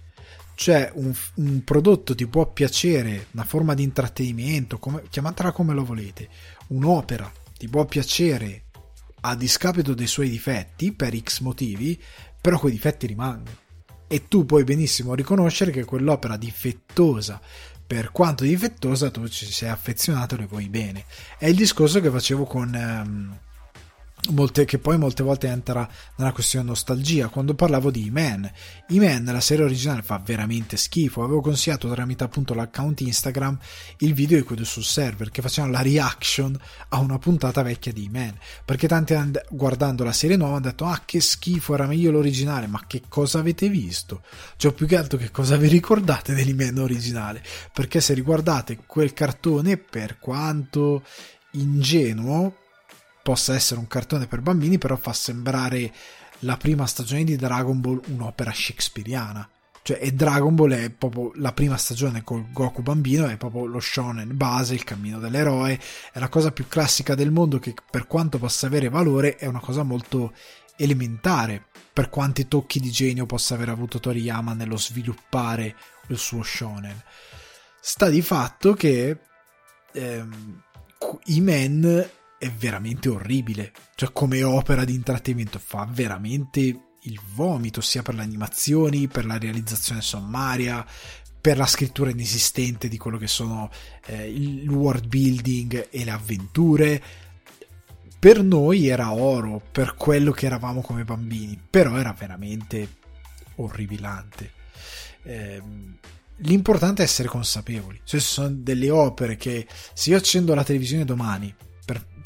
Cioè 0.54 0.92
un, 0.94 1.12
un, 1.36 1.64
prodotto 1.64 2.14
ti 2.14 2.26
può 2.26 2.46
piacere, 2.46 3.28
una 3.32 3.44
forma 3.44 3.74
di 3.74 3.82
intrattenimento, 3.82 4.78
come, 4.78 5.02
chiamatela 5.08 5.52
come 5.52 5.72
lo 5.72 5.84
volete, 5.84 6.28
un'opera 6.68 7.30
ti 7.56 7.66
può 7.66 7.84
piacere 7.86 8.64
a 9.20 9.34
discapito 9.34 9.94
dei 9.94 10.06
suoi 10.06 10.28
difetti 10.28 10.92
per 10.92 11.16
X 11.18 11.40
motivi, 11.40 12.00
però 12.40 12.58
quei 12.58 12.72
difetti 12.72 13.06
rimangono. 13.06 13.56
E 14.06 14.26
tu 14.28 14.44
puoi 14.44 14.64
benissimo 14.64 15.14
riconoscere 15.14 15.70
che 15.70 15.84
quell'opera 15.84 16.36
difettosa, 16.36 17.40
per 17.86 18.10
quanto 18.12 18.44
difettosa, 18.44 19.10
tu 19.10 19.28
ci 19.28 19.46
sei 19.46 19.68
affezionato 19.68 20.34
e 20.34 20.38
le 20.38 20.46
vuoi 20.46 20.68
bene. 20.68 21.04
È 21.38 21.46
il 21.46 21.56
discorso 21.56 22.00
che 22.00 22.10
facevo 22.10 22.44
con... 22.44 22.74
Um, 22.74 23.38
Molte, 24.28 24.66
che 24.66 24.78
poi 24.78 24.98
molte 24.98 25.22
volte 25.22 25.48
entra 25.48 25.88
nella 26.16 26.32
questione 26.32 26.66
nostalgia. 26.66 27.28
Quando 27.28 27.54
parlavo 27.54 27.90
di 27.90 28.06
E-Man, 28.06 28.48
E-Man, 28.88 29.24
la 29.24 29.40
serie 29.40 29.64
originale, 29.64 30.02
fa 30.02 30.20
veramente 30.24 30.76
schifo. 30.76 31.24
Avevo 31.24 31.40
consigliato 31.40 31.90
tramite 31.90 32.22
appunto 32.22 32.52
l'account 32.54 33.00
Instagram 33.00 33.58
il 33.98 34.12
video 34.12 34.38
di 34.38 34.44
quello 34.44 34.64
sul 34.64 34.84
server 34.84 35.30
che 35.30 35.40
facevano 35.42 35.72
la 35.72 35.82
reaction 35.82 36.56
a 36.90 36.98
una 36.98 37.18
puntata 37.18 37.62
vecchia 37.62 37.92
di 37.92 38.04
E-Man. 38.04 38.36
Perché 38.64 38.86
tanti 38.86 39.14
guardando 39.48 40.04
la 40.04 40.12
serie 40.12 40.36
nuova 40.36 40.56
hanno 40.56 40.66
detto: 40.66 40.84
Ah, 40.84 41.02
che 41.04 41.20
schifo, 41.20 41.74
era 41.74 41.86
meglio 41.86 42.10
l'originale. 42.10 42.66
Ma 42.66 42.84
che 42.86 43.02
cosa 43.08 43.38
avete 43.38 43.68
visto? 43.68 44.22
Cioè, 44.56 44.72
più 44.72 44.86
che 44.86 44.96
altro, 44.96 45.18
che 45.18 45.30
cosa 45.30 45.56
vi 45.56 45.68
ricordate 45.68 46.34
dell'E-Man 46.34 46.78
originale? 46.78 47.42
Perché 47.72 48.00
se 48.00 48.12
riguardate 48.12 48.78
quel 48.86 49.14
cartone, 49.14 49.78
per 49.78 50.18
quanto 50.18 51.02
ingenuo 51.52 52.54
possa 53.22 53.54
essere 53.54 53.80
un 53.80 53.86
cartone 53.86 54.26
per 54.26 54.40
bambini, 54.40 54.78
però 54.78 54.96
fa 54.96 55.12
sembrare 55.12 55.92
la 56.40 56.56
prima 56.56 56.86
stagione 56.86 57.24
di 57.24 57.36
Dragon 57.36 57.80
Ball 57.80 58.00
un'opera 58.06 58.52
shakespeariana. 58.52 59.48
Cioè, 59.82 59.98
e 60.00 60.12
Dragon 60.12 60.54
Ball 60.54 60.72
è 60.72 60.90
proprio 60.90 61.32
la 61.36 61.52
prima 61.52 61.76
stagione 61.76 62.22
col 62.22 62.50
Goku 62.52 62.82
bambino, 62.82 63.26
è 63.26 63.36
proprio 63.36 63.64
lo 63.64 63.80
shonen 63.80 64.36
base, 64.36 64.74
il 64.74 64.84
cammino 64.84 65.18
dell'eroe, 65.18 65.80
è 66.12 66.18
la 66.18 66.28
cosa 66.28 66.52
più 66.52 66.68
classica 66.68 67.14
del 67.14 67.30
mondo 67.30 67.58
che 67.58 67.74
per 67.90 68.06
quanto 68.06 68.38
possa 68.38 68.66
avere 68.66 68.90
valore 68.90 69.36
è 69.36 69.46
una 69.46 69.60
cosa 69.60 69.82
molto 69.82 70.34
elementare, 70.76 71.64
per 71.92 72.08
quanti 72.08 72.46
tocchi 72.46 72.78
di 72.78 72.90
genio 72.90 73.26
possa 73.26 73.54
aver 73.54 73.70
avuto 73.70 74.00
Toriyama 74.00 74.52
nello 74.52 74.76
sviluppare 74.76 75.74
il 76.08 76.18
suo 76.18 76.42
shonen. 76.42 77.02
Sta 77.80 78.08
di 78.10 78.22
fatto 78.22 78.74
che 78.74 79.18
ehm, 79.92 80.62
i 81.26 81.40
men 81.40 82.10
è 82.40 82.50
veramente 82.50 83.10
orribile. 83.10 83.70
Cioè, 83.94 84.12
come 84.14 84.42
opera 84.42 84.86
di 84.86 84.94
intrattenimento 84.94 85.58
fa 85.58 85.86
veramente 85.90 86.60
il 87.02 87.20
vomito, 87.34 87.82
sia 87.82 88.00
per 88.00 88.14
le 88.14 88.22
animazioni, 88.22 89.08
per 89.08 89.26
la 89.26 89.36
realizzazione 89.36 90.00
sommaria, 90.00 90.86
per 91.38 91.58
la 91.58 91.66
scrittura 91.66 92.08
inesistente 92.08 92.88
di 92.88 92.96
quello 92.96 93.18
che 93.18 93.26
sono 93.26 93.70
eh, 94.06 94.30
il 94.30 94.66
world 94.70 95.06
building 95.06 95.88
e 95.90 96.02
le 96.02 96.10
avventure. 96.10 97.02
Per 98.18 98.42
noi 98.42 98.88
era 98.88 99.12
oro, 99.12 99.60
per 99.70 99.94
quello 99.94 100.32
che 100.32 100.46
eravamo 100.46 100.80
come 100.80 101.04
bambini, 101.04 101.60
però 101.68 101.98
era 101.98 102.14
veramente 102.18 102.88
orribilante. 103.56 104.52
Eh, 105.24 105.62
l'importante 106.36 107.02
è 107.02 107.04
essere 107.04 107.28
consapevoli. 107.28 108.00
Cioè, 108.02 108.18
sono 108.18 108.48
delle 108.48 108.88
opere 108.88 109.36
che 109.36 109.66
se 109.92 110.08
io 110.08 110.16
accendo 110.16 110.54
la 110.54 110.64
televisione 110.64 111.04
domani 111.04 111.54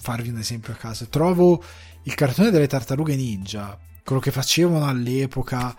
farvi 0.00 0.28
un 0.28 0.38
esempio 0.38 0.72
a 0.72 0.76
caso, 0.76 1.06
trovo 1.08 1.62
il 2.02 2.14
cartone 2.14 2.50
delle 2.50 2.66
tartarughe 2.66 3.16
ninja, 3.16 3.78
quello 4.04 4.20
che 4.20 4.30
facevano 4.30 4.86
all'epoca. 4.86 5.76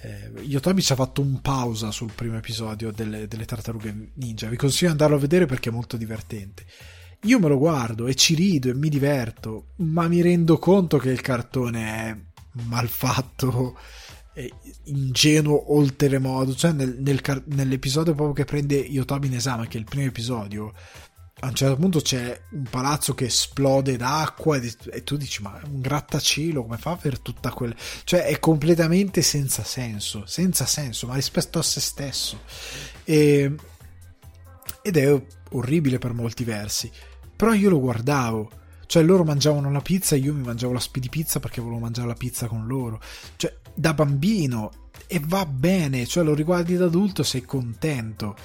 Eh, 0.00 0.42
Yotobi 0.42 0.82
ci 0.82 0.92
ha 0.92 0.96
fatto 0.96 1.22
un 1.22 1.40
pausa 1.40 1.90
sul 1.90 2.12
primo 2.14 2.36
episodio 2.36 2.92
delle, 2.92 3.26
delle 3.26 3.44
tartarughe 3.46 4.10
ninja. 4.14 4.48
Vi 4.48 4.56
consiglio 4.56 4.88
di 4.88 4.92
andarlo 4.92 5.16
a 5.16 5.20
vedere 5.20 5.46
perché 5.46 5.70
è 5.70 5.72
molto 5.72 5.96
divertente. 5.96 6.64
Io 7.22 7.38
me 7.38 7.48
lo 7.48 7.56
guardo 7.56 8.06
e 8.06 8.14
ci 8.14 8.34
rido 8.34 8.68
e 8.68 8.74
mi 8.74 8.90
diverto, 8.90 9.68
ma 9.76 10.06
mi 10.08 10.20
rendo 10.20 10.58
conto 10.58 10.98
che 10.98 11.10
il 11.10 11.22
cartone 11.22 11.86
è 11.86 12.16
mal 12.68 12.88
fatto, 12.88 13.78
ingenuo 14.84 15.74
oltremodo. 15.74 16.54
Cioè, 16.54 16.72
nel, 16.72 16.96
nel, 16.98 17.20
nell'episodio 17.46 18.14
proprio 18.14 18.34
che 18.34 18.44
prende 18.44 18.76
Yotobi 18.76 19.28
in 19.28 19.34
esame, 19.34 19.68
che 19.68 19.78
è 19.78 19.80
il 19.80 19.86
primo 19.86 20.06
episodio, 20.06 20.74
a 21.44 21.48
un 21.48 21.54
certo 21.54 21.76
punto 21.76 22.00
c'è 22.00 22.40
un 22.50 22.64
palazzo 22.68 23.14
che 23.14 23.26
esplode 23.26 23.96
d'acqua 23.96 24.56
e, 24.56 25.04
tu 25.04 25.16
dici 25.16 25.42
ma 25.42 25.60
un 25.64 25.80
grattacielo 25.80 26.62
come 26.62 26.78
fa 26.78 26.96
per 26.96 27.18
tutta 27.18 27.50
quella 27.50 27.74
cioè 28.04 28.24
è 28.24 28.38
completamente 28.38 29.22
senza 29.22 29.62
senso 29.62 30.24
senza 30.26 30.66
senso 30.66 31.06
ma 31.06 31.14
rispetto 31.14 31.58
a 31.58 31.62
se 31.62 31.80
stesso. 31.80 32.40
E, 33.04 33.54
ed 34.82 34.96
è 34.98 35.22
orribile 35.52 35.98
per 35.98 36.12
molti 36.12 36.44
versi. 36.44 36.90
Però 37.34 37.52
io 37.54 37.70
lo 37.70 37.80
guardavo. 37.80 38.50
Cioè 38.86 39.02
loro 39.02 39.24
mangiavano 39.24 39.72
la 39.72 39.80
pizza 39.80 40.14
e 40.14 40.18
io 40.18 40.34
mi 40.34 40.42
mangiavo 40.42 40.74
la 40.74 40.78
speedy 40.78 41.08
pizza 41.08 41.40
perché 41.40 41.62
volevo 41.62 41.80
mangiare 41.80 42.06
la 42.06 42.14
pizza 42.14 42.46
con 42.46 42.66
loro. 42.66 43.00
Cioè 43.36 43.56
da 43.72 43.94
bambino 43.94 44.70
e 45.06 45.20
va 45.24 45.44
bene 45.46 46.06
cioè 46.06 46.22
lo 46.22 46.34
riguardi 46.34 46.76
da 46.76 46.84
adulto 46.84 47.24
sei 47.24 47.42
contento 47.42 48.36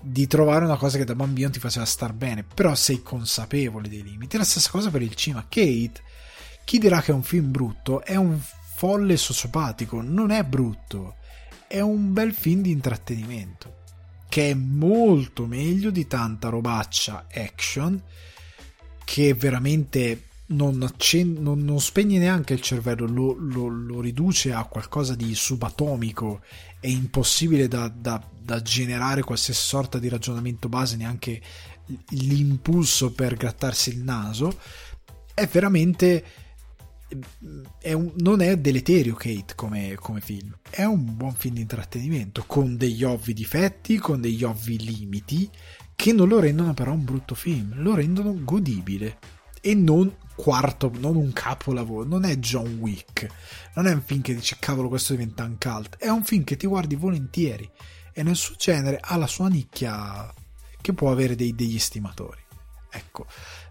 di 0.00 0.26
trovare 0.26 0.64
una 0.64 0.76
cosa 0.76 0.98
che 0.98 1.04
da 1.04 1.14
bambino 1.14 1.50
ti 1.50 1.58
faceva 1.58 1.84
star 1.84 2.12
bene, 2.12 2.44
però 2.44 2.74
sei 2.74 3.02
consapevole 3.02 3.88
dei 3.88 4.02
limiti. 4.02 4.36
È 4.36 4.38
la 4.38 4.44
stessa 4.44 4.70
cosa 4.70 4.90
per 4.90 5.02
il 5.02 5.14
cinema. 5.14 5.46
Kate, 5.48 6.02
chi 6.64 6.78
dirà 6.78 7.00
che 7.00 7.12
è 7.12 7.14
un 7.14 7.22
film 7.22 7.50
brutto, 7.50 8.02
è 8.02 8.16
un 8.16 8.38
folle 8.76 9.16
sociopatico, 9.16 10.00
non 10.02 10.30
è 10.30 10.44
brutto, 10.44 11.16
è 11.66 11.80
un 11.80 12.12
bel 12.12 12.32
film 12.32 12.62
di 12.62 12.70
intrattenimento, 12.70 13.82
che 14.28 14.50
è 14.50 14.54
molto 14.54 15.46
meglio 15.46 15.90
di 15.90 16.06
tanta 16.06 16.48
robaccia 16.48 17.26
action 17.32 18.00
che 19.04 19.34
veramente 19.34 20.24
non, 20.48 20.82
accen- 20.82 21.36
non, 21.40 21.64
non 21.64 21.80
spegne 21.80 22.18
neanche 22.18 22.54
il 22.54 22.60
cervello, 22.60 23.06
lo, 23.06 23.34
lo, 23.38 23.68
lo, 23.68 24.00
riduce 24.00 24.52
a 24.52 24.64
qualcosa 24.64 25.14
di 25.14 25.34
subatomico 25.34 26.40
e 26.80 26.90
impossibile 26.90 27.68
da, 27.68 27.88
da, 27.88 28.22
da 28.48 28.62
generare 28.62 29.22
qualsiasi 29.22 29.60
sorta 29.60 29.98
di 29.98 30.08
ragionamento 30.08 30.70
base, 30.70 30.96
neanche 30.96 31.42
l'impulso 32.08 33.12
per 33.12 33.34
grattarsi 33.34 33.90
il 33.90 34.02
naso, 34.02 34.58
è 35.34 35.46
veramente. 35.46 36.24
È 37.78 37.92
un, 37.92 38.12
non 38.16 38.42
è 38.42 38.56
deleterio 38.58 39.14
Kate 39.14 39.54
come, 39.54 39.94
come, 39.94 40.20
film, 40.20 40.54
è 40.68 40.84
un 40.84 41.16
buon 41.16 41.34
film 41.34 41.54
di 41.54 41.62
intrattenimento 41.62 42.44
con 42.46 42.76
degli 42.76 43.02
ovvi 43.02 43.32
difetti, 43.32 43.96
con 43.96 44.20
degli 44.20 44.44
ovvi 44.44 44.78
limiti 44.78 45.48
che 45.94 46.12
non 46.12 46.28
lo 46.28 46.38
rendono 46.38 46.74
però 46.74 46.92
un 46.92 47.04
brutto 47.04 47.34
film, 47.34 47.82
lo 47.82 47.94
rendono 47.94 48.34
godibile. 48.44 49.18
E 49.60 49.74
non 49.74 50.14
quarto, 50.36 50.90
non 50.98 51.16
un 51.16 51.32
capolavoro, 51.32 52.06
non 52.06 52.24
è 52.24 52.36
John 52.36 52.76
Wick, 52.78 53.26
non 53.74 53.86
è 53.86 53.92
un 53.92 54.02
film 54.02 54.20
che 54.20 54.34
dici 54.34 54.56
cavolo 54.58 54.88
questo 54.88 55.14
diventa 55.14 55.44
un 55.44 55.56
cult, 55.58 55.96
è 55.96 56.08
un 56.08 56.24
film 56.24 56.44
che 56.44 56.56
ti 56.56 56.66
guardi 56.66 56.94
volentieri 56.94 57.68
e 58.18 58.24
nel 58.24 58.34
suo 58.34 58.56
genere 58.58 58.98
ha 59.00 59.16
la 59.16 59.28
sua 59.28 59.46
nicchia 59.46 60.34
che 60.80 60.92
può 60.92 61.12
avere 61.12 61.36
dei, 61.36 61.54
degli 61.54 61.78
stimatori. 61.78 62.40
Ecco, 62.90 63.26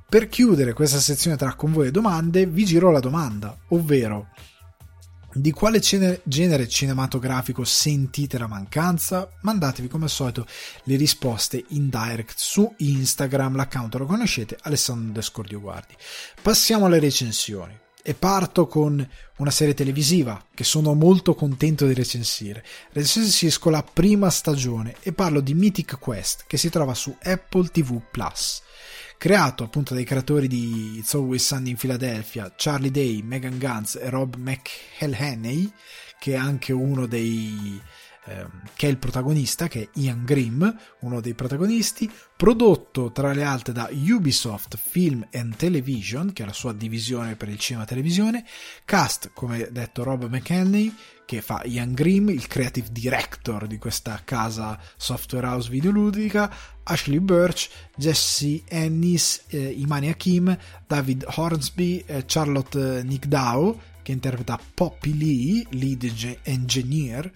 per 0.07 0.29
chiudere 0.29 0.71
questa 0.71 0.99
sezione 0.99 1.35
tra 1.35 1.53
convoi 1.55 1.87
e 1.87 1.91
domande 1.91 2.45
vi 2.45 2.63
giro 2.63 2.89
la 2.89 3.01
domanda, 3.01 3.57
ovvero 3.69 4.29
di 5.33 5.51
quale 5.51 5.79
genere 5.79 6.67
cinematografico 6.69 7.65
sentite 7.65 8.37
la 8.37 8.47
mancanza? 8.47 9.29
Mandatevi 9.41 9.89
come 9.89 10.05
al 10.05 10.09
solito 10.09 10.47
le 10.83 10.95
risposte 10.95 11.65
in 11.69 11.89
direct 11.89 12.35
su 12.37 12.73
Instagram, 12.77 13.57
l'account 13.57 13.95
lo 13.95 14.05
conoscete, 14.05 14.57
Alessandro 14.61 15.11
Descordio 15.11 15.59
Guardi. 15.59 15.93
Passiamo 16.41 16.85
alle 16.85 16.99
recensioni 16.99 17.77
e 18.07 18.13
parto 18.13 18.67
con 18.67 19.05
una 19.35 19.51
serie 19.51 19.73
televisiva 19.73 20.41
che 20.53 20.63
sono 20.63 20.93
molto 20.93 21.35
contento 21.35 21.85
di 21.85 21.93
recensire. 21.93 22.63
Recensisco 22.93 23.69
la 23.69 23.83
prima 23.83 24.29
stagione 24.29 24.95
e 25.01 25.11
parlo 25.11 25.41
di 25.41 25.53
Mythic 25.53 25.99
Quest 25.99 26.45
che 26.47 26.55
si 26.55 26.69
trova 26.69 26.93
su 26.93 27.13
Apple 27.21 27.67
TV 27.67 28.01
Plus 28.09 28.61
creato 29.17 29.65
appunto 29.65 29.93
dai 29.93 30.05
creatori 30.05 30.47
di 30.47 30.99
It's 30.99 31.15
Always 31.15 31.45
Sunny 31.45 31.71
in 31.71 31.75
Philadelphia, 31.75 32.53
Charlie 32.55 32.91
Day, 32.91 33.21
Megan 33.23 33.57
Guns 33.57 33.95
e 33.95 34.09
Rob 34.09 34.35
McElhenney, 34.35 35.69
che 36.17 36.33
è 36.33 36.37
anche 36.37 36.71
uno 36.71 37.07
dei 37.07 37.81
ehm, 38.27 38.61
che 38.75 38.87
è 38.87 38.89
il 38.89 38.97
protagonista, 38.97 39.67
che 39.67 39.83
è 39.83 39.99
Ian 39.99 40.23
Grimm, 40.23 40.65
uno 41.01 41.21
dei 41.21 41.33
protagonisti, 41.33 42.09
prodotto 42.35 43.11
tra 43.11 43.33
le 43.33 43.43
altre 43.43 43.73
da 43.73 43.89
Ubisoft 43.91 44.77
Film 44.77 45.27
and 45.33 45.55
Television, 45.55 46.33
che 46.33 46.43
è 46.43 46.45
la 46.45 46.53
sua 46.53 46.73
divisione 46.73 47.35
per 47.35 47.49
il 47.49 47.57
cinema 47.57 47.83
e 47.83 47.87
televisione, 47.87 48.45
cast, 48.85 49.31
come 49.33 49.69
detto, 49.71 50.03
Rob 50.03 50.27
McElhenney, 50.27 50.93
che 51.27 51.41
fa 51.41 51.61
Ian 51.65 51.93
Grimm, 51.93 52.29
il 52.29 52.47
creative 52.47 52.87
director 52.89 53.67
di 53.67 53.77
questa 53.77 54.21
casa 54.23 54.79
software 54.95 55.45
house 55.45 55.69
videoludica, 55.69 56.49
Ashley 56.83 57.19
Birch, 57.19 57.69
Jesse 57.97 58.63
Ennis, 58.65 59.43
eh, 59.47 59.71
Imani 59.71 60.07
Hakim, 60.07 60.57
David 60.87 61.25
Hornsby, 61.35 62.01
eh, 62.05 62.23
Charlotte 62.25 63.03
Nickdow, 63.03 63.77
che 64.07 64.13
interpreta 64.13 64.57
Poppy 64.73 65.17
Lee, 65.17 65.65
lead 65.71 66.37
engineer 66.43 67.29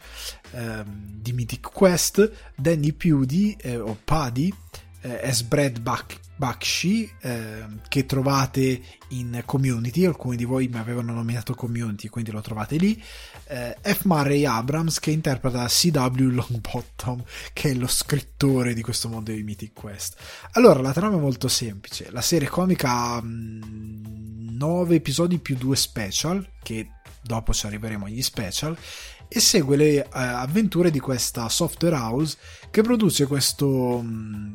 eh, 0.52 0.84
di 0.85 1.34
Mythic 1.34 1.69
Quest, 1.69 2.31
Danny 2.56 2.93
Pudi, 2.93 3.57
eh, 3.60 3.77
o 3.77 3.98
Paddy, 4.02 4.53
eh, 5.02 5.28
as 5.28 5.41
Brad 5.44 5.80
Buck, 5.80 6.19
Bakshi 6.36 7.07
eh, 7.22 7.65
che 7.88 8.06
trovate 8.06 8.82
in 9.10 9.44
community. 9.45 10.06
Alcuni 10.06 10.36
di 10.36 10.45
voi 10.45 10.68
mi 10.68 10.78
avevano 10.80 11.14
nominato 11.14 11.53
community 11.53 12.07
quindi 12.07 12.32
lo 12.32 12.41
trovate 12.41 12.78
lì. 12.78 12.99
Eh, 13.45 13.78
F. 13.82 14.06
Murray 14.06 14.45
Abrams 14.45 14.99
che 14.99 15.11
interpreta 15.11 15.65
CW 15.68 16.30
Longbottom 16.30 17.23
che 17.53 17.69
è 17.69 17.73
lo 17.73 17.88
scrittore 17.88 18.73
di 18.73 18.82
questo 18.82 19.07
mondo 19.07 19.32
di 19.32 19.44
Mythic 19.44 19.73
Quest. 19.73 20.15
Allora 20.53 20.82
la 20.82 20.94
trama 20.94 21.18
è 21.18 21.19
molto 21.19 21.48
semplice. 21.48 22.10
La 22.10 22.22
serie 22.22 22.48
comica 22.48 22.90
ha 22.91 23.22
9 23.22 24.86
mm, 24.86 24.91
episodi 24.94 25.38
più 25.38 25.56
2 25.56 25.76
special 25.76 26.49
che 26.64 26.90
dopo 27.22 27.53
ci 27.53 27.68
arriveremo 27.68 28.06
agli 28.06 28.22
special 28.23 28.76
e 29.28 29.40
segue 29.40 29.78
le 29.78 29.95
eh, 29.95 30.07
avventure 30.11 30.90
di 30.90 30.99
questa 30.99 31.48
software 31.49 31.95
house 31.95 32.36
che 32.69 32.82
produce 32.82 33.28
questo 33.28 34.02
mh, 34.02 34.07
mm, 34.07 34.53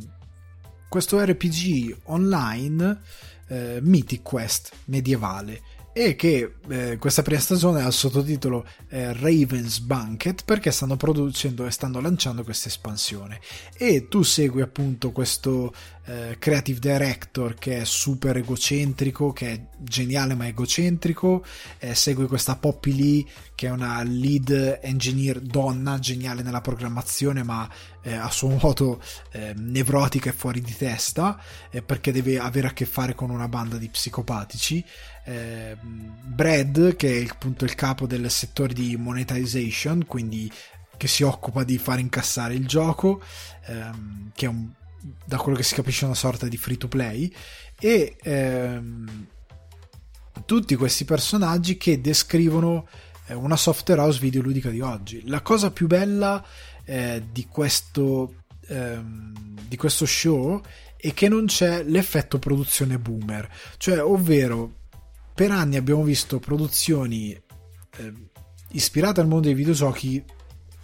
questo 0.97 1.23
RPG 1.23 1.95
online 2.05 3.01
eh, 3.49 3.81
Mythic 3.83 4.23
Quest 4.23 4.73
medievale 4.87 5.61
e 5.99 6.15
che 6.15 6.57
eh, 6.69 6.99
questa 6.99 7.23
prima 7.23 7.41
stagione 7.41 7.81
ha 7.81 7.87
il 7.87 7.93
sottotitolo 7.95 8.67
eh, 8.91 9.15
Raven's 9.15 9.79
Banquet 9.79 10.45
perché 10.45 10.71
stanno 10.71 10.97
producendo 10.97 11.65
e 11.65 11.71
stanno 11.71 12.03
lanciando 12.03 12.45
questa 12.45 12.69
espansione. 12.69 13.41
E 13.79 14.07
tu 14.07 14.21
segui 14.21 14.61
appunto 14.61 15.11
questo 15.11 15.73
eh, 16.05 16.37
creative 16.39 16.79
director 16.79 17.55
che 17.55 17.81
è 17.81 17.85
super 17.85 18.37
egocentrico 18.37 19.33
che 19.33 19.53
è 19.53 19.61
geniale 19.79 20.35
ma 20.35 20.47
egocentrico 20.47 21.45
eh, 21.79 21.95
segui 21.95 22.27
questa 22.27 22.57
Poppy 22.57 22.95
Lee 22.95 23.25
che 23.55 23.67
è 23.67 23.71
una 23.71 24.01
lead 24.05 24.81
engineer 24.83 25.41
donna 25.41 25.99
geniale 25.99 26.43
nella 26.43 26.61
programmazione 26.61 27.43
ma 27.43 27.69
eh, 28.03 28.13
a 28.15 28.31
suo 28.31 28.51
modo 28.61 29.03
eh, 29.33 29.53
nevrotica 29.57 30.31
e 30.31 30.35
fuori 30.35 30.61
di 30.61 30.77
testa 30.77 31.43
perché 31.85 32.13
deve 32.13 32.39
avere 32.39 32.69
a 32.69 32.73
che 32.73 32.87
fare 32.87 33.15
con 33.15 33.31
una 33.31 33.49
banda 33.49 33.77
di 33.77 33.89
psicopatici 33.89 34.85
eh, 35.27 35.77
Brad, 35.81 36.95
che 36.95 37.21
è 37.21 37.27
appunto 37.29 37.65
il 37.65 37.75
capo 37.75 38.07
del 38.07 38.31
settore 38.31 38.73
di 38.73 38.97
monetization, 38.97 40.07
quindi 40.07 40.51
che 40.97 41.09
si 41.09 41.25
occupa 41.25 41.65
di 41.65 41.79
far 41.79 41.99
incassare 41.99 42.55
il 42.55 42.67
gioco, 42.67 43.21
ehm, 43.67 44.31
che 44.35 44.47
è 44.47 44.49
un, 44.49 44.71
da 45.25 45.37
quello 45.37 45.57
che 45.57 45.65
si 45.65 45.75
capisce 45.75 46.05
una 46.05 46.15
sorta 46.15 46.47
di 46.47 46.57
free 46.57 46.77
to 46.77 46.89
play, 46.89 47.33
e 47.79 48.17
ehm, 48.23 49.27
tutti 50.45 50.77
questi 50.77 51.05
personaggi 51.05 51.77
che 51.77 52.01
descrivono 52.01 52.87
eh, 53.27 53.35
una 53.35 53.57
software 53.57 54.01
house 54.01 54.21
videoludica 54.21 54.71
di 54.71 54.81
oggi. 54.81 55.27
La 55.27 55.41
cosa 55.43 55.73
più 55.73 55.89
bella 55.89 56.45
eh, 56.85 57.25
di, 57.33 57.47
questo, 57.51 58.45
ehm, 58.69 59.35
di 59.67 59.77
questo 59.77 60.07
show 60.07 60.63
è 60.97 61.13
che 61.13 61.29
non 61.29 61.47
c'è 61.47 61.83
l'effetto 61.83 62.39
produzione 62.39 62.99
boomer, 62.99 63.51
cioè 63.77 64.03
ovvero 64.03 64.85
per 65.37 65.51
anni 65.51 65.77
abbiamo 65.77 66.03
visto 66.03 66.39
produzioni 66.39 67.31
eh, 67.99 68.13
ispirate 68.71 69.21
al 69.21 69.29
mondo 69.29 69.49
dei 69.49 69.55
videogiochi 69.55 70.25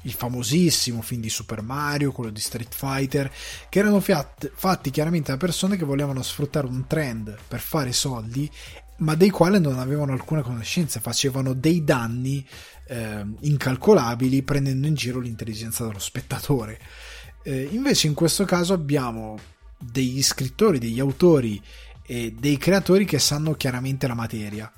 il 0.03 0.13
famosissimo 0.13 1.01
film 1.01 1.23
di 1.23 1.31
Super 1.31 1.63
Mario, 1.63 2.13
quello 2.13 2.31
di 2.31 2.41
Street 2.41 2.75
Fighter, 2.75 3.33
che 3.71 3.79
erano 3.79 3.99
fiat, 4.01 4.51
fatti 4.55 4.91
chiaramente 4.91 5.31
da 5.31 5.39
persone 5.39 5.79
che 5.79 5.87
volevano 5.87 6.21
sfruttare 6.23 6.67
un 6.67 6.87
trend 6.87 7.35
per 7.49 7.61
fare 7.61 7.93
soldi, 7.93 8.51
ma 8.99 9.15
dei 9.15 9.31
quali 9.31 9.59
non 9.59 9.79
avevano 9.79 10.13
alcuna 10.13 10.43
conoscenza, 10.43 11.01
facevano 11.01 11.55
dei 11.55 11.83
danni 11.83 12.47
eh, 12.89 13.25
incalcolabili 13.41 14.43
prendendo 14.43 14.87
in 14.87 14.95
giro 14.95 15.19
l'intelligenza 15.19 15.87
dello 15.87 15.99
spettatore. 15.99 16.79
Eh, 17.43 17.69
invece 17.71 18.07
in 18.07 18.13
questo 18.13 18.45
caso 18.45 18.75
abbiamo 18.75 19.39
degli 19.79 20.23
scrittori, 20.23 20.79
degli 20.79 21.01
autori 21.01 21.59
e 22.13 22.35
dei 22.39 22.59
creatori 22.59 23.07
che 23.07 23.19
sanno 23.19 23.55
chiaramente 23.55 24.07
la 24.07 24.13
materia. 24.13 24.71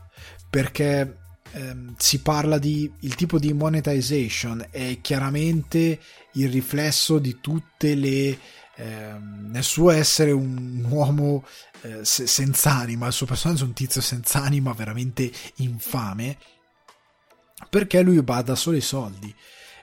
Perché 0.48 1.18
ehm, 1.50 1.96
si 1.98 2.20
parla 2.20 2.58
di 2.58 2.88
il 3.00 3.16
tipo 3.16 3.40
di 3.40 3.52
monetization 3.52 4.64
è 4.70 5.00
chiaramente 5.00 5.98
il 6.34 6.48
riflesso 6.48 7.18
di 7.18 7.38
tutte 7.40 7.96
le 7.96 8.38
ehm, 8.76 9.48
nel 9.50 9.64
suo 9.64 9.90
essere 9.90 10.30
un 10.30 10.86
uomo 10.88 11.44
eh, 11.80 12.04
senza 12.04 12.70
anima 12.70 13.08
il 13.08 13.12
suo 13.12 13.26
personaggio 13.26 13.64
è 13.64 13.66
un 13.66 13.72
tizio 13.72 14.00
senza 14.00 14.40
anima 14.40 14.72
veramente 14.72 15.30
infame 15.56 16.38
perché 17.68 18.00
lui 18.02 18.22
bada 18.22 18.54
solo 18.54 18.76
ai 18.76 18.82
soldi 18.82 19.34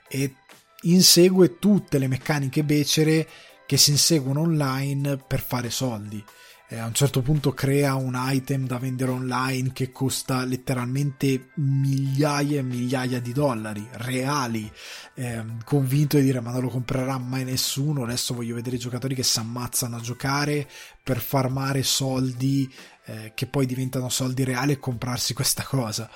e 0.08 0.36
insegue 0.82 1.58
tutte 1.58 1.98
le 1.98 2.08
meccaniche 2.08 2.64
becere 2.64 3.28
che 3.66 3.76
si 3.76 3.90
inseguono 3.90 4.40
online 4.40 5.18
per 5.18 5.42
fare 5.42 5.68
soldi 5.68 6.24
eh, 6.72 6.78
a 6.78 6.86
un 6.86 6.94
certo 6.94 7.20
punto 7.20 7.52
crea 7.52 7.96
un 7.96 8.14
item 8.16 8.66
da 8.66 8.78
vendere 8.78 9.10
online 9.10 9.72
che 9.74 9.92
costa 9.92 10.44
letteralmente 10.46 11.50
migliaia 11.56 12.60
e 12.60 12.62
migliaia 12.62 13.20
di 13.20 13.32
dollari 13.34 13.86
reali, 13.92 14.70
eh, 15.14 15.44
convinto 15.64 16.16
di 16.16 16.22
dire 16.22 16.40
ma 16.40 16.50
non 16.50 16.62
lo 16.62 16.68
comprerà 16.68 17.18
mai 17.18 17.44
nessuno, 17.44 18.04
adesso 18.04 18.32
voglio 18.32 18.54
vedere 18.54 18.76
i 18.76 18.78
giocatori 18.78 19.14
che 19.14 19.22
si 19.22 19.38
ammazzano 19.38 19.96
a 19.96 20.00
giocare 20.00 20.66
per 21.02 21.20
farmare 21.20 21.82
soldi 21.82 22.72
eh, 23.04 23.32
che 23.34 23.46
poi 23.46 23.66
diventano 23.66 24.08
soldi 24.08 24.42
reali 24.42 24.72
e 24.72 24.78
comprarsi 24.78 25.34
questa 25.34 25.64
cosa. 25.64 26.08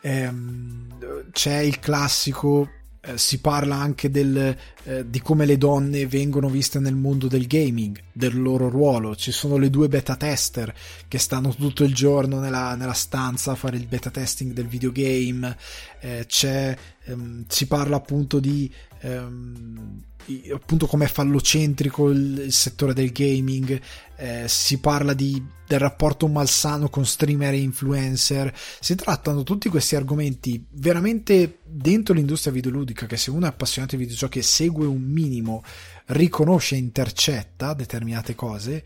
Eh, 0.00 0.32
c'è 1.32 1.58
il 1.58 1.80
classico 1.80 2.68
eh, 3.06 3.18
si 3.18 3.40
parla 3.40 3.76
anche 3.76 4.10
del, 4.10 4.56
eh, 4.84 5.08
di 5.08 5.20
come 5.20 5.44
le 5.44 5.58
donne 5.58 6.06
vengono 6.06 6.48
viste 6.48 6.78
nel 6.78 6.94
mondo 6.94 7.26
del 7.26 7.46
gaming, 7.46 8.00
del 8.10 8.40
loro 8.40 8.70
ruolo. 8.70 9.14
Ci 9.14 9.30
sono 9.30 9.56
le 9.56 9.68
due 9.68 9.88
beta 9.88 10.16
tester 10.16 10.72
che 11.06 11.18
stanno 11.18 11.54
tutto 11.54 11.84
il 11.84 11.94
giorno 11.94 12.38
nella, 12.38 12.74
nella 12.76 12.94
stanza 12.94 13.52
a 13.52 13.56
fare 13.56 13.76
il 13.76 13.86
beta 13.86 14.10
testing 14.10 14.52
del 14.52 14.66
videogame. 14.66 15.56
Eh, 16.04 16.26
ehm, 17.04 17.44
si 17.48 17.66
parla 17.66 17.96
appunto 17.96 18.38
di 18.38 18.70
ehm, 19.00 20.02
appunto 20.52 20.86
come 20.86 21.06
fallocentrico 21.06 22.10
il, 22.10 22.42
il 22.46 22.52
settore 22.52 22.92
del 22.92 23.10
gaming, 23.10 23.80
eh, 24.16 24.44
si 24.46 24.78
parla 24.80 25.14
di, 25.14 25.42
del 25.66 25.78
rapporto 25.78 26.26
malsano 26.28 26.88
con 26.90 27.06
streamer 27.06 27.54
e 27.54 27.58
influencer, 27.58 28.54
si 28.80 28.94
trattano 28.94 29.42
tutti 29.42 29.70
questi 29.70 29.96
argomenti 29.96 30.64
veramente 30.72 31.60
dentro 31.64 32.14
l'industria 32.14 32.52
videoludica 32.52 33.06
che 33.06 33.16
se 33.16 33.30
uno 33.30 33.46
è 33.46 33.48
appassionato 33.48 33.96
di 33.96 34.02
videogiochi 34.02 34.38
e 34.38 34.42
segue 34.42 34.86
un 34.86 35.02
minimo 35.02 35.62
riconosce 36.06 36.74
e 36.74 36.78
intercetta 36.78 37.72
determinate 37.72 38.34
cose 38.34 38.84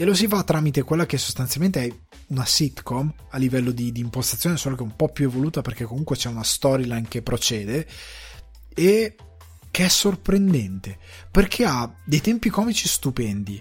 e 0.00 0.04
lo 0.04 0.14
si 0.14 0.28
fa 0.28 0.44
tramite 0.44 0.84
quella 0.84 1.06
che 1.06 1.18
sostanzialmente 1.18 1.82
è 1.82 1.92
una 2.28 2.44
sitcom 2.44 3.12
a 3.30 3.36
livello 3.36 3.72
di, 3.72 3.90
di 3.90 3.98
impostazione 3.98 4.56
solo 4.56 4.76
che 4.76 4.84
un 4.84 4.94
po' 4.94 5.08
più 5.08 5.24
evoluta 5.24 5.60
perché 5.60 5.82
comunque 5.82 6.14
c'è 6.14 6.28
una 6.28 6.44
storyline 6.44 7.08
che 7.08 7.20
procede 7.20 7.84
e 8.72 9.16
che 9.72 9.84
è 9.84 9.88
sorprendente 9.88 10.98
perché 11.32 11.64
ha 11.64 11.92
dei 12.04 12.20
tempi 12.20 12.48
comici 12.48 12.86
stupendi, 12.86 13.60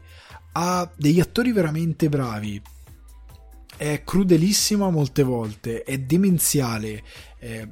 ha 0.51 0.87
degli 0.95 1.19
attori 1.19 1.51
veramente 1.51 2.07
bravi, 2.07 2.61
è 3.75 4.03
crudelissima 4.03 4.91
molte 4.91 5.23
volte, 5.23 5.81
è 5.81 5.97
demenziale, 5.97 7.03
è 7.39 7.67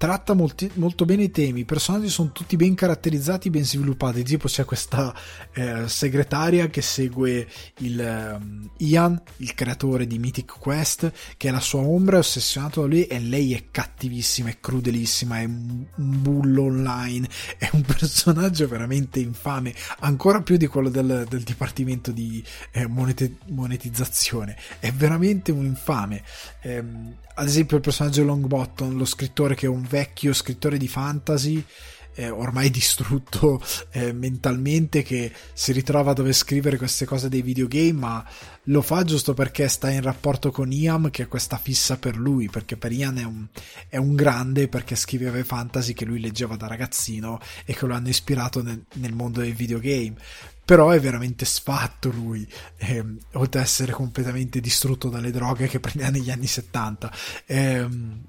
tratta 0.00 0.32
molti, 0.32 0.70
molto 0.76 1.04
bene 1.04 1.24
i 1.24 1.30
temi, 1.30 1.60
i 1.60 1.64
personaggi 1.66 2.08
sono 2.08 2.32
tutti 2.32 2.56
ben 2.56 2.74
caratterizzati, 2.74 3.50
ben 3.50 3.66
sviluppati, 3.66 4.22
tipo 4.22 4.48
c'è 4.48 4.64
questa 4.64 5.14
eh, 5.52 5.86
segretaria 5.88 6.68
che 6.68 6.80
segue 6.80 7.46
il 7.80 8.38
um, 8.40 8.70
Ian, 8.78 9.20
il 9.36 9.52
creatore 9.52 10.06
di 10.06 10.18
Mythic 10.18 10.56
Quest, 10.58 11.12
che 11.36 11.48
è 11.48 11.50
la 11.50 11.60
sua 11.60 11.80
ombra, 11.80 12.16
è 12.16 12.20
ossessionato 12.20 12.80
da 12.80 12.86
lui 12.86 13.04
e 13.04 13.20
lei 13.20 13.52
è 13.52 13.64
cattivissima, 13.70 14.48
è 14.48 14.56
crudelissima, 14.58 15.40
è 15.40 15.44
un, 15.44 15.84
bullo 15.96 16.62
online, 16.62 17.28
è 17.58 17.68
un 17.72 17.82
personaggio 17.84 18.66
veramente 18.68 19.20
infame, 19.20 19.74
ancora 19.98 20.40
più 20.40 20.56
di 20.56 20.66
quello 20.66 20.88
del, 20.88 21.26
del 21.28 21.42
dipartimento 21.42 22.10
di 22.10 22.42
eh, 22.70 22.86
monetizzazione, 22.86 24.56
è 24.78 24.90
veramente 24.92 25.52
un 25.52 25.66
infame. 25.66 26.22
Eh, 26.62 26.82
ad 27.40 27.46
esempio 27.46 27.76
il 27.76 27.82
personaggio 27.82 28.22
Longbottom, 28.22 28.98
lo 28.98 29.06
scrittore 29.06 29.54
che 29.54 29.64
è 29.64 29.68
un 29.68 29.86
vecchio 29.88 30.34
scrittore 30.34 30.76
di 30.76 30.88
fantasy, 30.88 31.64
eh, 32.16 32.28
ormai 32.28 32.68
distrutto 32.70 33.62
eh, 33.92 34.12
mentalmente, 34.12 35.02
che 35.02 35.32
si 35.54 35.72
ritrova 35.72 36.10
a 36.10 36.14
dover 36.14 36.34
scrivere 36.34 36.76
queste 36.76 37.06
cose 37.06 37.30
dei 37.30 37.40
videogame, 37.40 37.92
ma 37.94 38.28
lo 38.64 38.82
fa 38.82 39.04
giusto 39.04 39.32
perché 39.32 39.68
sta 39.68 39.88
in 39.88 40.02
rapporto 40.02 40.50
con 40.50 40.70
Ian, 40.70 41.08
che 41.10 41.22
è 41.22 41.28
questa 41.28 41.56
fissa 41.56 41.96
per 41.96 42.18
lui, 42.18 42.50
perché 42.50 42.76
per 42.76 42.92
Ian 42.92 43.16
è 43.16 43.24
un, 43.24 43.46
è 43.88 43.96
un 43.96 44.14
grande 44.14 44.68
perché 44.68 44.94
scriveva 44.94 45.42
fantasy 45.42 45.94
che 45.94 46.04
lui 46.04 46.20
leggeva 46.20 46.56
da 46.56 46.66
ragazzino 46.66 47.40
e 47.64 47.74
che 47.74 47.86
lo 47.86 47.94
hanno 47.94 48.08
ispirato 48.08 48.62
nel, 48.62 48.84
nel 48.96 49.14
mondo 49.14 49.40
dei 49.40 49.52
videogame 49.52 50.14
però 50.70 50.90
è 50.90 51.00
veramente 51.00 51.44
sfatto 51.44 52.12
lui, 52.12 52.46
ehm, 52.76 53.18
oltre 53.32 53.58
ad 53.58 53.66
essere 53.66 53.90
completamente 53.90 54.60
distrutto 54.60 55.08
dalle 55.08 55.32
droghe 55.32 55.66
che 55.66 55.80
prendeva 55.80 56.10
negli 56.10 56.30
anni 56.30 56.46
70. 56.46 57.12
Ehm, 57.46 58.24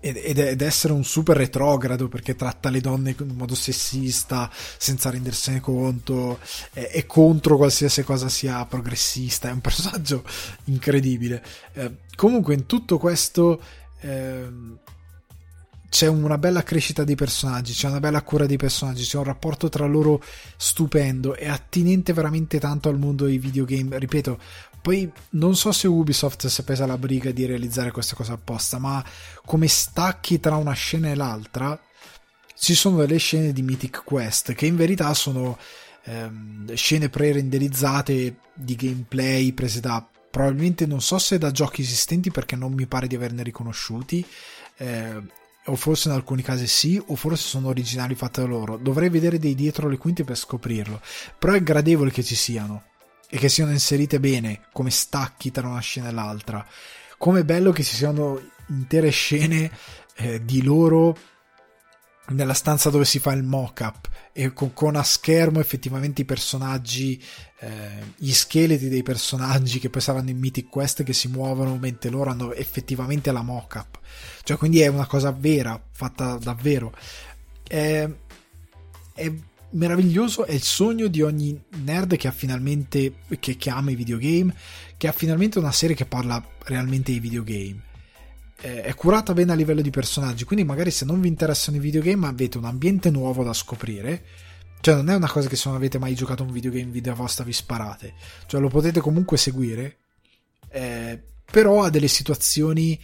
ed, 0.00 0.18
ed 0.38 0.60
essere 0.60 0.92
un 0.92 1.04
super 1.04 1.34
retrogrado 1.38 2.08
perché 2.08 2.36
tratta 2.36 2.68
le 2.68 2.82
donne 2.82 3.16
in 3.18 3.34
modo 3.34 3.54
sessista 3.54 4.50
senza 4.52 5.08
rendersene 5.08 5.60
conto 5.60 6.38
è, 6.74 6.90
è 6.90 7.06
contro 7.06 7.56
qualsiasi 7.56 8.04
cosa 8.04 8.28
sia 8.28 8.62
progressista 8.66 9.48
è 9.48 9.52
un 9.52 9.62
personaggio 9.62 10.22
incredibile 10.64 11.42
eh, 11.72 11.96
comunque 12.14 12.52
in 12.52 12.66
tutto 12.66 12.98
questo 12.98 13.60
eh, 14.00 14.48
c'è 15.88 16.06
una 16.06 16.38
bella 16.38 16.62
crescita 16.62 17.04
dei 17.04 17.14
personaggi, 17.14 17.72
c'è 17.72 17.88
una 17.88 18.00
bella 18.00 18.22
cura 18.22 18.46
dei 18.46 18.56
personaggi, 18.56 19.04
c'è 19.04 19.18
un 19.18 19.24
rapporto 19.24 19.68
tra 19.68 19.86
loro 19.86 20.22
stupendo, 20.56 21.34
è 21.34 21.48
attinente 21.48 22.12
veramente 22.12 22.58
tanto 22.58 22.88
al 22.88 22.98
mondo 22.98 23.24
dei 23.26 23.38
videogame. 23.38 23.98
Ripeto, 23.98 24.38
poi 24.82 25.10
non 25.30 25.56
so 25.56 25.72
se 25.72 25.88
Ubisoft 25.88 26.46
si 26.46 26.60
è 26.60 26.64
presa 26.64 26.86
la 26.86 26.98
briga 26.98 27.30
di 27.30 27.46
realizzare 27.46 27.90
questa 27.90 28.14
cosa 28.14 28.34
apposta, 28.34 28.78
ma 28.78 29.04
come 29.44 29.68
stacchi 29.68 30.38
tra 30.40 30.56
una 30.56 30.72
scena 30.72 31.10
e 31.10 31.14
l'altra, 31.14 31.78
ci 32.58 32.74
sono 32.74 32.98
delle 32.98 33.18
scene 33.18 33.52
di 33.52 33.62
Mythic 33.62 34.02
Quest 34.04 34.54
che 34.54 34.66
in 34.66 34.76
verità 34.76 35.12
sono 35.12 35.58
ehm, 36.04 36.72
scene 36.74 37.08
pre-renderizzate 37.08 38.36
di 38.54 38.76
gameplay 38.76 39.52
prese 39.52 39.80
da 39.80 40.06
probabilmente 40.30 40.86
non 40.86 41.00
so 41.00 41.18
se 41.18 41.38
da 41.38 41.50
giochi 41.50 41.80
esistenti 41.80 42.30
perché 42.30 42.56
non 42.56 42.72
mi 42.72 42.86
pare 42.86 43.06
di 43.06 43.14
averne 43.14 43.42
riconosciuti. 43.42 44.24
Eh, 44.76 45.22
o 45.66 45.76
forse 45.76 46.08
in 46.08 46.14
alcuni 46.14 46.42
casi 46.42 46.66
sì, 46.66 47.02
o 47.06 47.14
forse 47.16 47.48
sono 47.48 47.68
originali 47.68 48.14
fatte 48.14 48.40
da 48.40 48.46
loro. 48.46 48.76
Dovrei 48.76 49.08
vedere 49.08 49.38
dei 49.38 49.54
dietro 49.54 49.88
le 49.88 49.98
quinte 49.98 50.24
per 50.24 50.36
scoprirlo. 50.36 51.00
Però 51.38 51.52
è 51.52 51.62
gradevole 51.62 52.10
che 52.10 52.22
ci 52.22 52.34
siano 52.34 52.84
e 53.28 53.38
che 53.38 53.48
siano 53.48 53.72
inserite 53.72 54.20
bene 54.20 54.62
come 54.72 54.90
stacchi 54.90 55.50
tra 55.50 55.66
una 55.66 55.80
scena 55.80 56.08
e 56.08 56.12
l'altra. 56.12 56.64
Come 57.18 57.44
bello 57.44 57.72
che 57.72 57.82
ci 57.82 57.94
siano 57.94 58.40
intere 58.68 59.10
scene 59.10 59.70
eh, 60.16 60.44
di 60.44 60.62
loro 60.62 61.16
nella 62.28 62.54
stanza 62.54 62.90
dove 62.90 63.04
si 63.04 63.18
fa 63.18 63.32
il 63.32 63.44
mock-up 63.44 64.08
e 64.32 64.52
con, 64.52 64.72
con 64.72 64.96
a 64.96 65.02
schermo 65.02 65.60
effettivamente 65.60 66.22
i 66.22 66.24
personaggi, 66.24 67.22
eh, 67.60 68.12
gli 68.16 68.32
scheletri 68.32 68.88
dei 68.88 69.02
personaggi 69.02 69.78
che 69.78 69.90
poi 69.90 70.00
saranno 70.00 70.30
in 70.30 70.38
Mythic 70.38 70.68
Quest 70.68 71.04
che 71.04 71.12
si 71.12 71.28
muovono 71.28 71.76
mentre 71.76 72.10
loro 72.10 72.30
hanno 72.30 72.52
effettivamente 72.52 73.30
la 73.32 73.42
mock-up. 73.42 73.98
Cioè, 74.46 74.56
quindi 74.56 74.80
è 74.80 74.86
una 74.86 75.06
cosa 75.06 75.32
vera, 75.32 75.82
fatta 75.90 76.38
davvero. 76.40 76.94
È, 77.66 78.08
è 79.14 79.32
meraviglioso, 79.70 80.44
è 80.44 80.52
il 80.52 80.62
sogno 80.62 81.08
di 81.08 81.20
ogni 81.20 81.60
nerd 81.82 82.14
che 82.14 82.28
ha 82.28 82.30
finalmente, 82.30 83.14
che, 83.40 83.56
che 83.56 83.70
ama 83.70 83.90
i 83.90 83.96
videogame, 83.96 84.54
che 84.96 85.08
ha 85.08 85.12
finalmente 85.12 85.58
una 85.58 85.72
serie 85.72 85.96
che 85.96 86.06
parla 86.06 86.40
realmente 86.62 87.10
di 87.10 87.18
videogame 87.18 87.82
è 88.58 88.94
curata 88.94 89.34
bene 89.34 89.52
a 89.52 89.54
livello 89.54 89.82
di 89.82 89.90
personaggi, 89.90 90.44
quindi 90.44 90.64
magari 90.64 90.90
se 90.90 91.04
non 91.04 91.20
vi 91.20 91.28
interessano 91.28 91.76
i 91.76 91.80
videogame 91.80 92.26
avete 92.26 92.56
un 92.56 92.64
ambiente 92.64 93.10
nuovo 93.10 93.44
da 93.44 93.52
scoprire. 93.52 94.24
Cioè 94.80 94.94
non 94.94 95.10
è 95.10 95.14
una 95.14 95.28
cosa 95.28 95.48
che 95.48 95.56
se 95.56 95.68
non 95.68 95.76
avete 95.76 95.98
mai 95.98 96.14
giocato 96.14 96.44
un 96.44 96.52
videogame 96.52 96.90
vita 96.90 97.12
vostra 97.12 97.44
vi 97.44 97.52
sparate. 97.52 98.14
Cioè 98.46 98.60
lo 98.60 98.68
potete 98.68 99.00
comunque 99.00 99.36
seguire, 99.36 99.96
eh, 100.70 101.20
però 101.50 101.82
ha 101.82 101.90
delle 101.90 102.08
situazioni 102.08 102.98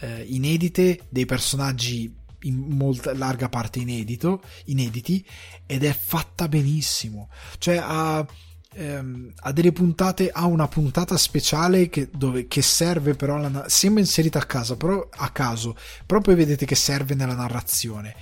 eh, 0.00 0.24
inedite, 0.28 1.06
dei 1.08 1.26
personaggi 1.26 2.14
in 2.42 2.56
molta 2.56 3.14
larga 3.14 3.48
parte 3.48 3.80
inedito, 3.80 4.42
inediti, 4.66 5.24
ed 5.66 5.84
è 5.84 5.92
fatta 5.92 6.48
benissimo. 6.48 7.28
Cioè 7.58 7.80
ha 7.82 8.26
ehm, 8.74 9.32
ha 9.36 9.52
delle 9.52 9.72
puntate, 9.72 10.30
ha 10.30 10.46
una 10.46 10.68
puntata 10.68 11.16
speciale 11.16 11.88
che, 11.88 12.08
dove, 12.12 12.46
che 12.46 12.62
serve 12.62 13.14
però, 13.14 13.36
la, 13.36 13.64
sembra 13.68 14.00
inserita 14.00 14.38
a, 14.38 14.44
casa, 14.44 14.76
però, 14.76 15.06
a 15.10 15.30
caso, 15.30 15.76
però 16.06 16.20
poi 16.20 16.34
vedete 16.34 16.64
che 16.64 16.74
serve 16.74 17.14
nella 17.14 17.34
narrazione 17.34 18.14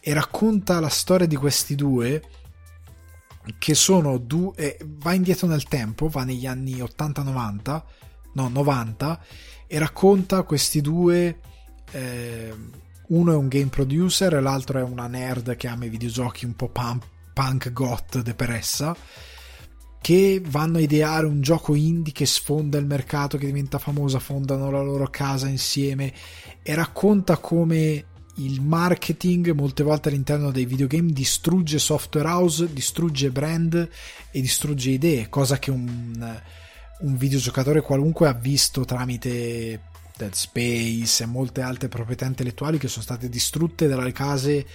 e 0.00 0.12
racconta 0.12 0.80
la 0.80 0.88
storia 0.88 1.26
di 1.26 1.36
questi 1.36 1.74
due 1.74 2.22
che 3.58 3.74
sono 3.74 4.18
due, 4.18 4.54
eh, 4.56 4.78
va 4.84 5.14
indietro 5.14 5.46
nel 5.46 5.64
tempo, 5.64 6.08
va 6.08 6.24
negli 6.24 6.46
anni 6.46 6.76
80-90, 6.76 7.82
no 8.34 8.48
90 8.48 9.20
e 9.68 9.78
racconta 9.78 10.42
questi 10.42 10.80
due 10.80 11.38
eh, 11.92 12.52
uno 13.08 13.32
è 13.32 13.36
un 13.36 13.48
game 13.48 13.66
producer 13.66 14.34
e 14.34 14.40
l'altro 14.40 14.78
è 14.78 14.82
una 14.82 15.06
nerd 15.06 15.56
che 15.56 15.68
ama 15.68 15.84
i 15.84 15.90
videogiochi 15.90 16.44
un 16.44 16.56
po' 16.56 16.68
punk, 16.68 17.04
punk 17.32 17.72
goth 17.72 18.20
depressa 18.22 18.96
che 20.00 20.42
vanno 20.44 20.78
a 20.78 20.80
ideare 20.80 21.26
un 21.26 21.40
gioco 21.40 21.74
indie 21.74 22.12
che 22.12 22.24
sfonda 22.24 22.78
il 22.78 22.86
mercato, 22.86 23.36
che 23.36 23.46
diventa 23.46 23.78
famosa, 23.78 24.18
fondano 24.18 24.70
la 24.70 24.80
loro 24.80 25.08
casa 25.10 25.48
insieme 25.48 26.12
e 26.62 26.74
racconta 26.74 27.36
come 27.38 28.04
il 28.36 28.62
marketing 28.62 29.50
molte 29.50 29.82
volte 29.82 30.08
all'interno 30.08 30.50
dei 30.50 30.64
videogame 30.64 31.12
distrugge 31.12 31.78
software 31.78 32.28
house, 32.28 32.72
distrugge 32.72 33.30
brand 33.30 33.88
e 34.30 34.40
distrugge 34.40 34.90
idee, 34.90 35.28
cosa 35.28 35.58
che 35.58 35.70
un, 35.70 36.40
un 37.00 37.16
videogiocatore 37.16 37.80
qualunque 37.80 38.28
ha 38.28 38.32
visto 38.32 38.84
tramite 38.84 39.82
Dead 40.16 40.32
Space 40.32 41.22
e 41.22 41.26
molte 41.26 41.60
altre 41.60 41.88
proprietà 41.88 42.26
intellettuali 42.26 42.78
che 42.78 42.88
sono 42.88 43.04
state 43.04 43.28
distrutte 43.28 43.86
dalle 43.86 44.12
case 44.12 44.66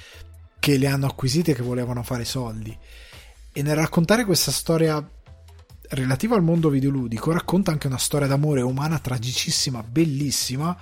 che 0.60 0.78
le 0.78 0.88
hanno 0.88 1.08
acquisite 1.08 1.52
e 1.52 1.56
che 1.56 1.64
volevano 1.64 2.04
fare 2.04 2.24
soldi. 2.24 2.76
E 3.52 3.62
nel 3.62 3.76
raccontare 3.76 4.24
questa 4.24 4.52
storia 4.52 5.06
relativa 5.90 6.36
al 6.36 6.44
mondo 6.44 6.70
videoludico 6.70 7.32
racconta 7.32 7.72
anche 7.72 7.88
una 7.88 7.98
storia 7.98 8.28
d'amore 8.28 8.62
umana 8.62 9.00
tragicissima, 9.00 9.84
bellissima 9.84 10.76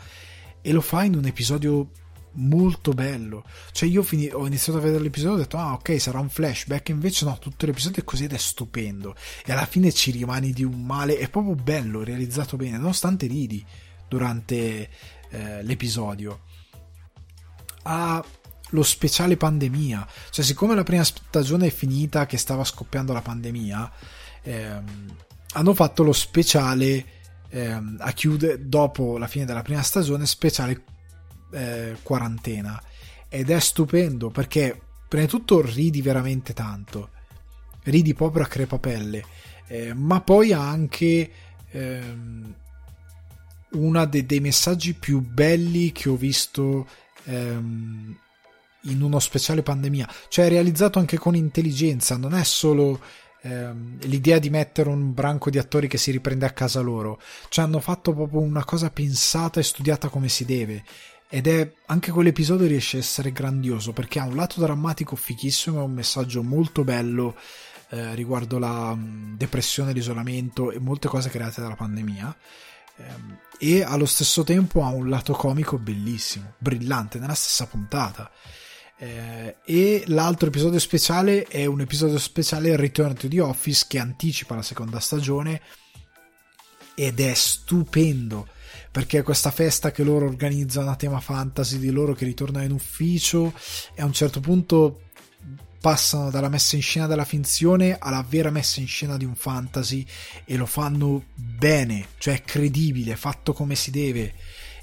e 0.61 0.71
lo 0.71 0.81
fa 0.81 1.03
in 1.03 1.15
un 1.15 1.25
episodio 1.25 1.89
molto 2.33 2.93
bello. 2.93 3.43
Cioè 3.71 3.89
io 3.89 4.03
fini- 4.03 4.31
ho 4.31 4.45
iniziato 4.45 4.79
a 4.79 4.81
vedere 4.81 5.03
l'episodio 5.03 5.37
e 5.37 5.39
ho 5.39 5.43
detto 5.43 5.57
ah 5.57 5.73
ok 5.73 5.99
sarà 5.99 6.19
un 6.19 6.29
flashback 6.29 6.89
invece 6.89 7.25
no 7.25 7.37
tutto 7.39 7.65
l'episodio 7.65 8.01
è 8.01 8.05
così 8.05 8.25
ed 8.25 8.33
è 8.33 8.37
stupendo 8.37 9.15
e 9.45 9.51
alla 9.51 9.65
fine 9.65 9.91
ci 9.91 10.11
rimani 10.11 10.51
di 10.51 10.63
un 10.63 10.85
male 10.85 11.17
è 11.17 11.29
proprio 11.29 11.55
bello 11.55 12.03
realizzato 12.03 12.57
bene 12.57 12.77
nonostante 12.77 13.27
ridi 13.27 13.63
durante 14.07 14.89
eh, 15.29 15.63
l'episodio. 15.63 16.41
Ha 17.83 18.23
lo 18.71 18.83
speciale 18.83 19.37
pandemia. 19.37 20.07
Cioè, 20.29 20.43
siccome 20.43 20.75
la 20.75 20.83
prima 20.83 21.03
stagione 21.03 21.67
è 21.67 21.71
finita, 21.71 22.25
che 22.25 22.37
stava 22.37 22.63
scoppiando 22.63 23.13
la 23.13 23.21
pandemia, 23.21 23.91
ehm, 24.43 25.15
hanno 25.53 25.73
fatto 25.73 26.03
lo 26.03 26.13
speciale 26.13 27.05
ehm, 27.49 27.97
a 27.99 28.11
chiudere 28.11 28.67
dopo 28.67 29.17
la 29.17 29.27
fine 29.27 29.45
della 29.45 29.61
prima 29.61 29.81
stagione, 29.81 30.25
speciale 30.25 30.83
eh, 31.51 31.97
quarantena. 32.01 32.81
Ed 33.29 33.49
è 33.49 33.59
stupendo 33.59 34.29
perché, 34.29 34.79
prima 35.07 35.25
di 35.25 35.29
tutto, 35.29 35.61
ridi 35.61 36.01
veramente 36.01 36.53
tanto, 36.53 37.09
ridi 37.83 38.13
proprio 38.13 38.43
a 38.43 38.47
crepapelle, 38.47 39.23
eh, 39.67 39.93
ma 39.93 40.21
poi 40.21 40.53
ha 40.53 40.67
anche. 40.67 41.31
Ehm, 41.71 42.55
uno 43.71 44.05
de- 44.05 44.25
dei 44.25 44.39
messaggi 44.39 44.93
più 44.93 45.21
belli 45.21 45.91
che 45.91 46.09
ho 46.09 46.15
visto 46.15 46.87
ehm, 47.25 48.17
in 48.85 49.01
uno 49.01 49.19
speciale 49.19 49.61
pandemia, 49.61 50.09
cioè 50.27 50.45
è 50.45 50.49
realizzato 50.49 50.99
anche 50.99 51.17
con 51.17 51.35
intelligenza, 51.35 52.17
non 52.17 52.33
è 52.33 52.43
solo 52.43 52.99
ehm, 53.43 53.99
l'idea 54.01 54.39
di 54.39 54.49
mettere 54.49 54.89
un 54.89 55.13
branco 55.13 55.49
di 55.49 55.57
attori 55.57 55.87
che 55.87 55.97
si 55.97 56.11
riprende 56.11 56.45
a 56.45 56.51
casa 56.51 56.81
loro, 56.81 57.21
cioè 57.49 57.65
hanno 57.65 57.79
fatto 57.79 58.13
proprio 58.13 58.41
una 58.41 58.65
cosa 58.65 58.89
pensata 58.89 59.59
e 59.59 59.63
studiata 59.63 60.09
come 60.09 60.29
si 60.29 60.45
deve. 60.45 60.83
Ed 61.33 61.47
è 61.47 61.71
anche 61.85 62.11
quell'episodio 62.11 62.67
riesce 62.67 62.97
a 62.97 62.99
essere 62.99 63.31
grandioso 63.31 63.93
perché 63.93 64.19
ha 64.19 64.25
un 64.25 64.35
lato 64.35 64.59
drammatico 64.59 65.15
fichissimo 65.15 65.79
e 65.79 65.83
un 65.83 65.93
messaggio 65.93 66.43
molto 66.43 66.83
bello 66.83 67.37
eh, 67.91 68.13
riguardo 68.15 68.59
la 68.59 68.93
mh, 68.93 69.37
depressione, 69.37 69.93
l'isolamento 69.93 70.71
e 70.71 70.79
molte 70.79 71.07
cose 71.07 71.29
create 71.29 71.61
dalla 71.61 71.75
pandemia 71.75 72.35
ehm, 72.97 73.37
e 73.57 73.81
allo 73.81 74.05
stesso 74.05 74.43
tempo 74.43 74.83
ha 74.83 74.89
un 74.89 75.07
lato 75.07 75.31
comico 75.31 75.77
bellissimo, 75.77 76.55
brillante 76.57 77.17
nella 77.17 77.33
stessa 77.33 77.65
puntata. 77.65 78.29
Eh, 78.97 79.55
e 79.63 80.03
l'altro 80.07 80.49
episodio 80.49 80.79
speciale 80.79 81.43
è 81.43 81.65
un 81.65 81.79
episodio 81.79 82.19
speciale 82.19 82.75
Return 82.75 83.13
to 83.15 83.29
the 83.29 83.39
Office 83.39 83.85
che 83.87 83.99
anticipa 83.99 84.55
la 84.55 84.61
seconda 84.63 84.99
stagione 84.99 85.61
ed 86.93 87.21
è 87.21 87.33
stupendo 87.33 88.47
perché 88.91 89.23
questa 89.23 89.51
festa 89.51 89.91
che 89.91 90.03
loro 90.03 90.25
organizzano 90.25 90.91
a 90.91 90.95
tema 90.95 91.19
fantasy 91.19 91.79
di 91.79 91.89
loro 91.89 92.13
che 92.13 92.25
ritornano 92.25 92.65
in 92.65 92.71
ufficio 92.71 93.53
e 93.93 94.01
a 94.01 94.05
un 94.05 94.13
certo 94.13 94.41
punto 94.41 95.03
passano 95.79 96.29
dalla 96.29 96.49
messa 96.49 96.75
in 96.75 96.81
scena 96.81 97.07
della 97.07 97.25
finzione 97.25 97.97
alla 97.97 98.23
vera 98.27 98.51
messa 98.51 98.79
in 98.79 98.87
scena 98.87 99.17
di 99.17 99.25
un 99.25 99.33
fantasy 99.33 100.05
e 100.45 100.55
lo 100.55 100.67
fanno 100.67 101.23
bene, 101.33 102.09
cioè 102.19 102.43
credibile, 102.43 103.15
fatto 103.15 103.53
come 103.53 103.75
si 103.75 103.89
deve. 103.89 104.35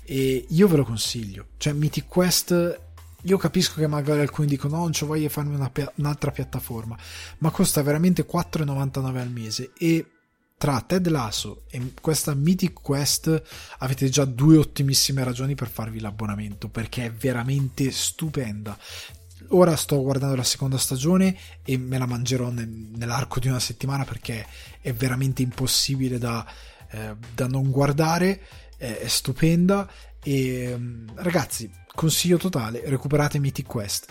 E 0.02 0.46
io 0.48 0.66
ve 0.66 0.76
lo 0.76 0.84
consiglio, 0.84 1.48
cioè 1.58 1.74
Mythic 1.74 2.08
Quest 2.08 2.86
io 3.22 3.36
capisco 3.36 3.80
che 3.80 3.86
magari 3.86 4.20
alcuni 4.20 4.46
dicono 4.46 4.76
no, 4.76 4.82
non 4.82 4.92
ci 4.92 5.04
voglio 5.04 5.28
farmi 5.28 5.54
una, 5.54 5.70
un'altra 5.96 6.30
piattaforma, 6.30 6.96
ma 7.38 7.50
costa 7.50 7.82
veramente 7.82 8.24
4,99 8.24 9.16
al 9.16 9.30
mese 9.30 9.72
e 9.76 10.06
tra 10.58 10.80
Ted 10.80 11.06
Lasso 11.06 11.62
e 11.70 11.92
questa 12.00 12.34
Mythic 12.34 12.82
Quest 12.82 13.42
avete 13.78 14.08
già 14.08 14.24
due 14.24 14.58
ottimissime 14.58 15.22
ragioni 15.22 15.54
per 15.54 15.68
farvi 15.68 16.00
l'abbonamento 16.00 16.68
perché 16.68 17.06
è 17.06 17.12
veramente 17.12 17.90
stupenda. 17.92 18.76
Ora 19.50 19.76
sto 19.76 20.02
guardando 20.02 20.34
la 20.34 20.42
seconda 20.42 20.76
stagione 20.76 21.36
e 21.62 21.78
me 21.78 21.96
la 21.96 22.06
mangerò 22.06 22.50
nell'arco 22.50 23.38
di 23.38 23.46
una 23.46 23.60
settimana 23.60 24.04
perché 24.04 24.44
è 24.80 24.92
veramente 24.92 25.42
impossibile 25.42 26.18
da, 26.18 26.44
eh, 26.90 27.14
da 27.32 27.46
non 27.46 27.70
guardare, 27.70 28.42
è, 28.76 28.98
è 28.98 29.08
stupenda 29.08 29.88
e 30.20 30.76
ragazzi, 31.14 31.70
consiglio 31.94 32.36
totale, 32.36 32.82
recuperate 32.84 33.38
Mythic 33.38 33.66
Quest 33.66 34.06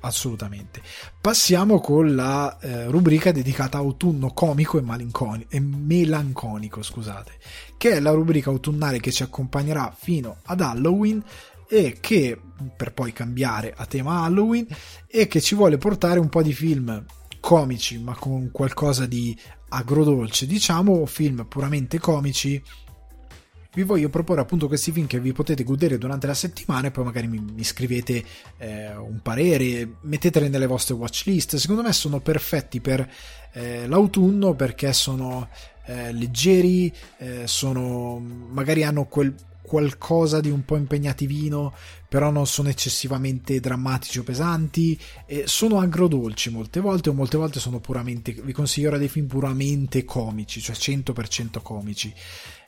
assolutamente. 0.00 0.82
Passiamo 1.20 1.80
con 1.80 2.14
la 2.14 2.58
eh, 2.60 2.86
rubrica 2.86 3.32
dedicata 3.32 3.78
a 3.78 3.80
autunno 3.80 4.32
comico 4.32 4.78
e, 4.78 5.46
e 5.48 5.60
melanconico, 5.60 6.82
scusate, 6.82 7.32
che 7.76 7.92
è 7.92 8.00
la 8.00 8.10
rubrica 8.10 8.50
autunnale 8.50 9.00
che 9.00 9.12
ci 9.12 9.22
accompagnerà 9.22 9.94
fino 9.96 10.38
ad 10.44 10.60
Halloween 10.60 11.22
e 11.68 11.98
che 12.00 12.38
per 12.76 12.92
poi 12.92 13.12
cambiare 13.12 13.72
a 13.76 13.86
tema 13.86 14.24
Halloween 14.24 14.66
e 15.06 15.28
che 15.28 15.40
ci 15.40 15.54
vuole 15.54 15.78
portare 15.78 16.18
un 16.18 16.28
po' 16.28 16.42
di 16.42 16.52
film 16.52 17.04
comici 17.38 17.98
ma 17.98 18.14
con 18.14 18.50
qualcosa 18.50 19.06
di 19.06 19.38
agrodolce 19.68 20.46
diciamo 20.46 20.92
o 20.92 21.06
film 21.06 21.46
puramente 21.48 22.00
comici 22.00 22.60
vi 23.72 23.82
voglio 23.82 24.08
proporre 24.08 24.40
appunto 24.40 24.66
questi 24.66 24.90
film 24.90 25.06
che 25.06 25.20
vi 25.20 25.32
potete 25.32 25.62
godere 25.62 25.96
durante 25.98 26.26
la 26.26 26.34
settimana 26.34 26.88
e 26.88 26.90
poi 26.90 27.04
magari 27.04 27.28
mi, 27.28 27.38
mi 27.38 27.62
scrivete 27.62 28.24
eh, 28.58 28.96
un 28.96 29.20
parere, 29.22 29.96
metteteli 30.02 30.48
nelle 30.48 30.66
vostre 30.66 30.94
watchlist. 30.94 31.56
Secondo 31.56 31.82
me 31.82 31.92
sono 31.92 32.20
perfetti 32.20 32.80
per 32.80 33.08
eh, 33.52 33.86
l'autunno 33.86 34.54
perché 34.54 34.92
sono 34.92 35.48
eh, 35.86 36.12
leggeri, 36.12 36.92
eh, 37.18 37.46
sono, 37.46 38.18
magari 38.18 38.82
hanno 38.82 39.04
quel 39.04 39.34
qualcosa 39.70 40.40
di 40.40 40.50
un 40.50 40.64
po' 40.64 40.74
impegnativino, 40.74 41.72
però 42.08 42.32
non 42.32 42.44
sono 42.48 42.70
eccessivamente 42.70 43.60
drammatici 43.60 44.18
o 44.18 44.24
pesanti, 44.24 44.98
e 45.26 45.44
sono 45.46 45.78
agrodolci 45.78 46.50
molte 46.50 46.80
volte 46.80 47.10
o 47.10 47.12
molte 47.12 47.36
volte 47.36 47.60
sono 47.60 47.78
puramente, 47.78 48.32
vi 48.32 48.52
consiglio 48.52 48.88
ora 48.88 48.98
dei 48.98 49.08
film 49.08 49.28
puramente 49.28 50.04
comici, 50.04 50.60
cioè 50.60 50.74
100% 50.74 51.62
comici. 51.62 52.12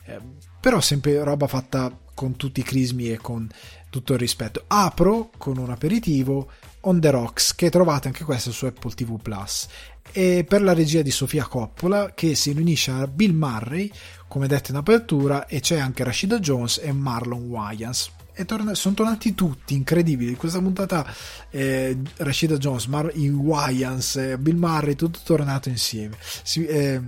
Eh, 0.04 0.20
però 0.60 0.80
sempre 0.80 1.22
roba 1.22 1.46
fatta 1.46 1.96
con 2.14 2.36
tutti 2.36 2.60
i 2.60 2.64
crismi 2.64 3.10
e 3.10 3.16
con 3.16 3.48
tutto 3.90 4.12
il 4.14 4.18
rispetto. 4.18 4.64
Apro 4.66 5.30
con 5.36 5.58
un 5.58 5.70
aperitivo 5.70 6.50
On 6.80 7.00
the 7.00 7.10
Rocks 7.10 7.54
che 7.54 7.70
trovate 7.70 8.08
anche 8.08 8.24
questo 8.24 8.50
su 8.50 8.66
Apple 8.66 8.92
TV 8.92 9.20
Plus 9.20 9.68
e 10.10 10.44
per 10.46 10.62
la 10.62 10.72
regia 10.72 11.02
di 11.02 11.10
Sofia 11.10 11.46
Coppola 11.46 12.12
che 12.14 12.34
si 12.34 12.52
riunisce 12.52 12.90
a 12.90 13.06
Bill 13.06 13.34
Murray 13.34 13.90
come 14.26 14.48
detto 14.48 14.70
in 14.70 14.78
apertura 14.78 15.46
e 15.46 15.60
c'è 15.60 15.78
anche 15.78 16.04
Rashida 16.04 16.38
Jones 16.38 16.80
e 16.82 16.90
Marlon 16.92 17.46
Wayans 17.48 18.10
torna- 18.46 18.74
sono 18.74 18.94
tornati 18.94 19.34
tutti 19.34 19.74
incredibili. 19.74 20.34
Questa 20.34 20.60
puntata 20.60 21.06
eh, 21.50 21.96
Rashida 22.16 22.56
Jones, 22.56 22.86
Mar- 22.86 23.12
i 23.14 23.28
Wyans, 23.28 24.16
eh, 24.16 24.38
Bill 24.38 24.56
Murray, 24.56 24.94
tutto 24.94 25.20
tornato 25.22 25.68
insieme. 25.68 26.16
Si, 26.42 26.64
eh, 26.64 27.00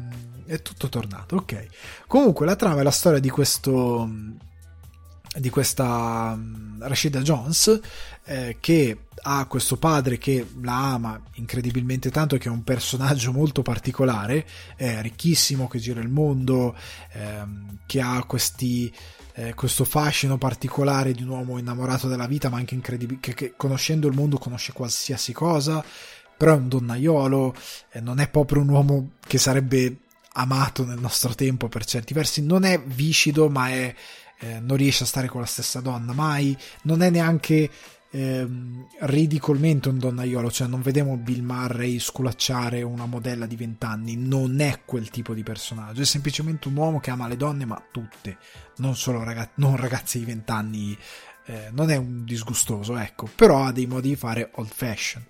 è 0.47 0.63
tutto 0.63 0.89
tornato, 0.89 1.37
ok. 1.37 1.67
Comunque 2.07 2.47
la 2.47 2.57
trama 2.57 2.81
è 2.81 2.83
la 2.83 2.91
storia 2.91 3.19
di 3.19 3.31
questo 3.31 4.09
di 5.37 5.51
questa 5.51 6.33
um, 6.37 6.77
Rashida 6.79 7.21
Jones 7.21 7.81
eh, 8.25 8.59
che 8.61 9.07
ha 9.23 9.47
questo 9.47 9.77
padre 9.77 10.17
che 10.17 10.47
la 10.63 10.93
ama 10.93 11.21
incredibilmente 11.35 12.11
tanto 12.11 12.37
che 12.37 12.47
è 12.47 12.53
un 12.53 12.63
personaggio 12.63 13.33
molto 13.33 13.63
particolare 13.63 14.47
è 14.77 15.01
ricchissimo 15.01 15.67
che 15.67 15.81
gira 15.81 16.01
il 16.01 16.09
mondo 16.09 16.77
ehm, 17.15 17.79
che 17.87 18.01
ha 18.01 18.23
questi 18.25 18.93
eh, 19.35 19.55
questo 19.55 19.85
fascino 19.85 20.39
particolare 20.39 21.13
di 21.13 21.23
un 21.23 21.31
uomo 21.31 21.59
innamorato 21.59 22.07
della 22.07 22.27
vita, 22.27 22.49
ma 22.49 22.59
anche 22.59 22.75
incredibile, 22.75 23.19
che, 23.21 23.35
che 23.35 23.55
conoscendo 23.57 24.07
il 24.07 24.15
mondo 24.15 24.39
conosce 24.39 24.73
qualsiasi 24.73 25.33
cosa, 25.33 25.85
però 26.37 26.55
è 26.55 26.57
un 26.57 26.69
donnaiolo, 26.69 27.55
eh, 27.91 28.01
non 28.01 28.21
è 28.21 28.29
proprio 28.29 28.63
un 28.63 28.69
uomo 28.69 29.11
che 29.27 29.39
sarebbe 29.39 30.04
amato 30.37 30.85
nel 30.85 31.01
nostro 31.01 31.35
tempo 31.35 31.69
per 31.69 31.85
certi 31.85 32.15
versi, 32.15 32.43
non 32.43 32.65
è 32.65 32.81
viscido, 32.81 33.49
ma 33.49 33.69
è, 33.69 33.95
eh, 34.41 34.61
non 34.61 34.77
riesce 34.77 35.05
a 35.05 35.07
stare 35.07 35.29
con 35.29 35.41
la 35.41 35.47
stessa 35.47 35.81
donna 35.81 36.13
mai, 36.13 36.57
non 36.83 37.03
è 37.03 37.11
neanche 37.11 37.71
ehm, 38.11 38.87
ridicolmente 39.01 39.89
un 39.89 39.99
donnaiolo, 39.99 40.51
cioè 40.51 40.67
non 40.67 40.83
vediamo 40.83 41.17
Bill 41.17 41.43
Murray 41.43 41.99
sculacciare 41.99 42.83
una 42.83 43.07
modella 43.07 43.47
di 43.47 43.57
20 43.57 43.85
anni, 43.85 44.17
non 44.17 44.61
è 44.61 44.81
quel 44.85 45.11
tipo 45.11 45.35
di 45.35 45.43
personaggio, 45.43 46.03
è 46.03 46.07
semplicemente 46.07 46.69
un 46.69 46.77
uomo 46.77 47.01
che 47.01 47.11
ama 47.11 47.29
le 47.29 47.37
donne, 47.37 47.65
ma 47.65 47.83
tutte, 47.91 48.39
non 48.79 48.97
solo 48.97 49.23
ragazzi, 49.23 49.53
non 49.57 49.77
ragazzi 49.77 50.19
di 50.19 50.25
20 50.25 50.51
anni, 50.51 50.99
eh, 51.47 51.69
non 51.73 51.91
è 51.91 51.97
un 51.97 52.25
disgustoso, 52.25 52.97
ecco, 52.97 53.29
però 53.35 53.65
ha 53.65 53.73
dei 53.73 53.87
modi 53.87 54.11
di 54.11 54.17
fare 54.17 54.51
old 54.55 54.71
fashion. 54.73 55.25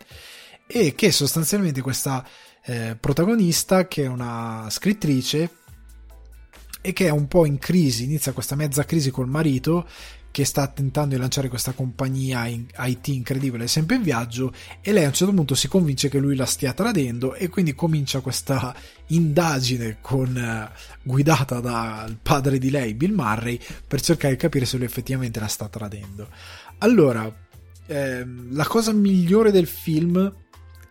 E 0.67 0.95
che 0.95 1.13
sostanzialmente 1.13 1.83
questa 1.83 2.27
eh, 2.65 2.97
protagonista, 2.99 3.87
che 3.87 4.05
è 4.05 4.07
una 4.07 4.67
scrittrice, 4.71 5.51
e 6.81 6.93
che 6.93 7.07
è 7.07 7.11
un 7.11 7.29
po' 7.29 7.47
in 7.47 7.59
crisi, 7.59 8.05
inizia 8.05 8.33
questa 8.33 8.57
mezza 8.57 8.85
crisi 8.85 9.11
col 9.11 9.27
marito 9.27 9.87
che 10.31 10.45
sta 10.45 10.67
tentando 10.67 11.15
di 11.15 11.21
lanciare 11.21 11.49
questa 11.49 11.73
compagnia 11.73 12.47
in 12.47 12.67
IT 12.77 13.07
incredibile, 13.07 13.69
sempre 13.69 13.95
in 13.95 14.03
viaggio, 14.03 14.53
e 14.81 14.93
lei 14.93 15.05
a 15.05 15.07
un 15.07 15.13
certo 15.15 15.33
punto 15.33 15.55
si 15.55 15.69
convince 15.69 16.09
che 16.09 16.19
lui 16.19 16.35
la 16.35 16.45
stia 16.45 16.73
tradendo 16.73 17.35
e 17.35 17.49
quindi 17.49 17.75
comincia 17.75 18.19
questa 18.19 18.75
indagine 19.07 19.99
con, 20.01 20.37
eh, 20.37 20.71
guidata 21.05 21.61
dal 21.61 22.19
padre 22.21 22.59
di 22.59 22.69
lei, 22.69 22.95
Bill 22.95 23.15
Murray, 23.15 23.61
per 23.87 24.01
cercare 24.01 24.35
di 24.35 24.41
capire 24.41 24.67
se 24.67 24.77
lui 24.77 24.87
effettivamente 24.87 25.39
la 25.39 25.47
sta 25.47 25.69
tradendo. 25.69 26.29
Allora, 26.79 27.33
ehm, 27.87 28.57
la 28.57 28.67
cosa 28.67 28.93
migliore 28.93 29.53
del 29.53 29.69
film 29.69 30.31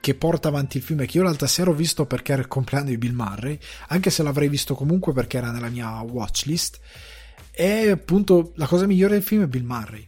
che 0.03 0.15
porta 0.15 0.49
avanti 0.49 0.75
il 0.75 0.83
film 0.83 0.99
è 0.99 1.05
che 1.05 1.15
io 1.15 1.23
l'altra 1.23 1.47
sera 1.47 1.69
ho 1.69 1.73
visto 1.73 2.05
perché 2.05 2.33
era 2.33 2.41
il 2.41 2.49
compleanno 2.49 2.89
di 2.89 2.97
Bill 2.97 3.13
Murray, 3.13 3.57
anche 3.87 4.09
se 4.09 4.21
l'avrei 4.21 4.49
visto 4.49 4.75
comunque 4.75 5.13
perché 5.13 5.37
era 5.37 5.49
nella 5.49 5.69
mia 5.69 6.01
watchlist 6.01 6.77
e 7.49 7.89
appunto 7.89 8.51
la 8.55 8.67
cosa 8.67 8.85
migliore 8.85 9.13
del 9.13 9.23
film 9.23 9.43
è 9.43 9.47
Bill 9.47 9.63
Murray. 9.63 10.05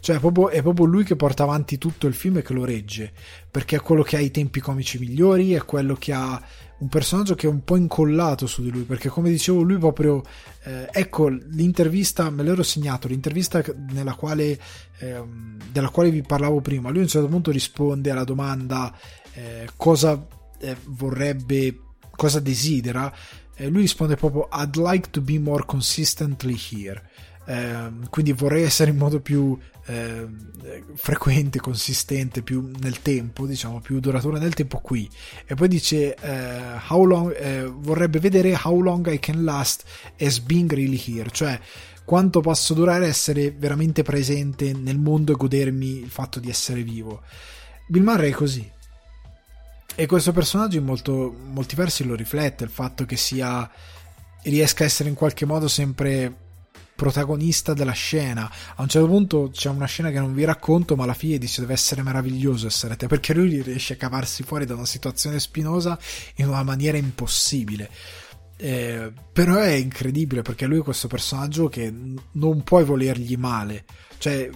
Cioè 0.00 0.16
è 0.16 0.18
proprio, 0.18 0.50
è 0.50 0.60
proprio, 0.60 0.84
lui 0.84 1.04
che 1.04 1.16
porta 1.16 1.44
avanti 1.44 1.78
tutto 1.78 2.06
il 2.06 2.12
film 2.12 2.36
e 2.36 2.42
che 2.42 2.52
lo 2.52 2.66
regge, 2.66 3.12
perché 3.50 3.76
è 3.76 3.80
quello 3.80 4.02
che 4.02 4.16
ha 4.16 4.20
i 4.20 4.30
tempi 4.30 4.60
comici 4.60 4.98
migliori, 4.98 5.52
è 5.52 5.64
quello 5.64 5.94
che 5.94 6.12
ha 6.12 6.42
un 6.80 6.88
personaggio 6.88 7.34
che 7.34 7.46
è 7.46 7.50
un 7.50 7.64
po' 7.64 7.76
incollato 7.76 8.46
su 8.46 8.62
di 8.62 8.70
lui, 8.70 8.82
perché 8.82 9.08
come 9.08 9.30
dicevo 9.30 9.62
lui 9.62 9.78
proprio, 9.78 10.22
eh, 10.64 10.88
ecco 10.90 11.28
l'intervista, 11.28 12.28
me 12.28 12.42
l'ero 12.42 12.62
segnato, 12.62 13.08
l'intervista 13.08 13.62
nella 13.90 14.14
quale, 14.14 14.58
eh, 14.98 15.22
della 15.70 15.88
quale 15.88 16.10
vi 16.10 16.22
parlavo 16.22 16.60
prima, 16.60 16.88
lui 16.88 17.00
a 17.00 17.02
un 17.02 17.08
certo 17.08 17.28
punto 17.28 17.50
risponde 17.50 18.10
alla 18.10 18.24
domanda 18.24 18.94
eh, 19.34 19.68
cosa 19.76 20.26
eh, 20.58 20.76
vorrebbe, 20.86 21.78
cosa 22.16 22.40
desidera, 22.40 23.12
eh, 23.56 23.68
lui 23.68 23.82
risponde 23.82 24.16
proprio 24.16 24.48
I'd 24.52 24.76
like 24.76 25.10
to 25.10 25.20
be 25.20 25.38
more 25.38 25.64
consistently 25.64 26.56
here. 26.56 27.02
Eh, 27.46 27.90
quindi 28.10 28.32
vorrei 28.32 28.62
essere 28.62 28.90
in 28.90 28.96
modo 28.96 29.20
più 29.20 29.58
eh, 29.86 30.26
frequente, 30.94 31.58
consistente, 31.58 32.42
più 32.42 32.70
nel 32.80 33.02
tempo, 33.02 33.46
diciamo, 33.46 33.80
più 33.80 33.98
duraturo 33.98 34.38
nel 34.38 34.54
tempo 34.54 34.78
qui. 34.78 35.08
E 35.46 35.54
poi 35.54 35.68
dice 35.68 36.14
eh, 36.14 36.78
long, 36.88 37.34
eh, 37.34 37.64
vorrebbe 37.64 38.18
vedere 38.18 38.58
how 38.62 38.80
long 38.80 39.06
I 39.10 39.18
can 39.18 39.42
last 39.42 39.84
as 40.20 40.38
being 40.38 40.70
really 40.72 41.02
here, 41.04 41.28
cioè 41.30 41.58
quanto 42.04 42.40
posso 42.40 42.74
durare 42.74 43.06
essere 43.06 43.50
veramente 43.52 44.02
presente 44.02 44.72
nel 44.72 44.98
mondo 44.98 45.32
e 45.32 45.36
godermi 45.36 46.00
il 46.00 46.10
fatto 46.10 46.40
di 46.40 46.48
essere 46.48 46.82
vivo. 46.82 47.22
Bill 47.86 48.02
Murray 48.02 48.30
è 48.30 48.34
così. 48.34 48.78
E 49.94 50.06
questo 50.06 50.32
personaggio 50.32 50.78
in 50.78 50.84
molto, 50.84 51.34
molti 51.52 51.74
versi 51.74 52.04
lo 52.04 52.14
riflette, 52.14 52.64
il 52.64 52.70
fatto 52.70 53.04
che 53.04 53.16
sia 53.16 53.70
riesca 54.42 54.84
a 54.84 54.86
essere 54.86 55.08
in 55.08 55.14
qualche 55.14 55.44
modo 55.44 55.68
sempre 55.68 56.34
protagonista 57.00 57.72
della 57.72 57.92
scena. 57.92 58.50
A 58.76 58.82
un 58.82 58.88
certo 58.88 59.08
punto 59.08 59.50
c'è 59.50 59.70
una 59.70 59.86
scena 59.86 60.10
che 60.10 60.18
non 60.18 60.34
vi 60.34 60.44
racconto, 60.44 60.96
ma 60.96 61.06
la 61.06 61.14
figlia 61.14 61.38
dice 61.38 61.62
deve 61.62 61.72
essere 61.72 62.02
meraviglioso 62.02 62.66
essere 62.66 62.96
te, 62.96 63.06
perché 63.06 63.32
lui 63.32 63.62
riesce 63.62 63.94
a 63.94 63.96
cavarsi 63.96 64.42
fuori 64.42 64.66
da 64.66 64.74
una 64.74 64.84
situazione 64.84 65.40
spinosa 65.40 65.98
in 66.36 66.48
una 66.48 66.62
maniera 66.62 66.98
impossibile. 66.98 67.88
Eh, 68.56 69.10
però 69.32 69.56
è 69.56 69.72
incredibile 69.72 70.42
perché 70.42 70.66
lui 70.66 70.80
è 70.80 70.82
questo 70.82 71.08
personaggio 71.08 71.68
che 71.68 71.90
non 72.32 72.62
puoi 72.62 72.84
volergli 72.84 73.36
male, 73.36 73.84
cioè 74.18 74.50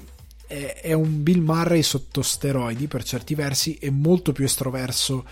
è, 0.54 0.80
è 0.80 0.92
un 0.92 1.22
Bill 1.22 1.42
Murray 1.42 1.82
sotto 1.82 2.22
steroidi 2.22 2.86
per 2.86 3.02
certi 3.02 3.34
versi 3.34 3.76
e 3.76 3.90
molto 3.90 4.32
più 4.32 4.44
estroverso 4.44 5.26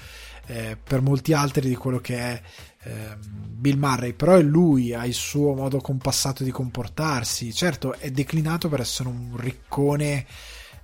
eh, 0.46 0.76
per 0.82 1.00
molti 1.00 1.32
altri 1.32 1.68
di 1.68 1.76
quello 1.76 2.00
che 2.00 2.18
è 2.18 2.42
eh, 2.82 3.16
Bill 3.20 3.78
Murray, 3.78 4.12
però 4.12 4.34
è 4.34 4.42
lui, 4.42 4.92
ha 4.92 5.06
il 5.06 5.14
suo 5.14 5.54
modo 5.54 5.78
compassato 5.78 6.42
di 6.42 6.50
comportarsi, 6.50 7.54
certo 7.54 7.94
è 7.94 8.10
declinato 8.10 8.68
per 8.68 8.80
essere 8.80 9.08
un 9.08 9.36
riccone 9.36 10.26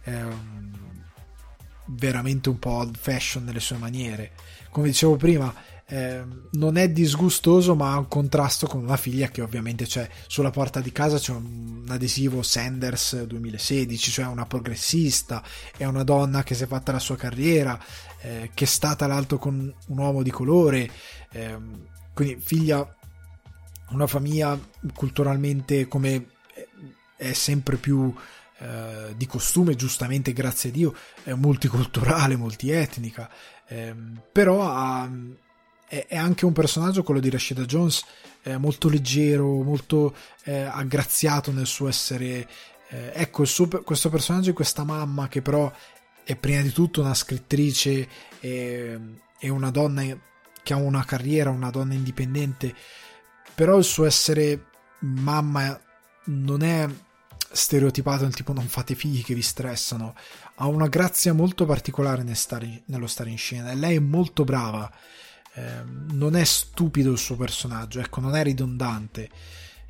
ehm, 0.04 0.72
veramente 1.86 2.48
un 2.48 2.58
po' 2.60 2.70
old 2.70 2.96
fashion 2.96 3.42
nelle 3.42 3.60
sue 3.60 3.78
maniere, 3.78 4.32
come 4.70 4.86
dicevo 4.86 5.16
prima 5.16 5.52
eh, 5.90 6.22
non 6.52 6.76
è 6.76 6.90
disgustoso 6.90 7.74
ma 7.74 7.92
ha 7.92 7.98
un 7.98 8.08
contrasto 8.08 8.66
con 8.66 8.82
una 8.82 8.96
figlia 8.96 9.28
che 9.28 9.40
ovviamente 9.40 9.86
c'è 9.86 10.08
sulla 10.26 10.50
porta 10.50 10.80
di 10.80 10.92
casa 10.92 11.18
c'è 11.18 11.32
un 11.32 11.86
adesivo 11.88 12.42
Sanders 12.42 13.22
2016 13.24 14.10
cioè 14.10 14.26
una 14.26 14.44
progressista 14.44 15.42
è 15.76 15.84
una 15.84 16.04
donna 16.04 16.42
che 16.42 16.54
si 16.54 16.64
è 16.64 16.66
fatta 16.66 16.92
la 16.92 16.98
sua 16.98 17.16
carriera 17.16 17.78
eh, 18.20 18.50
che 18.52 18.66
sta 18.66 18.94
tra 18.96 19.06
l'altro 19.06 19.38
con 19.38 19.74
un 19.86 19.98
uomo 19.98 20.22
di 20.22 20.30
colore 20.30 20.90
eh, 21.30 21.58
quindi 22.12 22.38
figlia 22.40 22.94
una 23.90 24.06
famiglia 24.06 24.58
culturalmente 24.94 25.88
come 25.88 26.26
è 27.16 27.32
sempre 27.32 27.76
più 27.76 28.14
eh, 28.60 29.14
di 29.16 29.26
costume, 29.26 29.74
giustamente 29.74 30.32
grazie 30.32 30.70
a 30.70 30.72
Dio, 30.72 30.94
è 31.22 31.32
multiculturale, 31.32 32.36
multietnica, 32.36 33.30
eh, 33.66 33.94
però 34.32 34.62
ha, 34.62 35.08
è, 35.88 36.16
anche 36.16 36.44
un 36.44 36.52
personaggio, 36.52 37.02
quello 37.02 37.20
di 37.20 37.30
Rashida 37.30 37.64
Jones, 37.64 38.04
molto 38.58 38.88
leggero, 38.88 39.62
molto 39.62 40.14
eh, 40.44 40.60
aggraziato 40.60 41.52
nel 41.52 41.66
suo 41.66 41.88
essere. 41.88 42.48
Eh, 42.88 43.12
ecco, 43.14 43.44
suo, 43.44 43.68
questo 43.82 44.08
personaggio 44.08 44.50
di 44.50 44.56
questa 44.56 44.84
mamma 44.84 45.28
che 45.28 45.42
però 45.42 45.70
è 46.24 46.36
prima 46.36 46.62
di 46.62 46.72
tutto 46.72 47.00
una 47.00 47.14
scrittrice 47.14 48.08
e, 48.40 49.00
e 49.38 49.48
una 49.48 49.70
donna 49.70 50.02
che 50.62 50.72
ha 50.72 50.76
una 50.76 51.04
carriera, 51.04 51.50
una 51.50 51.70
donna 51.70 51.94
indipendente, 51.94 52.74
però 53.54 53.78
il 53.78 53.84
suo 53.84 54.04
essere 54.04 54.66
mamma 55.00 55.80
non 56.24 56.62
è 56.62 56.86
stereotipato 57.50 58.24
nel 58.24 58.34
tipo 58.34 58.52
non 58.52 58.66
fate 58.66 58.94
figli 58.94 59.24
che 59.24 59.34
vi 59.34 59.42
stressano, 59.42 60.14
ha 60.56 60.66
una 60.66 60.88
grazia 60.88 61.32
molto 61.32 61.64
particolare 61.64 62.22
nel 62.22 62.36
stare, 62.36 62.82
nello 62.86 63.06
stare 63.06 63.30
in 63.30 63.38
scena 63.38 63.70
e 63.70 63.74
lei 63.74 63.96
è 63.96 64.00
molto 64.00 64.44
brava 64.44 64.90
eh, 65.58 65.82
non 66.12 66.36
è 66.36 66.44
stupido 66.44 67.10
il 67.10 67.18
suo 67.18 67.36
personaggio, 67.36 68.00
ecco, 68.00 68.20
non 68.20 68.36
è 68.36 68.42
ridondante 68.44 69.28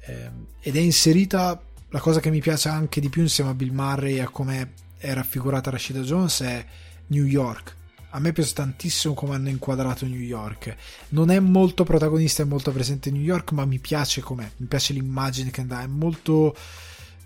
eh, 0.07 0.31
ed 0.61 0.77
è 0.77 0.81
inserita 0.81 1.61
la 1.91 2.01
cosa 2.01 2.21
che 2.21 2.31
mi 2.31 2.41
piace 2.41 2.69
anche 2.69 3.01
di 3.01 3.09
più 3.09 3.23
insieme 3.23 3.51
a 3.51 3.55
Bill 3.55 3.73
Murray 3.73 4.15
e 4.15 4.21
a 4.21 4.29
come 4.29 4.73
è 4.97 5.13
raffigurata 5.13 5.71
Rashida 5.71 6.01
Jones 6.01 6.41
è 6.41 6.65
New 7.09 7.25
York. 7.25 7.77
A 8.11 8.21
me 8.21 8.33
piace 8.33 8.55
tantissimo 8.55 9.13
come 9.13 9.35
hanno 9.35 9.51
inquadrato 9.51 10.07
New 10.07 10.19
York. 10.19 10.75
Non 11.11 11.31
è 11.31 11.39
molto 11.41 11.85
protagonista 11.85 12.43
e 12.43 12.47
molto 12.47 12.73
presente 12.73 13.11
New 13.11 13.21
York, 13.21 13.53
ma 13.53 13.67
mi 13.67 13.79
piace 13.79 14.23
com'è, 14.23 14.51
mi 14.57 14.67
piace 14.67 14.95
l'immagine 14.95 15.51
che 15.51 15.67
dà, 15.67 15.83
è 15.83 15.87
molto 15.87 16.57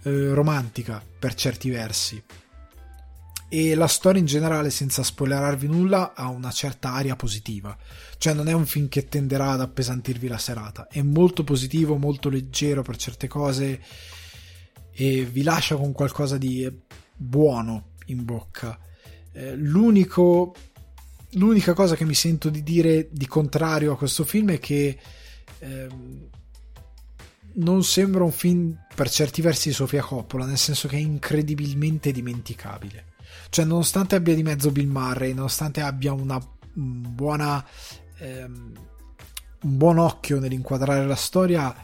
eh, 0.02 0.32
romantica 0.32 1.02
per 1.18 1.34
certi 1.34 1.70
versi 1.70 2.20
e 3.54 3.74
la 3.74 3.86
storia 3.86 4.18
in 4.18 4.24
generale, 4.24 4.70
senza 4.70 5.02
spoilerarvi 5.02 5.66
nulla, 5.66 6.14
ha 6.14 6.28
una 6.28 6.50
certa 6.50 6.94
aria 6.94 7.16
positiva. 7.16 7.76
Cioè 8.16 8.32
non 8.32 8.48
è 8.48 8.52
un 8.54 8.64
film 8.64 8.88
che 8.88 9.08
tenderà 9.08 9.50
ad 9.50 9.60
appesantirvi 9.60 10.26
la 10.26 10.38
serata, 10.38 10.88
è 10.88 11.02
molto 11.02 11.44
positivo, 11.44 11.98
molto 11.98 12.30
leggero 12.30 12.80
per 12.80 12.96
certe 12.96 13.28
cose 13.28 13.78
e 14.90 15.26
vi 15.26 15.42
lascia 15.42 15.76
con 15.76 15.92
qualcosa 15.92 16.38
di 16.38 16.66
buono 17.14 17.90
in 18.06 18.24
bocca. 18.24 18.78
Eh, 19.32 19.54
l'unico, 19.54 20.54
l'unica 21.32 21.74
cosa 21.74 21.94
che 21.94 22.06
mi 22.06 22.14
sento 22.14 22.48
di 22.48 22.62
dire 22.62 23.08
di 23.10 23.26
contrario 23.26 23.92
a 23.92 23.98
questo 23.98 24.24
film 24.24 24.52
è 24.52 24.58
che 24.58 24.98
eh, 25.58 25.88
non 27.56 27.84
sembra 27.84 28.24
un 28.24 28.32
film 28.32 28.74
per 28.94 29.10
certi 29.10 29.42
versi 29.42 29.68
di 29.68 29.74
Sofia 29.74 30.00
Coppola, 30.00 30.46
nel 30.46 30.56
senso 30.56 30.88
che 30.88 30.96
è 30.96 31.00
incredibilmente 31.00 32.12
dimenticabile 32.12 33.10
cioè, 33.52 33.66
nonostante 33.66 34.14
abbia 34.14 34.34
di 34.34 34.42
mezzo 34.42 34.70
Bill 34.70 34.88
Murray, 34.88 35.34
nonostante 35.34 35.82
abbia 35.82 36.14
una 36.14 36.40
buona, 36.72 37.62
ehm, 38.16 38.72
un 39.64 39.76
buon 39.76 39.98
occhio 39.98 40.40
nell'inquadrare 40.40 41.04
la 41.04 41.14
storia, 41.14 41.76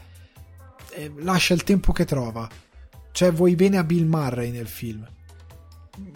eh, 0.89 1.13
lascia 1.17 1.53
il 1.53 1.63
tempo 1.63 1.91
che 1.91 2.05
trova. 2.05 2.49
Cioè, 3.11 3.31
vuoi 3.31 3.53
bene 3.53 3.77
a 3.77 3.83
Bill 3.83 4.07
Murray 4.07 4.49
nel 4.49 4.65
film, 4.65 5.07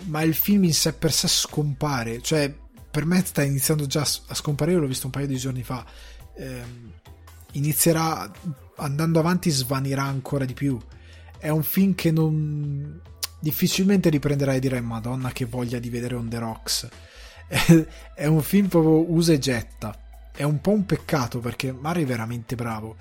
ma 0.05 0.23
il 0.23 0.34
film 0.34 0.63
in 0.63 0.73
sé 0.73 0.93
per 0.93 1.11
sé 1.11 1.27
scompare. 1.27 2.19
Cioè, 2.23 2.51
per 2.89 3.05
me 3.05 3.23
sta 3.23 3.43
iniziando 3.43 3.85
già 3.85 4.01
a 4.01 4.34
scomparire, 4.34 4.80
l'ho 4.80 4.88
visto 4.88 5.05
un 5.05 5.11
paio 5.11 5.27
di 5.27 5.38
giorni 5.38 5.61
fa. 5.61 5.85
Eh, 6.35 6.63
inizierà 7.51 8.27
andando 8.77 9.19
avanti, 9.19 9.51
svanirà 9.51 10.01
ancora 10.01 10.45
di 10.45 10.53
più. 10.55 10.80
È 11.38 11.49
un 11.49 11.61
film 11.61 11.93
che 11.93 12.09
non 12.09 13.01
difficilmente 13.44 14.10
riprenderai 14.10 14.56
e 14.56 14.60
dirai 14.61 14.82
madonna 14.82 15.34
che 15.34 15.44
voglia 15.44 15.78
di 15.78 15.90
vedere 15.90 16.15
On 16.15 16.30
The 16.30 16.40
Rocks 16.40 16.88
è 18.15 18.26
un 18.26 18.41
film 18.41 18.68
proprio 18.68 19.11
usa 19.11 19.34
e 19.34 19.40
getta. 19.40 19.98
È 20.32 20.44
un 20.44 20.61
po' 20.61 20.72
un 20.72 20.86
peccato 20.86 21.40
perché 21.40 21.72
Mari 21.74 22.03
è 22.03 22.06
veramente 22.06 22.56
bravo 22.56 22.95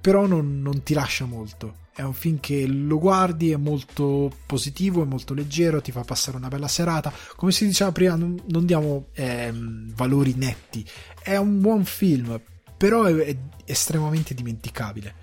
però 0.00 0.26
non, 0.26 0.62
non, 0.62 0.82
ti 0.82 0.94
lascia 0.94 1.26
molto. 1.26 1.88
È 1.92 2.02
un 2.02 2.14
film 2.14 2.38
che 2.40 2.66
lo 2.66 2.98
guardi 2.98 3.50
è 3.50 3.56
molto 3.56 4.32
positivo 4.46 5.02
è 5.02 5.06
molto 5.06 5.34
leggero 5.34 5.82
ti 5.82 5.92
fa 5.92 6.04
passare 6.04 6.36
una 6.36 6.48
bella 6.48 6.68
serata. 6.68 7.12
Come 7.34 7.50
si 7.50 7.66
diceva 7.66 7.90
prima 7.90 8.14
non, 8.14 8.40
non 8.46 8.64
diamo 8.64 9.08
eh, 9.12 9.50
valori 9.52 10.34
netti. 10.36 10.88
È 11.20 11.36
un 11.36 11.60
buon 11.60 11.84
film 11.84 12.40
però 12.76 13.04
è, 13.04 13.14
è 13.14 13.36
estremamente 13.66 14.34
dimenticabile 14.34 15.19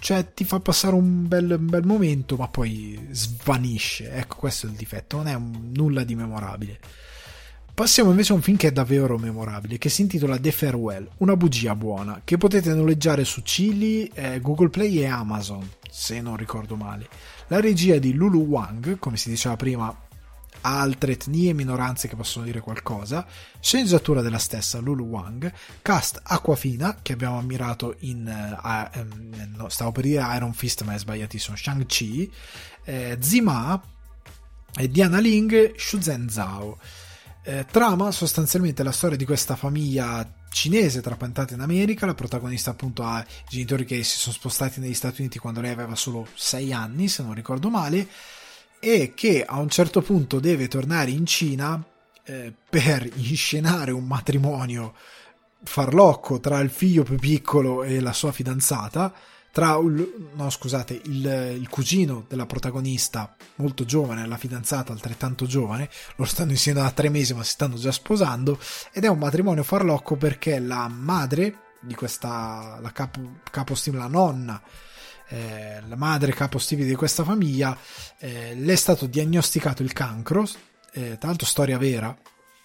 cioè 0.00 0.32
ti 0.34 0.44
fa 0.44 0.58
passare 0.60 0.94
un 0.94 1.28
bel, 1.28 1.56
un 1.58 1.66
bel, 1.66 1.84
momento 1.84 2.36
ma 2.36 2.48
poi 2.48 3.08
svanisce. 3.10 4.10
Ecco 4.12 4.36
questo 4.36 4.66
è 4.66 4.70
il 4.70 4.76
difetto 4.76 5.18
non 5.18 5.28
è 5.28 5.34
un, 5.34 5.70
nulla 5.72 6.02
di 6.02 6.14
memorabile. 6.14 6.78
Passiamo 7.72 8.10
invece 8.10 8.32
a 8.32 8.36
un 8.36 8.42
film 8.42 8.56
che 8.56 8.68
è 8.68 8.72
davvero 8.72 9.16
memorabile 9.16 9.78
che 9.78 9.88
si 9.88 10.02
intitola 10.02 10.38
The 10.38 10.50
Farewell 10.50 11.08
una 11.18 11.36
bugia 11.36 11.74
buona 11.74 12.20
che 12.24 12.36
potete 12.36 12.74
noleggiare 12.74 13.24
su 13.24 13.42
Chili, 13.42 14.10
eh, 14.12 14.40
Google 14.40 14.68
Play 14.68 14.98
e 14.98 15.06
Amazon 15.06 15.66
se 15.90 16.20
non 16.20 16.36
ricordo 16.36 16.76
male. 16.76 17.08
La 17.48 17.60
regia 17.60 17.98
di 17.98 18.12
Lulu 18.12 18.40
Wang 18.40 18.98
come 18.98 19.16
si 19.16 19.28
diceva 19.28 19.56
prima 19.56 19.94
altre 20.62 21.12
etnie 21.12 21.50
e 21.50 21.54
minoranze 21.54 22.08
che 22.08 22.16
possono 22.16 22.44
dire 22.44 22.60
qualcosa, 22.60 23.26
sceneggiatura 23.60 24.20
della 24.20 24.38
stessa 24.38 24.78
Lulu 24.78 25.04
Wang, 25.04 25.52
cast 25.82 26.20
Aquafina 26.22 26.98
che 27.02 27.12
abbiamo 27.12 27.38
ammirato 27.38 27.96
in 28.00 28.26
uh, 28.26 28.98
um, 28.98 29.54
no, 29.56 29.68
stavo 29.68 29.92
per 29.92 30.04
dire 30.04 30.24
Iron 30.36 30.52
Fist 30.52 30.82
ma 30.82 30.94
è 30.94 30.98
sbagliatissimo 30.98 31.56
Shang-Chi, 31.56 32.32
eh, 32.84 33.18
Zima 33.20 33.80
e 34.74 34.88
Diana 34.88 35.18
Ling, 35.18 35.74
Shuzhen 35.76 36.28
Zhao. 36.28 36.78
Eh, 37.42 37.64
trama 37.70 38.10
sostanzialmente 38.10 38.82
la 38.82 38.92
storia 38.92 39.16
di 39.16 39.24
questa 39.24 39.56
famiglia 39.56 40.30
cinese 40.50 41.00
trapiantata 41.00 41.54
in 41.54 41.60
America, 41.60 42.04
la 42.04 42.14
protagonista 42.14 42.70
appunto 42.70 43.02
ha 43.02 43.24
genitori 43.48 43.84
che 43.84 44.02
si 44.02 44.18
sono 44.18 44.34
spostati 44.34 44.80
negli 44.80 44.94
Stati 44.94 45.20
Uniti 45.20 45.38
quando 45.38 45.60
lei 45.60 45.70
aveva 45.70 45.94
solo 45.94 46.26
6 46.34 46.72
anni 46.72 47.08
se 47.08 47.22
non 47.22 47.34
ricordo 47.34 47.70
male 47.70 48.06
e 48.80 49.12
che 49.14 49.44
a 49.44 49.58
un 49.60 49.68
certo 49.68 50.00
punto 50.00 50.40
deve 50.40 50.66
tornare 50.66 51.10
in 51.10 51.26
Cina 51.26 51.80
eh, 52.24 52.52
per 52.68 53.08
inscenare 53.16 53.92
un 53.92 54.06
matrimonio 54.06 54.94
farlocco 55.62 56.40
tra 56.40 56.58
il 56.60 56.70
figlio 56.70 57.02
più 57.02 57.16
piccolo 57.16 57.82
e 57.82 58.00
la 58.00 58.14
sua 58.14 58.32
fidanzata, 58.32 59.12
tra 59.52 59.76
no, 59.76 60.48
scusate, 60.48 61.00
il, 61.04 61.56
il, 61.58 61.68
cugino 61.68 62.24
della 62.28 62.46
protagonista 62.46 63.34
molto 63.56 63.84
giovane 63.84 64.22
e 64.22 64.26
la 64.26 64.38
fidanzata 64.38 64.92
altrettanto 64.92 65.44
giovane, 65.44 65.90
loro 66.16 66.30
stanno 66.30 66.52
insieme 66.52 66.80
da 66.80 66.90
tre 66.92 67.10
mesi 67.10 67.34
ma 67.34 67.42
si 67.42 67.50
stanno 67.50 67.76
già 67.76 67.92
sposando 67.92 68.58
ed 68.92 69.04
è 69.04 69.08
un 69.08 69.18
matrimonio 69.18 69.62
farlocco 69.62 70.16
perché 70.16 70.58
la 70.58 70.88
madre 70.88 71.68
di 71.80 71.94
questa, 71.94 72.78
la 72.80 72.92
capo, 72.92 73.40
capostima, 73.50 73.98
la 73.98 74.06
nonna 74.06 74.62
eh, 75.30 75.80
la 75.86 75.96
madre 75.96 76.32
capostipite 76.32 76.88
di 76.88 76.94
questa 76.94 77.24
famiglia, 77.24 77.76
eh, 78.18 78.54
le 78.54 78.72
è 78.72 78.76
stato 78.76 79.06
diagnosticato 79.06 79.82
il 79.82 79.92
cancro, 79.92 80.48
eh, 80.92 81.16
tra 81.18 81.28
l'altro 81.28 81.46
storia 81.46 81.78
vera 81.78 82.16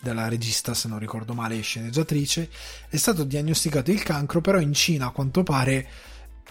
della 0.01 0.27
regista, 0.27 0.73
se 0.73 0.87
non 0.87 0.99
ricordo 0.99 1.33
male, 1.33 1.59
sceneggiatrice, 1.61 2.49
è 2.89 2.97
stato 2.97 3.23
diagnosticato 3.23 3.91
il 3.91 4.01
cancro, 4.03 4.41
però 4.41 4.59
in 4.59 4.73
Cina 4.73 5.07
a 5.07 5.11
quanto 5.11 5.43
pare 5.43 5.87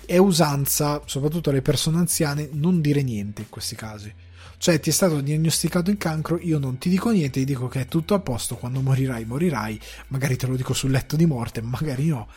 è 0.07 0.16
usanza, 0.16 1.03
soprattutto 1.05 1.51
alle 1.51 1.62
persone 1.62 1.99
anziane, 1.99 2.49
non 2.53 2.81
dire 2.81 3.03
niente 3.03 3.43
in 3.43 3.49
questi 3.49 3.74
casi. 3.74 4.12
Cioè, 4.57 4.81
ti 4.81 4.91
è 4.91 4.93
stato 4.93 5.20
diagnosticato 5.20 5.91
il 5.91 5.99
cancro, 5.99 6.39
io 6.39 6.59
non 6.59 6.78
ti 6.78 6.89
dico 6.89 7.11
niente, 7.11 7.41
ti 7.41 7.45
dico 7.45 7.69
che 7.69 7.82
è 7.82 7.86
tutto 7.86 8.15
a 8.15 8.20
posto, 8.20 8.57
quando 8.57 8.81
morirai, 8.81 9.24
morirai, 9.24 9.81
magari 10.09 10.36
te 10.36 10.47
lo 10.47 10.57
dico 10.57 10.73
sul 10.74 10.91
letto 10.91 11.16
di 11.16 11.27
morte, 11.27 11.61
magari 11.62 12.07
no. 12.07 12.28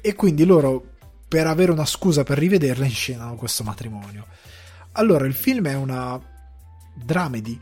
E 0.00 0.14
quindi 0.14 0.44
loro, 0.44 0.95
per 1.28 1.46
avere 1.46 1.72
una 1.72 1.86
scusa 1.86 2.22
per 2.22 2.38
rivederla, 2.38 2.84
inscenano 2.84 3.34
questo 3.34 3.64
matrimonio. 3.64 4.26
Allora, 4.92 5.26
il 5.26 5.34
film 5.34 5.66
è 5.66 5.74
una 5.74 6.20
dramedy, 6.94 7.60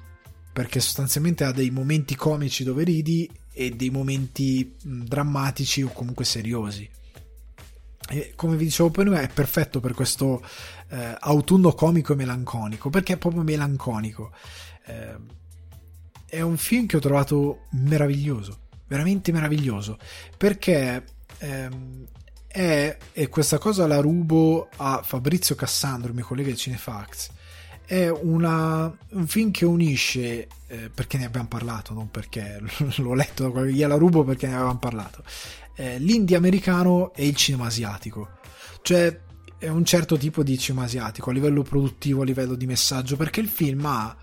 perché 0.52 0.80
sostanzialmente 0.80 1.44
ha 1.44 1.52
dei 1.52 1.70
momenti 1.70 2.14
comici 2.14 2.62
dove 2.62 2.84
ridi 2.84 3.28
e 3.52 3.70
dei 3.70 3.90
momenti 3.90 4.76
drammatici 4.82 5.82
o 5.82 5.88
comunque 5.88 6.24
seriosi. 6.24 6.88
E 8.08 8.32
come 8.36 8.56
vi 8.56 8.64
dicevo 8.64 8.90
prima, 8.90 9.20
è 9.20 9.28
perfetto 9.28 9.80
per 9.80 9.94
questo 9.94 10.44
eh, 10.90 11.16
autunno 11.18 11.72
comico 11.72 12.12
e 12.12 12.16
melanconico, 12.16 12.90
perché 12.90 13.14
è 13.14 13.16
proprio 13.16 13.42
melanconico. 13.42 14.30
Eh, 14.86 15.16
è 16.26 16.40
un 16.40 16.56
film 16.56 16.86
che 16.86 16.96
ho 16.96 17.00
trovato 17.00 17.66
meraviglioso, 17.70 18.66
veramente 18.86 19.32
meraviglioso, 19.32 19.98
perché 20.36 21.04
ehm, 21.38 22.06
è, 22.54 22.96
e 23.12 23.28
questa 23.28 23.58
cosa 23.58 23.84
la 23.88 23.98
rubo 23.98 24.68
a 24.76 25.02
Fabrizio 25.04 25.56
Cassandro, 25.56 26.12
mio 26.12 26.24
collega 26.24 26.50
di 26.50 26.56
Cinefax, 26.56 27.30
è 27.84 28.08
una, 28.08 28.96
un 29.10 29.26
film 29.26 29.50
che 29.50 29.64
unisce, 29.64 30.46
eh, 30.68 30.88
perché 30.94 31.18
ne 31.18 31.24
abbiamo 31.24 31.48
parlato, 31.48 31.94
non 31.94 32.12
perché 32.12 32.60
l'ho 32.94 33.14
letto 33.14 33.50
gliela 33.66 33.96
rubo 33.96 34.22
perché 34.22 34.46
ne 34.46 34.54
avevamo 34.54 34.78
parlato, 34.78 35.24
eh, 35.74 35.98
l'indie 35.98 36.36
americano 36.36 37.12
e 37.12 37.26
il 37.26 37.34
cinema 37.34 37.66
asiatico. 37.66 38.38
Cioè, 38.82 39.18
è 39.58 39.66
un 39.66 39.84
certo 39.84 40.16
tipo 40.16 40.44
di 40.44 40.56
cinema 40.56 40.84
asiatico 40.84 41.30
a 41.30 41.32
livello 41.32 41.62
produttivo, 41.62 42.22
a 42.22 42.24
livello 42.24 42.54
di 42.54 42.66
messaggio, 42.66 43.16
perché 43.16 43.40
il 43.40 43.48
film 43.48 43.84
ha 43.86 44.16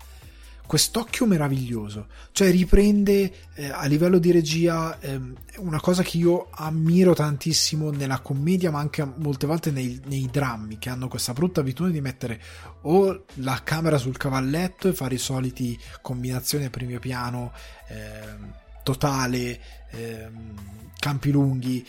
quest'occhio 0.72 1.26
meraviglioso, 1.26 2.06
cioè 2.32 2.50
riprende 2.50 3.30
eh, 3.52 3.68
a 3.68 3.84
livello 3.84 4.18
di 4.18 4.30
regia 4.30 4.98
eh, 5.00 5.20
una 5.58 5.78
cosa 5.80 6.02
che 6.02 6.16
io 6.16 6.48
ammiro 6.50 7.12
tantissimo 7.12 7.90
nella 7.90 8.20
commedia, 8.20 8.70
ma 8.70 8.78
anche 8.78 9.04
molte 9.16 9.46
volte 9.46 9.70
nei, 9.70 10.00
nei, 10.06 10.30
drammi, 10.32 10.78
che 10.78 10.88
hanno 10.88 11.08
questa 11.08 11.34
brutta 11.34 11.60
abitudine 11.60 11.92
di 11.92 12.00
mettere 12.00 12.40
o 12.84 13.24
la 13.34 13.60
camera 13.62 13.98
sul 13.98 14.16
cavalletto 14.16 14.88
e 14.88 14.94
fare 14.94 15.16
i 15.16 15.18
soliti 15.18 15.78
combinazioni 16.00 16.64
a 16.64 16.70
primo 16.70 16.98
piano 16.98 17.52
eh, 17.88 18.38
totale, 18.82 19.60
ehm, 19.90 20.54
campi 20.98 21.30
lunghi. 21.32 21.86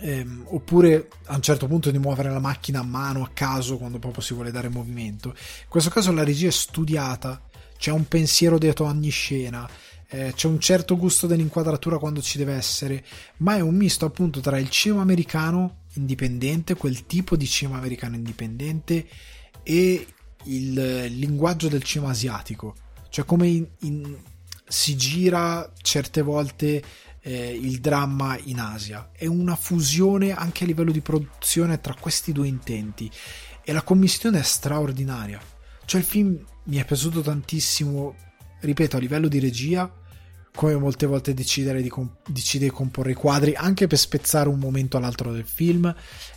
Ehm, 0.00 0.44
oppure 0.48 1.08
a 1.26 1.36
un 1.36 1.42
certo 1.42 1.66
punto 1.66 1.90
di 1.90 1.98
muovere 1.98 2.30
la 2.30 2.38
macchina 2.38 2.80
a 2.80 2.84
mano 2.84 3.22
a 3.22 3.30
caso 3.32 3.78
quando 3.78 3.98
proprio 3.98 4.22
si 4.22 4.34
vuole 4.34 4.50
dare 4.50 4.68
movimento. 4.68 5.28
In 5.28 5.68
questo 5.68 5.90
caso 5.90 6.12
la 6.12 6.24
regia 6.24 6.48
è 6.48 6.52
studiata, 6.52 7.42
c'è 7.78 7.92
un 7.92 8.06
pensiero 8.06 8.58
dietro 8.58 8.86
ogni 8.86 9.08
scena, 9.08 9.68
eh, 10.08 10.32
c'è 10.34 10.46
un 10.48 10.60
certo 10.60 10.96
gusto 10.96 11.26
dell'inquadratura 11.26 11.98
quando 11.98 12.20
ci 12.20 12.38
deve 12.38 12.54
essere, 12.54 13.04
ma 13.38 13.56
è 13.56 13.60
un 13.60 13.74
misto 13.74 14.04
appunto 14.04 14.40
tra 14.40 14.58
il 14.58 14.68
cinema 14.70 15.02
americano 15.02 15.84
indipendente, 15.94 16.74
quel 16.74 17.06
tipo 17.06 17.36
di 17.36 17.46
cinema 17.46 17.78
americano 17.78 18.16
indipendente 18.16 19.06
e 19.62 20.06
il 20.44 21.04
linguaggio 21.06 21.68
del 21.68 21.82
cinema 21.82 22.12
asiatico, 22.12 22.74
cioè 23.08 23.24
come 23.24 23.48
in, 23.48 23.66
in, 23.80 24.16
si 24.68 24.96
gira 24.96 25.72
certe 25.82 26.22
volte 26.22 26.82
eh, 27.26 27.50
il 27.50 27.80
dramma 27.80 28.38
in 28.44 28.60
Asia. 28.60 29.10
È 29.12 29.26
una 29.26 29.56
fusione 29.56 30.32
anche 30.32 30.62
a 30.62 30.66
livello 30.66 30.92
di 30.92 31.00
produzione 31.00 31.80
tra 31.80 31.94
questi 31.98 32.30
due 32.30 32.46
intenti 32.46 33.10
e 33.64 33.72
la 33.72 33.82
commissione 33.82 34.38
è 34.38 34.42
straordinaria. 34.42 35.40
Cioè 35.84 36.00
il 36.00 36.06
film 36.06 36.38
mi 36.64 36.76
è 36.76 36.84
piaciuto 36.84 37.22
tantissimo, 37.22 38.14
ripeto, 38.60 38.96
a 38.96 39.00
livello 39.00 39.26
di 39.26 39.40
regia, 39.40 39.92
come 40.54 40.76
molte 40.76 41.06
volte 41.06 41.34
decidere 41.34 41.82
di, 41.82 41.88
comp- 41.88 42.30
decide 42.30 42.66
di 42.66 42.70
comporre 42.70 43.10
i 43.10 43.14
quadri 43.14 43.54
anche 43.54 43.88
per 43.88 43.98
spezzare 43.98 44.48
un 44.48 44.58
momento 44.58 44.96
all'altro 44.96 45.30
del 45.30 45.44
film 45.44 45.94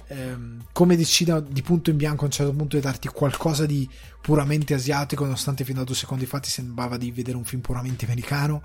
ehm, 0.08 0.66
come 0.74 0.98
decida 0.98 1.40
di 1.40 1.62
punto 1.62 1.90
in 1.90 1.96
bianco 1.96 2.24
a 2.24 2.26
un 2.26 2.32
certo 2.32 2.52
punto 2.52 2.76
di 2.76 2.82
darti 2.82 3.08
qualcosa 3.08 3.66
di 3.66 3.90
puramente 4.20 4.74
asiatico 4.74 5.24
nonostante 5.24 5.64
fino 5.64 5.80
a 5.80 5.86
due 5.86 5.96
secondi 5.96 6.26
fa 6.26 6.40
ti 6.40 6.50
sembrava 6.50 6.98
di 6.98 7.12
vedere 7.12 7.38
un 7.38 7.46
film 7.46 7.62
puramente 7.62 8.04
americano 8.04 8.62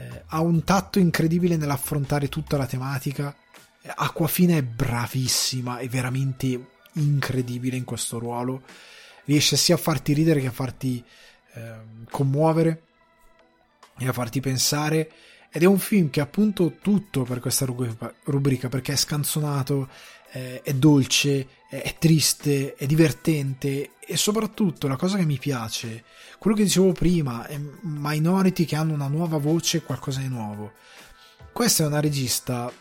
eh, 0.00 0.24
ha 0.28 0.40
un 0.40 0.64
tatto 0.64 0.98
incredibile 0.98 1.56
nell'affrontare 1.56 2.28
tutta 2.28 2.56
la 2.56 2.66
tematica. 2.66 3.34
Acquafina 3.96 4.56
è 4.56 4.62
bravissima, 4.62 5.78
è 5.78 5.88
veramente 5.88 6.68
incredibile 6.94 7.76
in 7.76 7.84
questo 7.84 8.18
ruolo. 8.18 8.62
Riesce 9.24 9.56
sia 9.56 9.74
a 9.74 9.78
farti 9.78 10.14
ridere 10.14 10.40
che 10.40 10.46
a 10.46 10.52
farti 10.52 11.04
eh, 11.54 11.74
commuovere 12.10 12.82
e 13.98 14.08
a 14.08 14.12
farti 14.12 14.40
pensare. 14.40 15.10
Ed 15.52 15.62
è 15.62 15.66
un 15.66 15.78
film 15.78 16.08
che 16.08 16.20
ha 16.20 16.24
appunto 16.24 16.76
tutto 16.80 17.24
per 17.24 17.40
questa 17.40 17.66
rubrica 17.66 18.68
perché 18.68 18.92
è 18.92 18.96
scanzonato, 18.96 19.88
eh, 20.32 20.62
è 20.62 20.74
dolce, 20.74 21.46
è, 21.68 21.82
è 21.82 21.96
triste, 21.98 22.74
è 22.74 22.86
divertente 22.86 23.92
e 24.00 24.16
soprattutto 24.16 24.88
la 24.88 24.96
cosa 24.96 25.16
che 25.16 25.24
mi 25.24 25.38
piace, 25.38 26.04
quello 26.38 26.56
che 26.56 26.64
dicevo 26.64 26.92
prima, 26.92 27.46
è 27.46 27.60
minority 27.82 28.64
che 28.64 28.76
hanno 28.76 28.92
una 28.92 29.06
nuova 29.08 29.38
voce, 29.38 29.82
qualcosa 29.82 30.20
di 30.20 30.28
nuovo. 30.28 30.72
Questa 31.52 31.84
è 31.84 31.86
una 31.86 32.00
regista, 32.00 32.72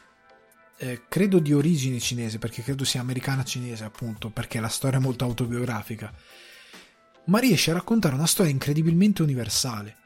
eh, 0.77 1.01
credo 1.07 1.39
di 1.39 1.53
origine 1.53 1.99
cinese, 1.99 2.39
perché 2.39 2.63
credo 2.63 2.83
sia 2.83 3.01
americana 3.01 3.43
cinese 3.43 3.83
appunto, 3.83 4.29
perché 4.29 4.59
la 4.59 4.69
storia 4.69 4.99
è 4.99 5.01
molto 5.01 5.25
autobiografica, 5.25 6.13
ma 7.25 7.39
riesce 7.39 7.71
a 7.71 7.75
raccontare 7.75 8.15
una 8.15 8.25
storia 8.25 8.51
incredibilmente 8.51 9.21
universale. 9.21 9.97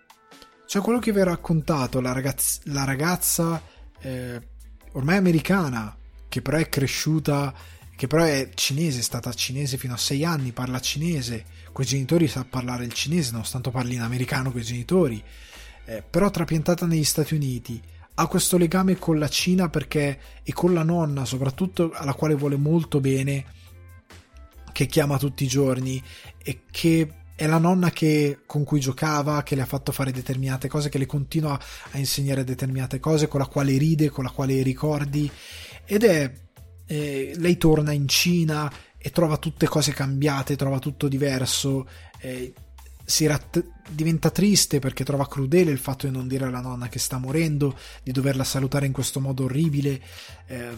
Cioè 0.65 0.81
quello 0.81 0.99
che 0.99 1.11
vi 1.11 1.19
ho 1.19 1.25
raccontato, 1.25 2.01
la 2.01 2.13
ragazza, 2.13 2.61
la 2.65 2.83
ragazza 2.83 3.61
eh, 3.99 4.41
ormai 4.93 5.17
americana, 5.17 5.95
che 6.33 6.41
però 6.41 6.57
è 6.57 6.67
cresciuta, 6.67 7.53
che 7.95 8.07
però 8.07 8.23
è 8.23 8.49
cinese, 8.55 8.97
è 8.97 9.03
stata 9.03 9.31
cinese 9.33 9.77
fino 9.77 9.93
a 9.93 9.97
sei 9.97 10.25
anni, 10.25 10.51
parla 10.51 10.79
cinese, 10.79 11.45
coi 11.71 11.85
genitori 11.85 12.27
sa 12.27 12.43
parlare 12.43 12.85
il 12.85 12.91
cinese, 12.91 13.33
nonostante 13.33 13.69
parli 13.69 13.93
in 13.93 14.01
americano 14.01 14.51
con 14.51 14.59
i 14.59 14.63
genitori, 14.63 15.23
eh, 15.85 16.01
però 16.01 16.31
trapiantata 16.31 16.87
negli 16.87 17.03
Stati 17.03 17.35
Uniti, 17.35 17.79
ha 18.15 18.25
questo 18.25 18.57
legame 18.57 18.97
con 18.97 19.19
la 19.19 19.27
Cina 19.27 19.69
perché 19.69 20.19
e 20.41 20.51
con 20.53 20.73
la 20.73 20.81
nonna, 20.81 21.23
soprattutto 21.23 21.91
alla 21.93 22.15
quale 22.15 22.33
vuole 22.33 22.57
molto 22.57 22.99
bene, 22.99 23.45
che 24.71 24.87
chiama 24.87 25.19
tutti 25.19 25.43
i 25.43 25.47
giorni 25.47 26.01
e 26.43 26.61
che 26.71 27.13
è 27.35 27.45
la 27.45 27.59
nonna 27.59 27.91
che, 27.91 28.39
con 28.47 28.63
cui 28.63 28.79
giocava, 28.79 29.43
che 29.43 29.53
le 29.53 29.61
ha 29.61 29.67
fatto 29.67 29.91
fare 29.91 30.11
determinate 30.11 30.67
cose, 30.67 30.89
che 30.89 30.97
le 30.97 31.05
continua 31.05 31.59
a 31.91 31.97
insegnare 31.99 32.43
determinate 32.43 32.99
cose, 32.99 33.27
con 33.27 33.39
la 33.39 33.45
quale 33.45 33.77
ride, 33.77 34.09
con 34.09 34.23
la 34.23 34.31
quale 34.31 34.63
ricordi 34.63 35.29
ed 35.85 36.03
è 36.03 36.31
eh, 36.85 37.33
lei 37.35 37.57
torna 37.57 37.91
in 37.91 38.07
Cina 38.07 38.71
e 38.97 39.09
trova 39.09 39.37
tutte 39.37 39.67
cose 39.67 39.93
cambiate, 39.93 40.55
trova 40.55 40.79
tutto 40.79 41.07
diverso, 41.07 41.87
eh, 42.19 42.53
ratt- 43.25 43.65
diventa 43.89 44.29
triste 44.29 44.79
perché 44.79 45.03
trova 45.03 45.27
crudele 45.27 45.71
il 45.71 45.77
fatto 45.77 46.07
di 46.07 46.13
non 46.13 46.27
dire 46.27 46.45
alla 46.45 46.61
nonna 46.61 46.87
che 46.87 46.99
sta 46.99 47.17
morendo, 47.17 47.77
di 48.01 48.11
doverla 48.11 48.43
salutare 48.43 48.85
in 48.85 48.93
questo 48.93 49.19
modo 49.19 49.43
orribile, 49.43 50.01
eh, 50.47 50.69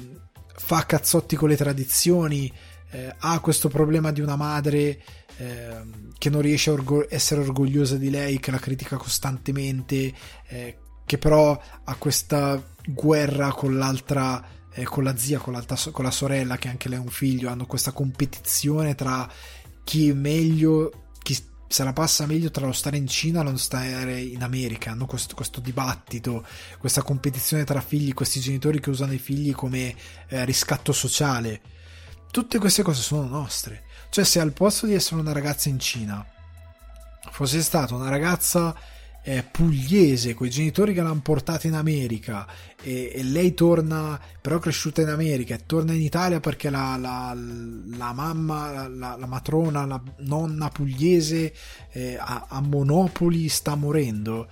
fa 0.55 0.85
cazzotti 0.85 1.35
con 1.35 1.49
le 1.49 1.57
tradizioni, 1.57 2.51
eh, 2.91 3.13
ha 3.15 3.39
questo 3.39 3.67
problema 3.67 4.11
di 4.11 4.21
una 4.21 4.35
madre 4.35 5.01
eh, 5.37 5.81
che 6.17 6.29
non 6.29 6.41
riesce 6.41 6.69
a 6.69 6.73
orgo- 6.73 7.05
essere 7.09 7.41
orgogliosa 7.41 7.97
di 7.97 8.09
lei, 8.09 8.39
che 8.39 8.51
la 8.51 8.59
critica 8.59 8.97
costantemente, 8.97 10.13
eh, 10.47 10.77
che 11.05 11.17
però 11.17 11.59
ha 11.83 11.95
questa 11.95 12.61
guerra 12.87 13.51
con 13.51 13.77
l'altra 13.77 14.54
eh, 14.75 14.83
con 14.83 15.03
la 15.03 15.15
zia, 15.15 15.39
con, 15.39 15.61
con 15.91 16.03
la 16.03 16.11
sorella, 16.11 16.57
che 16.57 16.67
anche 16.67 16.89
lei 16.89 16.97
ha 16.97 17.01
un 17.01 17.07
figlio, 17.07 17.49
hanno 17.49 17.65
questa 17.65 17.93
competizione 17.93 18.93
tra 18.93 19.27
chi 19.83 20.09
è 20.09 20.13
meglio, 20.13 21.13
chi 21.21 21.37
se 21.67 21.83
la 21.83 21.93
passa 21.93 22.25
meglio 22.25 22.51
tra 22.51 22.65
lo 22.65 22.73
stare 22.73 22.97
in 22.97 23.07
Cina 23.07 23.39
e 23.39 23.43
non 23.43 23.57
stare 23.57 24.19
in 24.19 24.43
America. 24.43 24.91
Hanno 24.91 25.05
questo, 25.05 25.33
questo, 25.33 25.61
dibattito, 25.61 26.45
questa 26.77 27.03
competizione 27.03 27.63
tra 27.63 27.79
figli, 27.79 28.13
questi 28.13 28.41
genitori 28.41 28.81
che 28.81 28.89
usano 28.89 29.13
i 29.13 29.19
figli 29.19 29.53
come 29.53 29.95
eh, 30.27 30.43
riscatto 30.43 30.91
sociale. 30.91 31.61
Tutte 32.29 32.59
queste 32.59 32.83
cose 32.83 33.01
sono 33.01 33.27
nostre. 33.27 33.83
Cioè, 34.09 34.25
se 34.25 34.41
al 34.41 34.51
posto 34.51 34.85
di 34.85 34.93
essere 34.93 35.21
una 35.21 35.31
ragazza 35.31 35.69
in 35.69 35.79
Cina 35.79 36.25
fosse 37.31 37.61
stata 37.61 37.95
una 37.95 38.09
ragazza 38.09 38.75
eh, 39.27 39.41
pugliese, 39.41 40.35
quei 40.35 40.51
genitori 40.51 40.93
che 40.93 41.01
l'hanno 41.01 41.19
portata 41.19 41.65
in 41.65 41.73
America 41.73 42.45
e, 42.79 43.11
e, 43.11 43.23
lei 43.23 43.55
torna, 43.55 44.19
però 44.39 44.59
cresciuta 44.59 45.01
in 45.01 45.07
America, 45.07 45.55
e 45.55 45.65
torna 45.65 45.93
in 45.93 46.01
Italia 46.01 46.39
perché 46.39 46.69
la, 46.69 46.95
la, 46.95 47.35
la 47.35 48.13
mamma, 48.13 48.87
la, 48.87 49.15
la, 49.17 49.25
matrona, 49.25 49.87
la 49.87 49.99
nonna 50.19 50.69
pugliese 50.69 51.51
eh, 51.91 52.17
a, 52.19 52.45
a 52.47 52.61
Monopoli 52.61 53.49
sta 53.49 53.73
morendo. 53.73 54.47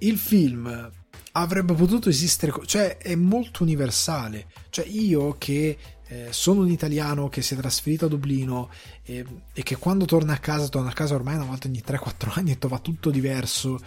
Il 0.00 0.18
film 0.18 0.90
avrebbe 1.32 1.72
potuto 1.72 2.10
esistere, 2.10 2.52
cioè 2.66 2.98
è 2.98 3.14
molto 3.14 3.62
universale. 3.62 4.48
Cioè 4.68 4.84
io 4.86 5.36
che 5.38 5.78
eh, 6.08 6.28
sono 6.30 6.62
un 6.62 6.70
italiano 6.70 7.28
che 7.28 7.42
si 7.42 7.54
è 7.54 7.56
trasferito 7.56 8.06
a 8.06 8.08
Dublino 8.08 8.70
e, 9.02 9.24
e, 9.52 9.62
che 9.62 9.76
quando 9.76 10.06
torna 10.06 10.32
a 10.32 10.38
casa, 10.38 10.68
torna 10.68 10.88
a 10.88 10.94
casa 10.94 11.14
ormai 11.14 11.34
una 11.34 11.44
volta 11.44 11.68
ogni 11.68 11.82
3-4 11.86 12.32
anni 12.38 12.52
e 12.52 12.58
trova 12.58 12.78
tutto 12.78 13.10
diverso, 13.10 13.78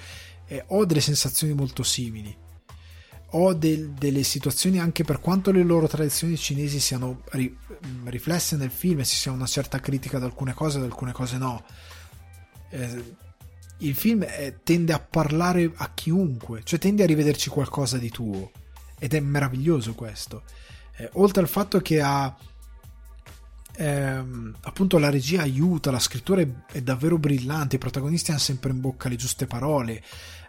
eh, 0.47 0.63
ho 0.67 0.85
delle 0.85 1.01
sensazioni 1.01 1.53
molto 1.53 1.83
simili. 1.83 2.35
Ho 3.33 3.53
del, 3.53 3.91
delle 3.91 4.23
situazioni 4.23 4.77
anche 4.77 5.03
per 5.03 5.19
quanto 5.19 5.51
le 5.51 5.63
loro 5.63 5.87
tradizioni 5.87 6.37
cinesi 6.37 6.79
siano 6.81 7.21
ri, 7.31 7.57
riflesse 8.03 8.57
nel 8.57 8.71
film 8.71 8.99
e 8.99 9.05
ci 9.05 9.15
sia 9.15 9.31
una 9.31 9.45
certa 9.45 9.79
critica 9.79 10.17
ad 10.17 10.23
alcune 10.23 10.53
cose, 10.53 10.77
ad 10.77 10.83
alcune 10.83 11.13
cose 11.13 11.37
no. 11.37 11.63
Eh, 12.69 13.15
il 13.77 13.95
film 13.95 14.23
è, 14.25 14.57
tende 14.63 14.93
a 14.93 14.99
parlare 14.99 15.71
a 15.73 15.91
chiunque, 15.93 16.61
cioè 16.63 16.77
tende 16.77 17.03
a 17.03 17.07
rivederci 17.07 17.49
qualcosa 17.49 17.97
di 17.97 18.09
tuo. 18.09 18.51
Ed 18.99 19.13
è 19.13 19.19
meraviglioso 19.21 19.95
questo. 19.95 20.43
Eh, 21.01 21.09
oltre 21.13 21.41
al 21.41 21.47
fatto 21.47 21.79
che 21.81 21.99
ha. 21.99 22.35
Ehm, 23.77 24.55
appunto 24.61 24.99
la 24.99 25.09
regia 25.09 25.41
aiuta, 25.41 25.89
la 25.89 25.99
scrittura 25.99 26.41
è, 26.41 26.47
è, 26.71 26.81
davvero 26.81 27.17
brillante, 27.17 27.77
i 27.77 27.79
protagonisti 27.79 28.29
hanno 28.29 28.39
sempre 28.39 28.71
in 28.71 28.81
bocca 28.81 29.09
le 29.09 29.15
giuste 29.15 29.47
parole, 29.47 30.03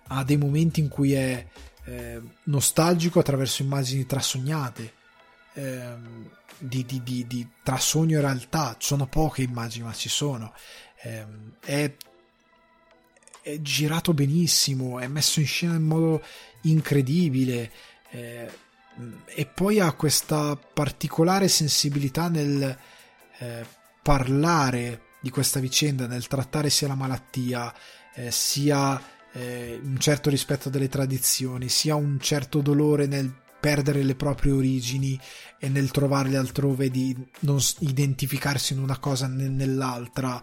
ha 0.08 0.24
dei 0.24 0.36
momenti 0.36 0.80
in 0.80 0.88
cui 0.88 1.12
è 1.12 1.46
eh, 1.84 2.20
nostalgico 2.44 3.20
attraverso 3.20 3.62
immagini 3.62 4.04
trasognate, 4.04 4.92
eh, 5.54 5.94
di, 6.58 6.84
di, 6.84 7.02
di, 7.02 7.26
di, 7.26 7.48
tra 7.62 7.78
sogno 7.78 8.18
e 8.18 8.20
realtà, 8.20 8.76
sono 8.78 9.06
poche 9.06 9.42
immagini 9.42 9.84
ma 9.84 9.94
ci 9.94 10.08
sono, 10.10 10.52
eh, 11.02 11.24
è, 11.60 11.94
è, 13.40 13.60
girato 13.62 14.12
benissimo, 14.12 14.98
è 14.98 15.06
messo 15.06 15.40
in 15.40 15.46
scena 15.46 15.76
in 15.76 15.84
modo 15.84 16.22
incredibile, 16.62 17.72
eh, 18.10 18.50
e 19.24 19.46
poi 19.46 19.80
ha 19.80 19.92
questa 19.92 20.56
particolare 20.56 21.48
sensibilità 21.48 22.28
nel 22.28 22.76
eh, 23.38 23.66
parlare 24.02 25.02
di 25.20 25.30
questa 25.30 25.60
vicenda, 25.60 26.06
nel 26.06 26.26
trattare 26.26 26.68
sia 26.68 26.88
la 26.88 26.94
malattia, 26.94 27.72
eh, 28.14 28.30
sia 28.30 29.00
eh, 29.32 29.80
un 29.82 29.98
certo 29.98 30.28
rispetto 30.28 30.68
delle 30.68 30.88
tradizioni, 30.88 31.68
sia 31.68 31.94
un 31.94 32.18
certo 32.20 32.60
dolore 32.60 33.06
nel 33.06 33.32
perdere 33.60 34.02
le 34.02 34.16
proprie 34.16 34.52
origini 34.52 35.18
e 35.58 35.68
nel 35.68 35.92
trovarle 35.92 36.36
altrove, 36.36 36.90
di 36.90 37.16
non 37.40 37.60
identificarsi 37.78 38.72
in 38.72 38.80
una 38.80 38.98
cosa 38.98 39.28
né 39.28 39.48
nell'altra. 39.48 40.42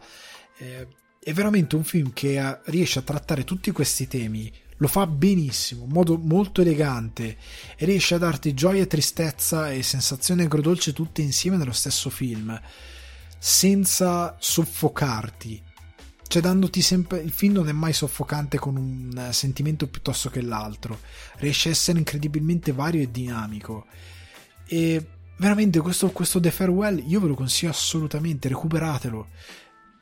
Eh, 0.57 0.87
è 1.21 1.33
veramente 1.33 1.75
un 1.75 1.83
film 1.83 2.13
che 2.13 2.39
ha, 2.39 2.59
riesce 2.65 2.99
a 2.99 3.03
trattare 3.03 3.43
tutti 3.43 3.71
questi 3.71 4.07
temi 4.07 4.51
lo 4.79 4.87
fa 4.87 5.05
benissimo, 5.07 5.83
in 5.83 5.91
modo 5.91 6.17
molto 6.17 6.61
elegante 6.61 7.37
e 7.75 7.85
riesce 7.85 8.15
a 8.15 8.17
darti 8.17 8.53
gioia, 8.53 8.85
tristezza 8.85 9.71
e 9.71 9.83
sensazione 9.83 10.43
agrodolce 10.43 10.93
tutte 10.93 11.21
insieme 11.21 11.57
nello 11.57 11.73
stesso 11.73 12.09
film, 12.09 12.59
senza 13.37 14.37
soffocarti. 14.39 15.63
Cioè, 16.27 16.41
dandoti 16.41 16.81
sempre. 16.81 17.19
Il 17.19 17.31
film 17.31 17.55
non 17.55 17.69
è 17.69 17.71
mai 17.71 17.91
soffocante 17.91 18.59
con 18.59 18.77
un 18.77 19.29
sentimento 19.31 19.87
piuttosto 19.87 20.29
che 20.29 20.41
l'altro. 20.41 20.99
Riesce 21.37 21.69
a 21.69 21.71
essere 21.71 21.97
incredibilmente 21.97 22.71
vario 22.71 23.01
e 23.01 23.09
dinamico. 23.09 23.87
E 24.65 25.07
veramente 25.37 25.79
questo, 25.79 26.11
questo 26.11 26.39
The 26.39 26.51
Farewell 26.51 27.03
io 27.05 27.19
ve 27.19 27.29
lo 27.29 27.33
consiglio 27.33 27.71
assolutamente, 27.71 28.47
recuperatelo 28.47 29.27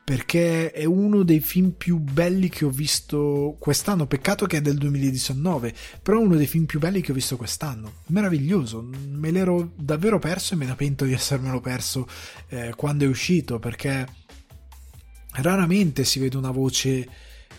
perché 0.08 0.72
è 0.72 0.86
uno 0.86 1.24
dei 1.24 1.42
film 1.42 1.72
più 1.72 1.98
belli 1.98 2.48
che 2.48 2.64
ho 2.64 2.70
visto 2.70 3.58
quest'anno. 3.60 4.08
Peccato 4.08 4.46
che 4.46 4.56
è 4.56 4.62
del 4.62 4.78
2019, 4.78 5.74
però 6.02 6.20
è 6.20 6.24
uno 6.24 6.38
dei 6.38 6.48
film 6.48 6.64
più 6.64 6.80
belli 6.80 7.02
che 7.02 7.12
ho 7.12 7.14
visto 7.14 7.36
quest'anno. 7.36 7.92
Meraviglioso, 8.06 8.90
me 9.10 9.32
l'ero 9.32 9.74
davvero 9.76 10.18
perso 10.18 10.54
e 10.54 10.58
me 10.58 10.66
ne 10.66 10.76
pento 10.76 11.04
di 11.04 11.12
essermelo 11.12 11.60
perso 11.60 12.08
eh, 12.48 12.72
quando 12.78 13.04
è 13.04 13.08
uscito, 13.10 13.60
perché 13.60 14.08
raramente 15.42 16.06
si 16.06 16.20
vede 16.20 16.38
una 16.38 16.52
voce 16.52 17.10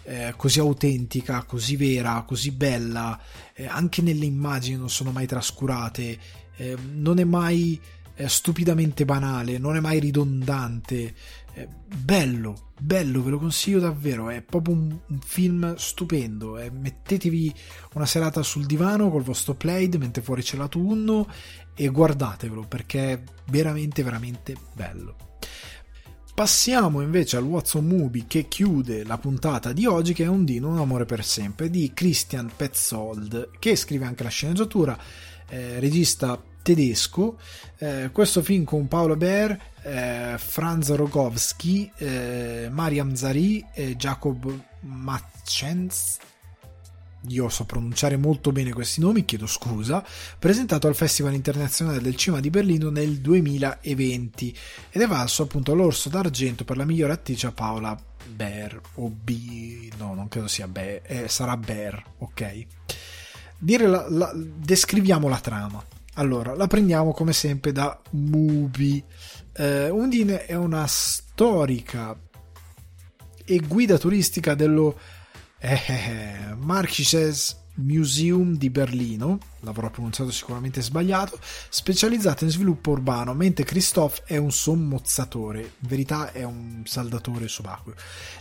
eh, 0.05 0.33
così 0.35 0.59
autentica, 0.59 1.43
così 1.43 1.77
vera, 1.77 2.25
così 2.27 2.51
bella. 2.53 3.21
Eh, 3.53 3.67
anche 3.67 4.01
nelle 4.01 4.25
immagini 4.25 4.79
non 4.79 4.89
sono 4.89 5.11
mai 5.11 5.27
trascurate, 5.27 6.19
eh, 6.57 6.77
non 6.95 7.19
è 7.19 7.25
mai 7.25 7.79
eh, 8.19 8.29
stupidamente 8.29 9.05
banale, 9.05 9.59
non 9.59 9.77
è 9.77 9.81
mai 9.81 10.01
ridondante 10.01 11.15
bello, 12.05 12.73
bello, 12.79 13.23
ve 13.23 13.31
lo 13.31 13.39
consiglio 13.39 13.81
davvero, 13.81 14.31
è 14.31 14.43
proprio 14.43 14.75
un, 14.75 14.97
un 15.07 15.19
film 15.21 15.75
stupendo, 15.77 16.59
eh, 16.59 16.71
mettetevi 16.71 17.53
una 17.95 18.07
serata 18.07 18.43
sul 18.43 18.67
divano 18.67 19.11
col 19.11 19.23
vostro 19.23 19.55
plaid 19.55 19.97
mentre 19.97 20.23
fuori 20.23 20.43
c'è 20.43 20.57
l'autunno 20.57 21.27
e 21.75 21.89
guardatevelo 21.89 22.63
perché 22.63 23.13
è 23.13 23.23
veramente 23.51 24.03
veramente 24.03 24.57
bello. 24.75 25.17
Passiamo 26.35 27.01
invece 27.01 27.37
al 27.37 27.43
Watson 27.43 27.85
Movie 27.85 28.27
che 28.29 28.47
chiude 28.47 29.03
la 29.03 29.19
puntata 29.19 29.73
di 29.73 29.87
oggi 29.87 30.13
che 30.13 30.23
è 30.23 30.29
Un 30.29 30.45
Dino, 30.45 30.69
un 30.69 30.79
amore 30.79 31.05
per 31.05 31.25
sempre 31.25 31.69
di 31.69 31.91
Christian 31.93 32.49
Petzold 32.55 33.51
che 33.59 33.75
scrive 33.75 34.05
anche 34.05 34.23
la 34.23 34.29
sceneggiatura, 34.29 34.97
eh, 35.49 35.81
regista 35.81 36.41
tedesco. 36.69 37.39
Eh, 37.79 38.11
questo 38.13 38.43
film 38.43 38.65
con 38.65 38.89
Paolo 38.89 39.17
Baer, 39.17 39.59
eh, 39.83 40.35
Franz 40.37 40.91
Rogowski, 40.95 41.91
eh, 41.97 42.69
Mariam 42.71 43.15
Zari 43.15 43.65
e 43.73 43.97
Jacob 43.97 44.53
Matschens. 44.81 46.19
Io 47.29 47.49
so 47.49 47.65
pronunciare 47.65 48.19
molto 48.19 48.53
bene 48.53 48.73
questi 48.73 49.01
nomi, 49.01 49.25
chiedo 49.25 49.47
scusa. 49.47 50.05
Presentato 50.39 50.87
al 50.89 50.95
Festival 50.95 51.33
internazionale 51.33 52.03
del 52.03 52.17
cinema 52.17 52.43
di 52.43 52.51
Berlino 52.51 52.91
nel 52.91 53.19
2020 53.19 54.57
ed 54.91 55.01
è 55.01 55.07
valso 55.07 55.45
appunto 55.45 55.75
l'orso 55.75 56.11
d'argento 56.11 56.65
per 56.65 56.77
la 56.77 56.85
migliore 56.85 57.15
attrice 57.15 57.51
Paola 57.53 57.99
Baer 58.27 58.79
o 58.97 59.09
B. 59.09 59.91
No, 59.97 60.13
non 60.13 60.29
credo 60.29 60.49
sia 60.49 60.69
Baer, 60.69 61.01
eh, 61.07 61.29
sarà 61.29 61.57
Baer, 61.57 62.03
ok. 62.19 62.67
Dire 63.57 63.87
la, 63.87 64.07
la, 64.11 64.33
descriviamo 64.35 65.29
la 65.29 65.41
trama. 65.41 65.83
Allora, 66.19 66.57
la 66.57 66.67
prendiamo 66.67 67.13
come 67.13 67.33
sempre 67.33 67.71
da 67.71 67.97
Mubi. 68.11 69.03
Eh, 69.53 69.89
Undine 69.89 70.47
è 70.47 70.57
una 70.57 70.85
storica 70.89 72.19
e 73.45 73.59
guida 73.61 73.99
turistica 73.99 74.55
dello 74.55 74.99
eh, 75.61 76.55
Marchises 76.57 77.67
Museum 77.79 78.57
di 78.57 78.71
Berlino, 78.71 79.39
l'avrò 79.61 79.91
pronunciato 79.91 80.31
sicuramente 80.31 80.83
sbagliato, 80.83 81.39
specializzata 81.69 82.45
in 82.45 82.51
sviluppo 82.51 82.91
urbano, 82.91 83.35
mentre 83.35 83.65
Christophe 83.65 84.23
è 84.25 84.37
un 84.37 84.51
sommozzatore, 84.51 85.61
in 85.61 85.89
verità 85.89 86.33
è 86.33 86.45
un 86.45 86.83
saldatore 86.85 87.49
subacqueo. 87.49 87.95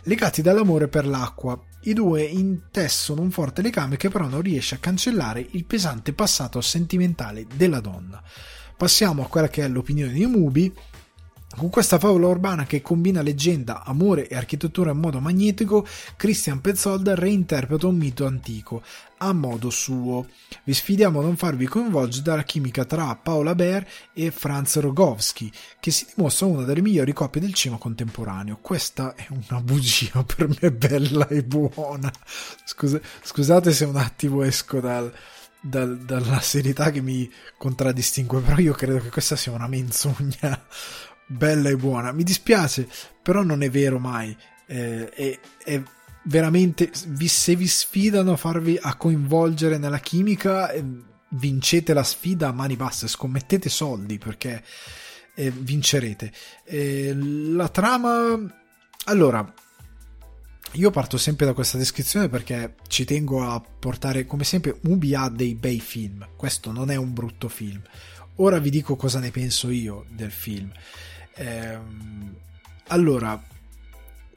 Legati 0.04 0.42
dall'amore 0.42 0.88
per 0.88 1.06
l'acqua, 1.08 1.60
i 1.82 1.94
due 1.94 2.24
intessono 2.24 3.22
un 3.22 3.32
forte 3.32 3.62
legame 3.62 3.98
che 3.98 4.10
però 4.10 4.28
non 4.28 4.42
riesce 4.42 4.76
a 4.76 4.80
cancellare 4.80 5.46
il 5.52 5.66
pesante 5.66 6.14
passato 6.14 6.60
sentimentale 6.62 7.46
della 7.56 7.80
donna. 7.80 8.22
Passiamo 8.76 9.24
a 9.24 9.28
quella 9.28 9.50
che 9.50 9.64
è 9.64 9.68
l'opinione 9.68 10.14
di 10.14 10.26
Mubi, 10.26 10.74
con 11.58 11.70
questa 11.70 11.98
favola 11.98 12.28
urbana 12.28 12.66
che 12.66 12.84
combina 12.84 13.24
leggenda, 13.24 13.84
amore 13.84 14.28
e 14.28 14.36
architettura 14.36 14.92
in 14.92 15.00
modo 15.00 15.20
magnetico, 15.20 15.86
Christian 16.16 16.62
Petzold 16.62 17.10
reinterpreta 17.10 17.88
un 17.88 17.96
mito 17.98 18.28
antico, 18.28 18.84
a 19.18 19.34
modo 19.34 19.72
suo. 19.72 20.28
Vi 20.64 20.74
sfidiamo 20.74 21.20
a 21.20 21.24
non 21.24 21.36
farvi 21.36 21.66
coinvolgere 21.66 22.24
dalla 22.24 22.44
chimica 22.44 22.86
tra 22.86 23.16
Paola 23.16 23.56
Baer 23.56 23.88
e 24.14 24.30
Franz 24.30 24.78
Rogowski, 24.80 25.52
che 25.80 25.90
si 25.90 26.06
dimostra 26.14 26.46
una 26.46 26.64
delle 26.64 26.82
migliori 26.82 27.12
coppie 27.12 27.42
del 27.42 27.56
cinema 27.56 27.80
contemporaneo. 27.80 28.60
Questa 28.62 29.16
è 29.16 29.26
una 29.30 29.60
bugia, 29.60 30.24
per 30.24 30.48
me 30.62 30.72
bella 30.72 31.28
e 31.28 31.44
buona. 31.44 32.12
Scusa, 32.66 33.00
scusate 33.24 33.72
se 33.72 33.86
un 33.86 33.96
attimo 33.96 34.44
esco 34.44 34.80
dal, 34.80 35.12
dal, 35.60 35.98
dalla 35.98 36.40
serietà 36.40 36.92
che 36.92 37.02
mi 37.02 37.30
contraddistingue, 37.58 38.42
però 38.42 38.58
io 38.60 38.74
credo 38.74 39.00
che 39.00 39.10
questa 39.10 39.36
sia 39.36 39.52
una 39.52 39.68
menzogna 39.68 40.64
bella 41.28 41.70
e 41.70 41.76
buona. 41.76 42.12
Mi 42.12 42.24
dispiace, 42.24 42.88
però 43.22 43.44
non 43.44 43.62
è 43.62 43.70
vero 43.70 44.00
mai. 44.00 44.36
Eh, 44.66 45.10
è, 45.10 45.40
è, 45.64 45.82
veramente 46.24 46.92
vi, 47.08 47.28
se 47.28 47.56
vi 47.56 47.68
sfidano 47.68 48.34
a 48.34 48.38
farvi 48.38 48.78
a 48.82 48.96
coinvolgere 48.96 49.78
nella 49.78 50.00
chimica, 50.00 50.72
eh, 50.72 50.84
vincete 51.30 51.94
la 51.94 52.04
sfida 52.04 52.48
a 52.48 52.54
mani 52.54 52.76
basse, 52.76 53.08
scommettete 53.08 53.70
soldi 53.70 54.18
perché 54.18 54.64
eh, 55.36 55.52
vincerete. 55.52 56.32
Eh, 56.64 57.14
la 57.16 57.70
trama 57.70 58.40
allora 59.06 59.54
io 60.74 60.92
parto 60.92 61.18
sempre 61.18 61.46
da 61.46 61.54
questa 61.54 61.78
descrizione 61.78 62.28
perché 62.28 62.76
ci 62.88 63.06
tengo 63.06 63.44
a 63.50 63.60
portare, 63.60 64.26
come 64.26 64.44
sempre, 64.44 64.78
Ubi 64.84 65.16
ha 65.16 65.30
dei 65.30 65.56
bei 65.56 65.80
film. 65.80 66.28
Questo 66.36 66.72
non 66.72 66.92
è 66.92 66.96
un 66.96 67.14
brutto 67.14 67.48
film. 67.48 67.82
Ora 68.36 68.60
vi 68.60 68.70
dico 68.70 68.96
cosa 68.96 69.20
ne 69.20 69.32
penso 69.32 69.70
io 69.70 70.06
del 70.10 70.32
film. 70.32 70.72
Ehm, 71.38 72.36
allora, 72.88 73.42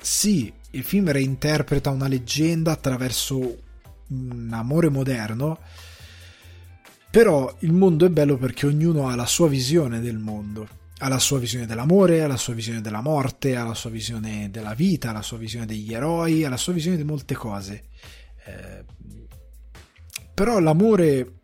sì, 0.00 0.52
il 0.70 0.84
film 0.84 1.10
reinterpreta 1.10 1.90
una 1.90 2.08
leggenda 2.08 2.72
attraverso 2.72 3.62
un 4.08 4.50
amore 4.52 4.88
moderno, 4.88 5.58
però 7.10 7.54
il 7.60 7.72
mondo 7.72 8.06
è 8.06 8.10
bello 8.10 8.36
perché 8.36 8.66
ognuno 8.66 9.08
ha 9.08 9.14
la 9.14 9.26
sua 9.26 9.48
visione 9.48 10.00
del 10.00 10.18
mondo 10.18 10.78
ha 11.02 11.08
la 11.08 11.18
sua 11.18 11.38
visione 11.38 11.66
dell'amore, 11.66 12.22
ha 12.22 12.26
la 12.26 12.36
sua 12.36 12.52
visione 12.52 12.82
della 12.82 13.00
morte, 13.00 13.56
ha 13.56 13.64
la 13.64 13.74
sua 13.74 13.88
visione 13.88 14.50
della 14.50 14.74
vita, 14.74 15.10
ha 15.10 15.12
la 15.12 15.22
sua 15.22 15.38
visione 15.38 15.64
degli 15.64 15.94
eroi, 15.94 16.44
ha 16.44 16.50
la 16.50 16.58
sua 16.58 16.74
visione 16.74 16.98
di 16.98 17.04
molte 17.04 17.34
cose. 17.34 17.84
Eh, 18.44 18.84
però 20.34 20.58
l'amore 20.58 21.40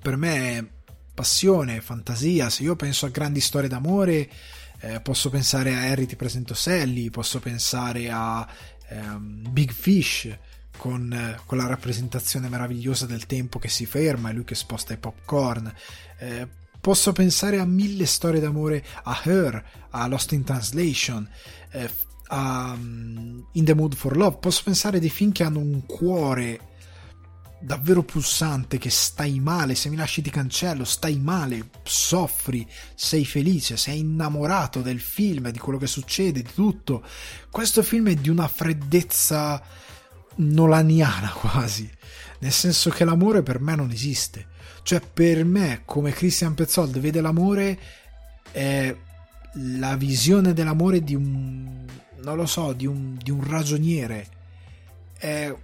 per 0.00 0.16
me 0.16 0.77
passione, 1.18 1.80
fantasia. 1.80 2.48
Se 2.48 2.62
io 2.62 2.76
penso 2.76 3.04
a 3.04 3.08
grandi 3.08 3.40
storie 3.40 3.68
d'amore, 3.68 4.30
eh, 4.78 5.00
posso 5.00 5.30
pensare 5.30 5.74
a 5.74 5.80
Harry 5.80 6.06
ti 6.06 6.14
presento 6.14 6.54
Sally, 6.54 7.10
posso 7.10 7.40
pensare 7.40 8.08
a 8.08 8.46
ehm, 8.88 9.50
Big 9.50 9.72
Fish 9.72 10.28
con, 10.76 11.12
eh, 11.12 11.40
con, 11.44 11.58
la 11.58 11.66
rappresentazione 11.66 12.48
meravigliosa 12.48 13.06
del 13.06 13.26
tempo 13.26 13.58
che 13.58 13.68
si 13.68 13.84
ferma 13.84 14.30
e 14.30 14.32
lui 14.32 14.44
che 14.44 14.54
sposta 14.54 14.92
i 14.92 14.98
popcorn. 14.98 15.74
Eh, 16.18 16.48
Posso 16.80 17.10
pensare 17.12 17.58
a 17.58 17.64
mille 17.64 18.06
storie 18.06 18.38
d'amore, 18.38 18.84
a 19.02 19.20
Her, 19.24 19.64
a 19.90 20.06
Lost 20.06 20.30
in 20.30 20.44
Translation, 20.44 21.28
eh, 21.72 21.90
a 22.28 22.72
um, 22.76 23.44
In 23.54 23.64
the 23.64 23.74
Mood 23.74 23.96
for 23.96 24.16
Love. 24.16 24.36
Posso 24.38 24.62
pensare 24.62 24.98
a 24.98 25.00
dei 25.00 25.10
film 25.10 25.32
che 25.32 25.42
hanno 25.42 25.58
un 25.58 25.84
cuore 25.84 26.67
davvero 27.60 28.02
pulsante, 28.02 28.78
che 28.78 28.90
stai 28.90 29.40
male, 29.40 29.74
se 29.74 29.88
mi 29.88 29.96
lasci 29.96 30.22
ti 30.22 30.30
cancello, 30.30 30.84
stai 30.84 31.18
male, 31.18 31.70
soffri, 31.82 32.66
sei 32.94 33.24
felice, 33.24 33.76
sei 33.76 34.00
innamorato 34.00 34.80
del 34.80 35.00
film, 35.00 35.50
di 35.50 35.58
quello 35.58 35.78
che 35.78 35.86
succede, 35.86 36.42
di 36.42 36.52
tutto. 36.52 37.04
Questo 37.50 37.82
film 37.82 38.08
è 38.08 38.14
di 38.14 38.28
una 38.28 38.48
freddezza 38.48 39.62
nolaniana 40.36 41.30
quasi, 41.38 41.90
nel 42.40 42.52
senso 42.52 42.90
che 42.90 43.04
l'amore 43.04 43.42
per 43.42 43.60
me 43.60 43.74
non 43.74 43.90
esiste 43.90 44.56
cioè, 44.88 45.02
per 45.02 45.44
me, 45.44 45.82
come 45.84 46.12
Christian 46.12 46.54
Petzold 46.54 46.98
vede 46.98 47.20
l'amore, 47.20 47.78
è 48.50 48.96
la 49.52 49.96
visione 49.96 50.54
dell'amore 50.54 51.04
di 51.04 51.14
un. 51.14 51.84
non 52.22 52.36
lo 52.36 52.46
so, 52.46 52.72
di 52.72 52.86
un, 52.86 53.18
di 53.22 53.30
un 53.30 53.46
ragioniere. 53.46 54.26
È 55.18 55.54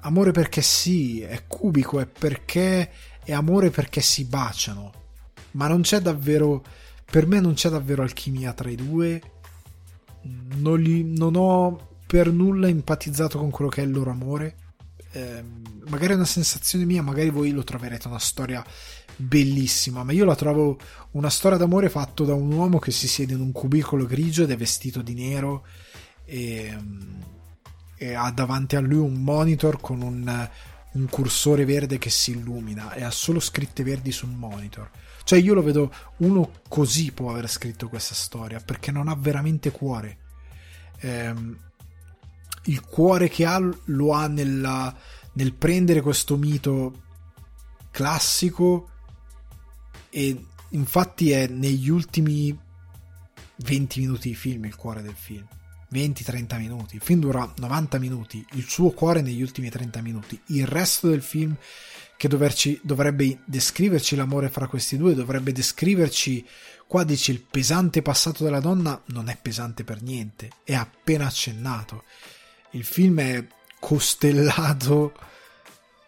amore 0.00 0.32
perché 0.32 0.62
sì, 0.62 1.20
è 1.20 1.44
cubico, 1.46 2.00
è 2.00 2.06
perché 2.06 2.90
è 3.22 3.32
amore 3.32 3.70
perché 3.70 4.00
si 4.00 4.24
baciano. 4.24 4.92
Ma 5.52 5.68
non 5.68 5.82
c'è 5.82 6.00
davvero. 6.00 6.62
Per 7.10 7.26
me 7.26 7.40
non 7.40 7.54
c'è 7.54 7.70
davvero 7.70 8.02
alchimia 8.02 8.52
tra 8.52 8.68
i 8.70 8.76
due. 8.76 9.20
Non, 10.56 10.80
li, 10.80 11.04
non 11.04 11.34
ho 11.36 11.96
per 12.06 12.30
nulla 12.30 12.68
empatizzato 12.68 13.38
con 13.38 13.50
quello 13.50 13.70
che 13.70 13.82
è 13.82 13.84
il 13.84 13.92
loro 13.92 14.10
amore 14.10 14.56
eh, 15.12 15.42
magari 15.88 16.12
è 16.12 16.16
una 16.16 16.24
sensazione 16.24 16.84
mia, 16.84 17.02
magari 17.02 17.30
voi 17.30 17.50
lo 17.50 17.64
troverete 17.64 18.08
una 18.08 18.18
storia 18.18 18.64
bellissima, 19.16 20.04
ma 20.04 20.12
io 20.12 20.24
la 20.24 20.36
trovo 20.36 20.78
una 21.12 21.30
storia 21.30 21.58
d'amore 21.58 21.88
fatta 21.88 22.24
da 22.24 22.34
un 22.34 22.52
uomo 22.52 22.78
che 22.78 22.90
si 22.90 23.08
siede 23.08 23.32
in 23.32 23.40
un 23.40 23.52
cubicolo 23.52 24.04
grigio 24.04 24.42
ed 24.42 24.50
è 24.50 24.56
vestito 24.56 25.02
di 25.02 25.14
nero 25.14 25.66
e, 26.24 26.76
e 27.98 28.14
ha 28.14 28.30
davanti 28.30 28.76
a 28.76 28.80
lui 28.80 28.98
un 28.98 29.20
monitor 29.22 29.80
con 29.80 30.00
un, 30.00 30.48
un 30.92 31.06
cursore 31.08 31.64
verde 31.64 31.98
che 31.98 32.10
si 32.10 32.30
illumina 32.30 32.94
e 32.94 33.02
ha 33.02 33.10
solo 33.10 33.40
scritte 33.40 33.82
verdi 33.82 34.12
sul 34.12 34.30
monitor. 34.30 34.88
Cioè 35.24 35.38
io 35.40 35.52
lo 35.52 35.62
vedo, 35.62 35.92
uno 36.18 36.52
così 36.68 37.12
può 37.12 37.30
aver 37.30 37.50
scritto 37.50 37.88
questa 37.88 38.14
storia 38.14 38.60
perché 38.60 38.92
non 38.92 39.08
ha 39.08 39.16
veramente 39.16 39.72
cuore. 39.72 40.18
Ehm, 41.00 41.58
il 42.64 42.80
cuore 42.82 43.28
che 43.28 43.44
ha 43.44 43.58
lo 43.58 44.12
ha 44.12 44.28
nella, 44.28 44.94
nel 45.32 45.52
prendere 45.54 46.00
questo 46.00 46.36
mito 46.36 47.02
classico 47.90 48.90
e 50.10 50.46
infatti 50.70 51.32
è 51.32 51.48
negli 51.48 51.88
ultimi 51.88 52.56
20 53.56 54.00
minuti 54.00 54.28
di 54.28 54.34
film 54.34 54.64
il 54.66 54.76
cuore 54.76 55.02
del 55.02 55.14
film 55.14 55.46
20-30 55.92 56.58
minuti. 56.58 56.96
Il 56.96 57.02
film 57.02 57.20
dura 57.20 57.50
90 57.56 57.98
minuti 57.98 58.44
il 58.52 58.68
suo 58.68 58.90
cuore 58.90 59.22
negli 59.22 59.42
ultimi 59.42 59.70
30 59.70 60.00
minuti. 60.02 60.40
Il 60.46 60.66
resto 60.66 61.08
del 61.08 61.22
film 61.22 61.56
che 62.16 62.28
doverci, 62.28 62.80
dovrebbe 62.82 63.38
descriverci 63.44 64.16
l'amore 64.16 64.48
fra 64.48 64.66
questi 64.66 64.96
due 64.96 65.14
dovrebbe 65.14 65.52
descriverci 65.52 66.44
qua 66.84 67.04
dice 67.04 67.30
il 67.30 67.40
pesante 67.40 68.02
passato 68.02 68.42
della 68.42 68.58
donna 68.58 69.00
non 69.06 69.28
è 69.28 69.38
pesante 69.40 69.84
per 69.84 70.02
niente 70.02 70.50
è 70.64 70.74
appena 70.74 71.26
accennato. 71.26 72.04
Il 72.70 72.84
film 72.84 73.20
è 73.20 73.46
costellato 73.78 75.14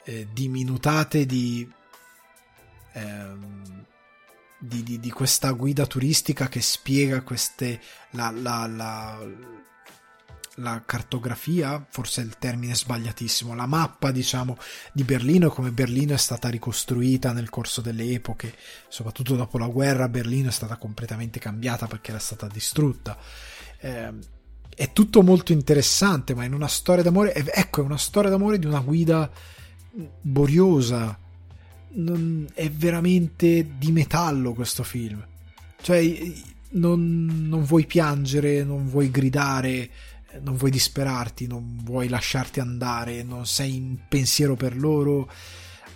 eh, 0.04 0.26
di 0.32 0.48
minutate 0.48 1.26
di, 1.26 1.68
ehm, 2.92 3.86
di, 4.58 4.82
di, 4.82 4.98
di, 4.98 5.10
questa 5.10 5.52
guida 5.52 5.86
turistica 5.86 6.48
che 6.48 6.60
spiega 6.60 7.22
queste 7.22 7.80
la, 8.10 8.30
la, 8.30 8.66
la, 8.66 9.18
la 10.60 10.82
cartografia, 10.84 11.84
forse 11.88 12.20
il 12.20 12.36
termine 12.38 12.74
sbagliatissimo, 12.74 13.54
la 13.54 13.66
mappa 13.66 14.10
diciamo 14.10 14.56
di 14.92 15.04
Berlino 15.04 15.48
e 15.48 15.50
come 15.50 15.72
Berlino 15.72 16.14
è 16.14 16.18
stata 16.18 16.48
ricostruita 16.48 17.32
nel 17.32 17.50
corso 17.50 17.80
delle 17.80 18.10
epoche, 18.12 18.54
soprattutto 18.88 19.36
dopo 19.36 19.58
la 19.58 19.66
guerra 19.66 20.08
Berlino 20.08 20.48
è 20.48 20.52
stata 20.52 20.76
completamente 20.76 21.38
cambiata 21.38 21.86
perché 21.86 22.10
era 22.10 22.20
stata 22.20 22.46
distrutta. 22.46 23.16
Eh, 23.80 24.12
è 24.74 24.92
tutto 24.92 25.22
molto 25.22 25.52
interessante, 25.52 26.34
ma 26.34 26.44
in 26.44 26.54
una 26.54 26.68
storia 26.68 27.02
d'amore, 27.02 27.34
ecco, 27.34 27.82
è 27.82 27.84
una 27.84 27.98
storia 27.98 28.30
d'amore 28.30 28.58
di 28.58 28.66
una 28.66 28.80
guida 28.80 29.30
boriosa. 30.20 31.18
Non, 31.92 32.46
è 32.54 32.70
veramente 32.70 33.72
di 33.76 33.90
metallo 33.90 34.54
questo 34.54 34.82
film. 34.84 35.26
Cioè, 35.82 36.32
non, 36.72 37.46
non 37.48 37.64
vuoi 37.64 37.86
piangere, 37.86 38.62
non 38.64 38.88
vuoi 38.88 39.10
gridare, 39.10 39.90
non 40.42 40.56
vuoi 40.56 40.70
disperarti, 40.70 41.46
non 41.46 41.80
vuoi 41.82 42.08
lasciarti 42.08 42.60
andare, 42.60 43.22
non 43.22 43.46
sei 43.46 43.76
in 43.76 43.98
pensiero 44.08 44.54
per 44.54 44.76
loro. 44.76 45.30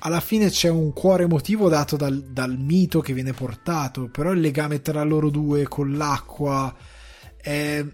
Alla 0.00 0.20
fine 0.20 0.50
c'è 0.50 0.68
un 0.68 0.92
cuore 0.92 1.24
emotivo 1.24 1.68
dato 1.68 1.96
dal, 1.96 2.22
dal 2.22 2.58
mito 2.58 3.00
che 3.00 3.12
viene 3.12 3.32
portato, 3.32 4.08
però 4.08 4.32
il 4.32 4.40
legame 4.40 4.82
tra 4.82 5.02
loro 5.02 5.30
due 5.30 5.66
con 5.66 5.96
l'acqua 5.96 6.74
è 7.36 7.84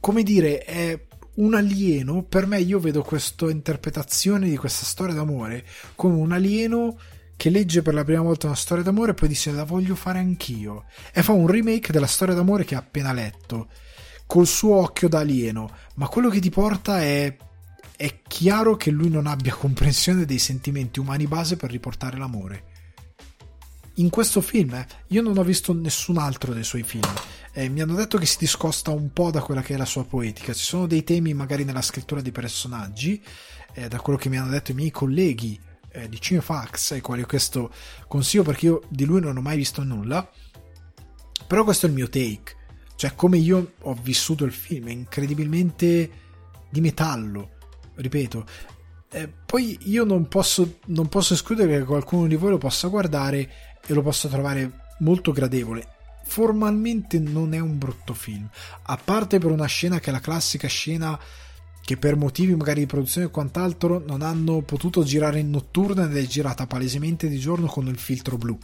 come 0.00 0.22
dire, 0.22 0.62
è 0.62 1.06
un 1.34 1.54
alieno. 1.54 2.22
Per 2.22 2.46
me, 2.46 2.60
io 2.60 2.78
vedo 2.78 3.02
questa 3.02 3.50
interpretazione 3.50 4.48
di 4.48 4.56
questa 4.56 4.84
storia 4.84 5.14
d'amore 5.14 5.64
come 5.96 6.14
un 6.14 6.32
alieno 6.32 6.96
che 7.36 7.50
legge 7.50 7.82
per 7.82 7.92
la 7.92 8.04
prima 8.04 8.22
volta 8.22 8.46
una 8.46 8.54
storia 8.54 8.82
d'amore 8.82 9.10
e 9.10 9.14
poi 9.14 9.28
dice 9.28 9.50
la 9.50 9.64
voglio 9.64 9.94
fare 9.94 10.20
anch'io. 10.20 10.84
E 11.12 11.22
fa 11.22 11.32
un 11.32 11.46
remake 11.46 11.92
della 11.92 12.06
storia 12.06 12.34
d'amore 12.34 12.64
che 12.64 12.76
ha 12.76 12.78
appena 12.78 13.12
letto, 13.12 13.68
col 14.26 14.46
suo 14.46 14.76
occhio 14.76 15.08
da 15.08 15.20
alieno. 15.20 15.70
Ma 15.94 16.08
quello 16.08 16.28
che 16.28 16.40
ti 16.40 16.50
porta 16.50 17.00
è. 17.00 17.36
È 17.98 18.20
chiaro 18.28 18.76
che 18.76 18.90
lui 18.90 19.08
non 19.08 19.26
abbia 19.26 19.54
comprensione 19.56 20.26
dei 20.26 20.38
sentimenti 20.38 21.00
umani 21.00 21.26
base 21.26 21.56
per 21.56 21.70
riportare 21.70 22.18
l'amore 22.18 22.74
in 23.96 24.10
questo 24.10 24.40
film 24.40 24.74
eh, 24.74 24.86
io 25.08 25.22
non 25.22 25.38
ho 25.38 25.42
visto 25.42 25.72
nessun 25.72 26.18
altro 26.18 26.52
dei 26.52 26.64
suoi 26.64 26.82
film. 26.82 27.08
Eh, 27.52 27.68
mi 27.68 27.80
hanno 27.80 27.94
detto 27.94 28.18
che 28.18 28.26
si 28.26 28.36
discosta 28.38 28.90
un 28.90 29.12
po' 29.12 29.30
da 29.30 29.40
quella 29.40 29.62
che 29.62 29.74
è 29.74 29.76
la 29.76 29.84
sua 29.84 30.04
poetica. 30.04 30.52
Ci 30.52 30.64
sono 30.64 30.86
dei 30.86 31.04
temi 31.04 31.32
magari 31.32 31.64
nella 31.64 31.82
scrittura 31.82 32.20
di 32.20 32.32
personaggi, 32.32 33.22
eh, 33.72 33.88
da 33.88 34.00
quello 34.00 34.18
che 34.18 34.28
mi 34.28 34.38
hanno 34.38 34.50
detto 34.50 34.72
i 34.72 34.74
miei 34.74 34.90
colleghi 34.90 35.58
eh, 35.90 36.08
di 36.08 36.20
Cinefax, 36.20 36.92
ai 36.92 37.00
quali 37.00 37.22
ho 37.22 37.26
chiesto 37.26 37.72
consiglio 38.06 38.42
perché 38.42 38.66
io 38.66 38.82
di 38.88 39.04
lui 39.04 39.20
non 39.20 39.36
ho 39.36 39.40
mai 39.40 39.56
visto 39.56 39.82
nulla. 39.82 40.28
Però 41.46 41.64
questo 41.64 41.86
è 41.86 41.88
il 41.88 41.94
mio 41.94 42.08
take. 42.08 42.55
Cioè, 42.96 43.14
come 43.14 43.38
io 43.38 43.74
ho 43.82 43.94
vissuto 43.94 44.44
il 44.44 44.52
film, 44.52 44.88
è 44.88 44.92
incredibilmente 44.92 46.10
di 46.68 46.80
metallo. 46.80 47.50
Ripeto, 47.94 48.46
eh, 49.10 49.28
poi 49.28 49.78
io 49.82 50.04
non 50.04 50.28
posso, 50.28 50.78
non 50.86 51.08
posso 51.08 51.34
escludere 51.34 51.78
che 51.78 51.84
qualcuno 51.84 52.26
di 52.26 52.36
voi 52.36 52.50
lo 52.50 52.58
possa 52.58 52.88
guardare 52.88 53.50
e 53.86 53.94
lo 53.94 54.02
posso 54.02 54.28
trovare 54.28 54.84
molto 54.98 55.32
gradevole. 55.32 55.86
Formalmente 56.24 57.18
non 57.20 57.54
è 57.54 57.60
un 57.60 57.78
brutto 57.78 58.12
film, 58.12 58.48
a 58.82 58.96
parte 59.02 59.38
per 59.38 59.50
una 59.50 59.66
scena 59.66 60.00
che 60.00 60.10
è 60.10 60.12
la 60.12 60.20
classica 60.20 60.66
scena 60.66 61.18
che 61.86 61.96
per 61.96 62.16
motivi 62.16 62.52
magari 62.56 62.80
di 62.80 62.86
produzione 62.86 63.28
e 63.28 63.30
quant'altro 63.30 64.02
non 64.04 64.20
hanno 64.20 64.60
potuto 64.62 65.04
girare 65.04 65.38
in 65.38 65.50
notturna 65.50 66.06
ed 66.06 66.16
è 66.16 66.26
girata 66.26 66.66
palesemente 66.66 67.28
di 67.28 67.38
giorno 67.38 67.68
con 67.68 67.86
il 67.86 67.96
filtro 67.96 68.36
blu, 68.36 68.58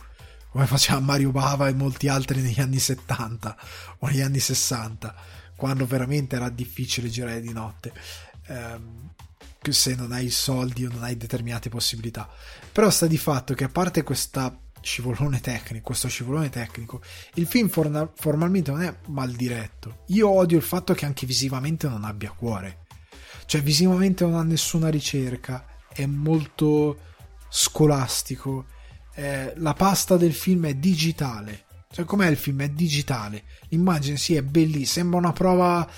come 0.53 0.67
faceva 0.67 1.01
Mario 1.01 1.31
Bava 1.31 1.67
e 1.69 1.75
molti 1.75 2.09
altri 2.09 2.43
negli 2.43 2.61
anni 2.61 2.79
70 2.79 3.57
o 3.99 4.07
negli 4.07 4.21
anni 4.21 4.39
60 4.39 5.15
quando 5.57 5.87
veramente 5.87 6.37
era 6.37 6.51
difficile 6.51 7.09
girare 7.09 7.41
di 7.41 7.53
notte. 7.53 7.93
Ehm, 8.49 9.11
se 9.71 9.95
non 9.95 10.13
hai 10.13 10.29
soldi 10.29 10.85
o 10.85 10.91
non 10.91 11.05
hai 11.05 11.17
determinate 11.17 11.69
possibilità. 11.69 12.29
Però 12.73 12.91
sta 12.91 13.07
di 13.07 13.17
fatto 13.17 13.55
che 13.55 13.65
a 13.65 13.69
parte 13.69 14.03
questa 14.03 14.59
scivolone 14.81 15.41
tecnico, 15.41 15.87
questo 15.87 16.09
scivolone 16.09 16.51
tecnico, 16.51 17.01
il 17.35 17.47
film 17.47 17.69
forna- 17.69 18.11
formalmente 18.13 18.73
non 18.73 18.83
è 18.83 18.95
mal 19.07 19.31
diretto. 19.31 20.03
Io 20.09 20.29
odio 20.29 20.57
il 20.57 20.65
fatto 20.65 20.93
che 20.95 21.07
anche 21.07 21.27
visivamente 21.27 21.89
non 21.89 22.05
abbia 22.05 22.33
cuore. 22.33 22.87
Cioè 23.47 23.63
visivamente 23.63 24.25
non 24.25 24.35
ha 24.35 24.43
nessuna 24.43 24.89
ricerca, 24.89 25.65
è 25.93 26.05
molto 26.07 26.99
scolastico. 27.49 28.67
Eh, 29.15 29.53
la 29.57 29.75
pasta 29.75 30.17
del 30.17 30.33
film 30.33 30.67
è 30.67 30.75
digitale. 30.75 31.65
Cioè, 31.91 32.05
com'è 32.05 32.29
il 32.29 32.37
film? 32.37 32.63
È 32.63 32.69
digitale. 32.69 33.45
L'immagine 33.69 34.17
sì, 34.17 34.35
è 34.35 34.43
bellissima. 34.43 34.87
Sembra 34.87 35.19
una 35.19 35.33
prova. 35.33 35.89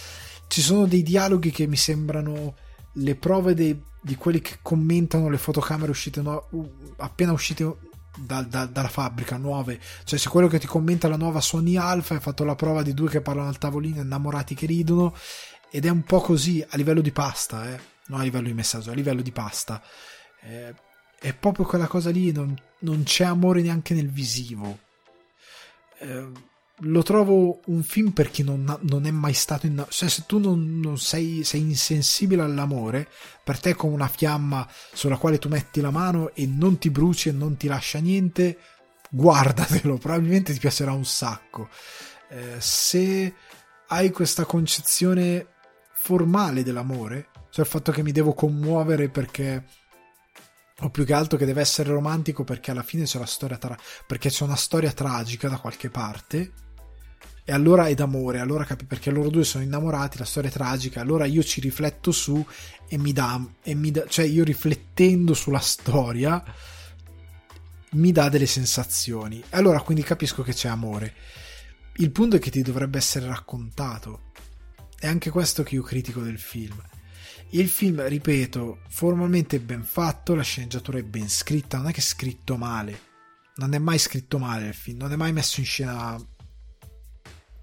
Ci 0.47 0.61
sono 0.61 0.87
dei 0.87 1.03
dialoghi 1.03 1.51
che 1.51 1.67
mi 1.67 1.77
sembrano 1.77 2.57
le 2.95 3.15
prove 3.15 3.55
dei, 3.55 3.81
di 4.01 4.17
quelli 4.17 4.41
che 4.41 4.59
commentano 4.63 5.29
le 5.29 5.39
fotocamere 5.39 5.91
uscite 5.91 6.21
no, 6.21 6.49
appena 6.99 7.33
uscite 7.33 7.77
da, 8.17 8.43
da, 8.43 8.67
dalla 8.67 8.89
fabbrica 8.89 9.37
nuove. 9.37 9.81
Cioè, 10.05 10.19
se 10.19 10.29
quello 10.29 10.49
che 10.49 10.59
ti 10.59 10.67
commenta 10.67 11.09
la 11.09 11.17
nuova 11.17 11.41
Sony 11.41 11.77
Alpha 11.77 12.15
hai 12.15 12.21
fatto 12.21 12.45
la 12.45 12.55
prova 12.55 12.83
di 12.83 12.95
due 12.95 13.09
che 13.09 13.21
parlano 13.21 13.49
al 13.49 13.59
tavolino 13.59 14.01
innamorati 14.01 14.55
che 14.55 14.67
ridono. 14.67 15.15
Ed 15.71 15.87
è 15.87 15.89
un 15.89 16.03
po' 16.03 16.21
così 16.21 16.65
a 16.69 16.77
livello 16.77 17.01
di 17.01 17.11
pasta, 17.11 17.69
eh? 17.69 17.81
non 18.07 18.21
a 18.21 18.23
livello 18.23 18.47
di 18.47 18.55
messaggio, 18.55 18.91
a 18.91 18.95
livello 18.95 19.23
di 19.23 19.33
pasta. 19.33 19.83
Eh, 20.43 20.75
è 21.25 21.33
proprio 21.33 21.65
quella 21.65 21.87
cosa 21.87 22.11
lì, 22.11 22.33
non, 22.33 22.55
non 22.81 23.03
c'è 23.03 23.25
amore 23.25 23.63
neanche 23.63 23.95
nel 23.95 24.11
visivo. 24.11 24.79
Eh, 25.99 26.29
lo 26.79 27.03
trovo 27.03 27.63
un 27.67 27.83
film 27.83 28.11
per 28.11 28.31
chi 28.31 28.43
non, 28.43 28.79
non 28.83 29.07
è 29.07 29.11
mai 29.11 29.33
stato 29.33 29.65
in... 29.65 29.87
cioè 29.89 30.11
se 30.11 30.25
tu 30.27 30.39
non, 30.39 30.81
non 30.81 30.99
sei, 30.99 31.43
sei, 31.43 31.63
insensibile 31.63 32.43
all'amore 32.43 33.09
per 33.43 33.59
te 33.59 33.71
è 33.71 33.75
come 33.75 33.95
una 33.95 34.09
fiamma 34.09 34.69
sulla 34.93 35.17
quale 35.17 35.39
tu 35.39 35.49
metti 35.49 35.81
la 35.81 35.91
mano 35.91 36.35
e 36.35 36.47
non 36.47 36.77
ti 36.77 36.91
bruci 36.91 37.31
e 37.31 37.33
non 37.33 37.57
ti 37.57 37.69
lascia 37.69 38.01
niente 38.01 38.59
guardatelo 39.09 39.97
probabilmente 39.99 40.53
ti 40.53 40.59
piacerà 40.59 40.93
un 40.93 41.05
sacco 41.07 41.69
eh, 42.29 42.57
se 42.59 43.35
hai 43.87 44.11
questa 44.11 44.45
concezione 44.45 45.47
formale 45.93 46.65
dell'amore 46.65 47.29
cioè 47.51 47.65
il 47.65 47.71
fatto 47.71 47.93
che 47.93 48.03
mi 48.03 48.11
devo 48.11 48.35
commuovere 48.35 49.09
perché 49.09 49.65
o 50.81 50.91
più 50.91 51.05
che 51.05 51.13
altro 51.13 51.39
che 51.39 51.45
deve 51.45 51.61
essere 51.61 51.91
romantico 51.91 52.43
perché 52.43 52.71
alla 52.71 52.83
fine 52.83 53.05
c'è 53.05 53.23
tra... 53.59 53.79
perché 54.07 54.29
c'è 54.29 54.45
una 54.45 54.57
storia 54.57 54.93
tragica 54.93 55.49
da 55.49 55.59
qualche 55.59 55.91
parte. 55.91 56.53
E 57.47 57.53
allora 57.53 57.87
è 57.87 57.95
d'amore 57.95 58.41
allora 58.41 58.65
capi 58.65 58.87
perché 58.87 59.11
loro 59.11 59.29
due 59.29 59.45
sono 59.45 59.63
innamorati 59.63 60.17
la 60.17 60.25
storia 60.25 60.49
è 60.49 60.53
tragica 60.53 61.03
allora 61.03 61.27
io 61.27 61.43
ci 61.43 61.61
rifletto 61.61 62.11
su 62.11 62.43
e 62.89 62.97
mi 62.97 63.13
dà, 63.13 63.39
e 63.63 64.05
cioè 64.09 64.25
io 64.25 64.45
riflettendo 64.45 65.35
sulla 65.35 65.59
storia 65.59 66.43
mi 67.93 68.13
dà 68.13 68.29
delle 68.29 68.47
sensazioni. 68.47 69.43
Allora 69.51 69.81
quindi 69.83 70.03
capisco 70.03 70.43
che 70.43 70.55
c'è 70.55 70.69
amore. 70.69 71.15
Il 71.97 72.11
punto 72.11 72.37
è 72.37 72.39
che 72.41 72.51
ti 72.51 72.63
dovrebbe 72.63 72.99
essere 72.99 73.27
raccontato. 73.27 74.33
È 74.99 75.07
anche 75.07 75.31
questo 75.31 75.63
che 75.63 75.75
io 75.75 75.83
critico 75.83 76.21
del 76.21 76.39
film 76.39 76.83
il 77.55 77.69
film, 77.69 78.07
ripeto, 78.07 78.81
formalmente 78.89 79.57
è 79.57 79.61
ben 79.61 79.85
fatto, 79.85 80.35
la 80.35 80.43
sceneggiatura 80.43 80.99
è 80.99 81.05
ben 81.05 81.29
scritta, 81.29 81.77
non 81.77 81.89
è 81.89 81.93
che 81.93 82.01
è 82.01 82.03
scritto 82.03 82.57
male. 82.57 83.13
Non 83.57 83.75
è 83.75 83.79
mai 83.79 83.99
scritto 83.99 84.39
male 84.39 84.67
il 84.69 84.75
film, 84.75 84.99
non 84.99 85.13
è 85.13 85.17
mai 85.17 85.33
messo 85.33 85.61
in 85.61 85.67
scena 85.67 86.19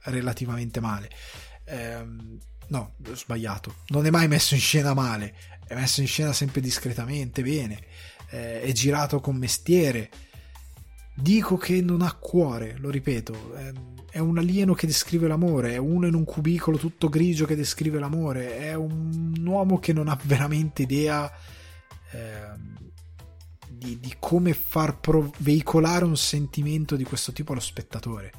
relativamente 0.03 0.79
male. 0.79 1.09
Ehm, 1.65 2.39
no, 2.67 2.95
ho 3.05 3.15
sbagliato. 3.15 3.75
Non 3.87 4.05
è 4.05 4.09
mai 4.09 4.29
messo 4.29 4.53
in 4.53 4.61
scena 4.61 4.93
male, 4.93 5.35
è 5.67 5.75
messo 5.75 5.99
in 5.99 6.07
scena 6.07 6.31
sempre 6.31 6.61
discretamente 6.61 7.43
bene. 7.43 7.83
Eh, 8.29 8.61
è 8.61 8.71
girato 8.71 9.19
con 9.19 9.35
mestiere. 9.35 10.09
Dico 11.13 11.57
che 11.57 11.81
non 11.81 12.01
ha 12.01 12.13
cuore, 12.13 12.75
lo 12.77 12.89
ripeto. 12.89 13.55
È 14.09 14.19
un 14.19 14.37
alieno 14.37 14.73
che 14.73 14.87
descrive 14.87 15.27
l'amore, 15.27 15.73
è 15.73 15.77
uno 15.77 16.07
in 16.07 16.15
un 16.15 16.25
cubicolo 16.25 16.77
tutto 16.77 17.09
grigio 17.09 17.45
che 17.45 17.55
descrive 17.55 17.99
l'amore, 17.99 18.57
è 18.57 18.73
un 18.73 19.41
uomo 19.45 19.79
che 19.79 19.93
non 19.93 20.07
ha 20.07 20.19
veramente 20.23 20.81
idea 20.81 21.31
eh, 22.11 22.79
di, 23.69 23.99
di, 23.99 24.15
come 24.19 24.53
far 24.53 24.99
pro- 24.99 25.31
veicolare 25.37 26.05
un 26.05 26.17
sentimento 26.17 26.95
di 26.95 27.03
questo 27.03 27.31
tipo 27.31 27.53
allo 27.53 27.61
spettatore. 27.61 28.31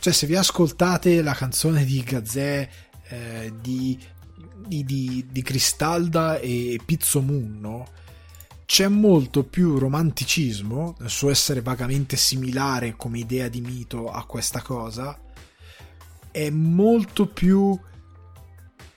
Cioè, 0.00 0.12
se 0.12 0.26
vi 0.26 0.34
ascoltate 0.34 1.22
la 1.22 1.34
canzone 1.34 1.84
di 1.84 2.02
Gazzè, 2.02 2.68
eh, 3.08 3.52
di, 3.60 3.98
di, 4.66 5.26
di, 5.30 5.42
Cristalda 5.42 6.38
e 6.38 6.80
Pizzo 6.84 7.20
Munno, 7.20 7.86
c'è 8.68 8.86
molto 8.86 9.44
più 9.44 9.78
romanticismo 9.78 10.96
nel 10.98 11.08
suo 11.08 11.30
essere 11.30 11.62
vagamente 11.62 12.18
similare 12.18 12.96
come 12.96 13.18
idea 13.18 13.48
di 13.48 13.62
mito 13.62 14.10
a 14.10 14.26
questa 14.26 14.60
cosa. 14.60 15.18
È 16.30 16.50
molto 16.50 17.26
più 17.28 17.80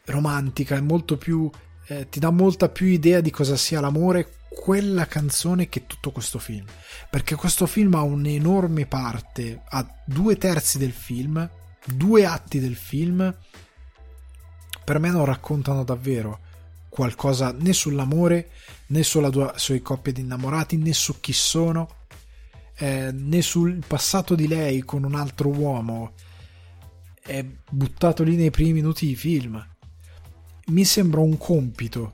romantica 0.03 0.75
è 0.75 0.81
molto 0.81 1.15
più 1.15 1.49
eh, 1.87 2.09
ti 2.09 2.19
dà 2.19 2.31
molta 2.31 2.67
più 2.67 2.87
idea 2.87 3.21
di 3.21 3.31
cosa 3.31 3.55
sia 3.55 3.79
l'amore 3.79 4.39
quella 4.49 5.05
canzone 5.05 5.69
che 5.69 5.87
tutto 5.87 6.11
questo 6.11 6.37
film. 6.37 6.65
Perché 7.09 7.35
questo 7.35 7.65
film 7.65 7.95
ha 7.95 8.01
un'enorme 8.01 8.85
parte 8.87 9.61
ha 9.69 9.87
due 10.03 10.35
terzi 10.35 10.79
del 10.79 10.91
film 10.91 11.49
due 11.85 12.25
atti 12.25 12.59
del 12.59 12.75
film 12.75 13.33
per 14.83 14.99
me 14.99 15.09
non 15.11 15.23
raccontano 15.23 15.85
davvero 15.85 16.49
qualcosa 16.91 17.55
né 17.57 17.71
sull'amore 17.71 18.49
né 18.87 19.01
sulla 19.01 19.29
due, 19.29 19.53
sulle 19.55 19.81
coppie 19.81 20.11
di 20.11 20.19
innamorati 20.21 20.75
né 20.75 20.91
su 20.91 21.21
chi 21.21 21.31
sono 21.31 21.87
eh, 22.75 23.11
né 23.13 23.41
sul 23.41 23.81
passato 23.87 24.35
di 24.35 24.47
lei 24.47 24.81
con 24.81 25.03
un 25.03 25.15
altro 25.15 25.49
uomo. 25.49 26.13
È 27.21 27.45
buttato 27.69 28.23
lì 28.23 28.35
nei 28.35 28.49
primi 28.49 28.73
minuti 28.73 29.05
di 29.05 29.15
film. 29.15 29.65
Mi 30.67 30.83
sembra 30.83 31.21
un 31.21 31.37
compito 31.37 32.13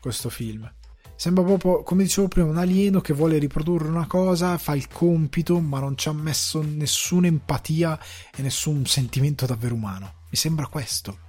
questo 0.00 0.28
film. 0.28 0.70
Sembra 1.16 1.42
proprio 1.42 1.82
come 1.82 2.02
dicevo 2.02 2.28
prima 2.28 2.48
un 2.48 2.58
alieno 2.58 3.00
che 3.00 3.12
vuole 3.12 3.38
riprodurre 3.38 3.88
una 3.88 4.06
cosa 4.06 4.56
fa 4.58 4.76
il 4.76 4.86
compito 4.86 5.58
ma 5.58 5.80
non 5.80 5.96
ci 5.96 6.08
ha 6.08 6.12
messo 6.12 6.62
nessuna 6.62 7.26
empatia 7.26 7.98
e 8.36 8.42
nessun 8.42 8.84
sentimento 8.86 9.46
davvero 9.46 9.74
umano. 9.74 10.14
Mi 10.30 10.36
sembra 10.36 10.66
questo. 10.66 11.26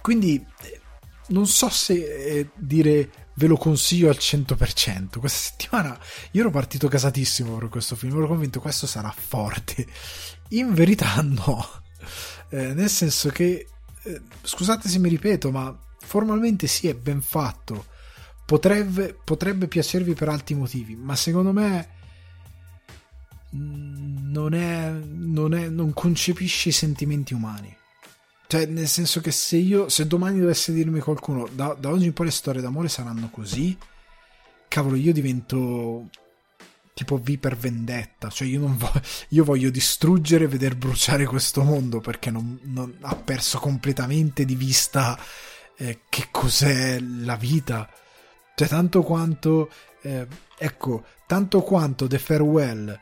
Quindi 0.00 0.44
non 1.30 1.46
so 1.46 1.68
se 1.68 1.94
eh, 1.94 2.50
dire 2.56 3.28
ve 3.34 3.46
lo 3.46 3.56
consiglio 3.56 4.08
al 4.08 4.18
100%. 4.18 5.18
Questa 5.18 5.50
settimana 5.50 5.98
io 6.32 6.40
ero 6.40 6.50
partito 6.50 6.88
casatissimo 6.88 7.56
per 7.56 7.68
questo 7.68 7.96
film, 7.96 8.16
ero 8.16 8.28
convinto 8.28 8.60
questo 8.60 8.86
sarà 8.86 9.12
forte. 9.16 9.86
In 10.50 10.74
verità 10.74 11.20
no, 11.22 11.66
eh, 12.50 12.74
nel 12.74 12.90
senso 12.90 13.30
che, 13.30 13.66
eh, 14.02 14.20
scusate 14.42 14.88
se 14.88 14.98
mi 14.98 15.08
ripeto, 15.08 15.50
ma 15.50 15.76
formalmente 16.00 16.66
sì, 16.66 16.88
è 16.88 16.94
ben 16.94 17.22
fatto. 17.22 17.86
Potrebbe, 18.44 19.16
potrebbe 19.24 19.68
piacervi 19.68 20.14
per 20.14 20.28
altri 20.28 20.56
motivi, 20.56 20.96
ma 20.96 21.14
secondo 21.14 21.52
me 21.52 21.88
mm, 23.54 24.30
non, 24.32 24.54
è, 24.54 24.90
non, 24.90 25.54
è, 25.54 25.68
non 25.68 25.92
concepisce 25.92 26.70
i 26.70 26.72
sentimenti 26.72 27.32
umani 27.32 27.78
cioè, 28.50 28.66
nel 28.66 28.88
senso 28.88 29.20
che 29.20 29.30
se 29.30 29.58
io, 29.58 29.88
se 29.88 30.08
domani 30.08 30.40
dovesse 30.40 30.72
dirmi 30.72 30.98
qualcuno, 30.98 31.48
da, 31.52 31.72
da 31.78 31.88
oggi 31.88 32.06
in 32.06 32.12
poi 32.12 32.26
le 32.26 32.32
storie 32.32 32.60
d'amore 32.60 32.88
saranno 32.88 33.30
così, 33.30 33.78
cavolo, 34.66 34.96
io 34.96 35.12
divento 35.12 36.08
tipo 36.92 37.20
V 37.20 37.38
per 37.38 37.56
vendetta. 37.56 38.28
Cioè, 38.28 38.48
io, 38.48 38.66
voglio, 38.66 39.02
io 39.28 39.44
voglio 39.44 39.70
distruggere 39.70 40.46
e 40.46 40.48
veder 40.48 40.74
bruciare 40.74 41.26
questo 41.26 41.62
mondo 41.62 42.00
perché 42.00 42.32
non, 42.32 42.58
non 42.64 42.92
ha 43.02 43.14
perso 43.14 43.60
completamente 43.60 44.44
di 44.44 44.56
vista 44.56 45.16
eh, 45.76 46.00
che 46.08 46.26
cos'è 46.32 46.98
la 46.98 47.36
vita. 47.36 47.88
Cioè, 48.56 48.66
tanto 48.66 49.02
quanto, 49.02 49.70
eh, 50.02 50.26
ecco, 50.58 51.04
tanto 51.28 51.62
quanto 51.62 52.08
The 52.08 52.18
Farewell 52.18 53.00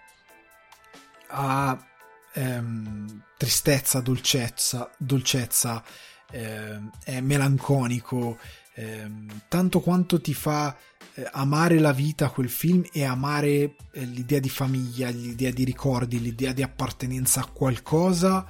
ha 1.29 1.88
ehm, 2.33 3.23
tristezza, 3.37 4.01
dolcezza, 4.01 4.91
dolcezza 4.97 5.83
ehm, 6.31 6.91
è 7.05 7.21
melanconico, 7.21 8.39
ehm, 8.75 9.43
tanto 9.49 9.81
quanto 9.81 10.21
ti 10.21 10.35
fa 10.35 10.77
eh, 11.15 11.29
amare 11.33 11.79
la 11.79 11.93
vita 11.93 12.31
quel 12.31 12.49
film 12.49 12.85
e 12.93 13.05
amare 13.05 13.77
eh, 13.93 14.05
l'idea 14.05 14.39
di 14.39 14.49
famiglia, 14.49 15.09
l'idea 15.11 15.51
di 15.51 15.65
ricordi, 15.65 16.21
l'idea 16.21 16.53
di 16.53 16.63
appartenenza 16.63 17.41
a 17.41 17.47
qualcosa, 17.47 18.47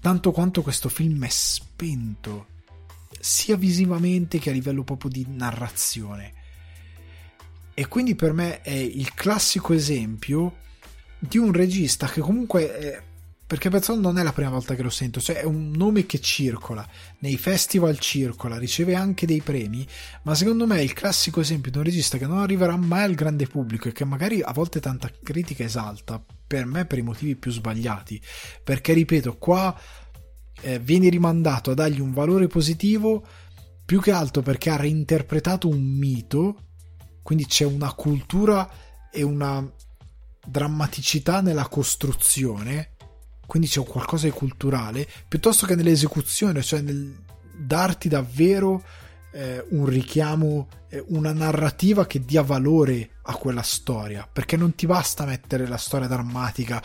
tanto 0.00 0.30
quanto 0.30 0.62
questo 0.62 0.88
film 0.88 1.24
è 1.24 1.30
spento, 1.30 2.46
sia 3.18 3.56
visivamente 3.56 4.38
che 4.38 4.50
a 4.50 4.52
livello 4.52 4.84
proprio 4.84 5.10
di 5.10 5.26
narrazione. 5.28 6.42
E 7.76 7.88
quindi 7.88 8.14
per 8.14 8.32
me 8.32 8.60
è 8.60 8.70
il 8.70 9.12
classico 9.14 9.72
esempio 9.72 10.58
di 11.18 11.38
un 11.38 11.52
regista 11.52 12.06
che 12.06 12.20
comunque 12.20 13.02
perché 13.54 13.70
Pezzol 13.70 14.00
non 14.00 14.18
è 14.18 14.24
la 14.24 14.32
prima 14.32 14.50
volta 14.50 14.74
che 14.74 14.82
lo 14.82 14.90
sento, 14.90 15.20
cioè 15.20 15.36
è 15.36 15.44
un 15.44 15.70
nome 15.70 16.06
che 16.06 16.18
circola, 16.18 16.84
nei 17.20 17.36
festival 17.36 18.00
circola, 18.00 18.58
riceve 18.58 18.96
anche 18.96 19.26
dei 19.26 19.42
premi, 19.42 19.86
ma 20.22 20.34
secondo 20.34 20.66
me 20.66 20.78
è 20.78 20.80
il 20.80 20.92
classico 20.92 21.38
esempio 21.38 21.70
di 21.70 21.78
un 21.78 21.84
regista 21.84 22.18
che 22.18 22.26
non 22.26 22.38
arriverà 22.38 22.76
mai 22.76 23.04
al 23.04 23.14
grande 23.14 23.46
pubblico 23.46 23.86
e 23.86 23.92
che 23.92 24.04
magari 24.04 24.42
a 24.42 24.50
volte 24.52 24.80
tanta 24.80 25.08
critica 25.22 25.62
esalta, 25.62 26.20
per 26.44 26.66
me 26.66 26.84
per 26.84 26.98
i 26.98 27.02
motivi 27.02 27.36
più 27.36 27.52
sbagliati, 27.52 28.20
perché 28.64 28.92
ripeto, 28.92 29.36
qua 29.36 29.80
eh, 30.62 30.80
vieni 30.80 31.08
rimandato 31.08 31.70
a 31.70 31.74
dargli 31.74 32.00
un 32.00 32.12
valore 32.12 32.48
positivo 32.48 33.24
più 33.84 34.00
che 34.00 34.10
altro 34.10 34.42
perché 34.42 34.70
ha 34.70 34.76
reinterpretato 34.76 35.68
un 35.68 35.80
mito, 35.80 36.56
quindi 37.22 37.46
c'è 37.46 37.64
una 37.64 37.92
cultura 37.92 38.68
e 39.12 39.22
una 39.22 39.64
drammaticità 40.44 41.40
nella 41.40 41.68
costruzione, 41.68 42.93
quindi 43.46 43.68
c'è 43.68 43.82
qualcosa 43.84 44.26
di 44.26 44.32
culturale, 44.32 45.06
piuttosto 45.28 45.66
che 45.66 45.74
nell'esecuzione, 45.74 46.62
cioè 46.62 46.80
nel 46.80 47.22
darti 47.56 48.08
davvero 48.08 48.82
eh, 49.32 49.64
un 49.70 49.86
richiamo, 49.86 50.68
eh, 50.88 51.04
una 51.08 51.32
narrativa 51.32 52.06
che 52.06 52.24
dia 52.24 52.42
valore 52.42 53.10
a 53.22 53.34
quella 53.34 53.62
storia, 53.62 54.28
perché 54.30 54.56
non 54.56 54.74
ti 54.74 54.86
basta 54.86 55.24
mettere 55.24 55.66
la 55.66 55.76
storia 55.76 56.06
drammatica 56.06 56.82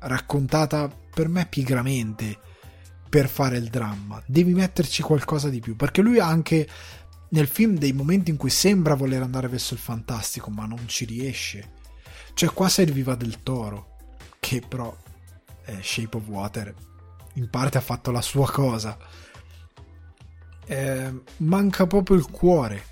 raccontata 0.00 0.90
per 1.14 1.28
me 1.28 1.46
pigramente 1.46 2.38
per 3.08 3.28
fare 3.28 3.58
il 3.58 3.68
dramma, 3.68 4.22
devi 4.26 4.54
metterci 4.54 5.02
qualcosa 5.02 5.50
di 5.50 5.60
più, 5.60 5.76
perché 5.76 6.00
lui 6.00 6.18
ha 6.18 6.26
anche 6.26 6.66
nel 7.28 7.46
film 7.46 7.76
dei 7.76 7.92
momenti 7.92 8.30
in 8.30 8.36
cui 8.36 8.50
sembra 8.50 8.94
voler 8.94 9.22
andare 9.22 9.48
verso 9.48 9.74
il 9.74 9.80
fantastico, 9.80 10.50
ma 10.50 10.64
non 10.64 10.86
ci 10.86 11.04
riesce. 11.04 11.80
Cioè 12.34 12.50
qua 12.50 12.68
serviva 12.68 13.14
del 13.14 13.42
toro, 13.42 13.96
che 14.40 14.62
però 14.66 14.94
è 15.64 15.78
Shape 15.80 16.16
of 16.16 16.26
Water 16.26 16.74
in 17.34 17.48
parte 17.48 17.78
ha 17.78 17.82
fatto 17.82 18.10
la 18.10 18.20
sua 18.20 18.50
cosa. 18.50 18.96
Eh, 20.66 21.12
manca 21.38 21.86
proprio 21.86 22.16
il 22.16 22.26
cuore. 22.26 22.84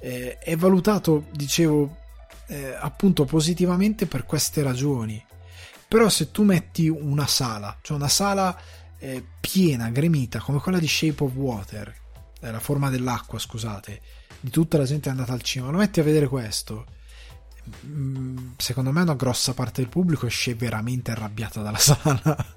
Eh, 0.00 0.38
è 0.38 0.56
valutato, 0.56 1.26
dicevo, 1.32 1.96
eh, 2.48 2.74
appunto 2.78 3.24
positivamente 3.24 4.06
per 4.06 4.24
queste 4.24 4.62
ragioni. 4.62 5.24
Però 5.88 6.08
se 6.08 6.30
tu 6.30 6.42
metti 6.44 6.88
una 6.88 7.26
sala, 7.26 7.76
cioè 7.82 7.96
una 7.96 8.08
sala 8.08 8.56
eh, 8.98 9.24
piena, 9.40 9.90
gremita, 9.90 10.40
come 10.40 10.58
quella 10.58 10.78
di 10.78 10.88
Shape 10.88 11.24
of 11.24 11.32
Water, 11.34 11.94
eh, 12.40 12.50
la 12.50 12.60
forma 12.60 12.88
dell'acqua, 12.88 13.38
scusate, 13.38 14.00
di 14.40 14.50
tutta 14.50 14.78
la 14.78 14.84
gente 14.84 15.10
andata 15.10 15.32
al 15.32 15.42
cinema, 15.42 15.70
lo 15.70 15.78
metti 15.78 16.00
a 16.00 16.04
vedere 16.04 16.28
questo, 16.28 16.86
secondo 18.56 18.92
me 18.92 19.02
una 19.02 19.14
grossa 19.14 19.54
parte 19.54 19.80
del 19.80 19.90
pubblico 19.90 20.26
esce 20.26 20.54
veramente 20.54 21.10
arrabbiata 21.10 21.62
dalla 21.62 21.78
sala. 21.78 22.56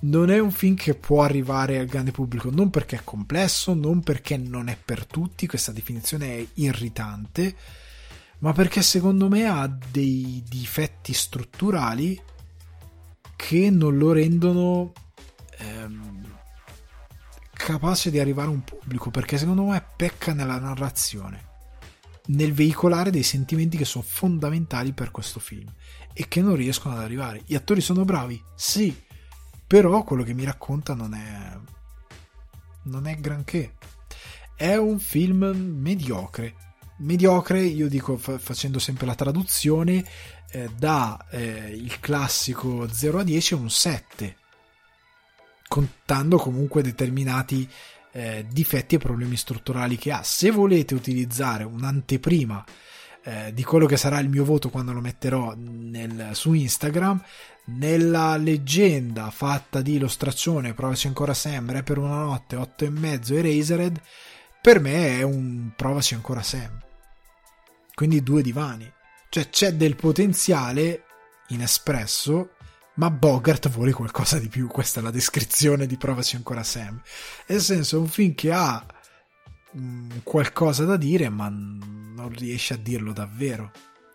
non 0.00 0.30
è 0.30 0.38
un 0.38 0.50
film 0.50 0.74
che 0.74 0.94
può 0.94 1.22
arrivare 1.22 1.78
al 1.78 1.86
grande 1.86 2.10
pubblico, 2.10 2.50
non 2.50 2.70
perché 2.70 2.96
è 2.96 3.04
complesso, 3.04 3.74
non 3.74 4.02
perché 4.02 4.36
non 4.36 4.68
è 4.68 4.76
per 4.82 5.06
tutti, 5.06 5.46
questa 5.46 5.72
definizione 5.72 6.38
è 6.38 6.46
irritante, 6.54 7.56
ma 8.40 8.52
perché 8.52 8.82
secondo 8.82 9.28
me 9.28 9.46
ha 9.46 9.66
dei 9.66 10.42
difetti 10.48 11.12
strutturali 11.12 12.20
che 13.36 13.70
non 13.70 13.96
lo 13.96 14.12
rendono 14.12 14.92
ehm, 15.58 16.36
capace 17.52 18.10
di 18.10 18.18
arrivare 18.18 18.48
a 18.48 18.52
un 18.52 18.62
pubblico 18.62 19.10
perché 19.10 19.38
secondo 19.38 19.64
me 19.64 19.84
pecca 19.96 20.32
nella 20.32 20.58
narrazione 20.58 21.47
nel 22.28 22.52
veicolare 22.52 23.10
dei 23.10 23.22
sentimenti 23.22 23.76
che 23.76 23.84
sono 23.84 24.04
fondamentali 24.06 24.92
per 24.92 25.10
questo 25.10 25.40
film 25.40 25.72
e 26.12 26.26
che 26.28 26.40
non 26.40 26.56
riescono 26.56 26.94
ad 26.94 27.02
arrivare. 27.02 27.42
Gli 27.46 27.54
attori 27.54 27.80
sono 27.80 28.04
bravi 28.04 28.42
sì 28.54 29.06
però 29.66 30.02
quello 30.02 30.22
che 30.22 30.32
mi 30.32 30.44
racconta 30.44 30.94
non 30.94 31.14
è 31.14 31.56
non 32.84 33.06
è 33.06 33.16
granché. 33.16 33.74
È 34.56 34.74
un 34.76 34.98
film 34.98 35.44
mediocre. 35.44 36.54
Mediocre 36.98 37.60
io 37.60 37.86
dico 37.88 38.16
facendo 38.16 38.78
sempre 38.78 39.06
la 39.06 39.14
traduzione 39.14 40.04
eh, 40.50 40.70
da 40.76 41.26
eh, 41.30 41.70
il 41.70 42.00
classico 42.00 42.88
0 42.90 43.18
a 43.18 43.22
10 43.22 43.54
un 43.54 43.70
7 43.70 44.36
contando 45.68 46.38
comunque 46.38 46.82
determinati 46.82 47.68
eh, 48.12 48.46
difetti 48.50 48.96
e 48.96 48.98
problemi 48.98 49.36
strutturali 49.36 49.96
che 49.96 50.12
ha. 50.12 50.22
Se 50.22 50.50
volete 50.50 50.94
utilizzare 50.94 51.64
un'anteprima 51.64 52.64
eh, 53.24 53.52
di 53.52 53.62
quello 53.64 53.86
che 53.86 53.96
sarà 53.96 54.18
il 54.20 54.28
mio 54.28 54.44
voto 54.44 54.70
quando 54.70 54.92
lo 54.92 55.00
metterò 55.00 55.54
nel, 55.56 56.30
su 56.32 56.52
Instagram, 56.52 57.22
nella 57.66 58.36
leggenda 58.36 59.30
fatta 59.30 59.82
di 59.82 59.94
illustrazione, 59.94 60.74
provaci 60.74 61.06
ancora 61.06 61.34
Sam, 61.34 61.70
Re 61.70 61.82
per 61.82 61.98
una 61.98 62.22
notte, 62.22 62.56
8 62.56 62.84
e 62.86 62.90
mezzo 62.90 63.34
e 63.34 63.42
Razered, 63.42 64.00
per 64.62 64.80
me 64.80 65.18
è 65.18 65.22
un 65.22 65.72
provaci 65.76 66.14
ancora 66.14 66.42
Sam. 66.42 66.80
Quindi 67.94 68.22
due 68.22 68.42
divani. 68.42 68.90
Cioè 69.28 69.50
c'è 69.50 69.74
del 69.74 69.96
potenziale 69.96 71.04
inespresso 71.48 72.52
ma 72.98 73.10
Bogart 73.10 73.68
vuole 73.68 73.92
qualcosa 73.92 74.38
di 74.38 74.48
più, 74.48 74.66
questa 74.66 74.98
è 74.98 75.02
la 75.02 75.12
descrizione 75.12 75.86
di 75.86 75.96
Provaci 75.96 76.34
ancora 76.34 76.64
Sam. 76.64 77.00
Nel 77.46 77.60
senso, 77.60 77.96
è 77.96 78.00
un 78.00 78.08
film 78.08 78.34
che 78.34 78.52
ha 78.52 78.84
mh, 79.70 79.80
mm, 79.80 80.10
qualcosa 80.24 80.84
da 80.84 80.96
dire, 80.96 81.28
ma 81.28 81.48
non 81.48 82.28
riesce 82.36 82.74
a 82.74 82.76
dirlo 82.76 83.12
davvero. 83.12 83.70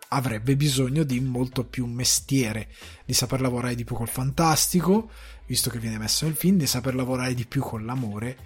Avrebbe 0.09 0.57
bisogno 0.57 1.03
di 1.03 1.21
molto 1.21 1.63
più 1.63 1.85
mestiere, 1.85 2.69
di 3.05 3.13
saper 3.13 3.39
lavorare 3.39 3.75
di 3.75 3.85
più 3.85 3.95
col 3.95 4.09
fantastico, 4.09 5.09
visto 5.45 5.69
che 5.69 5.79
viene 5.79 5.97
messo 5.97 6.25
nel 6.25 6.35
film, 6.35 6.57
di 6.57 6.67
saper 6.67 6.93
lavorare 6.93 7.33
di 7.33 7.45
più 7.45 7.61
con 7.61 7.85
l'amore. 7.85 8.37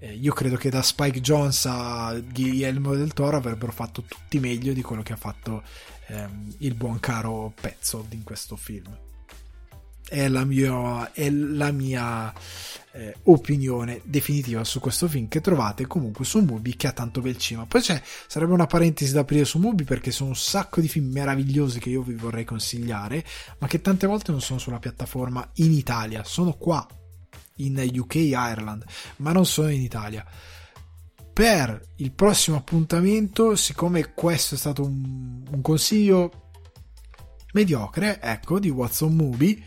Eh, 0.00 0.12
io 0.12 0.34
credo 0.34 0.56
che 0.56 0.68
da 0.68 0.82
Spike 0.82 1.20
Jones 1.22 1.64
a 1.64 2.14
Guillermo 2.20 2.94
del 2.94 3.14
Toro 3.14 3.38
avrebbero 3.38 3.72
fatto 3.72 4.02
tutti 4.02 4.38
meglio 4.38 4.74
di 4.74 4.82
quello 4.82 5.02
che 5.02 5.14
ha 5.14 5.16
fatto 5.16 5.62
ehm, 6.08 6.56
il 6.58 6.74
buon 6.74 7.00
caro 7.00 7.52
Petzold 7.58 8.12
in 8.12 8.22
questo 8.22 8.54
film 8.54 9.06
è 10.08 10.28
la 10.28 10.44
mia, 10.44 11.12
è 11.12 11.30
la 11.30 11.70
mia 11.70 12.32
eh, 12.92 13.14
opinione 13.24 14.00
definitiva 14.04 14.64
su 14.64 14.80
questo 14.80 15.06
film 15.06 15.28
che 15.28 15.40
trovate 15.40 15.86
comunque 15.86 16.24
su 16.24 16.40
Mubi 16.40 16.76
che 16.76 16.86
ha 16.86 16.92
tanto 16.92 17.20
bel 17.20 17.36
cinema. 17.36 17.66
Poi 17.66 17.80
c'è, 17.80 18.00
sarebbe 18.26 18.52
una 18.52 18.66
parentesi 18.66 19.12
da 19.12 19.20
aprire 19.20 19.44
su 19.44 19.58
Mubi 19.58 19.84
perché 19.84 20.10
sono 20.10 20.30
un 20.30 20.36
sacco 20.36 20.80
di 20.80 20.88
film 20.88 21.10
meravigliosi 21.10 21.78
che 21.78 21.90
io 21.90 22.02
vi 22.02 22.14
vorrei 22.14 22.44
consigliare, 22.44 23.24
ma 23.58 23.66
che 23.66 23.80
tante 23.80 24.06
volte 24.06 24.32
non 24.32 24.40
sono 24.40 24.58
sulla 24.58 24.78
piattaforma 24.78 25.48
in 25.56 25.72
Italia, 25.72 26.24
sono 26.24 26.54
qua 26.54 26.86
in 27.56 27.90
UK 27.92 28.14
Ireland, 28.14 28.84
ma 29.16 29.32
non 29.32 29.44
sono 29.44 29.68
in 29.68 29.82
Italia. 29.82 30.24
Per 31.32 31.90
il 31.96 32.12
prossimo 32.12 32.56
appuntamento, 32.56 33.54
siccome 33.54 34.12
questo 34.12 34.56
è 34.56 34.58
stato 34.58 34.82
un, 34.82 35.44
un 35.48 35.60
consiglio 35.60 36.50
mediocre, 37.52 38.20
ecco, 38.20 38.58
di 38.58 38.70
Watson 38.70 39.14
Movie, 39.14 39.62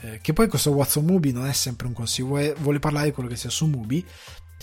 eh, 0.00 0.20
che 0.20 0.32
poi 0.32 0.48
questo 0.48 0.70
Watson 0.70 1.04
Movie 1.04 1.32
non 1.32 1.46
è 1.46 1.52
sempre 1.52 1.86
un 1.86 1.92
consiglio, 1.92 2.54
vuole, 2.58 2.78
parlare 2.78 3.06
di 3.06 3.12
quello 3.12 3.28
che 3.28 3.36
sia 3.36 3.50
su 3.50 3.66
Movie. 3.66 4.04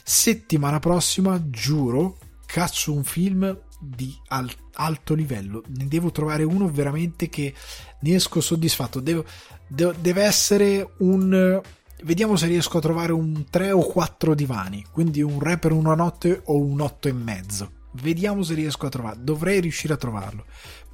Settimana 0.04 0.80
prossima, 0.80 1.42
giuro, 1.50 2.18
caccio 2.46 2.94
un 2.94 3.04
film 3.04 3.58
di 3.80 4.16
al- 4.28 4.52
alto 4.74 5.14
livello. 5.14 5.64
Ne 5.68 5.88
devo 5.88 6.12
trovare 6.12 6.44
uno 6.44 6.70
veramente 6.70 7.28
che 7.28 7.54
ne 8.00 8.16
esco 8.16 8.40
soddisfatto. 8.40 9.00
Devo, 9.00 9.26
devo, 9.68 9.94
deve 10.00 10.24
essere 10.24 10.94
un. 11.00 11.62
Vediamo 12.04 12.36
se 12.36 12.48
riesco 12.48 12.78
a 12.78 12.82
trovare 12.82 13.12
un 13.12 13.46
3 13.50 13.72
o 13.72 13.82
4 13.82 14.36
divani. 14.36 14.86
Quindi 14.92 15.22
un 15.22 15.40
re 15.40 15.58
per 15.58 15.72
una 15.72 15.96
notte 15.96 16.42
o 16.46 16.58
un 16.58 16.80
8 16.80 17.08
e 17.08 17.14
mezzo. 17.14 17.72
Vediamo 18.02 18.44
se 18.44 18.54
riesco 18.54 18.86
a 18.86 18.90
trovarlo. 18.90 19.24
Dovrei 19.24 19.60
riuscire 19.60 19.94
a 19.94 19.98
trovarlo. 19.98 20.46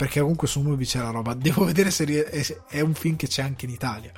Perché 0.02 0.20
comunque 0.20 0.48
su 0.48 0.62
Movie 0.62 0.88
c'è 0.88 0.98
la 0.98 1.12
roba. 1.12 1.36
Devo 1.38 1.64
vedere 1.64 1.92
se 1.92 2.64
è 2.68 2.80
un 2.80 2.96
film 2.96 3.16
che 3.18 3.28
c'è 3.28 3.44
anche 3.44 3.66
in 3.66 3.72
Italia. 3.72 4.12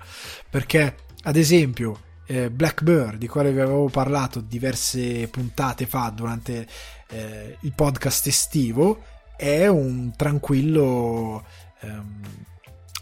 Perché, 0.49 0.95
ad 1.23 1.35
esempio, 1.35 1.99
eh, 2.25 2.49
Blackbird, 2.49 3.17
di 3.17 3.27
quale 3.27 3.51
vi 3.51 3.59
avevo 3.59 3.89
parlato 3.89 4.39
diverse 4.39 5.27
puntate 5.27 5.85
fa 5.85 6.09
durante 6.15 6.65
eh, 7.09 7.57
il 7.59 7.73
podcast 7.73 8.27
estivo, 8.27 9.03
è 9.35 9.67
un 9.67 10.13
tranquillo. 10.15 11.43
Ehm, 11.81 12.21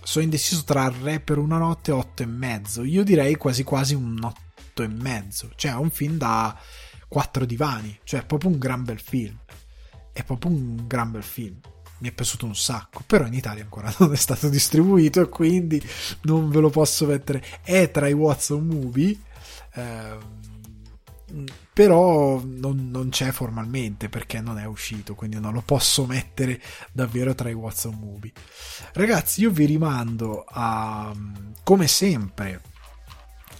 sono 0.02 0.24
indeciso 0.24 0.64
tra 0.64 0.91
Re 1.03 1.20
per 1.20 1.38
una 1.38 1.60
notte 1.60 1.91
e 1.91 1.94
otto 1.94 2.24
e 2.24 2.26
mezzo. 2.26 2.84
Io 2.84 3.03
direi 3.03 3.36
quasi 3.36 3.62
quasi 3.62 3.94
un 3.94 4.18
otto 4.24 4.82
e 4.82 4.88
mezzo. 4.88 5.52
Cioè, 5.53 5.74
è 5.74 5.76
un 5.76 5.91
film 5.91 6.18
da 6.18 6.58
quattro 7.08 7.45
divani. 7.45 7.95
Cioè, 8.03 8.22
è 8.22 8.26
proprio 8.26 8.49
un 8.49 8.58
gran 8.58 8.84
bel 8.84 8.99
film 8.99 9.38
è 10.14 10.24
proprio 10.24 10.52
un 10.52 10.88
gran 10.88 11.12
bel 11.12 11.24
film. 11.24 11.60
Mi 12.02 12.10
è 12.10 12.11
piaciuto 12.11 12.45
un 12.45 12.56
sacco, 12.56 13.02
però 13.06 13.26
in 13.26 13.34
Italia 13.34 13.64
ancora 13.64 13.94
non 13.99 14.14
è 14.14 14.18
stato 14.18 14.49
distribuito 14.49 15.22
e 15.22 15.30
quindi 15.30 15.82
non 16.22 16.49
ve 16.49 16.60
lo 16.60 16.69
posso 16.69 17.06
mettere. 17.06 17.44
È 17.64 17.90
tra 17.90 18.07
i 18.07 18.14
Watson 18.14 18.65
Movie. 18.65 19.18
Ehm, 19.73 20.40
però 21.73 22.41
non, 22.44 22.90
non, 22.90 23.10
c'è 23.10 23.32
formalmente 23.32 24.10
perché 24.10 24.41
non 24.41 24.60
è 24.60 24.65
uscito, 24.65 25.15
quindi 25.15 25.40
non 25.40 25.53
lo 25.53 25.61
posso 25.61 26.06
mettere 26.06 26.61
davvero 26.91 27.34
tra 27.34 27.49
i 27.49 27.53
Watson 27.53 27.95
Movie. 27.95 28.34
Ragazzi, 28.94 29.41
io 29.41 29.52
vi 29.52 29.65
rimando 29.65 30.44
a, 30.48 31.14
come 31.64 31.88
sempre, 31.88 32.61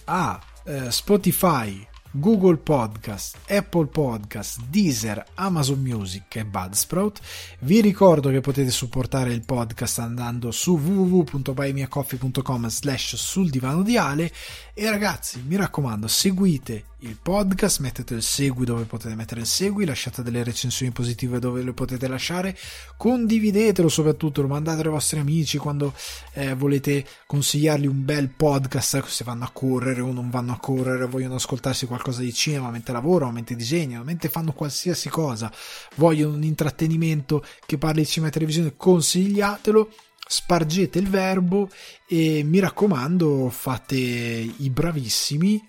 a 0.04 0.38
eh, 0.64 0.90
Spotify, 0.90 1.86
Google 2.12 2.58
Podcast, 2.58 3.38
Apple 3.48 3.86
Podcast, 3.86 4.60
Deezer, 4.68 5.24
Amazon 5.34 5.80
Music 5.80 6.36
e 6.36 6.44
Budsprout. 6.44 7.20
Vi 7.60 7.80
ricordo 7.80 8.28
che 8.28 8.40
potete 8.40 8.70
supportare 8.70 9.32
il 9.32 9.44
podcast 9.46 9.98
andando 9.98 10.50
su 10.50 10.76
www.buymeacoffee.com 10.76 12.68
slash 12.68 13.16
sul 13.16 13.48
divano 13.48 13.82
di 13.82 13.96
Ale 13.96 14.30
e 14.74 14.88
ragazzi 14.88 15.42
mi 15.46 15.56
raccomando 15.56 16.08
seguite 16.08 16.84
il 17.00 17.18
podcast, 17.20 17.80
mettete 17.80 18.14
il 18.14 18.22
segui 18.22 18.64
dove 18.64 18.84
potete 18.84 19.14
mettere 19.14 19.40
il 19.40 19.46
segui, 19.46 19.84
lasciate 19.84 20.22
delle 20.22 20.42
recensioni 20.42 20.92
positive 20.92 21.38
dove 21.38 21.62
le 21.62 21.74
potete 21.74 22.08
lasciare, 22.08 22.56
condividetelo 22.96 23.88
soprattutto, 23.88 24.40
lo 24.40 24.48
mandate 24.48 24.80
ai 24.80 24.88
vostri 24.88 25.18
amici 25.18 25.58
quando 25.58 25.92
eh, 26.32 26.54
volete 26.54 27.04
consigliargli 27.26 27.86
un 27.86 28.02
bel 28.02 28.30
podcast, 28.30 29.04
se 29.04 29.24
vanno 29.24 29.44
a 29.44 29.50
correre 29.52 30.00
o 30.00 30.10
non 30.10 30.30
vanno 30.30 30.52
a 30.52 30.58
correre, 30.58 31.06
vogliono 31.06 31.34
ascoltarsi 31.34 31.84
qualcosa 31.86 32.22
di 32.22 32.32
cinema 32.32 32.70
mentre 32.70 32.94
lavorano, 32.94 33.32
mentre 33.32 33.56
disegnano, 33.56 34.04
mentre 34.04 34.30
fanno 34.30 34.52
qualsiasi 34.52 35.10
cosa, 35.10 35.52
vogliono 35.96 36.34
un 36.34 36.44
intrattenimento 36.44 37.44
che 37.66 37.76
parli 37.76 38.02
di 38.02 38.06
cinema 38.06 38.30
e 38.30 38.32
televisione, 38.32 38.74
consigliatelo 38.76 39.90
spargete 40.32 40.98
il 40.98 41.10
verbo 41.10 41.68
e 42.08 42.42
mi 42.42 42.58
raccomando 42.58 43.50
fate 43.50 43.96
i 43.96 44.70
bravissimi 44.70 45.68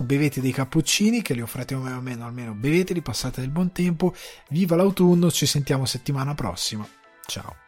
bevete 0.00 0.40
dei 0.40 0.52
cappuccini 0.52 1.22
che 1.22 1.34
li 1.34 1.40
offrete 1.40 1.74
o 1.74 1.80
meno 1.80 2.24
almeno 2.24 2.52
beveteli 2.52 3.00
passate 3.00 3.40
del 3.40 3.50
buon 3.50 3.72
tempo 3.72 4.14
viva 4.50 4.76
l'autunno 4.76 5.30
ci 5.30 5.44
sentiamo 5.44 5.86
settimana 5.86 6.34
prossima. 6.34 6.86
Ciao 7.26 7.67